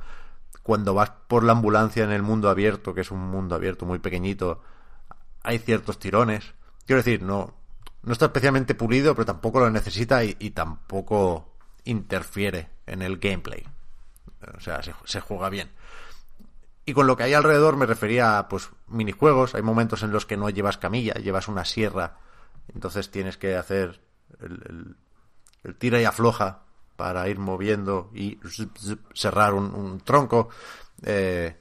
Cuando 0.62 0.94
vas 0.94 1.10
por 1.28 1.44
la 1.44 1.52
ambulancia 1.52 2.04
en 2.04 2.10
el 2.10 2.22
mundo 2.22 2.48
abierto, 2.48 2.94
que 2.94 3.00
es 3.00 3.10
un 3.10 3.20
mundo 3.20 3.54
abierto 3.54 3.86
muy 3.86 3.98
pequeñito, 3.98 4.62
hay 5.42 5.58
ciertos 5.58 5.98
tirones. 5.98 6.54
Quiero 6.86 7.02
decir, 7.02 7.22
no, 7.22 7.54
no 8.02 8.12
está 8.12 8.26
especialmente 8.26 8.74
pulido, 8.74 9.14
pero 9.14 9.26
tampoco 9.26 9.60
lo 9.60 9.70
necesita 9.70 10.24
y, 10.24 10.36
y 10.38 10.50
tampoco 10.50 11.56
interfiere 11.84 12.68
en 12.86 13.02
el 13.02 13.18
gameplay. 13.18 13.64
O 14.56 14.60
sea, 14.60 14.82
se, 14.82 14.94
se 15.04 15.20
juega 15.20 15.48
bien. 15.48 15.70
Y 16.86 16.94
con 16.94 17.08
lo 17.08 17.16
que 17.16 17.24
hay 17.24 17.34
alrededor 17.34 17.76
me 17.76 17.84
refería 17.84 18.38
a 18.38 18.48
pues 18.48 18.70
minijuegos. 18.86 19.56
Hay 19.56 19.62
momentos 19.62 20.04
en 20.04 20.12
los 20.12 20.24
que 20.24 20.36
no 20.36 20.48
llevas 20.48 20.78
camilla, 20.78 21.14
llevas 21.14 21.48
una 21.48 21.64
sierra. 21.64 22.18
Entonces 22.72 23.10
tienes 23.10 23.36
que 23.36 23.56
hacer 23.56 24.00
el, 24.40 24.94
tira 25.78 26.00
y 26.00 26.04
afloja 26.04 26.62
para 26.94 27.28
ir 27.28 27.40
moviendo 27.40 28.10
y 28.14 28.38
cerrar 29.14 29.54
un, 29.54 29.74
un 29.74 30.00
tronco. 30.00 30.48
Eh, 31.02 31.56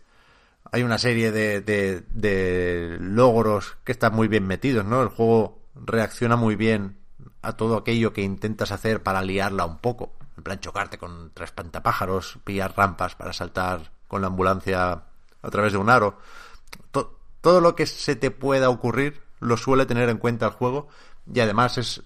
hay 0.72 0.84
una 0.84 1.00
serie 1.00 1.32
de, 1.32 1.62
de, 1.62 2.02
de 2.12 2.98
logros 3.00 3.78
que 3.84 3.94
están 3.94 4.14
muy 4.14 4.28
bien 4.28 4.46
metidos, 4.46 4.86
¿no? 4.86 5.02
El 5.02 5.10
juego 5.10 5.60
reacciona 5.74 6.36
muy 6.36 6.56
bien 6.56 6.98
a 7.42 7.54
todo 7.54 7.78
aquello 7.78 8.14
que 8.14 8.22
intentas 8.22 8.72
hacer 8.72 9.02
para 9.02 9.24
liarla 9.24 9.66
un 9.66 9.80
poco. 9.80 10.14
En 10.38 10.44
plan, 10.44 10.60
chocarte 10.60 11.00
con 11.00 11.32
tres 11.34 11.52
pantapájaros, 11.52 12.38
pillar 12.44 12.74
rampas 12.78 13.16
para 13.16 13.34
saltar 13.34 13.92
con 14.08 14.22
la 14.22 14.28
ambulancia 14.28 15.04
a 15.46 15.50
través 15.50 15.72
de 15.74 15.78
un 15.78 15.90
aro. 15.90 16.18
To- 16.92 17.18
todo 17.42 17.62
lo 17.62 17.76
que 17.76 17.86
se 17.86 18.16
te 18.16 18.32
pueda 18.32 18.70
ocurrir 18.70 19.22
lo 19.40 19.58
suele 19.58 19.86
tener 19.86 20.10
en 20.10 20.18
cuenta 20.18 20.48
el 20.48 20.52
juego 20.54 20.88
y 21.32 21.40
además 21.40 21.78
es 21.78 22.04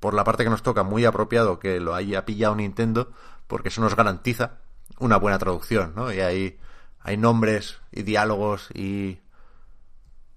por 0.00 0.14
la 0.14 0.24
parte 0.24 0.44
que 0.44 0.50
nos 0.50 0.62
toca 0.62 0.82
muy 0.82 1.04
apropiado 1.04 1.58
que 1.58 1.80
lo 1.80 1.94
haya 1.94 2.24
pillado 2.24 2.54
Nintendo 2.54 3.10
porque 3.46 3.68
eso 3.68 3.80
nos 3.80 3.96
garantiza 3.96 4.58
una 4.98 5.16
buena 5.16 5.38
traducción, 5.38 5.92
¿no? 5.96 6.12
Y 6.12 6.20
hay, 6.20 6.58
hay 7.00 7.16
nombres 7.16 7.78
y 7.90 8.02
diálogos 8.02 8.68
y 8.74 9.20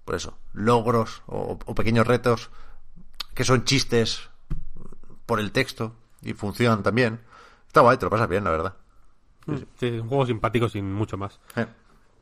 pues 0.04 0.22
eso, 0.22 0.38
logros 0.52 1.22
o, 1.26 1.58
o 1.64 1.74
pequeños 1.74 2.06
retos 2.06 2.50
que 3.34 3.44
son 3.44 3.64
chistes 3.64 4.28
por 5.26 5.40
el 5.40 5.52
texto 5.52 5.94
y 6.22 6.34
funcionan 6.34 6.82
también. 6.82 7.20
Está 7.66 7.80
guay, 7.80 7.96
te 7.96 8.06
lo 8.06 8.10
pasas 8.10 8.28
bien, 8.28 8.44
la 8.44 8.50
verdad. 8.50 8.74
Es 9.48 10.00
un 10.00 10.08
juego 10.08 10.26
simpático 10.26 10.68
sin 10.68 10.92
mucho 10.92 11.16
más. 11.16 11.40
Eh, 11.56 11.66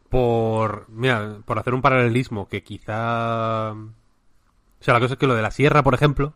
Por, 0.09 0.86
mira, 0.88 1.38
por 1.44 1.59
hacer 1.59 1.74
un 1.74 1.82
paralelismo 1.82 2.48
que 2.48 2.62
quizá... 2.62 3.72
O 3.72 4.82
sea, 4.82 4.94
la 4.94 5.01
cosa 5.01 5.14
es 5.14 5.18
que 5.18 5.26
lo 5.26 5.34
de 5.34 5.42
la 5.42 5.51
sierra, 5.51 5.82
por 5.82 5.94
ejemplo, 5.94 6.34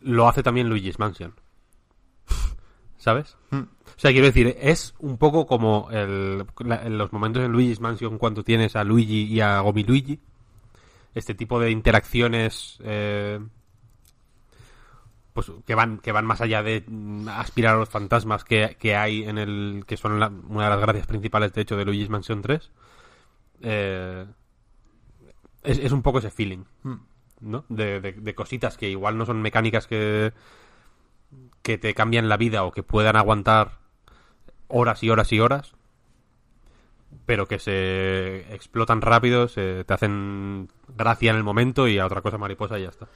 lo 0.00 0.28
hace 0.28 0.42
también 0.42 0.68
Luigi's 0.68 0.98
Mansion. 0.98 1.34
¿Sabes? 2.96 3.36
Mm. 3.50 3.56
O 3.58 3.98
sea, 3.98 4.12
quiero 4.12 4.26
decir, 4.26 4.56
es 4.60 4.94
un 4.98 5.18
poco 5.18 5.46
como 5.46 5.88
el, 5.90 6.44
la- 6.60 6.82
en 6.86 6.96
los 6.98 7.12
momentos 7.12 7.42
en 7.44 7.52
Luigi's 7.52 7.80
Mansion 7.80 8.18
cuando 8.18 8.42
tienes 8.44 8.76
a 8.76 8.84
Luigi 8.84 9.24
y 9.24 9.40
a 9.40 9.60
Gomi 9.60 9.84
Luigi. 9.84 10.20
Este 11.14 11.34
tipo 11.34 11.60
de 11.60 11.70
interacciones 11.70 12.78
eh, 12.82 13.40
pues 15.34 15.52
que 15.66 15.74
van 15.74 15.98
que 15.98 16.12
van 16.12 16.24
más 16.24 16.40
allá 16.40 16.62
de 16.62 16.84
mm, 16.86 17.28
aspirar 17.28 17.74
a 17.74 17.78
los 17.78 17.90
fantasmas 17.90 18.44
que, 18.44 18.76
que 18.80 18.96
hay 18.96 19.24
en 19.24 19.36
el 19.38 19.84
que 19.86 19.96
son 19.98 20.18
la- 20.20 20.28
una 20.48 20.64
de 20.64 20.70
las 20.70 20.80
gracias 20.80 21.06
principales 21.06 21.52
de 21.52 21.60
hecho 21.62 21.76
de 21.76 21.84
Luigi's 21.84 22.08
Mansion 22.08 22.40
3 22.40 22.70
eh, 23.62 24.26
es, 25.62 25.78
es 25.78 25.92
un 25.92 26.02
poco 26.02 26.18
ese 26.18 26.30
feeling 26.30 26.64
¿no? 27.40 27.64
De, 27.68 28.00
de- 28.00 28.12
de 28.12 28.34
cositas 28.34 28.76
que 28.78 28.88
igual 28.88 29.18
no 29.18 29.26
son 29.26 29.42
mecánicas 29.42 29.86
que 29.86 30.32
que 31.62 31.78
te 31.78 31.94
cambian 31.94 32.28
la 32.28 32.36
vida 32.36 32.64
o 32.64 32.72
que 32.72 32.82
puedan 32.82 33.16
aguantar 33.16 33.78
horas 34.68 35.02
y 35.02 35.10
horas 35.10 35.32
y 35.32 35.40
horas 35.40 35.74
pero 37.26 37.46
que 37.46 37.58
se 37.58 38.52
explotan 38.54 39.00
rápido 39.00 39.48
se 39.48 39.84
te 39.84 39.94
hacen 39.94 40.68
gracia 40.96 41.30
en 41.30 41.36
el 41.36 41.44
momento 41.44 41.88
y 41.88 41.98
a 41.98 42.06
otra 42.06 42.22
cosa 42.22 42.38
mariposa 42.38 42.78
y 42.78 42.82
ya 42.82 42.88
está 42.88 43.08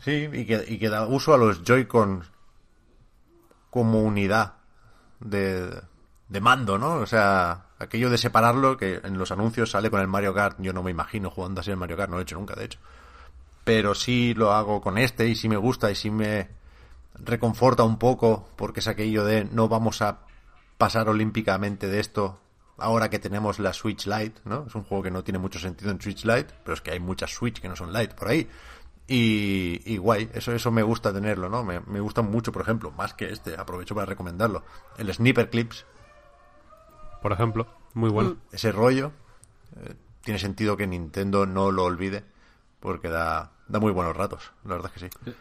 Sí, 0.00 0.28
y 0.32 0.44
que, 0.44 0.64
y 0.68 0.78
que 0.78 0.88
da 0.88 1.06
uso 1.06 1.34
a 1.34 1.38
los 1.38 1.62
Joy-Con 1.64 2.24
como 3.70 4.00
unidad 4.02 4.54
de, 5.20 5.82
de 6.28 6.40
mando, 6.40 6.78
¿no? 6.78 6.94
O 6.94 7.06
sea, 7.06 7.66
aquello 7.78 8.10
de 8.10 8.18
separarlo, 8.18 8.76
que 8.76 9.00
en 9.02 9.18
los 9.18 9.30
anuncios 9.30 9.70
sale 9.70 9.90
con 9.90 10.00
el 10.00 10.08
Mario 10.08 10.34
Kart, 10.34 10.58
yo 10.60 10.72
no 10.72 10.82
me 10.82 10.90
imagino 10.90 11.30
jugando 11.30 11.60
así 11.60 11.70
el 11.70 11.76
Mario 11.76 11.96
Kart, 11.96 12.10
no 12.10 12.16
lo 12.16 12.20
he 12.20 12.22
hecho 12.22 12.36
nunca, 12.36 12.54
de 12.54 12.64
hecho. 12.64 12.78
Pero 13.64 13.94
sí 13.94 14.34
lo 14.34 14.52
hago 14.52 14.80
con 14.80 14.98
este 14.98 15.26
y 15.26 15.34
sí 15.34 15.48
me 15.48 15.56
gusta 15.56 15.90
y 15.90 15.94
sí 15.94 16.10
me 16.10 16.48
reconforta 17.14 17.82
un 17.82 17.98
poco, 17.98 18.48
porque 18.56 18.80
es 18.80 18.88
aquello 18.88 19.24
de 19.24 19.44
no 19.44 19.68
vamos 19.68 20.02
a 20.02 20.20
pasar 20.78 21.08
olímpicamente 21.08 21.88
de 21.88 22.00
esto 22.00 22.40
ahora 22.78 23.08
que 23.08 23.18
tenemos 23.18 23.58
la 23.58 23.72
Switch 23.72 24.06
Lite, 24.06 24.40
¿no? 24.44 24.66
Es 24.66 24.74
un 24.74 24.84
juego 24.84 25.04
que 25.04 25.10
no 25.10 25.24
tiene 25.24 25.38
mucho 25.38 25.58
sentido 25.58 25.90
en 25.90 26.00
Switch 26.00 26.24
Lite, 26.24 26.54
pero 26.62 26.74
es 26.74 26.80
que 26.80 26.90
hay 26.90 27.00
muchas 27.00 27.30
Switch 27.30 27.60
que 27.60 27.68
no 27.68 27.76
son 27.76 27.92
Lite 27.92 28.14
por 28.14 28.28
ahí. 28.28 28.48
Y, 29.08 29.82
y 29.84 29.98
guay, 29.98 30.28
eso, 30.34 30.52
eso 30.52 30.70
me 30.72 30.82
gusta 30.82 31.12
tenerlo, 31.12 31.48
¿no? 31.48 31.62
Me, 31.62 31.78
me 31.80 32.00
gusta 32.00 32.22
mucho, 32.22 32.50
por 32.50 32.62
ejemplo, 32.62 32.90
más 32.90 33.14
que 33.14 33.30
este, 33.30 33.56
aprovecho 33.56 33.94
para 33.94 34.06
recomendarlo. 34.06 34.64
El 34.98 35.12
Sniper 35.14 35.48
Clips, 35.48 35.86
por 37.22 37.32
ejemplo 37.32 37.66
muy 37.94 38.10
bueno 38.10 38.36
ese 38.52 38.72
rollo, 38.72 39.12
eh, 39.80 39.94
tiene 40.22 40.38
sentido 40.38 40.76
que 40.76 40.86
Nintendo 40.86 41.46
no 41.46 41.70
lo 41.70 41.84
olvide, 41.84 42.24
porque 42.80 43.08
da, 43.08 43.52
da 43.68 43.78
muy 43.80 43.92
buenos 43.92 44.16
ratos, 44.16 44.52
la 44.64 44.74
verdad 44.74 44.92
es 44.94 45.02
que 45.02 45.08
sí. 45.08 45.32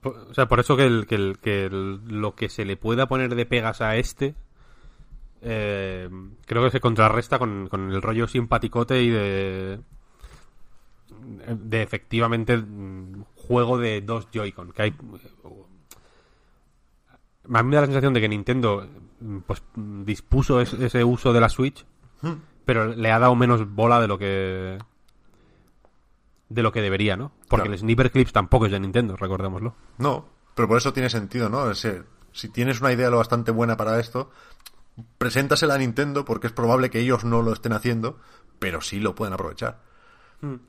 Por- 0.00 0.16
O 0.30 0.32
sea, 0.34 0.46
por 0.48 0.58
eso 0.60 0.76
que, 0.76 0.86
el, 0.86 1.06
que, 1.06 1.16
el- 1.16 1.38
que 1.38 1.66
el- 1.66 2.00
lo 2.06 2.34
que 2.34 2.48
se 2.48 2.64
le 2.64 2.76
pueda 2.78 3.06
poner 3.08 3.34
de 3.34 3.44
pegas 3.46 3.80
a 3.82 3.96
este, 3.96 4.34
eh, 5.42 6.08
creo 6.46 6.62
que 6.64 6.70
se 6.70 6.80
contrarresta 6.80 7.38
con, 7.38 7.68
con 7.68 7.90
el 7.92 8.00
rollo 8.00 8.26
simpaticote 8.28 9.02
y 9.02 9.10
de, 9.10 9.80
de 11.48 11.82
efectivamente 11.82 12.56
mm, 12.56 13.24
juego 13.36 13.78
de 13.78 14.00
dos 14.00 14.28
Joy-Con. 14.32 14.72
Que 14.72 14.82
hay, 14.82 14.94
a 17.52 17.62
mí 17.62 17.68
me 17.68 17.74
da 17.76 17.82
la 17.82 17.86
sensación 17.86 18.14
de 18.14 18.20
que 18.20 18.28
Nintendo 18.28 18.86
mm, 19.20 19.38
pues 19.40 19.62
mm, 19.74 20.04
dispuso 20.04 20.60
es- 20.60 20.72
ese 20.74 21.04
uso 21.04 21.32
de 21.32 21.40
la 21.40 21.48
Switch, 21.48 21.84
pero 22.64 22.86
le 22.94 23.10
ha 23.10 23.18
dado 23.18 23.34
menos 23.34 23.68
bola 23.74 24.00
de 24.00 24.08
lo 24.08 24.18
que 24.18 24.78
de 26.48 26.62
lo 26.62 26.70
que 26.70 26.82
debería, 26.82 27.16
¿no? 27.16 27.32
Porque 27.48 27.62
Claro. 27.62 27.72
el 27.72 27.78
Sniper 27.78 28.10
Clips 28.10 28.32
tampoco 28.32 28.66
es 28.66 28.72
de 28.72 28.78
Nintendo, 28.80 29.16
recordémoslo. 29.16 29.74
No, 29.98 30.26
pero 30.54 30.68
por 30.68 30.76
eso 30.76 30.92
tiene 30.92 31.08
sentido, 31.08 31.48
¿no? 31.48 31.72
Si 31.74 32.48
tienes 32.50 32.80
una 32.80 32.92
idea 32.92 33.08
lo 33.10 33.16
bastante 33.18 33.50
buena 33.50 33.76
para 33.78 33.98
esto, 33.98 34.30
preséntasela 35.18 35.74
a 35.74 35.78
Nintendo 35.78 36.24
porque 36.26 36.46
es 36.48 36.52
probable 36.52 36.90
que 36.90 37.00
ellos 37.00 37.24
no 37.24 37.40
lo 37.42 37.52
estén 37.54 37.72
haciendo, 37.72 38.18
pero 38.58 38.80
sí 38.82 39.00
lo 39.00 39.14
pueden 39.14 39.32
aprovechar. 39.34 39.80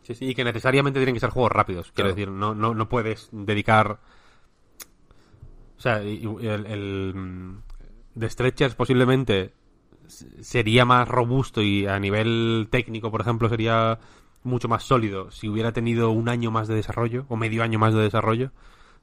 Sí, 0.03 0.13
sí, 0.15 0.25
y 0.29 0.35
que 0.35 0.43
necesariamente 0.43 0.99
tienen 0.99 1.15
que 1.15 1.19
ser 1.19 1.31
juegos 1.31 1.51
rápidos. 1.51 1.91
Quiero 1.93 2.09
Claro. 2.09 2.15
decir, 2.15 2.29
no, 2.31 2.53
no, 2.53 2.73
no 2.75 2.87
puedes 2.89 3.29
dedicar. 3.31 3.99
O 5.77 5.81
sea, 5.81 5.97
el, 6.01 6.65
el 6.67 7.13
mm, 7.15 7.57
de 8.15 8.29
Stretchers 8.29 8.75
posiblemente 8.75 9.53
sería 10.07 10.85
más 10.85 11.07
robusto 11.07 11.61
y 11.61 11.87
a 11.87 11.99
nivel 11.99 12.67
técnico, 12.69 13.09
por 13.09 13.21
ejemplo, 13.21 13.49
sería 13.49 13.99
mucho 14.43 14.67
más 14.67 14.83
sólido 14.83 15.31
si 15.31 15.47
hubiera 15.49 15.71
tenido 15.71 16.11
un 16.11 16.29
año 16.29 16.51
más 16.51 16.67
de 16.67 16.75
desarrollo 16.75 17.25
o 17.29 17.35
medio 17.37 17.63
año 17.63 17.79
más 17.79 17.93
de 17.93 18.01
desarrollo. 18.01 18.51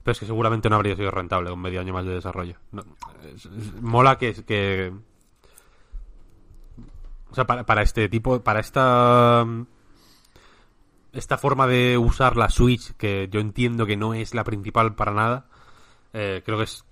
Pero 0.05 0.13
es 0.13 0.21
que 0.21 0.27
seguramente 0.27 0.71
no 0.71 0.77
habría 0.77 0.97
sido 0.97 1.11
rentable 1.11 1.51
un 1.51 1.61
medio 1.61 1.81
año 1.81 1.93
más 1.93 2.07
de 2.07 2.13
desarrollo. 2.15 2.55
No, 2.73 2.85
es- 3.35 3.45
es- 3.47 3.83
mola 3.83 4.17
que, 4.19 4.33
que. 4.45 4.93
O 7.31 7.35
sea, 7.35 7.47
para, 7.47 7.67
para 7.67 7.83
este 7.83 8.09
tipo. 8.09 8.41
Para 8.41 8.61
esta 8.61 9.45
esta 11.13 11.39
forma 11.39 11.67
de 11.67 11.99
usar 11.99 12.37
la 12.37 12.49
Switch, 12.51 12.93
que 12.97 13.29
yo 13.31 13.41
entiendo 13.41 13.87
que 13.87 13.97
no 13.97 14.15
es 14.15 14.35
la 14.35 14.45
principal 14.45 14.95
para 14.95 15.13
nada, 15.13 15.47
eh, 16.13 16.43
creo 16.45 16.59
que 16.59 16.65
es 16.65 16.85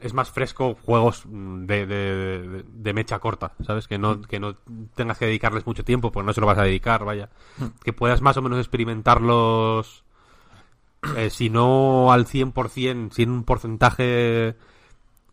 es 0.00 0.14
más 0.14 0.30
fresco 0.30 0.76
juegos 0.84 1.24
mm, 1.26 1.64
de, 1.66 1.86
de- 1.86 2.92
mecha 2.94 3.18
corta, 3.18 3.52
¿sabes? 3.66 3.88
Que 3.88 3.98
no, 3.98 4.20
que 4.22 4.38
no 4.38 4.54
tengas 4.94 5.18
que 5.18 5.26
dedicarles 5.26 5.66
mucho 5.66 5.84
tiempo, 5.84 6.12
pues 6.12 6.24
no 6.24 6.32
se 6.32 6.40
lo 6.40 6.46
vas 6.46 6.58
a 6.58 6.62
dedicar, 6.62 7.04
vaya. 7.04 7.30
Que 7.82 7.92
puedas 7.92 8.20
más 8.22 8.36
o 8.36 8.42
menos 8.42 8.60
experimentarlos, 8.60 10.04
eh, 11.16 11.30
si 11.30 11.50
no 11.50 12.12
al 12.12 12.26
100%, 12.26 13.10
sin 13.12 13.30
un 13.30 13.42
porcentaje 13.42 14.54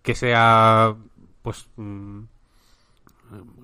que 0.02 0.16
sea, 0.16 0.96
pues, 1.44 1.70
mm, 1.76 2.22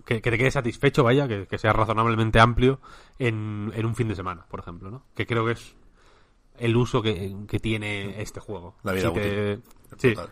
que, 0.06 0.22
que 0.22 0.32
te 0.32 0.38
quede 0.38 0.52
satisfecho, 0.52 1.04
vaya, 1.04 1.28
que, 1.28 1.48
que 1.48 1.58
sea 1.58 1.74
razonablemente 1.74 2.40
amplio 2.40 2.80
en, 3.20 3.72
en 3.76 3.86
un 3.86 3.96
fin 3.96 4.08
de 4.08 4.16
semana, 4.16 4.46
por 4.50 4.60
ejemplo, 4.60 4.90
¿no? 4.92 5.04
Que 5.16 5.26
creo 5.26 5.46
que 5.46 5.54
es 5.54 5.76
el 6.58 6.76
uso 6.76 7.02
que, 7.02 7.36
que 7.48 7.60
tiene 7.60 8.22
este 8.22 8.40
juego. 8.40 8.76
La 8.84 8.92
vida 8.94 9.12
te-. 9.14 9.60
Sí, 9.98 10.14
Total. 10.14 10.30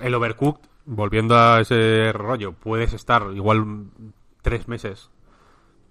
el 0.00 0.14
Overcooked, 0.14 0.68
volviendo 0.86 1.36
a 1.38 1.60
ese 1.60 2.12
rollo, 2.12 2.52
puedes 2.52 2.92
estar 2.92 3.26
igual 3.34 3.86
tres 4.42 4.68
meses 4.68 5.10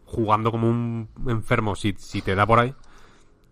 jugando 0.06 0.52
como 0.52 0.70
un 0.70 1.10
enfermo 1.28 1.76
si, 1.76 1.96
si 1.98 2.22
te 2.22 2.36
da 2.36 2.46
por 2.46 2.60
ahí. 2.60 2.74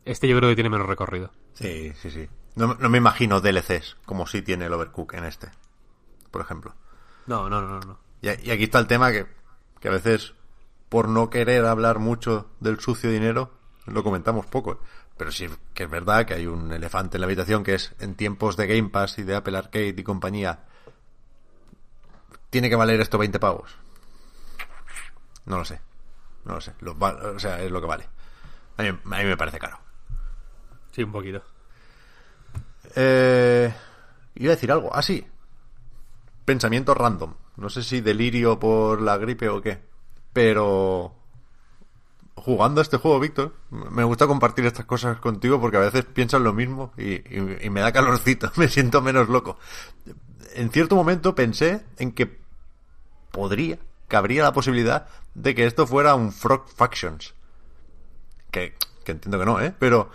Este 0.06 0.28
yo 0.28 0.38
creo 0.38 0.50
que 0.50 0.56
tiene 0.56 0.70
menos 0.70 0.88
recorrido. 0.88 1.32
Sí, 1.54 1.92
sí, 1.96 2.10
sí. 2.10 2.28
No, 2.56 2.76
no 2.76 2.90
me 2.90 2.98
imagino 2.98 3.42
DLCs 3.42 3.98
como 4.06 4.26
si 4.26 4.42
tiene 4.42 4.66
el 4.66 4.74
Overcook 4.74 5.14
en 5.14 5.26
este, 5.26 5.50
por 6.32 6.42
ejemplo. 6.42 6.74
No, 7.28 7.50
no, 7.50 7.62
no, 7.62 7.80
no. 7.82 8.00
Y, 8.22 8.28
y 8.28 8.52
aquí 8.52 8.64
está 8.64 8.80
el 8.80 8.88
tema 8.88 9.12
que, 9.12 9.26
que 9.80 9.88
a 9.88 9.92
veces, 9.92 10.34
por 10.90 11.10
no 11.10 11.30
querer 11.30 11.66
hablar 11.66 12.00
mucho 12.00 12.50
del 12.60 12.80
sucio 12.80 13.10
dinero, 13.12 13.52
lo 13.86 14.04
comentamos 14.04 14.46
poco. 14.46 14.80
Pero 15.18 15.32
sí 15.32 15.50
que 15.74 15.84
es 15.84 15.90
verdad 15.90 16.26
que 16.26 16.36
hay 16.36 16.46
un 16.46 16.72
elefante 16.72 17.18
en 17.18 17.22
la 17.22 17.26
habitación 17.26 17.64
que 17.64 17.74
es 17.74 17.94
en 18.00 18.16
tiempos 18.16 18.56
de 18.56 18.68
Game 18.68 18.90
Pass 18.90 19.18
y 19.18 19.24
de 19.24 19.36
Apple 19.36 19.58
Arcade 19.58 19.96
y 19.98 20.04
compañía. 20.04 20.60
¿Tiene 22.50 22.70
que 22.70 22.76
valer 22.76 23.02
esto 23.02 23.18
20 23.18 23.40
pavos? 23.40 23.76
No 25.46 25.58
lo 25.58 25.66
sé. 25.66 25.82
No 26.46 26.56
lo 26.56 26.62
sé. 26.62 26.74
Lo 26.80 26.96
o 27.00 27.40
sea, 27.40 27.62
es 27.62 27.72
lo 27.72 27.82
que 27.82 27.88
vale. 27.88 28.08
A 28.78 28.84
mí, 28.84 28.90
a 28.90 28.94
mí 28.94 29.24
me 29.24 29.38
parece 29.38 29.58
caro. 29.58 29.80
Sí, 30.92 31.04
un 31.04 31.12
poquito. 31.12 31.44
Eh, 32.96 33.74
iba 34.36 34.52
a 34.52 34.56
decir 34.56 34.72
algo. 34.72 34.90
Ah, 34.94 35.02
sí. 35.02 35.26
Pensamiento 36.48 36.94
random. 36.94 37.34
No 37.58 37.70
sé 37.70 37.84
si 37.84 38.00
delirio 38.00 38.58
por 38.58 39.02
la 39.02 39.18
gripe 39.18 39.50
o 39.50 39.62
qué. 39.62 39.82
Pero 40.32 41.14
jugando 42.36 42.80
a 42.80 42.84
este 42.84 42.96
juego, 42.96 43.20
Víctor, 43.20 43.54
me 43.70 44.06
gusta 44.06 44.28
compartir 44.28 44.66
estas 44.66 44.86
cosas 44.86 45.20
contigo 45.20 45.60
porque 45.60 45.76
a 45.76 45.82
veces 45.82 46.06
piensas 46.06 46.40
lo 46.40 46.54
mismo 46.54 46.94
y, 46.96 47.70
me 47.70 47.82
da 47.82 47.92
calorcito, 47.92 48.50
me 48.56 48.70
siento 48.70 49.02
menos 49.02 49.28
loco. 49.28 49.60
En 50.54 50.72
cierto 50.72 50.96
momento 50.96 51.36
pensé 51.36 51.86
en 51.98 52.14
que 52.14 52.40
podría, 53.34 53.78
cabría 54.08 54.44
la 54.44 54.54
posibilidad 54.54 55.10
de 55.34 55.54
que 55.54 55.66
esto 55.66 55.86
fuera 55.86 56.16
un 56.16 56.32
Frog 56.32 56.70
Factions. 56.70 57.34
Que, 58.52 58.74
que 59.04 59.12
entiendo 59.12 59.38
que 59.38 59.46
no, 59.46 59.60
¿eh? 59.60 59.76
Pero 59.78 60.12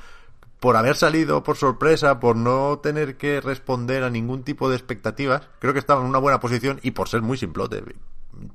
por 0.63 0.77
haber 0.77 0.95
salido 0.95 1.43
por 1.43 1.57
sorpresa, 1.57 2.21
por 2.21 2.37
no 2.37 2.79
tener 2.79 3.17
que 3.17 3.41
responder 3.41 4.05
a 4.05 4.11
ningún 4.11 4.45
tipo 4.45 4.71
de 4.71 4.77
expectativas, 4.77 5.43
creo 5.59 5.73
que 5.73 5.81
estaba 5.81 6.03
en 6.03 6.07
una 6.07 6.21
buena 6.21 6.39
posición 6.39 6.79
y 6.85 6.93
por 6.93 7.09
ser 7.09 7.21
muy 7.21 7.37
simplote, 7.37 7.83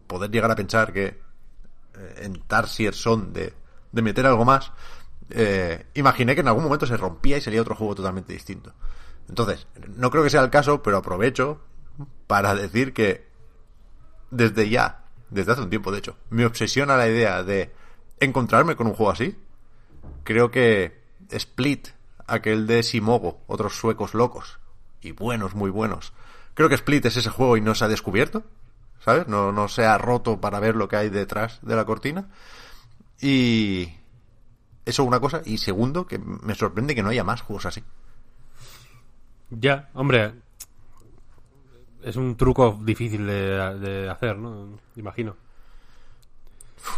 poder 0.07 0.31
llegar 0.31 0.49
a 0.49 0.55
pensar 0.55 0.93
que 0.93 1.07
eh, 1.07 1.19
en 2.19 2.39
Tarsier 2.47 2.93
son 2.93 3.33
de, 3.33 3.53
de 3.91 4.01
meter 4.01 4.25
algo 4.25 4.45
más, 4.45 4.71
eh, 5.31 5.85
imaginé 5.95 6.33
que 6.33 6.39
en 6.39 6.47
algún 6.47 6.63
momento 6.63 6.85
se 6.85 6.95
rompía 6.95 7.39
y 7.39 7.41
salía 7.41 7.61
otro 7.61 7.75
juego 7.75 7.95
totalmente 7.95 8.31
distinto. 8.31 8.71
Entonces, 9.27 9.67
no 9.97 10.09
creo 10.09 10.23
que 10.23 10.29
sea 10.29 10.41
el 10.41 10.49
caso, 10.49 10.81
pero 10.81 10.95
aprovecho 10.95 11.59
para 12.25 12.55
decir 12.55 12.93
que 12.93 13.27
desde 14.31 14.69
ya, 14.69 15.03
desde 15.29 15.51
hace 15.51 15.61
un 15.61 15.69
tiempo 15.69 15.91
de 15.91 15.97
hecho, 15.97 16.15
me 16.29 16.45
obsesiona 16.45 16.95
la 16.95 17.09
idea 17.09 17.43
de 17.43 17.73
encontrarme 18.21 18.77
con 18.77 18.87
un 18.87 18.93
juego 18.93 19.11
así. 19.11 19.37
Creo 20.23 20.51
que 20.51 21.03
Split, 21.29 21.96
aquel 22.27 22.67
de 22.67 22.83
Simogo, 22.83 23.41
otros 23.47 23.75
suecos 23.75 24.13
locos 24.13 24.59
y 25.01 25.11
buenos, 25.11 25.55
muy 25.55 25.69
buenos. 25.69 26.13
Creo 26.53 26.69
que 26.69 26.75
Split 26.75 27.05
es 27.05 27.17
ese 27.17 27.29
juego 27.29 27.57
y 27.57 27.61
no 27.61 27.75
se 27.75 27.85
ha 27.85 27.87
descubierto, 27.87 28.43
¿sabes? 28.99 29.27
No, 29.27 29.51
no 29.51 29.67
se 29.67 29.85
ha 29.85 29.97
roto 29.97 30.41
para 30.41 30.59
ver 30.59 30.75
lo 30.75 30.87
que 30.87 30.97
hay 30.97 31.09
detrás 31.09 31.59
de 31.61 31.75
la 31.75 31.85
cortina. 31.85 32.29
Y 33.21 33.89
eso 34.85 35.03
una 35.03 35.19
cosa. 35.19 35.41
Y 35.45 35.57
segundo, 35.57 36.07
que 36.07 36.19
me 36.19 36.55
sorprende 36.55 36.95
que 36.95 37.03
no 37.03 37.09
haya 37.09 37.23
más 37.23 37.41
juegos 37.41 37.65
así. 37.65 37.83
Ya, 39.49 39.89
hombre. 39.93 40.33
Es 42.03 42.15
un 42.15 42.37
truco 42.37 42.79
difícil 42.83 43.25
de, 43.27 43.77
de 43.79 44.09
hacer, 44.09 44.37
¿no? 44.37 44.79
Imagino. 44.95 45.35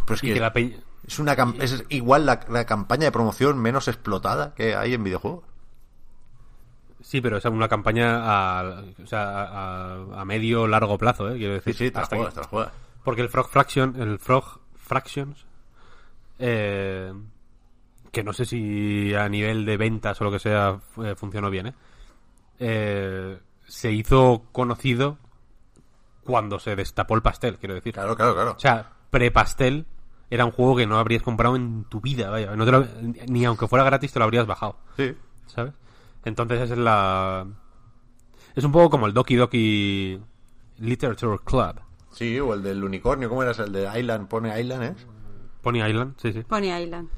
Pero 0.05 0.15
es 0.15 0.23
Y 0.23 0.27
que, 0.27 0.33
que 0.35 0.39
la 0.39 0.53
peña... 0.53 0.77
es, 1.05 1.19
una, 1.19 1.33
es 1.59 1.83
igual 1.89 2.25
la, 2.25 2.39
la 2.49 2.65
campaña 2.65 3.05
de 3.05 3.11
promoción 3.11 3.57
menos 3.59 3.87
explotada 3.87 4.53
que 4.55 4.75
hay 4.75 4.93
en 4.93 5.03
videojuegos. 5.03 5.43
Sí, 7.01 7.21
pero 7.21 7.37
es 7.37 7.45
una 7.45 7.69
campaña 7.69 8.19
a, 8.59 8.83
o 9.01 9.07
sea, 9.07 9.43
a, 9.43 10.21
a 10.21 10.25
medio 10.25 10.67
largo 10.67 10.97
plazo, 10.97 11.29
¿eh? 11.29 11.37
Quiero 11.37 11.53
Sí, 11.61 11.65
decir. 11.71 11.75
sí, 11.75 11.91
te 11.91 11.97
la 11.97 12.01
hasta 12.03 12.15
juegas, 12.17 12.33
que- 12.33 12.39
te 12.39 12.45
la 12.45 12.49
juegas. 12.49 12.73
Porque 13.03 13.21
el 13.21 13.29
Frog 13.29 13.49
Fraction, 13.49 13.95
el 14.01 14.19
Frog 14.19 14.59
Fractions, 14.75 15.45
eh, 16.37 17.13
que 18.11 18.23
no 18.23 18.33
sé 18.33 18.45
si 18.45 19.13
a 19.15 19.29
nivel 19.29 19.65
de 19.65 19.77
ventas 19.77 20.19
o 20.19 20.25
lo 20.25 20.31
que 20.31 20.39
sea 20.39 20.79
eh, 21.03 21.15
funcionó 21.15 21.49
bien, 21.49 21.67
¿eh? 21.67 21.73
Eh, 22.59 23.39
se 23.65 23.91
hizo 23.91 24.43
conocido 24.51 25.17
cuando 26.25 26.59
se 26.59 26.75
destapó 26.75 27.15
el 27.15 27.21
pastel, 27.21 27.57
quiero 27.57 27.75
decir. 27.75 27.93
Claro, 27.93 28.15
claro, 28.15 28.33
claro. 28.33 28.51
O 28.51 28.59
sea, 28.59 28.91
pre-pastel 29.09 29.85
era 30.29 30.45
un 30.45 30.51
juego 30.51 30.75
que 30.75 30.85
no 30.87 30.97
habrías 30.99 31.21
comprado 31.23 31.55
en 31.55 31.85
tu 31.85 32.01
vida, 32.01 32.29
vaya. 32.29 32.55
No 32.55 32.65
te 32.65 32.71
lo- 32.71 32.85
ni 33.27 33.45
aunque 33.45 33.67
fuera 33.67 33.83
gratis 33.85 34.11
te 34.13 34.19
lo 34.19 34.25
habrías 34.25 34.45
bajado. 34.47 34.77
Sí. 34.97 35.15
¿sabes? 35.47 35.73
Entonces 36.25 36.61
esa 36.61 36.73
es 36.73 36.79
la... 36.79 37.45
Es 38.55 38.63
un 38.63 38.71
poco 38.71 38.89
como 38.89 39.07
el 39.07 39.13
Doki 39.13 39.35
Doki 39.35 40.19
Literature 40.79 41.39
Club. 41.43 41.79
Sí, 42.11 42.39
o 42.39 42.53
el 42.53 42.61
del 42.63 42.83
unicornio, 42.83 43.29
¿cómo 43.29 43.43
era? 43.43 43.51
El 43.51 43.71
de 43.71 43.99
Island, 43.99 44.27
pone 44.27 44.59
Island, 44.59 44.83
¿es? 44.83 45.07
Pony 45.61 45.77
Island, 45.85 46.15
sí, 46.17 46.33
sí. 46.33 46.41
Pony 46.41 46.73
Island. 46.75 47.09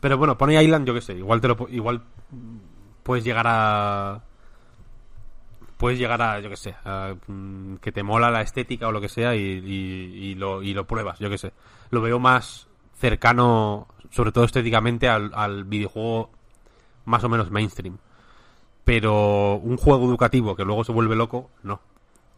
Pero 0.00 0.16
bueno, 0.18 0.36
Pony 0.38 0.58
Island, 0.60 0.86
yo 0.86 0.94
qué 0.94 1.00
sé, 1.00 1.14
igual 1.14 1.40
te 1.40 1.48
lo... 1.48 1.56
po- 1.56 1.68
Igual 1.68 2.02
puedes 3.02 3.24
llegar 3.24 3.46
a... 3.48 4.22
Puedes 5.80 5.98
llegar 5.98 6.20
a, 6.20 6.38
yo 6.40 6.50
qué 6.50 6.56
sé, 6.56 6.74
a, 6.84 7.14
mm, 7.26 7.76
que 7.76 7.90
te 7.90 8.02
mola 8.02 8.30
la 8.30 8.42
estética 8.42 8.86
o 8.86 8.92
lo 8.92 9.00
que 9.00 9.08
sea 9.08 9.34
y, 9.34 10.34
lo, 10.34 10.62
y 10.62 10.74
lo 10.74 10.86
pruebas, 10.86 11.18
yo 11.18 11.30
qué 11.30 11.38
sé. 11.38 11.54
Lo 11.88 12.02
veo 12.02 12.18
más 12.18 12.68
cercano, 12.98 13.88
sobre 14.10 14.30
todo 14.30 14.44
estéticamente, 14.44 15.08
al, 15.08 15.30
al 15.34 15.64
videojuego 15.64 16.28
más 17.06 17.24
o 17.24 17.30
menos 17.30 17.50
mainstream. 17.50 17.96
Pero 18.84 19.54
un 19.54 19.78
juego 19.78 20.04
educativo 20.04 20.54
que 20.54 20.66
luego 20.66 20.84
se 20.84 20.92
vuelve 20.92 21.16
loco, 21.16 21.48
no. 21.62 21.80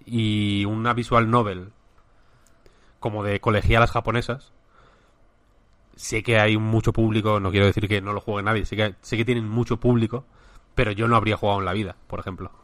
Y 0.06 0.64
una 0.64 0.94
visual 0.94 1.28
novel 1.28 1.72
como 3.00 3.24
de 3.24 3.40
colegialas 3.40 3.90
japonesas, 3.90 4.52
sé 5.96 6.22
que 6.22 6.38
hay 6.38 6.58
mucho 6.58 6.92
público, 6.92 7.40
no 7.40 7.50
quiero 7.50 7.66
decir 7.66 7.88
que 7.88 8.00
no 8.00 8.12
lo 8.12 8.20
juegue 8.20 8.44
nadie, 8.44 8.66
sé 8.66 8.76
que, 8.76 8.94
sé 9.02 9.16
que 9.16 9.24
tienen 9.24 9.48
mucho 9.48 9.80
público, 9.80 10.26
pero 10.76 10.92
yo 10.92 11.08
no 11.08 11.16
habría 11.16 11.36
jugado 11.36 11.58
en 11.58 11.64
la 11.64 11.72
vida, 11.72 11.96
por 12.06 12.20
ejemplo. 12.20 12.61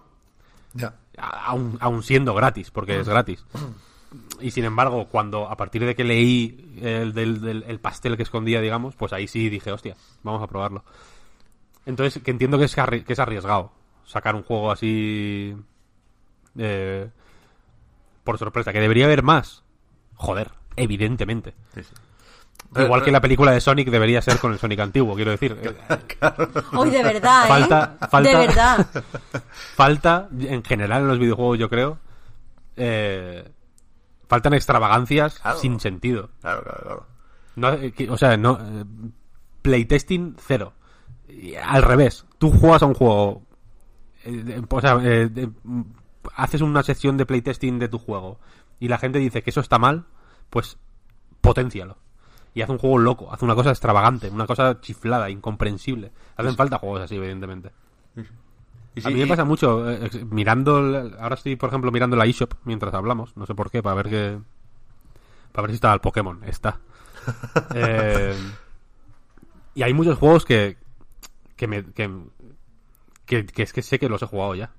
Ya. 0.74 0.95
Aún, 1.16 1.77
aún 1.81 2.03
siendo 2.03 2.35
gratis, 2.35 2.70
porque 2.70 3.01
es 3.01 3.09
gratis. 3.09 3.45
Y 4.40 4.51
sin 4.53 4.65
embargo, 4.65 5.09
cuando 5.09 5.51
a 5.51 5.57
partir 5.57 5.85
de 5.85 5.95
que 5.95 6.05
leí 6.05 6.78
el, 6.81 7.12
del, 7.12 7.40
del- 7.40 7.65
el 7.66 7.81
pastel 7.81 8.16
que 8.16 8.23
escondía, 8.23 8.61
digamos, 8.61 8.95
pues 8.95 9.12
ahí 9.12 9.27
sí 9.28 9.49
dije, 9.51 9.73
hostia, 9.73 9.97
vamos 10.23 10.43
a 10.43 10.47
probarlo. 10.47 10.85
Entonces, 11.86 12.23
que 12.23 12.31
entiendo 12.31 12.59
que 12.59 12.65
es, 12.65 12.74
que 12.74 13.12
es 13.12 13.19
arriesgado 13.19 13.73
sacar 14.07 14.35
un 14.35 14.43
juego 14.43 14.70
así 14.70 15.55
eh, 16.57 17.11
por 18.24 18.39
sorpresa, 18.39 18.73
que 18.73 18.81
debería 18.81 19.05
haber 19.07 19.23
más. 19.23 19.62
Joder, 20.15 20.51
evidentemente. 20.77 21.55
Sí, 21.74 21.82
sí. 21.82 21.95
Igual 22.77 23.03
que 23.03 23.11
la 23.11 23.20
película 23.20 23.53
de 23.53 23.61
Sonic 23.61 23.89
debería 23.89 24.20
ser 24.20 24.39
con 24.39 24.53
el 24.53 24.59
Sonic 24.59 24.81
antiguo, 24.81 25.15
quiero 25.15 25.31
decir. 25.31 25.57
Hoy 26.74 26.90
de 26.90 27.03
verdad, 27.03 27.45
¿eh? 27.47 27.49
Falta- 27.49 27.97
falta- 28.11 28.28
De 28.28 28.36
verdad. 28.36 28.86
falta, 29.74 30.28
en 30.39 30.62
general 30.62 31.03
en 31.03 31.09
los 31.09 31.19
videojuegos, 31.19 31.59
yo 31.59 31.69
creo, 31.70 31.99
eh, 32.77 33.51
faltan 34.28 34.55
extravagancias 34.55 35.39
Claro. 35.40 35.59
sin 35.59 35.81
sentido. 35.81 36.31
Claro, 36.40 36.62
claro, 36.62 36.81
claro. 36.82 37.07
No, 37.57 37.73
eh, 37.73 37.93
o 38.11 38.16
sea, 38.19 38.36
no, 38.36 38.59
eh, 38.61 38.85
playtesting 39.62 40.36
cero. 40.39 40.74
Y 41.28 41.55
al 41.55 41.82
revés, 41.82 42.24
tú 42.39 42.51
juegas 42.53 42.82
a 42.82 42.86
un 42.86 42.95
juego, 42.95 43.43
eh, 44.24 44.61
o 44.69 44.81
sea, 44.81 44.99
haces 46.36 46.61
una 46.61 46.82
sección 46.82 47.16
de 47.16 47.27
playtesting 47.27 47.78
de 47.78 47.89
tu 47.89 47.99
juego 47.99 48.39
y 48.78 48.89
la 48.89 48.99
gente 48.99 49.19
dice 49.19 49.43
que 49.43 49.51
eso 49.51 49.61
está 49.61 49.78
mal, 49.78 50.05
pues 50.51 50.78
potencialo. 51.40 51.97
Y 52.59 52.63
haz 52.63 52.71
un 52.71 52.79
juego 52.79 52.99
loco, 52.99 53.33
haz 53.33 53.41
una 53.43 53.55
cosa 53.55 53.71
extravagante, 53.71 54.29
una 54.31 54.45
cosa 54.45 54.81
chiflada, 54.81 55.31
incomprensible. 55.31 56.11
Hacen 56.37 56.57
falta 56.57 56.79
juegos 56.79 57.03
así, 57.03 57.15
evidentemente. 57.15 57.71
Y 58.97 59.07
a 59.07 59.11
mí 59.11 59.21
me 59.21 59.27
pasa 59.29 59.45
mucho, 59.45 59.89
eh, 59.89 60.11
mirando, 60.29 60.79
el- 60.81 61.15
ahora 61.21 61.37
estoy, 61.37 61.55
por 61.55 61.69
ejemplo, 61.69 61.93
mirando 61.93 62.17
la 62.17 62.27
eShop 62.27 62.55
mientras 62.65 62.93
hablamos, 62.95 63.37
no 63.37 63.47
sé 63.47 63.55
por 63.55 63.71
qué, 63.71 63.81
para 63.81 63.95
ver 63.95 64.09
que, 64.09 64.39
para 65.53 65.63
ver 65.63 65.71
si 65.71 65.75
está 65.77 65.95
el 65.95 66.01
Pokémon, 66.01 66.43
está. 66.45 66.81
Eh, 67.75 68.35
y 69.75 69.83
hay 69.85 69.95
muchos 69.95 70.19
juegos 70.19 70.45
que, 70.45 70.79
que 71.55 71.69
me, 71.69 71.85
que, 71.85 72.11
que, 73.25 73.47
que 73.47 73.63
es 73.63 73.73
que 73.73 73.83
sé 73.83 74.01
que 74.01 74.09
los 74.09 74.21
he 74.23 74.27
jugado 74.27 74.57
ya. 74.57 74.73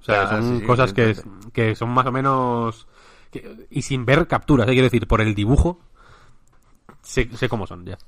O 0.00 0.02
sea, 0.04 0.26
son 0.28 0.42
sí, 0.54 0.60
sí, 0.60 0.66
cosas 0.66 0.92
que, 0.94 1.14
que 1.52 1.74
son 1.74 1.90
más 1.90 2.06
o 2.06 2.12
menos, 2.12 2.86
que- 3.30 3.66
y 3.70 3.82
sin 3.82 4.06
ver 4.06 4.26
capturas, 4.26 4.66
¿eh? 4.66 4.70
quiero 4.72 4.84
decir, 4.84 5.06
por 5.06 5.20
el 5.20 5.34
dibujo, 5.34 5.80
sé, 7.08 7.28
sé 7.36 7.48
cómo 7.48 7.66
son 7.66 7.84
ya. 7.84 7.98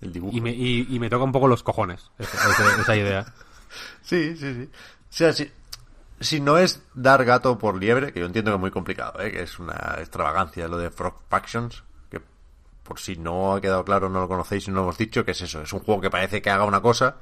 El 0.00 0.12
dibujo. 0.12 0.36
Y 0.36 0.40
me, 0.40 0.50
y, 0.52 0.86
y 0.90 0.98
me 0.98 1.10
toca 1.10 1.24
un 1.24 1.32
poco 1.32 1.46
los 1.48 1.62
cojones 1.62 2.10
esa, 2.18 2.50
esa- 2.50 2.80
esa 2.80 2.96
idea. 2.96 3.26
Sí, 4.02 4.36
sí, 4.36 4.52
sí. 4.54 4.62
O 4.72 5.12
sea, 5.12 5.32
si, 5.32 5.48
si 6.18 6.40
no 6.40 6.58
es 6.58 6.82
dar 6.94 7.24
gato 7.24 7.56
por 7.56 7.76
liebre, 7.78 8.12
que 8.12 8.18
yo 8.18 8.26
entiendo 8.26 8.50
que 8.50 8.56
es 8.56 8.60
muy 8.60 8.70
complicado, 8.72 9.20
¿eh? 9.20 9.30
que 9.30 9.42
es 9.42 9.60
una 9.60 9.94
extravagancia 9.98 10.66
lo 10.66 10.76
de 10.76 10.90
Frog 10.90 11.14
Factions, 11.28 11.84
que 12.10 12.20
por 12.82 12.98
si 12.98 13.14
no 13.16 13.54
ha 13.54 13.60
quedado 13.60 13.84
claro, 13.84 14.08
no 14.08 14.18
lo 14.20 14.26
conocéis 14.26 14.66
y 14.66 14.70
no 14.70 14.76
lo 14.78 14.82
hemos 14.82 14.98
dicho, 14.98 15.24
que 15.24 15.30
es 15.30 15.40
eso, 15.42 15.62
es 15.62 15.72
un 15.72 15.78
juego 15.80 16.00
que 16.00 16.10
parece 16.10 16.42
que 16.42 16.50
haga 16.50 16.64
una 16.64 16.80
cosa 16.82 17.18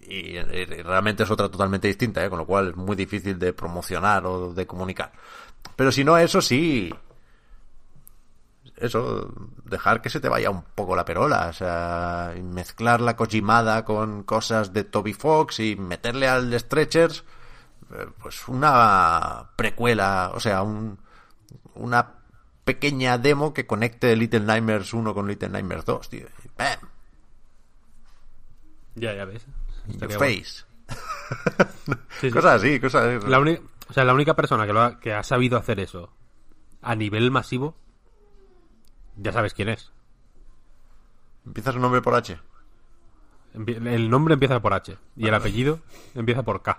y, 0.00 0.36
y 0.36 0.64
realmente 0.84 1.24
es 1.24 1.30
otra 1.32 1.48
totalmente 1.48 1.88
distinta, 1.88 2.24
¿eh? 2.24 2.30
con 2.30 2.38
lo 2.38 2.46
cual 2.46 2.68
es 2.68 2.76
muy 2.76 2.94
difícil 2.94 3.36
de 3.36 3.52
promocionar 3.52 4.24
o 4.26 4.54
de 4.54 4.64
comunicar. 4.68 5.10
Pero 5.74 5.90
si 5.90 6.04
no, 6.04 6.16
eso 6.16 6.40
sí, 6.40 6.94
eso, 8.80 9.32
dejar 9.64 10.00
que 10.00 10.10
se 10.10 10.20
te 10.20 10.28
vaya 10.28 10.50
un 10.50 10.62
poco 10.62 10.96
la 10.96 11.04
perola, 11.04 11.48
o 11.48 11.52
sea, 11.52 12.34
mezclar 12.42 13.00
la 13.00 13.14
Kojimada 13.14 13.84
con 13.84 14.22
cosas 14.22 14.72
de 14.72 14.84
Toby 14.84 15.12
Fox 15.12 15.60
y 15.60 15.76
meterle 15.76 16.28
al 16.28 16.58
Stretchers, 16.58 17.24
eh, 17.92 18.06
pues 18.20 18.48
una 18.48 19.50
precuela, 19.56 20.32
o 20.34 20.40
sea, 20.40 20.62
un, 20.62 20.98
una 21.74 22.14
pequeña 22.64 23.18
demo 23.18 23.52
que 23.52 23.66
conecte 23.66 24.16
Little 24.16 24.40
Nightmares 24.40 24.94
1 24.94 25.14
con 25.14 25.28
Little 25.28 25.50
Nightmares 25.50 25.84
2, 25.84 26.08
tío. 26.08 26.26
¡Bam! 26.56 26.78
Ya, 28.94 29.14
ya 29.14 29.24
ves. 29.24 29.46
In 29.88 29.98
your 30.00 30.12
face. 30.12 30.64
Sí, 32.20 32.28
sí. 32.28 32.30
Cosas 32.30 32.56
así, 32.56 32.80
cosas 32.80 33.04
así. 33.04 33.26
La 33.28 33.38
o 33.38 33.92
sea, 33.92 34.04
la 34.04 34.12
única 34.12 34.34
persona 34.34 34.66
que, 34.66 34.72
lo 34.72 34.82
ha, 34.82 35.00
que 35.00 35.12
ha 35.14 35.22
sabido 35.22 35.56
hacer 35.56 35.80
eso 35.80 36.12
a 36.82 36.94
nivel 36.94 37.30
masivo, 37.30 37.76
ya 39.16 39.32
sabes 39.32 39.54
quién 39.54 39.68
es. 39.70 39.92
Empieza 41.46 41.72
su 41.72 41.78
nombre 41.78 42.02
por 42.02 42.14
H. 42.14 42.38
El 43.54 44.08
nombre 44.10 44.34
empieza 44.34 44.60
por 44.60 44.72
H 44.74 44.96
y 45.16 45.26
el 45.26 45.34
apellido 45.34 45.80
empieza 46.14 46.42
por 46.42 46.62
K. 46.62 46.78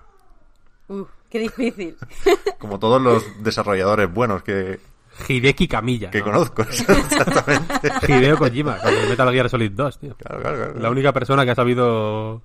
Uf, 0.87 1.09
qué 1.29 1.39
difícil. 1.39 1.97
Como 2.59 2.79
todos 2.79 3.01
los 3.01 3.43
desarrolladores 3.43 4.11
buenos 4.13 4.43
que, 4.43 4.79
Hideki 5.27 5.67
Kamiya. 5.67 6.11
que 6.11 6.19
¿no? 6.19 6.25
conozco. 6.25 6.61
Exactamente. 6.69 7.89
Hideo 8.07 8.37
Kojima, 8.37 8.77
con 8.77 8.93
el 8.93 9.09
Metal 9.09 9.31
Gear 9.33 9.49
Solid 9.49 9.71
2, 9.71 9.99
tío. 9.99 10.15
Claro, 10.15 10.41
claro, 10.41 10.57
claro. 10.57 10.79
La 10.79 10.89
única 10.89 11.11
persona 11.11 11.43
que 11.43 11.51
ha 11.51 11.55
sabido. 11.55 12.41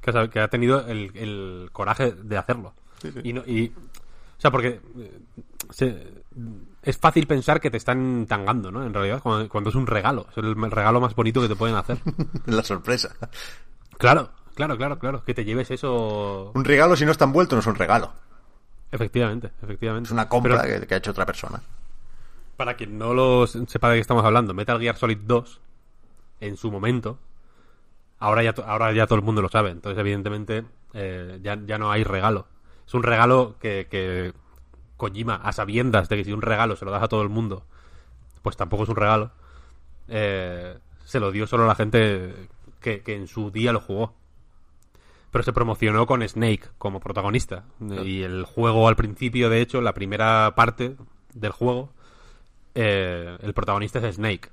que 0.00 0.10
ha, 0.10 0.14
sab- 0.14 0.30
que 0.30 0.40
ha 0.40 0.48
tenido 0.48 0.86
el, 0.86 1.10
el 1.16 1.68
coraje 1.72 2.12
de 2.12 2.36
hacerlo. 2.36 2.74
Y, 3.24 3.32
no, 3.32 3.42
y. 3.44 3.68
O 3.68 4.40
sea, 4.40 4.50
porque. 4.52 4.80
eh, 4.98 5.20
se- 5.70 6.22
es 6.84 6.98
fácil 6.98 7.26
pensar 7.26 7.60
que 7.60 7.70
te 7.70 7.76
están 7.78 8.26
tangando, 8.28 8.70
¿no? 8.70 8.84
En 8.84 8.92
realidad, 8.94 9.20
cuando, 9.22 9.48
cuando 9.48 9.70
es 9.70 9.76
un 9.76 9.86
regalo. 9.86 10.26
Es 10.30 10.38
el 10.38 10.54
regalo 10.70 11.00
más 11.00 11.14
bonito 11.14 11.40
que 11.40 11.48
te 11.48 11.56
pueden 11.56 11.76
hacer. 11.76 11.98
La 12.46 12.62
sorpresa. 12.62 13.14
Claro, 13.98 14.30
claro, 14.54 14.76
claro, 14.76 14.98
claro. 14.98 15.24
Que 15.24 15.34
te 15.34 15.44
lleves 15.44 15.70
eso. 15.70 16.52
Un 16.54 16.64
regalo, 16.64 16.94
si 16.96 17.04
no 17.04 17.12
está 17.12 17.24
envuelto, 17.24 17.56
no 17.56 17.60
es 17.60 17.66
un 17.66 17.74
regalo. 17.74 18.12
Efectivamente, 18.92 19.50
efectivamente. 19.62 20.08
Es 20.08 20.12
una 20.12 20.28
compra 20.28 20.60
Pero- 20.62 20.80
que, 20.80 20.86
que 20.86 20.94
ha 20.94 20.98
hecho 20.98 21.10
otra 21.10 21.26
persona. 21.26 21.60
Para 22.56 22.74
quien 22.74 22.96
no 22.98 23.14
lo 23.14 23.46
sepa 23.48 23.88
de 23.90 23.96
qué 23.96 24.00
estamos 24.00 24.24
hablando, 24.24 24.54
Metal 24.54 24.78
Gear 24.78 24.96
Solid 24.96 25.18
2, 25.24 25.60
en 26.40 26.56
su 26.56 26.70
momento, 26.70 27.18
ahora 28.20 28.44
ya, 28.44 28.54
ahora 28.64 28.92
ya 28.92 29.06
todo 29.08 29.18
el 29.18 29.24
mundo 29.24 29.42
lo 29.42 29.48
sabe, 29.48 29.70
entonces 29.70 29.98
evidentemente 29.98 30.64
eh, 30.92 31.40
ya, 31.42 31.58
ya 31.66 31.78
no 31.78 31.90
hay 31.90 32.04
regalo. 32.04 32.46
Es 32.86 32.94
un 32.94 33.02
regalo 33.02 33.56
que, 33.60 33.88
que 33.90 34.32
Kojima, 34.96 35.36
a 35.36 35.52
sabiendas 35.52 36.08
de 36.08 36.16
que 36.16 36.24
si 36.24 36.32
un 36.32 36.42
regalo 36.42 36.76
se 36.76 36.84
lo 36.84 36.90
das 36.90 37.02
a 37.02 37.08
todo 37.08 37.22
el 37.22 37.28
mundo, 37.28 37.64
pues 38.42 38.56
tampoco 38.56 38.84
es 38.84 38.88
un 38.88 38.96
regalo, 38.96 39.30
eh, 40.08 40.78
se 41.04 41.20
lo 41.20 41.32
dio 41.32 41.46
solo 41.46 41.64
a 41.64 41.68
la 41.68 41.74
gente 41.74 42.48
que, 42.80 43.02
que 43.02 43.16
en 43.16 43.26
su 43.26 43.50
día 43.50 43.72
lo 43.72 43.80
jugó. 43.80 44.14
Pero 45.30 45.42
se 45.42 45.52
promocionó 45.52 46.06
con 46.06 46.26
Snake 46.26 46.68
como 46.78 47.00
protagonista. 47.00 47.64
Y 48.04 48.22
el 48.22 48.44
juego 48.44 48.86
al 48.86 48.94
principio, 48.94 49.50
de 49.50 49.62
hecho, 49.62 49.80
la 49.80 49.92
primera 49.92 50.54
parte 50.54 50.94
del 51.32 51.50
juego, 51.50 51.90
eh, 52.76 53.36
el 53.42 53.52
protagonista 53.52 53.98
es 53.98 54.14
Snake. 54.14 54.50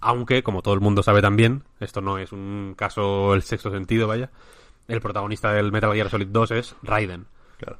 Aunque, 0.00 0.42
como 0.42 0.62
todo 0.62 0.72
el 0.72 0.80
mundo 0.80 1.02
sabe 1.02 1.20
también, 1.20 1.64
esto 1.78 2.00
no 2.00 2.16
es 2.16 2.32
un 2.32 2.74
caso 2.74 3.34
el 3.34 3.42
sexto 3.42 3.70
sentido, 3.70 4.08
vaya, 4.08 4.30
el 4.88 5.02
protagonista 5.02 5.52
del 5.52 5.72
Metal 5.72 5.92
Gear 5.92 6.08
Solid 6.08 6.28
2 6.28 6.50
es 6.52 6.76
Raiden. 6.82 7.26
Claro. 7.58 7.76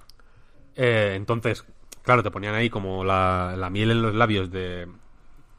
Eh, 0.77 1.15
entonces, 1.17 1.65
claro, 2.03 2.23
te 2.23 2.31
ponían 2.31 2.55
ahí 2.55 2.71
como 2.71 3.05
la, 3.05 3.55
la 3.57 3.71
miel 3.71 3.91
en 3.91 4.03
los 4.03 4.15
labios 4.15 4.51
de... 4.51 4.89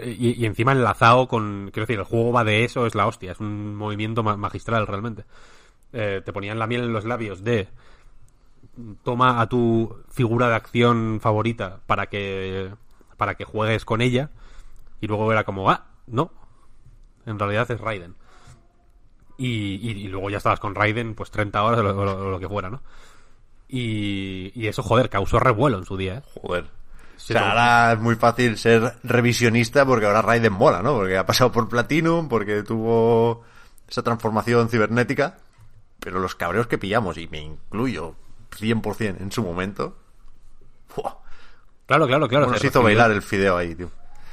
Y, 0.04 0.46
encima 0.46 0.72
enlazado 0.72 1.28
con... 1.28 1.70
Quiero 1.74 1.86
decir, 1.86 2.00
el 2.00 2.06
juego 2.06 2.32
va 2.32 2.44
de 2.44 2.64
eso, 2.64 2.88
es 2.88 2.96
la 2.96 3.08
hostia, 3.08 3.34
es 3.34 3.40
un 3.40 3.76
movimiento 3.76 4.24
ma- 4.24 4.38
magistral 4.38 4.88
realmente. 4.88 5.26
Eh, 5.94 6.22
te 6.26 6.34
ponían 6.34 6.60
la 6.60 6.68
miel 6.68 6.84
en 6.84 6.94
los 6.94 7.06
labios 7.06 7.44
de... 7.44 7.70
Toma 9.04 9.42
a 9.42 9.48
tu 9.50 9.96
figura 10.10 10.48
de 10.50 10.56
acción 10.56 11.20
favorita 11.22 11.82
para 11.88 12.08
que 12.08 12.72
para 13.18 13.36
que 13.36 13.44
juegues 13.46 13.86
con 13.86 14.02
ella 14.02 14.32
y 15.02 15.08
luego 15.08 15.32
era 15.32 15.44
como, 15.46 15.70
ah, 15.72 15.88
no, 16.08 16.32
en 17.26 17.40
realidad 17.40 17.70
es 17.72 17.82
Raiden. 17.82 18.16
Y, 19.38 19.80
y- 19.90 20.08
luego 20.08 20.30
ya 20.30 20.38
estabas 20.38 20.60
con 20.60 20.76
Raiden 20.76 21.16
pues 21.16 21.32
30 21.32 21.64
horas 21.64 21.80
o 21.80 21.84
lo, 21.84 22.32
lo 22.32 22.40
que 22.40 22.48
fuera, 22.48 22.70
¿no? 22.70 22.82
Y, 23.74 24.52
y 24.54 24.68
eso, 24.68 24.84
joder, 24.84 25.10
causó 25.10 25.40
revuelo 25.40 25.78
en 25.78 25.86
su 25.86 25.96
día, 25.96 26.16
¿eh? 26.18 26.22
Joder. 26.42 26.66
Sí, 27.16 27.34
o 27.34 27.38
sea, 27.38 27.50
ahora 27.52 27.94
es 27.94 28.00
muy 28.00 28.16
fácil 28.16 28.58
ser 28.58 28.96
revisionista 29.04 29.86
porque 29.86 30.08
ahora 30.08 30.22
Raiden 30.22 30.52
mola, 30.52 30.82
¿no? 30.82 30.96
Porque 30.96 31.18
ha 31.18 31.26
pasado 31.26 31.52
por 31.54 31.70
Platinum, 31.70 32.28
porque 32.28 32.64
tuvo 32.64 33.44
esa 33.88 34.02
transformación 34.04 34.68
cibernética. 34.70 35.38
Pero 36.00 36.20
los 36.20 36.36
cabreos 36.36 36.68
que 36.68 36.78
pillamos, 36.80 37.18
y 37.18 37.28
me 37.28 37.40
incluyo 37.40 38.16
100% 38.60 39.22
en 39.22 39.32
su 39.32 39.42
momento. 39.44 39.96
Claro, 41.86 42.08
claro, 42.08 42.28
claro. 42.28 42.48
nos 42.48 42.58
hizo 42.58 42.80
recibió- 42.80 42.84
bailar 42.84 43.12
el 43.12 43.22
fideo 43.22 43.56
ahí, 43.58 43.76
tío. 43.76 43.90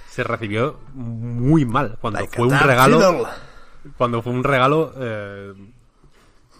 Se 0.09 0.25
recibió 0.25 0.81
muy 0.95 1.65
mal 1.65 1.97
cuando 2.01 2.21
Like 2.21 2.37
fue 2.37 2.47
un 2.47 2.59
regalo. 2.59 2.99
fiddle. 3.01 3.27
Cuando 3.97 4.23
fue 4.23 4.33
un 4.33 4.43
regalo 4.45 4.93
eh, 4.97 5.53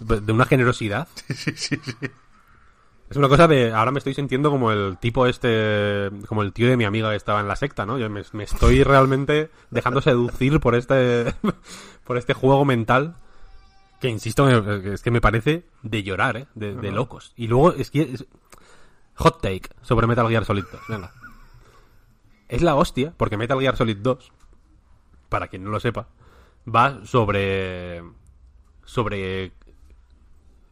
de 0.01 0.21
de 0.21 0.33
una 0.33 0.45
generosidad. 0.45 1.09
Sí, 1.35 1.53
sí, 1.57 1.77
sí. 1.83 1.93
Es 3.11 3.17
una 3.17 3.29
cosa 3.29 3.49
de. 3.49 3.73
Ahora 3.73 3.91
me 3.91 3.99
estoy 3.99 4.15
sintiendo 4.15 4.51
como 4.51 4.71
el 4.71 4.99
tipo 4.99 5.27
este. 5.27 6.11
Como 6.29 6.43
el 6.43 6.53
tío 6.53 6.69
de 6.69 6.77
mi 6.77 6.85
amiga 6.85 7.11
que 7.11 7.17
estaba 7.17 7.41
en 7.41 7.49
la 7.49 7.57
secta, 7.57 7.87
¿no? 7.87 7.99
Yo 7.99 8.11
me, 8.11 8.23
me 8.33 8.45
estoy 8.45 8.83
realmente 8.85 9.51
dejando 9.71 10.01
seducir 10.01 10.61
por 10.61 10.75
este. 10.75 11.35
por 12.05 12.19
este 12.19 12.35
juego 12.35 12.65
mental. 12.65 13.17
Que 14.01 14.09
insisto, 14.09 14.49
es 14.49 15.03
que 15.03 15.11
me 15.11 15.21
parece 15.21 15.65
de 15.83 16.03
llorar, 16.05 16.37
¿eh? 16.37 16.47
De, 16.55 16.75
de 16.75 16.93
locos. 16.93 17.33
Y 17.37 17.49
luego 17.49 17.73
es 17.73 17.91
que. 17.91 18.03
es- 18.03 18.27
hot 19.15 19.41
take 19.43 19.63
sobre 19.83 20.07
Metal 20.07 20.29
Gear 20.29 20.45
Solid 20.45 20.65
2. 20.71 20.81
Venga. 20.89 21.13
Es 22.47 22.63
la 22.63 22.77
hostia, 22.77 23.13
porque 23.17 23.37
Metal 23.37 23.59
Gear 23.59 23.77
Solid 23.77 23.97
2, 23.97 24.33
para 25.29 25.49
quien 25.49 25.65
no 25.65 25.71
lo 25.71 25.81
sepa, 25.81 26.09
va 26.73 27.05
sobre. 27.05 28.03
sobre 28.85 29.53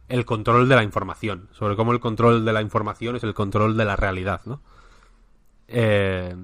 el 0.09 0.25
control 0.25 0.69
de 0.69 0.75
la 0.75 0.83
información, 0.83 1.49
sobre 1.51 1.75
cómo 1.75 1.91
el 1.91 1.99
control 1.99 2.45
de 2.45 2.53
la 2.53 2.61
información 2.61 3.15
es 3.15 3.23
el 3.23 3.33
control 3.33 3.75
de 3.75 3.85
la 3.85 3.95
realidad, 3.95 4.41
¿no? 4.45 4.61
Eh, 5.67 6.35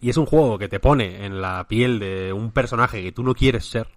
y 0.00 0.10
es 0.10 0.16
un 0.16 0.26
juego 0.26 0.58
que 0.58 0.68
te 0.68 0.78
pone 0.78 1.24
en 1.26 1.40
la 1.40 1.66
piel 1.66 1.98
de 1.98 2.32
un 2.32 2.52
personaje 2.52 3.02
que 3.02 3.12
tú 3.12 3.22
no 3.22 3.34
quieres 3.34 3.68
ser, 3.68 3.88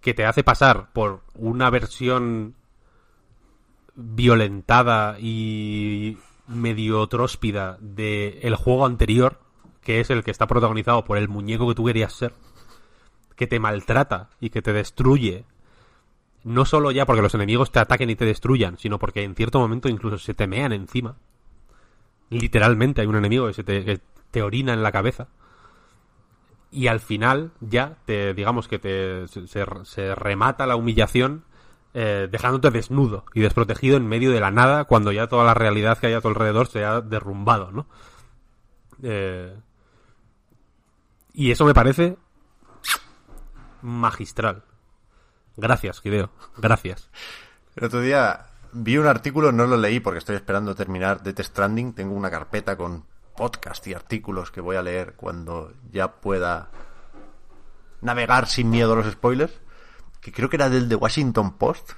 que 0.00 0.14
te 0.14 0.24
hace 0.24 0.42
pasar 0.42 0.92
por 0.92 1.22
una 1.34 1.70
versión 1.70 2.54
violentada 3.94 5.18
y 5.20 6.18
medio 6.48 7.06
tróspida 7.06 7.78
de 7.80 8.40
el 8.42 8.56
juego 8.56 8.86
anterior, 8.86 9.40
que 9.82 10.00
es 10.00 10.10
el 10.10 10.24
que 10.24 10.30
está 10.30 10.46
protagonizado 10.46 11.04
por 11.04 11.16
el 11.18 11.28
muñeco 11.28 11.68
que 11.68 11.74
tú 11.74 11.84
querías 11.84 12.12
ser, 12.12 12.32
que 13.36 13.46
te 13.46 13.60
maltrata 13.60 14.30
y 14.40 14.50
que 14.50 14.62
te 14.62 14.72
destruye 14.72 15.44
no 16.46 16.64
solo 16.64 16.92
ya 16.92 17.06
porque 17.06 17.22
los 17.22 17.34
enemigos 17.34 17.72
te 17.72 17.80
ataquen 17.80 18.08
y 18.08 18.14
te 18.14 18.24
destruyan, 18.24 18.78
sino 18.78 19.00
porque 19.00 19.24
en 19.24 19.34
cierto 19.34 19.58
momento 19.58 19.88
incluso 19.88 20.16
se 20.16 20.32
te 20.32 20.46
mean 20.46 20.72
encima. 20.72 21.16
Literalmente 22.30 23.00
hay 23.00 23.08
un 23.08 23.16
enemigo 23.16 23.48
que, 23.48 23.52
se 23.52 23.64
te, 23.64 24.42
orina 24.42 24.72
en 24.72 24.84
la 24.84 24.92
cabeza. 24.92 25.26
Y 26.70 26.86
al 26.86 27.00
final 27.00 27.50
ya 27.60 27.96
te 28.06 28.32
digamos 28.32 28.68
que 28.68 28.78
te 28.78 29.26
se, 29.26 29.66
se 29.84 30.14
remata 30.14 30.66
la 30.66 30.76
humillación 30.76 31.42
eh, 31.94 32.28
dejándote 32.30 32.70
desnudo 32.70 33.24
y 33.34 33.40
desprotegido 33.40 33.96
en 33.96 34.06
medio 34.06 34.30
de 34.30 34.38
la 34.38 34.52
nada 34.52 34.84
cuando 34.84 35.10
ya 35.10 35.26
toda 35.26 35.42
la 35.44 35.54
realidad 35.54 35.98
que 35.98 36.06
hay 36.06 36.12
a 36.12 36.20
tu 36.20 36.28
alrededor 36.28 36.68
se 36.68 36.84
ha 36.84 37.00
derrumbado, 37.00 37.72
¿no? 37.72 37.86
Eh, 39.02 39.52
y 41.32 41.50
eso 41.50 41.64
me 41.64 41.74
parece 41.74 42.16
magistral. 43.82 44.62
Gracias, 45.56 46.00
Hideo. 46.04 46.30
Gracias. 46.58 47.08
El 47.76 47.84
otro 47.84 48.00
día 48.00 48.46
vi 48.72 48.98
un 48.98 49.06
artículo, 49.06 49.52
no 49.52 49.66
lo 49.66 49.76
leí 49.76 50.00
porque 50.00 50.18
estoy 50.18 50.36
esperando 50.36 50.74
terminar 50.74 51.22
de 51.22 51.32
Test 51.32 51.50
Stranding. 51.52 51.94
Tengo 51.94 52.14
una 52.14 52.30
carpeta 52.30 52.76
con 52.76 53.04
podcast 53.36 53.86
y 53.86 53.94
artículos 53.94 54.50
que 54.50 54.60
voy 54.60 54.76
a 54.76 54.82
leer 54.82 55.14
cuando 55.14 55.72
ya 55.90 56.12
pueda 56.20 56.70
navegar 58.00 58.46
sin 58.48 58.70
miedo 58.70 58.92
a 58.92 58.96
los 58.96 59.10
spoilers. 59.12 59.52
Que 60.20 60.32
creo 60.32 60.48
que 60.50 60.56
era 60.56 60.68
del 60.68 60.88
The 60.88 60.96
Washington 60.96 61.56
Post. 61.56 61.92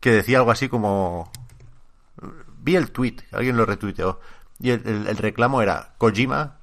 Que 0.00 0.10
decía 0.10 0.38
algo 0.38 0.50
así 0.50 0.68
como. 0.68 1.30
Vi 2.58 2.76
el 2.76 2.90
tweet, 2.92 3.16
alguien 3.32 3.56
lo 3.56 3.66
retuiteó. 3.66 4.20
Y 4.60 4.70
el- 4.70 5.06
el 5.08 5.16
reclamo 5.16 5.62
era: 5.62 5.94
Kojima 5.98 6.58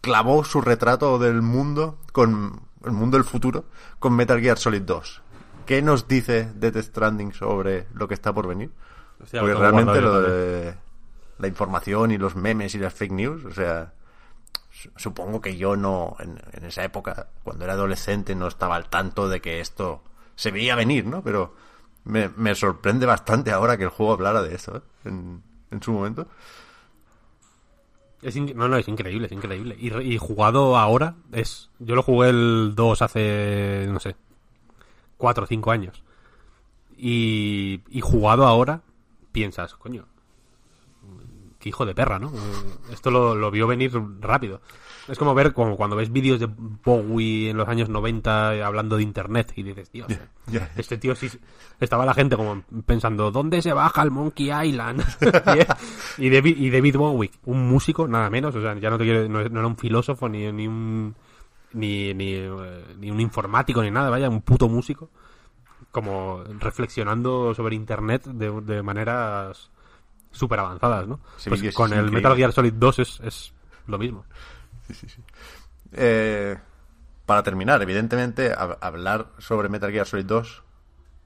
clavó 0.00 0.44
su 0.44 0.60
retrato 0.60 1.18
del 1.18 1.42
mundo 1.42 1.98
con 2.12 2.67
el 2.84 2.92
mundo 2.92 3.16
del 3.16 3.24
futuro 3.24 3.64
con 3.98 4.14
Metal 4.14 4.40
Gear 4.40 4.58
Solid 4.58 4.82
2. 4.82 5.22
¿Qué 5.66 5.82
nos 5.82 6.08
dice 6.08 6.50
Death 6.54 6.76
Stranding 6.78 7.32
sobre 7.32 7.86
lo 7.94 8.08
que 8.08 8.14
está 8.14 8.32
por 8.32 8.46
venir? 8.48 8.70
Porque 9.40 9.52
realmente 9.60 10.00
lo 10.00 10.20
de 10.22 10.74
la 11.38 11.48
información 11.48 12.10
y 12.10 12.18
los 12.18 12.36
memes 12.36 12.74
y 12.74 12.78
las 12.78 12.94
fake 12.94 13.12
news, 13.12 13.44
o 13.44 13.52
sea, 13.52 13.92
su- 14.70 14.90
supongo 14.96 15.40
que 15.40 15.56
yo 15.56 15.76
no, 15.76 16.16
en, 16.20 16.40
en 16.52 16.64
esa 16.64 16.84
época, 16.84 17.28
cuando 17.44 17.64
era 17.64 17.74
adolescente, 17.74 18.34
no 18.34 18.46
estaba 18.48 18.76
al 18.76 18.88
tanto 18.88 19.28
de 19.28 19.40
que 19.40 19.60
esto 19.60 20.02
se 20.36 20.50
veía 20.50 20.74
venir, 20.74 21.04
¿no? 21.04 21.22
Pero 21.22 21.54
me, 22.04 22.28
me 22.36 22.54
sorprende 22.54 23.04
bastante 23.06 23.50
ahora 23.52 23.76
que 23.76 23.84
el 23.84 23.90
juego 23.90 24.12
hablara 24.14 24.42
de 24.42 24.54
eso, 24.54 24.76
¿eh? 24.78 24.80
En, 25.04 25.42
en 25.70 25.82
su 25.82 25.92
momento. 25.92 26.26
Es 28.20 28.36
no, 28.36 28.68
no, 28.68 28.76
es 28.76 28.88
increíble, 28.88 29.26
es 29.26 29.32
increíble. 29.32 29.76
Y, 29.78 29.94
y 29.96 30.18
jugado 30.18 30.76
ahora, 30.76 31.14
es 31.32 31.70
yo 31.78 31.94
lo 31.94 32.02
jugué 32.02 32.30
el 32.30 32.72
2 32.74 33.02
hace, 33.02 33.86
no 33.88 34.00
sé, 34.00 34.16
4 35.16 35.44
o 35.44 35.46
5 35.46 35.70
años. 35.70 36.02
Y, 36.96 37.80
jugado 38.02 38.46
ahora, 38.46 38.82
piensas, 39.30 39.74
coño, 39.74 40.06
qué 41.60 41.68
hijo 41.68 41.86
de 41.86 41.94
perra, 41.94 42.18
¿no? 42.18 42.32
Esto 42.90 43.10
lo 43.10 43.50
vio 43.52 43.68
venir 43.68 43.92
rápido. 44.20 44.60
Es 45.08 45.18
como 45.18 45.34
ver 45.34 45.52
como 45.52 45.76
cuando 45.76 45.96
ves 45.96 46.12
vídeos 46.12 46.38
de 46.38 46.46
Bowie 46.46 47.50
en 47.50 47.56
los 47.56 47.66
años 47.68 47.88
90 47.88 48.64
hablando 48.64 48.96
de 48.96 49.02
internet 49.02 49.52
y 49.56 49.62
dices, 49.62 49.90
ya. 49.92 50.70
este 50.76 50.98
tío 50.98 51.14
sí... 51.14 51.30
Estaba 51.80 52.04
la 52.04 52.14
gente 52.14 52.36
como 52.36 52.62
pensando, 52.84 53.30
¿dónde 53.30 53.62
se 53.62 53.72
baja 53.72 54.02
el 54.02 54.10
Monkey 54.10 54.50
Island? 54.50 55.02
y, 56.18 56.26
y 56.26 56.30
David, 56.30 56.56
y 56.58 56.70
David 56.70 56.96
Bowie, 56.96 57.30
un 57.46 57.68
músico, 57.68 58.06
nada 58.06 58.28
menos, 58.28 58.54
o 58.54 58.60
sea, 58.60 58.78
ya 58.78 58.90
no 58.90 58.98
te 58.98 59.04
quiero, 59.04 59.28
no, 59.28 59.42
no 59.48 59.58
era 59.60 59.66
un 59.66 59.76
filósofo 59.76 60.28
ni, 60.28 60.50
ni 60.52 60.66
un... 60.66 61.14
Ni, 61.70 62.14
ni, 62.14 62.32
eh, 62.32 62.84
ni 62.98 63.10
un 63.10 63.20
informático 63.20 63.82
ni 63.82 63.90
nada, 63.90 64.08
vaya, 64.08 64.30
un 64.30 64.40
puto 64.40 64.68
músico 64.70 65.10
como 65.90 66.42
reflexionando 66.58 67.54
sobre 67.54 67.74
internet 67.74 68.24
de, 68.24 68.60
de 68.62 68.82
maneras 68.82 69.70
súper 70.30 70.60
avanzadas, 70.60 71.06
¿no? 71.06 71.20
Sí, 71.36 71.48
pues 71.48 71.74
con 71.74 71.92
el 71.92 71.98
increíble. 71.98 72.16
Metal 72.16 72.36
Gear 72.36 72.52
Solid 72.52 72.74
2 72.74 72.98
es, 72.98 73.20
es 73.20 73.52
lo 73.86 73.98
mismo. 73.98 74.24
Eh, 75.92 76.56
para 77.26 77.42
terminar, 77.42 77.82
evidentemente, 77.82 78.54
hab- 78.54 78.78
hablar 78.80 79.28
sobre 79.38 79.68
Metal 79.68 79.90
Gear 79.90 80.06
Solid 80.06 80.26
2 80.26 80.62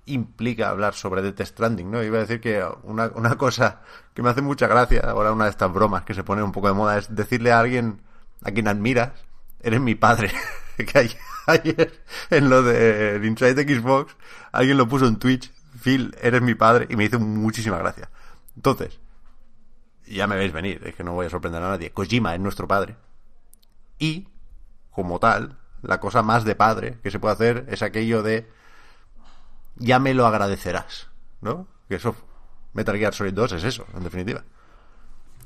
implica 0.06 0.68
hablar 0.70 0.94
sobre 0.94 1.22
Death 1.22 1.42
Stranding, 1.42 1.90
¿no? 1.90 2.02
Iba 2.02 2.18
a 2.18 2.20
decir 2.22 2.40
que 2.40 2.64
una, 2.82 3.08
una 3.14 3.36
cosa 3.36 3.82
que 4.14 4.22
me 4.22 4.30
hace 4.30 4.42
mucha 4.42 4.66
gracia, 4.66 5.00
ahora 5.02 5.32
una 5.32 5.44
de 5.44 5.50
estas 5.50 5.72
bromas 5.72 6.02
que 6.04 6.14
se 6.14 6.24
pone 6.24 6.42
un 6.42 6.50
poco 6.52 6.68
de 6.68 6.74
moda, 6.74 6.98
es 6.98 7.14
decirle 7.14 7.52
a 7.52 7.60
alguien 7.60 8.02
a 8.42 8.50
quien 8.50 8.66
admiras, 8.68 9.12
eres 9.60 9.80
mi 9.80 9.94
padre. 9.94 10.32
que 10.76 11.10
ayer, 11.46 12.02
en 12.30 12.50
lo 12.50 12.62
del 12.62 13.24
Inside 13.24 13.54
de 13.54 13.76
Xbox, 13.78 14.16
alguien 14.50 14.76
lo 14.78 14.88
puso 14.88 15.06
en 15.06 15.16
Twitch, 15.18 15.52
Phil, 15.80 16.16
eres 16.20 16.42
mi 16.42 16.54
padre, 16.54 16.86
y 16.90 16.96
me 16.96 17.04
hizo 17.04 17.20
muchísima 17.20 17.78
gracia. 17.78 18.10
Entonces, 18.56 18.98
ya 20.06 20.26
me 20.26 20.36
veis 20.36 20.52
venir, 20.52 20.80
es 20.84 20.94
que 20.94 21.04
no 21.04 21.12
voy 21.12 21.26
a 21.26 21.30
sorprender 21.30 21.62
a 21.62 21.68
nadie. 21.70 21.90
Kojima 21.92 22.34
es 22.34 22.40
nuestro 22.40 22.66
padre. 22.68 22.96
Y, 24.02 24.28
como 24.90 25.18
tal, 25.20 25.58
la 25.82 26.00
cosa 26.00 26.22
más 26.22 26.44
de 26.44 26.54
padre 26.56 26.98
que 27.02 27.10
se 27.12 27.20
puede 27.20 27.34
hacer 27.34 27.66
es 27.68 27.82
aquello 27.82 28.22
de 28.22 28.50
ya 29.76 29.98
me 30.00 30.12
lo 30.14 30.26
agradecerás, 30.26 31.08
¿no? 31.40 31.66
Que 31.88 31.94
eso, 31.96 32.16
Metal 32.72 32.96
Gear 32.96 33.14
Solid 33.14 33.32
2 33.32 33.52
es 33.52 33.64
eso, 33.64 33.86
en 33.94 34.02
definitiva. 34.02 34.42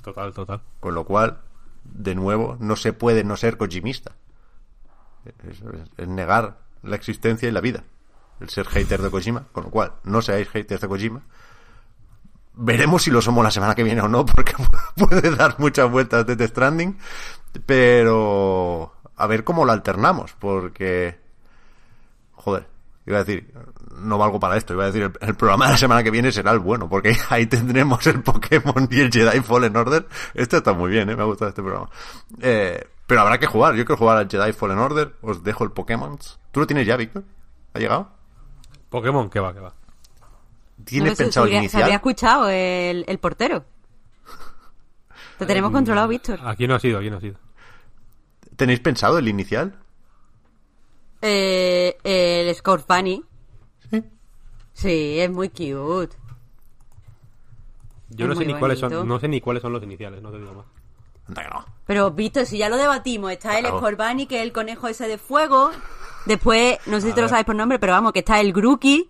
Total, 0.02 0.32
total. 0.32 0.62
Con 0.80 0.94
lo 0.94 1.04
cual, 1.04 1.40
de 1.84 2.14
nuevo, 2.14 2.56
no 2.60 2.76
se 2.76 2.92
puede 2.92 3.24
no 3.24 3.36
ser 3.36 3.56
kojimista. 3.58 4.12
Es, 5.24 5.60
es- 5.60 5.90
es 5.98 6.08
negar 6.08 6.58
la 6.82 6.96
existencia 6.96 7.48
y 7.48 7.52
la 7.52 7.60
vida. 7.60 7.84
El 8.40 8.48
ser 8.48 8.66
hater 8.66 9.02
de 9.02 9.10
Kojima. 9.10 9.44
Con 9.52 9.64
lo 9.64 9.70
cual, 9.70 9.94
no 10.04 10.22
seáis 10.22 10.48
haters 10.48 10.80
de 10.80 10.88
Kojima. 10.88 11.22
Veremos 12.54 13.02
si 13.02 13.10
lo 13.10 13.20
somos 13.20 13.44
la 13.44 13.50
semana 13.50 13.74
que 13.74 13.82
viene 13.82 14.00
o 14.00 14.08
no, 14.08 14.24
porque 14.24 14.54
puede 14.96 15.34
dar 15.34 15.56
muchas 15.58 15.90
vueltas 15.90 16.26
de 16.26 16.36
Death 16.36 16.50
Stranding. 16.50 16.98
Pero 17.64 18.92
a 19.16 19.26
ver 19.26 19.44
cómo 19.44 19.64
lo 19.64 19.72
alternamos, 19.72 20.34
porque... 20.38 21.18
Joder, 22.32 22.66
iba 23.06 23.18
a 23.18 23.24
decir, 23.24 23.52
no 23.98 24.18
valgo 24.18 24.38
para 24.38 24.56
esto, 24.56 24.74
iba 24.74 24.84
a 24.84 24.86
decir, 24.86 25.02
el, 25.02 25.12
el 25.20 25.34
programa 25.34 25.66
de 25.66 25.72
la 25.72 25.78
semana 25.78 26.02
que 26.02 26.10
viene 26.10 26.30
será 26.32 26.52
el 26.52 26.58
bueno, 26.58 26.88
porque 26.88 27.16
ahí 27.30 27.46
tendremos 27.46 28.06
el 28.06 28.22
Pokémon 28.22 28.88
y 28.90 29.00
el 29.00 29.10
Jedi 29.10 29.40
Fallen 29.40 29.76
Order. 29.76 30.06
Esto 30.34 30.58
está 30.58 30.72
muy 30.74 30.90
bien, 30.90 31.08
¿eh? 31.10 31.16
me 31.16 31.22
ha 31.22 31.26
gustado 31.26 31.48
este 31.48 31.62
programa. 31.62 31.88
Eh, 32.40 32.86
pero 33.06 33.20
habrá 33.22 33.38
que 33.38 33.46
jugar, 33.46 33.74
yo 33.74 33.84
quiero 33.84 33.96
jugar 33.98 34.18
al 34.18 34.28
Jedi 34.28 34.52
Fallen 34.52 34.78
Order, 34.78 35.14
os 35.22 35.42
dejo 35.42 35.64
el 35.64 35.70
Pokémon. 35.72 36.18
¿Tú 36.52 36.60
lo 36.60 36.66
tienes 36.66 36.86
ya, 36.86 36.96
Víctor? 36.96 37.24
¿Ha 37.74 37.78
llegado? 37.78 38.08
Pokémon, 38.90 39.28
que 39.30 39.40
va, 39.40 39.52
que 39.54 39.60
va. 39.60 39.72
¿Tienes 40.84 41.12
No, 41.12 41.16
pensado 41.16 41.44
habría- 41.44 41.58
se 41.60 41.64
inicial? 41.64 41.90
escuchado 41.90 42.48
el, 42.50 43.04
el 43.08 43.18
portero. 43.18 43.64
Te 45.38 45.44
Eh, 45.44 45.46
tenemos 45.46 45.70
controlado, 45.70 46.08
Víctor. 46.08 46.38
Aquí 46.44 46.66
no 46.68 46.74
ha 46.74 46.80
sido, 46.80 46.98
aquí 46.98 47.10
no 47.10 47.16
ha 47.16 47.20
sido. 47.20 47.36
¿Tenéis 48.56 48.80
pensado 48.80 49.18
el 49.18 49.28
inicial? 49.28 49.74
Eh, 51.22 51.96
el 52.04 52.54
Scorpani. 52.54 53.22
Sí. 53.90 54.02
Sí, 54.72 55.20
es 55.20 55.30
muy 55.30 55.48
cute. 55.48 56.16
Yo 58.10 58.24
Es 58.24 58.28
no 58.28 58.34
sé 58.36 58.46
ni 58.46 58.54
cuáles 58.54 58.78
son, 58.78 59.08
no 59.08 59.18
sé 59.18 59.28
ni 59.28 59.40
cuáles 59.40 59.62
son 59.62 59.72
los 59.72 59.82
iniciales, 59.82 60.22
no 60.22 60.30
te 60.30 60.38
digo 60.38 60.54
más. 60.54 60.66
No. 61.28 61.64
Pero, 61.86 62.12
Víctor, 62.12 62.46
si 62.46 62.58
ya 62.58 62.68
lo 62.68 62.76
debatimos, 62.76 63.32
está 63.32 63.58
el. 63.58 63.66
Scorbani, 63.66 64.26
que 64.26 64.36
es 64.38 64.42
el 64.44 64.52
conejo 64.52 64.86
ese 64.86 65.08
de 65.08 65.18
fuego. 65.18 65.70
Después, 66.24 66.78
no 66.86 67.00
sé 67.00 67.08
si 67.08 67.12
te 67.14 67.20
lo 67.20 67.28
sabes 67.28 67.44
por 67.44 67.56
nombre, 67.56 67.78
pero 67.78 67.92
vamos, 67.92 68.12
que 68.12 68.20
está 68.20 68.40
el 68.40 68.52
Grookey 68.52 69.08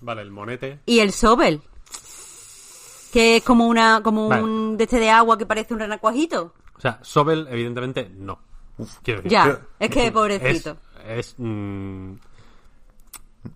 Vale, 0.00 0.22
el 0.22 0.30
monete. 0.30 0.78
y 0.86 1.00
el 1.00 1.12
Sobel. 1.12 1.60
Que 3.12 3.36
es 3.36 3.42
como 3.44 3.66
una, 3.66 4.02
como 4.02 4.28
Vale. 4.28 4.42
un 4.42 4.76
de 4.76 4.84
este 4.84 5.00
de 5.00 5.10
agua 5.10 5.36
que 5.38 5.46
parece 5.46 5.74
un 5.74 5.80
renacuajito. 5.80 6.52
O 6.76 6.80
sea, 6.80 6.98
Sobel, 7.02 7.48
evidentemente, 7.50 8.08
no. 8.16 8.38
Quiero 9.02 9.22
decir, 9.22 9.32
Ya, 9.32 9.60
es 9.78 9.90
que 9.90 10.06
es, 10.06 10.12
pobrecito. 10.12 10.76
es, 11.06 11.34
mm, 11.38 12.12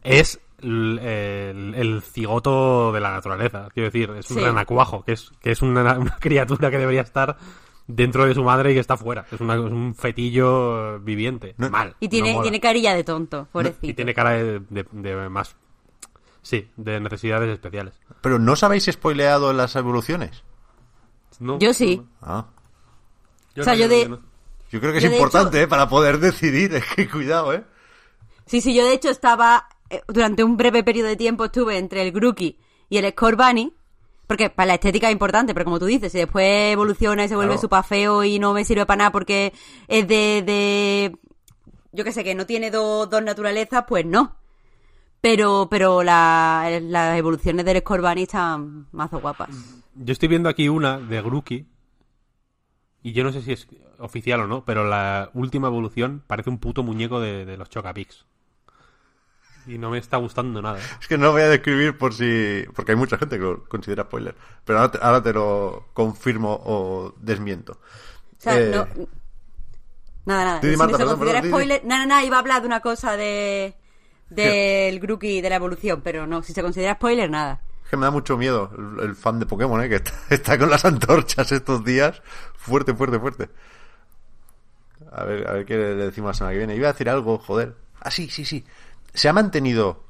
es 0.03 0.41
el, 0.61 0.99
el- 0.99 1.75
el 1.75 2.03
cigoto 2.03 2.93
de 2.93 3.01
la 3.01 3.11
naturaleza. 3.13 3.69
Quiero 3.75 3.91
decir, 3.91 4.11
es 4.11 4.31
un 4.31 4.39
Sí. 4.39 4.45
renacuajo, 4.45 5.05
que 5.05 5.13
es, 5.13 5.31
que 5.41 5.51
es 5.53 5.63
una, 5.63 5.99
una 5.99 6.17
criatura 6.21 6.71
que 6.71 6.79
debería 6.79 7.03
estar 7.03 7.37
dentro 7.87 8.25
de 8.27 8.35
su 8.35 8.43
madre 8.45 8.71
y 8.71 8.75
que 8.75 8.81
está 8.81 8.97
fuera. 8.97 9.27
Es, 9.31 9.41
una- 9.41 9.55
es 9.55 9.61
un 9.61 9.95
fetillo 9.95 11.01
viviente. 11.01 11.55
No- 11.59 11.69
Mal. 11.71 11.97
Y 12.01 12.09
tiene, 12.09 12.35
no 12.35 12.43
tiene 12.43 12.61
carilla 12.61 12.95
de 12.95 13.05
tonto, 13.05 13.49
pobrecito. 13.53 13.87
Y 13.87 13.95
tiene 13.95 14.15
cara 14.15 14.31
de, 14.31 14.61
de- 14.71 14.87
de 14.93 15.29
más... 15.29 15.57
Sí, 16.45 16.69
de 16.77 16.99
necesidades 16.99 17.49
especiales. 17.51 17.95
¿Pero 18.21 18.39
no 18.41 18.53
os 18.55 18.63
habéis 18.65 18.87
spoileado 18.91 19.53
las 19.53 19.77
evoluciones? 19.77 20.43
No, 21.39 21.59
Yo 21.61 21.73
sí. 21.73 22.03
Ah. 22.21 22.47
Yo 23.55 23.63
O 23.63 23.65
sea, 23.65 23.75
no, 23.75 23.81
yo 23.81 23.89
de- 23.89 24.09
no. 24.09 24.21
Yo 24.73 24.81
creo 24.81 24.91
que 24.93 24.99
es 24.99 25.05
Yo, 25.05 25.13
importante, 25.13 25.59
hecho- 25.59 25.65
¿eh? 25.67 25.69
Para 25.69 25.89
poder 25.89 26.19
decidir. 26.19 26.75
Es 26.75 26.85
que 26.97 27.09
cuidado, 27.09 27.53
¿eh? 27.55 27.63
Sí, 28.47 28.61
sí, 28.61 28.75
yo 28.75 28.85
de 28.85 28.95
hecho 28.95 29.11
estaba, 29.11 29.69
eh, 29.91 30.01
durante 30.09 30.43
un 30.43 30.57
breve 30.57 30.83
periodo 30.83 31.09
de 31.09 31.17
tiempo 31.17 31.45
estuve 31.45 31.79
entre 31.79 32.03
el 32.03 32.11
Grookey 32.13 32.59
y 32.89 32.97
el 32.97 33.09
Scorbunny, 33.13 33.73
porque 34.27 34.51
para 34.51 34.67
la 34.69 34.75
estética 34.75 35.09
es 35.09 35.13
importante, 35.13 35.53
pero 35.55 35.65
como 35.65 35.79
tú 35.79 35.85
dices, 35.87 36.11
si 36.11 36.19
después 36.19 36.73
evoluciona 36.73 37.25
y 37.25 37.29
se 37.29 37.37
vuelve 37.37 37.53
Claro. 37.55 37.61
súper 37.61 37.85
feo 37.85 38.25
y 38.25 38.39
no 38.39 38.53
me 38.55 38.65
sirve 38.65 38.87
para 38.87 38.97
nada 38.99 39.13
porque 39.13 39.53
es 39.89 40.09
de, 40.09 40.43
de 40.45 41.17
yo 41.93 42.03
que 42.05 42.13
sé, 42.13 42.25
que 42.25 42.35
no 42.35 42.47
tiene 42.47 42.71
dos, 42.71 43.09
dos 43.11 43.23
naturalezas, 43.23 43.85
pues 43.87 44.05
no. 44.07 44.37
Pero, 45.21 45.69
pero 45.71 46.03
la- 46.03 46.81
las 46.83 47.17
evoluciones 47.19 47.65
del 47.65 47.79
Scorbunny 47.81 48.23
están 48.23 48.89
mazo 48.91 49.21
guapas. 49.21 49.51
Yo 49.95 50.13
estoy 50.13 50.29
viendo 50.29 50.49
aquí 50.49 50.69
una 50.69 50.99
de 50.99 51.21
Grookey. 51.23 51.67
Y 53.05 53.13
yo 53.13 53.23
no 53.25 53.33
sé 53.33 53.43
si 53.43 53.53
es 53.53 53.67
oficial 54.03 54.41
o 54.41 54.47
no, 54.47 54.65
pero 54.65 54.85
la 54.87 55.31
última 55.35 55.69
evolución 55.69 56.23
parece 56.27 56.51
un 56.51 56.59
puto 56.59 56.83
muñeco 56.83 57.21
de, 57.21 57.45
de 57.45 57.57
los 57.57 57.71
Chocapics. 57.71 58.27
Y 59.67 59.79
no 59.79 59.91
me 59.91 59.99
está 59.99 60.17
gustando 60.17 60.61
nada. 60.61 60.79
Es 61.01 61.07
que 61.07 61.17
no 61.17 61.27
lo 61.27 61.33
voy 61.33 61.43
a 61.43 61.49
describir 61.49 61.97
por 61.97 62.13
si. 62.15 62.65
Porque 62.75 62.93
hay 62.93 62.97
mucha 62.99 63.17
gente 63.17 63.37
que 63.39 63.45
lo 63.45 63.65
considera 63.69 64.03
spoiler. 64.05 64.35
Pero 64.65 64.81
ahora 64.81 64.91
te, 64.91 64.99
ahora 65.01 65.23
te 65.23 65.33
lo 65.33 65.89
confirmo 65.93 66.61
o 66.65 67.15
desmiento. 67.21 67.75
O 67.75 67.79
sea, 68.39 68.59
Eh, 68.59 68.71
no... 68.75 68.89
Nada, 70.25 70.45
nada. 70.45 70.61
Di, 70.61 70.69
di, 70.71 70.77
si 70.77 70.87
no 70.89 70.99
se 70.99 70.99
perdón, 70.99 71.19
considera 71.19 71.41
perdón, 71.43 71.61
spoiler... 71.61 71.85
Nada, 71.85 72.07
nada, 72.07 72.25
iba 72.25 72.37
a 72.37 72.41
hablar 72.41 72.61
de 72.63 72.67
una 72.67 72.81
cosa 72.81 73.17
de... 73.17 73.77
Del 74.31 74.99
Grookey 74.99 75.41
de 75.43 75.51
la 75.51 75.57
evolución, 75.57 76.01
pero 76.03 76.27
no, 76.27 76.43
si 76.43 76.53
se 76.55 76.63
considera 76.63 76.95
spoiler, 76.95 77.31
nada. 77.31 77.61
Es 77.85 77.91
que 77.91 77.97
me 77.99 78.05
da 78.07 78.11
mucho 78.11 78.37
miedo 78.39 78.71
el, 78.77 79.05
el 79.11 79.15
fan 79.15 79.39
de 79.39 79.47
Pokémon, 79.47 79.83
¿eh? 79.83 79.89
que 79.89 79.95
está, 80.03 80.13
está 80.31 80.59
con 80.59 80.71
las 80.71 80.85
antorchas 80.85 81.53
estos 81.53 81.85
días. 81.85 82.23
Fuerte, 82.57 82.95
fuerte, 82.95 83.19
fuerte. 83.21 83.51
A 85.15 85.25
ver, 85.25 85.49
a 85.49 85.53
ver 85.53 85.67
qué 85.67 85.77
le 85.77 85.95
decimos 85.95 86.29
la 86.31 86.35
semana 86.35 86.53
que 86.53 86.59
viene. 86.59 86.77
Iba 86.77 86.89
a 86.89 86.93
decir 86.93 87.09
algo, 87.11 87.39
joder. 87.39 87.77
Ah, 88.01 88.11
sí, 88.11 88.29
sí, 88.31 88.45
sí. 88.45 88.65
Se 89.13 89.29
ha 89.29 89.33
mantenido. 89.33 90.05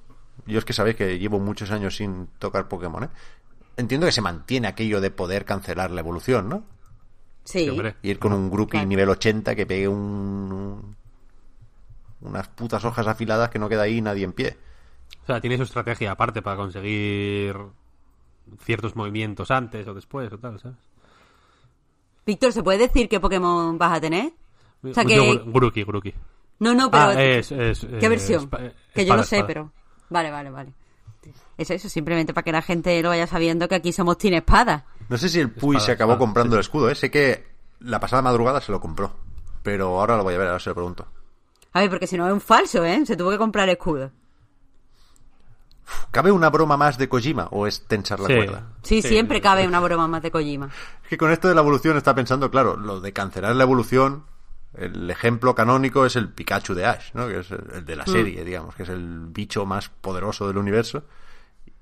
Yo 0.47 0.59
es 0.59 0.65
que 0.65 0.73
sabéis 0.73 0.97
que 0.97 1.19
llevo 1.19 1.39
muchos 1.41 1.71
años 1.71 1.97
sin 1.97 2.29
tocar 2.39 2.69
Pokémon, 2.69 3.05
¿eh? 3.05 3.09
Entiendo 3.77 4.07
que 4.07 4.13
se 4.13 4.21
mantiene 4.21 4.69
aquello 4.69 5.01
de 5.01 5.11
poder 5.11 5.45
cancelar 5.45 5.91
la 5.91 6.01
evolución, 6.01 6.49
¿no? 6.49 6.65
Sí. 7.45 7.61
Sí, 7.65 7.69
hombre. 7.69 7.97
Ir 8.03 8.19
con 8.19 8.33
un 8.33 8.49
Grookey 8.51 8.79
Claro. 8.81 8.89
nivel 8.89 9.09
80 9.09 9.55
que 9.57 9.67
pegue 9.67 9.89
un, 9.89 9.97
un- 10.53 10.97
unas 12.21 12.49
putas 12.49 12.85
hojas 12.85 13.07
afiladas 13.07 13.51
que 13.51 13.59
no 13.59 13.69
queda 13.69 13.83
ahí 13.83 14.01
nadie 14.01 14.25
en 14.25 14.33
pie. 14.33 14.57
O 15.25 15.27
sea, 15.27 15.41
tiene 15.41 15.57
su 15.57 15.65
estrategia 15.65 16.13
aparte 16.13 16.43
para 16.43 16.57
conseguir 16.57 17.57
ciertos 18.65 18.95
movimientos 18.97 19.51
antes 19.51 19.87
o 19.89 19.95
después 19.95 20.33
o 20.33 20.39
tal, 20.39 20.61
¿sabes? 20.61 20.77
Víctor, 22.27 22.53
¿se 22.53 22.63
puede 22.63 22.79
decir 22.79 23.09
qué 23.09 23.19
Pokémon 23.19 23.77
vas 23.79 23.97
a 23.99 24.01
tener? 24.01 24.33
O 24.85 24.93
sea, 24.95 25.05
que... 25.05 25.19
Gru- 25.19 25.53
Grookey, 25.53 25.85
Grookey. 25.85 26.15
No, 26.61 26.75
no, 26.75 26.91
pero... 26.91 27.03
Ah, 27.05 27.23
es, 27.23 27.51
es, 27.53 27.81
¿Qué 27.81 28.07
eh, 28.07 28.09
versión? 28.09 28.49
que 28.51 29.05
yo 29.05 29.15
espada, 29.15 29.17
lo 29.17 29.23
sé, 29.25 29.37
espada. 29.37 29.47
pero... 29.47 29.73
Vale, 30.11 30.31
vale, 30.31 30.51
vale. 30.51 30.73
Eso, 31.57 31.75
eso, 31.75 31.89
simplemente 31.89 32.35
para 32.35 32.45
que 32.45 32.53
la 32.53 32.63
gente 32.63 33.01
lo 33.03 33.11
vaya 33.11 33.27
sabiendo 33.27 33.69
que 33.69 33.77
aquí 33.77 33.93
somos 33.93 34.19
Team 34.19 34.35
Espada. 34.35 34.85
No 35.09 35.17
sé 35.19 35.29
si 35.29 35.39
el 35.39 35.51
Puy 35.51 35.77
Espada, 35.77 35.87
se 35.87 35.93
acabó 35.93 36.13
espada, 36.13 36.27
comprando 36.27 36.55
sí. 36.55 36.57
el 36.57 36.61
escudo, 36.61 36.91
¿eh? 36.91 36.95
Sé 36.95 37.11
que 37.11 37.47
la 37.81 38.01
pasada 38.01 38.23
madrugada 38.23 38.61
se 38.61 38.73
lo 38.73 38.81
compró. 38.81 39.15
Pero 39.63 40.01
ahora 40.01 40.17
lo 40.17 40.25
voy 40.25 40.35
a 40.35 40.39
ver, 40.39 40.49
ahora 40.49 40.59
se 40.61 40.71
lo 40.71 40.75
pregunto. 40.75 41.07
A 41.73 41.81
ver, 41.81 41.91
porque 41.91 42.07
si 42.07 42.17
no 42.17 42.27
es 42.27 42.33
un 42.33 42.41
falso, 42.41 42.85
¿eh? 42.85 43.05
Se 43.07 43.17
tuvo 43.17 43.31
que 43.31 43.39
comprar 43.39 43.69
el 43.69 43.73
escudo. 43.77 44.11
¿Cabe 46.11 46.33
una 46.33 46.49
broma 46.51 46.77
más 46.77 46.97
de 46.99 47.09
Kojima 47.09 47.49
o 47.51 47.67
es 47.67 47.87
tensar 47.87 48.19
la 48.21 48.27
Sí. 48.29 48.35
cuerda? 48.35 48.73
Sí, 48.83 49.03
siempre 49.03 49.41
cabe 49.41 49.67
una 49.67 49.81
broma 49.81 50.09
más 50.09 50.23
de 50.23 50.31
Kojima. 50.31 50.71
Es 51.05 51.09
que 51.09 51.19
con 51.19 51.31
esto 51.31 51.49
de 51.49 51.55
la 51.55 51.61
evolución 51.61 51.97
está 51.97 52.15
pensando, 52.15 52.51
claro, 52.51 52.77
lo 52.77 53.01
de 53.01 53.13
cancelar 53.13 53.55
la 53.55 53.65
evolución, 53.65 54.25
el 54.75 55.11
ejemplo 55.11 55.55
canónico 55.55 56.07
es 56.07 56.17
el 56.17 56.31
Pikachu 56.31 56.75
de 56.75 56.87
Ash, 56.87 57.11
¿no? 57.15 57.29
Que 57.29 57.41
es 57.41 57.51
el 57.51 57.85
de 57.85 57.97
la 57.97 58.07
serie, 58.07 58.45
digamos, 58.45 58.75
que 58.75 58.85
es 58.85 58.89
el 58.89 59.27
bicho 59.27 59.67
más 59.67 59.89
poderoso 59.89 60.47
del 60.47 60.57
universo 60.57 61.05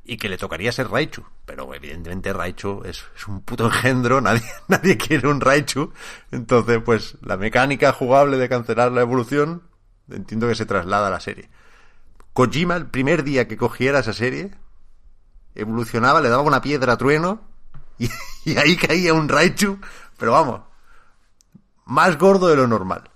y 0.04 0.16
que 0.16 0.28
le 0.28 0.38
tocaría 0.38 0.72
ser 0.72 0.88
Raichu. 0.88 1.24
Pero 1.46 1.72
evidentemente 1.72 2.32
Raichu 2.32 2.82
es, 2.84 3.04
es 3.14 3.28
un 3.28 3.42
puto 3.42 3.66
engendro, 3.66 4.20
nadie, 4.22 4.42
nadie 4.68 4.96
quiere 4.96 5.28
un 5.28 5.40
Raichu. 5.40 5.92
Entonces, 6.32 6.80
pues 6.84 7.16
la 7.22 7.36
mecánica 7.36 7.92
jugable 7.92 8.36
de 8.36 8.48
cancelar 8.48 8.90
la 8.90 9.02
evolución, 9.02 9.62
entiendo 10.10 10.48
que 10.48 10.56
se 10.56 10.66
traslada 10.66 11.06
a 11.06 11.10
la 11.10 11.20
serie. 11.20 11.48
Kojima, 12.32 12.76
el 12.76 12.86
primer 12.86 13.22
día 13.22 13.46
que 13.46 13.56
cogiera 13.56 14.00
esa 14.00 14.12
serie, 14.12 14.50
evolucionaba, 15.54 16.20
le 16.20 16.28
daba 16.28 16.42
una 16.42 16.60
piedra 16.60 16.94
a 16.94 16.98
trueno 16.98 17.42
y, 17.98 18.08
y 18.44 18.56
ahí 18.56 18.76
caía 18.76 19.14
un 19.14 19.28
Raichu, 19.28 19.78
pero 20.18 20.32
vamos, 20.32 20.62
más 21.90 22.18
gordo 22.18 22.48
de 22.48 22.56
lo 22.56 22.66
normal. 22.66 23.10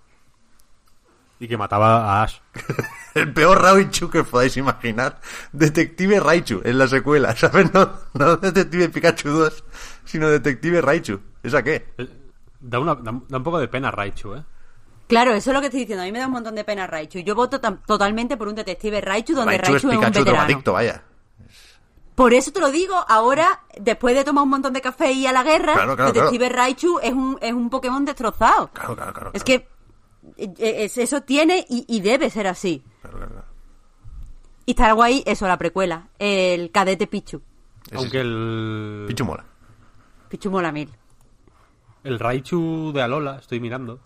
Y 1.40 1.48
que 1.48 1.56
mataba 1.56 2.20
a 2.20 2.22
Ash. 2.24 2.38
El 3.14 3.32
peor 3.32 3.60
Raichu 3.62 4.10
que 4.10 4.20
os 4.20 4.28
podáis 4.28 4.56
imaginar. 4.56 5.20
Detective 5.52 6.20
Raichu 6.20 6.60
en 6.64 6.78
la 6.78 6.88
secuela, 6.88 7.34
¿sabes? 7.36 7.72
No, 7.72 7.90
no 8.14 8.36
Detective 8.36 8.88
Pikachu 8.88 9.28
2, 9.30 9.64
sino 10.04 10.28
Detective 10.28 10.80
Raichu. 10.80 11.20
¿Esa 11.42 11.62
qué? 11.62 11.92
Eh, 11.98 12.08
Da, 12.60 12.78
una, 12.78 12.94
da, 12.94 13.12
da 13.28 13.36
un 13.36 13.44
poco 13.44 13.58
de 13.58 13.68
pena 13.68 13.90
Raichu, 13.90 14.34
¿eh? 14.36 14.42
Claro, 15.06 15.32
eso 15.34 15.50
es 15.50 15.54
lo 15.54 15.60
que 15.60 15.66
estoy 15.66 15.80
diciendo. 15.80 16.02
A 16.02 16.06
mí 16.06 16.12
me 16.12 16.18
da 16.18 16.26
un 16.26 16.32
montón 16.32 16.54
de 16.54 16.64
pena 16.64 16.86
Raichu. 16.86 17.18
Yo 17.18 17.34
voto 17.34 17.60
totalmente 17.60 18.38
por 18.38 18.48
un 18.48 18.54
detective 18.54 19.02
Raichu 19.02 19.34
donde 19.34 19.58
Raichu, 19.58 19.72
Raichu, 19.72 19.76
es 19.76 19.84
es, 19.84 19.84
un 19.84 19.90
Pikachu 19.90 20.20
veterano. 20.20 20.24
drogadicto, 20.24 20.72
vaya. 20.72 21.02
Por 22.14 22.32
eso 22.32 22.52
te 22.52 22.60
lo 22.60 22.70
digo, 22.70 22.94
ahora, 23.08 23.62
después 23.80 24.14
de 24.14 24.22
tomar 24.24 24.44
un 24.44 24.50
montón 24.50 24.72
de 24.72 24.80
café 24.80 25.10
y 25.12 25.22
ir 25.22 25.28
a 25.28 25.32
la 25.32 25.42
guerra, 25.42 25.72
Claro, 25.74 25.96
claro, 25.96 26.12
Detective 26.12 26.48
Raichu 26.48 26.98
es 27.02 27.12
un, 27.12 27.38
es 27.40 27.52
un 27.52 27.68
Pokémon 27.70 28.04
destrozado. 28.04 28.68
Claro, 28.72 28.94
claro, 28.94 29.12
claro. 29.12 29.30
Es 29.34 29.42
que 29.42 29.54
eh, 30.36 30.54
eh, 30.58 30.84
es- 30.84 30.96
eso 30.98 31.22
tiene 31.22 31.66
y, 31.68 31.84
y 31.88 32.00
debe 32.00 32.30
ser 32.30 32.46
así. 32.46 32.84
Claro, 33.02 33.16
claro, 33.18 33.32
claro. 33.32 33.46
Y 34.66 34.70
está 34.70 34.92
guay 34.92 35.22
eso, 35.26 35.46
la 35.48 35.58
precuela. 35.58 36.08
El 36.18 36.70
cadete 36.70 37.06
Pichu. 37.06 37.42
Aunque 37.94 38.20
el, 38.20 39.04
Pichu 39.08 39.24
mola. 39.24 39.44
Pichu 40.28 40.50
mola 40.50 40.70
mil. 40.72 40.90
el 42.04 42.18
Raichu 42.18 42.92
de 42.94 43.02
Alola, 43.02 43.38
estoy 43.40 43.60
mirando, 43.60 43.98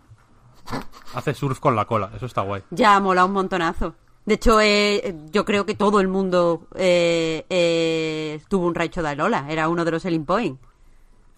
hace 1.15 1.35
surf 1.35 1.61
con 1.61 1.77
la 1.77 1.85
cola. 1.85 2.11
Eso 2.17 2.27
está 2.27 2.41
guay. 2.43 2.63
Ya 2.71 2.99
mola 3.01 3.25
un 3.25 3.33
montonazo. 3.33 3.95
De 4.29 4.35
hecho, 4.35 4.61
eh, 4.61 5.15
yo 5.33 5.47
creo 5.47 5.65
que 5.65 5.75
todo 5.75 6.01
el 6.01 6.09
mundo 6.09 6.67
eh, 6.75 7.47
eh, 7.49 8.43
tuvo 8.51 8.67
un 8.67 8.75
Raichu 8.75 9.01
de 9.01 9.09
Alola. 9.09 9.47
Era 9.51 9.71
uno 9.71 9.87
de 9.87 9.91
los 9.91 10.03
selling 10.03 10.27
point. 10.27 10.61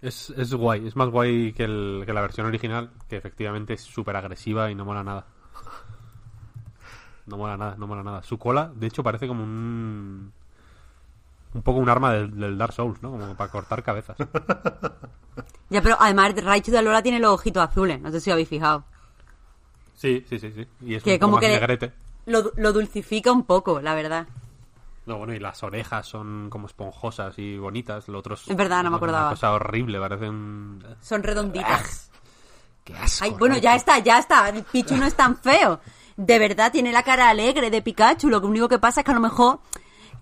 Es, 0.03 0.31
es 0.31 0.53
guay, 0.53 0.89
es 0.89 0.97
más 0.97 1.09
guay 1.09 1.53
que, 1.53 1.63
el, 1.63 2.03
que 2.05 2.13
la 2.13 2.21
versión 2.21 2.47
original, 2.49 2.91
que 3.09 3.17
efectivamente 3.17 3.75
es 3.75 3.83
súper 3.83 4.17
agresiva 4.17 4.73
y 4.73 4.75
no 4.75 4.85
mola 4.85 5.05
nada. 5.05 5.25
No 7.27 7.37
mola 7.37 7.57
nada, 7.57 7.77
no 7.79 7.87
mola 7.87 8.03
nada. 8.03 8.25
Su 8.25 8.39
cola, 8.39 8.73
de 8.75 8.89
hecho, 8.89 9.05
parece 9.05 9.29
como 9.29 9.45
un... 9.45 10.33
Un 11.55 11.63
poco 11.63 11.79
un 11.79 11.89
arma 11.89 12.13
del, 12.13 12.37
del 12.41 12.59
Dark 12.59 12.73
Souls, 12.73 13.01
¿no? 13.03 13.13
Como 13.13 13.37
para 13.37 13.53
cortar 13.53 13.85
cabezas. 13.85 14.17
Ya, 15.71 15.81
pero 15.81 15.97
además 16.01 16.35
Raichu 16.35 16.73
de 16.73 16.79
Alola 16.79 17.01
tiene 17.05 17.21
los 17.21 17.31
ojitos 17.33 17.63
azules. 17.63 18.01
No 18.01 18.11
sé 18.11 18.21
si 18.21 18.29
os 18.31 18.33
habéis 18.33 18.49
fijado. 18.49 18.83
Sí, 19.95 20.25
sí, 20.29 20.41
sí, 20.41 20.51
sí. 20.51 20.67
Y 20.81 20.97
es 20.97 21.05
Que 21.05 21.13
un 21.13 21.19
poco 21.21 21.27
como 21.27 21.37
más 21.37 21.41
que- 21.43 21.49
negrete. 21.53 21.93
Lo, 22.27 22.53
lo 22.57 22.73
dulcifica 22.73 23.33
un 23.33 23.45
poco, 23.45 23.81
la 23.81 23.95
verdad. 23.95 24.27
No, 25.07 25.17
bueno, 25.19 25.33
y 25.35 25.39
las 25.41 25.63
orejas 25.63 26.07
son 26.07 26.49
como 26.51 26.67
esponjosas 26.67 27.39
y 27.39 27.59
bonitas. 27.59 28.07
Lo 28.09 28.19
otro 28.19 28.35
es, 28.35 28.47
Es 28.49 28.57
verdad, 28.57 28.79
no 28.79 28.83
me 28.85 28.89
Una 28.91 28.97
acordaba. 28.99 29.31
cosa 29.31 29.53
horrible, 29.53 29.99
parece 29.99 30.29
un... 30.29 30.85
Son 31.01 31.23
redonditas. 31.23 32.11
Qué 32.85 32.95
asco. 32.97 33.25
Ay, 33.25 33.31
bueno, 33.39 33.57
ya 33.59 33.75
está, 33.75 33.99
ya 33.99 34.19
está. 34.19 34.49
El 34.51 34.63
Pichu 34.63 34.97
no 34.97 35.07
es 35.07 35.15
tan 35.15 35.37
feo. 35.37 35.81
De 36.17 36.39
verdad, 36.39 36.71
tiene 36.71 36.93
la 36.93 37.03
cara 37.03 37.29
alegre 37.31 37.71
de 37.71 37.83
Pikachu. 37.83 38.29
Lo 38.29 38.41
único 38.41 38.69
que 38.69 38.79
pasa 38.79 39.01
es 39.01 39.05
que 39.05 39.11
a 39.11 39.15
lo 39.15 39.21
mejor 39.21 39.61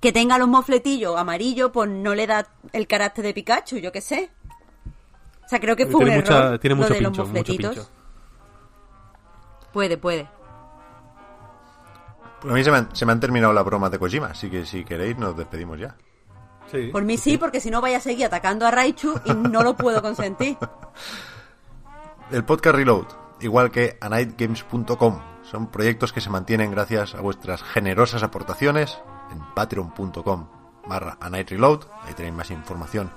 que 0.01 0.13
tenga 0.13 0.39
los 0.39 0.49
mofletillos 0.49 1.17
amarillos, 1.17 1.71
pues 1.73 1.91
no 1.91 2.15
le 2.15 2.27
da 2.27 2.47
el 2.73 2.87
carácter 2.87 3.25
de 3.25 3.35
Pikachu, 3.35 3.77
yo 3.79 3.91
qué 3.93 4.01
sé. 4.01 4.31
O 5.45 5.49
sea, 5.49 5.59
creo 5.61 5.75
que 5.77 5.87
fue 5.87 6.05
tiene 6.05 6.19
un 6.19 6.25
mucha- 6.25 6.39
error 6.47 6.59
tiene 6.61 6.77
lo 6.77 6.83
mucho 6.83 6.95
de 6.95 7.01
los 7.01 7.11
mucho 7.11 7.25
mofletitos. 7.27 7.75
pincho. 7.75 7.91
Puede, 9.73 9.97
puede. 9.99 10.29
Pues 12.41 12.53
a 12.53 12.55
mí 12.55 12.65
se 12.65 12.71
me, 12.71 12.79
han, 12.79 12.95
se 12.95 13.05
me 13.05 13.13
han 13.13 13.21
terminado 13.21 13.53
las 13.53 13.65
bromas 13.65 13.91
de 13.91 13.99
Kojima, 13.99 14.29
así 14.29 14.49
que 14.49 14.65
si 14.65 14.85
queréis 14.85 15.19
nos 15.19 15.37
despedimos 15.37 15.79
ya. 15.79 15.97
Sí. 16.71 16.89
Por 16.93 17.03
mí 17.05 17.17
sí, 17.17 17.39
porque 17.39 17.61
si 17.61 17.71
no 17.71 17.81
vaya 17.81 17.97
a 17.97 18.01
seguir 18.01 18.27
atacando 18.27 18.67
a 18.67 18.71
Raichu 18.71 19.21
y 19.25 19.33
no 19.33 19.63
lo 19.63 19.75
puedo 19.75 20.03
consentir. 20.03 20.57
El 22.31 22.45
podcast 22.45 22.77
Reload, 22.77 23.07
igual 23.41 23.71
que 23.71 23.97
anightgames.com, 24.01 25.21
son 25.43 25.69
proyectos 25.69 26.13
que 26.13 26.21
se 26.21 26.29
mantienen 26.29 26.71
gracias 26.71 27.15
a 27.15 27.23
vuestras 27.23 27.63
generosas 27.63 28.23
aportaciones 28.23 28.99
en 29.33 29.41
patreon.com 29.55 30.49
barra 30.87 31.17
anightreload. 31.21 31.85
Ahí 32.03 32.15
tenéis 32.15 32.35
más 32.35 32.51
información 32.51 33.11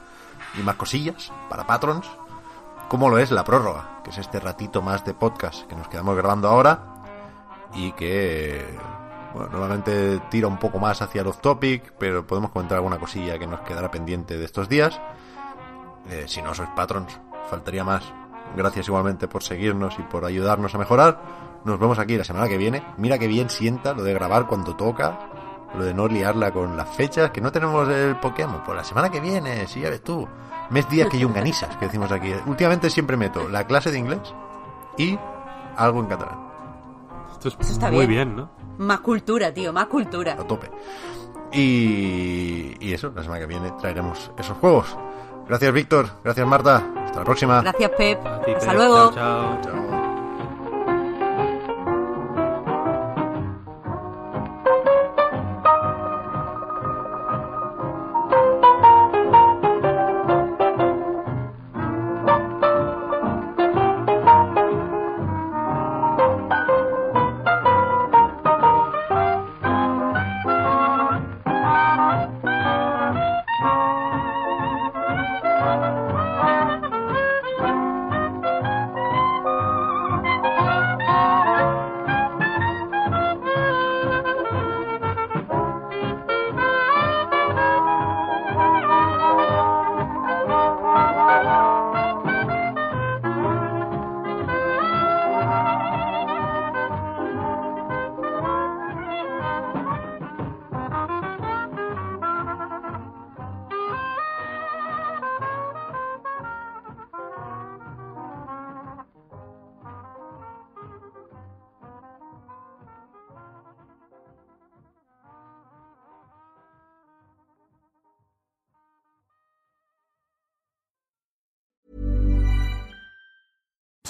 y 0.57 0.61
más 0.61 0.75
cosillas 0.75 1.31
para 1.49 1.67
patrons, 1.67 2.07
como 2.87 3.09
lo 3.09 3.17
es 3.17 3.31
la 3.31 3.43
prórroga, 3.43 4.01
que 4.03 4.11
es 4.11 4.17
este 4.17 4.39
ratito 4.39 4.81
más 4.81 5.03
de 5.05 5.13
podcast 5.13 5.67
que 5.67 5.75
nos 5.75 5.87
quedamos 5.87 6.15
grabando 6.15 6.47
ahora 6.47 7.03
y 7.73 7.91
que 7.93 8.65
bueno, 9.33 9.49
normalmente 9.49 10.19
tira 10.29 10.47
un 10.47 10.57
poco 10.57 10.79
más 10.79 11.01
hacia 11.01 11.21
el 11.21 11.27
off 11.27 11.39
topic, 11.39 11.93
pero 11.97 12.25
podemos 12.25 12.51
comentar 12.51 12.77
alguna 12.77 12.99
cosilla 12.99 13.39
que 13.39 13.47
nos 13.47 13.61
quedará 13.61 13.89
pendiente 13.89 14.37
de 14.37 14.45
estos 14.45 14.67
días. 14.67 14.99
Eh, 16.09 16.25
si 16.27 16.41
no 16.41 16.53
sois 16.53 16.69
patrons, 16.75 17.19
faltaría 17.49 17.83
más. 17.83 18.03
Gracias 18.55 18.87
igualmente 18.87 19.27
por 19.27 19.43
seguirnos 19.43 19.97
y 19.99 20.03
por 20.03 20.25
ayudarnos 20.25 20.75
a 20.75 20.77
mejorar. 20.77 21.21
Nos 21.63 21.79
vemos 21.79 21.99
aquí 21.99 22.17
la 22.17 22.23
semana 22.23 22.47
que 22.47 22.57
viene. 22.57 22.83
Mira 22.97 23.17
que 23.17 23.27
bien 23.27 23.49
sienta 23.49 23.93
lo 23.93 24.03
de 24.03 24.13
grabar 24.13 24.47
cuando 24.47 24.75
toca, 24.75 25.19
lo 25.77 25.85
de 25.85 25.93
no 25.93 26.07
liarla 26.07 26.51
con 26.51 26.75
las 26.75 26.89
fechas, 26.89 27.31
que 27.31 27.39
no 27.39 27.51
tenemos 27.51 27.87
el 27.87 28.17
Pokémon. 28.17 28.63
Pues 28.65 28.75
la 28.75 28.83
semana 28.83 29.09
que 29.09 29.19
viene, 29.19 29.67
sí, 29.67 29.81
ya 29.81 29.89
ves 29.89 30.03
tú. 30.03 30.27
Mes 30.69 30.89
días 30.89 31.07
que 31.09 31.19
yunganisas, 31.19 31.75
que 31.77 31.85
decimos 31.85 32.11
aquí. 32.11 32.33
Últimamente 32.45 32.89
siempre 32.89 33.15
meto 33.15 33.47
la 33.47 33.67
clase 33.67 33.91
de 33.91 33.99
inglés 33.99 34.33
y 34.97 35.17
algo 35.77 35.99
en 35.99 36.07
catalán, 36.07 36.50
Esto 37.43 37.49
es 37.49 37.57
Eso 37.59 37.73
está 37.73 37.87
muy 37.91 38.05
bien. 38.07 38.35
bien, 38.35 38.35
¿no? 38.35 38.49
Más 38.77 38.99
cultura, 38.99 39.53
tío, 39.53 39.73
más 39.73 39.87
cultura. 39.87 40.33
a 40.33 40.47
tope. 40.47 40.69
Y, 41.53 42.75
y 42.79 42.93
eso, 42.93 43.11
la 43.15 43.23
semana 43.23 43.39
que 43.41 43.47
viene 43.47 43.71
traeremos 43.79 44.31
esos 44.37 44.57
juegos. 44.57 44.95
Gracias 45.47 45.73
Víctor, 45.73 46.07
gracias 46.23 46.47
Marta, 46.47 46.83
hasta 47.05 47.19
la 47.19 47.25
próxima. 47.25 47.61
Gracias, 47.61 47.91
Pep. 47.97 48.25
A 48.25 48.41
ti, 48.41 48.51
Hasta 48.51 48.67
Pep. 48.67 48.75
luego. 48.77 49.11
Chao, 49.13 49.59
chao. 49.61 49.61
Chao. 49.63 49.80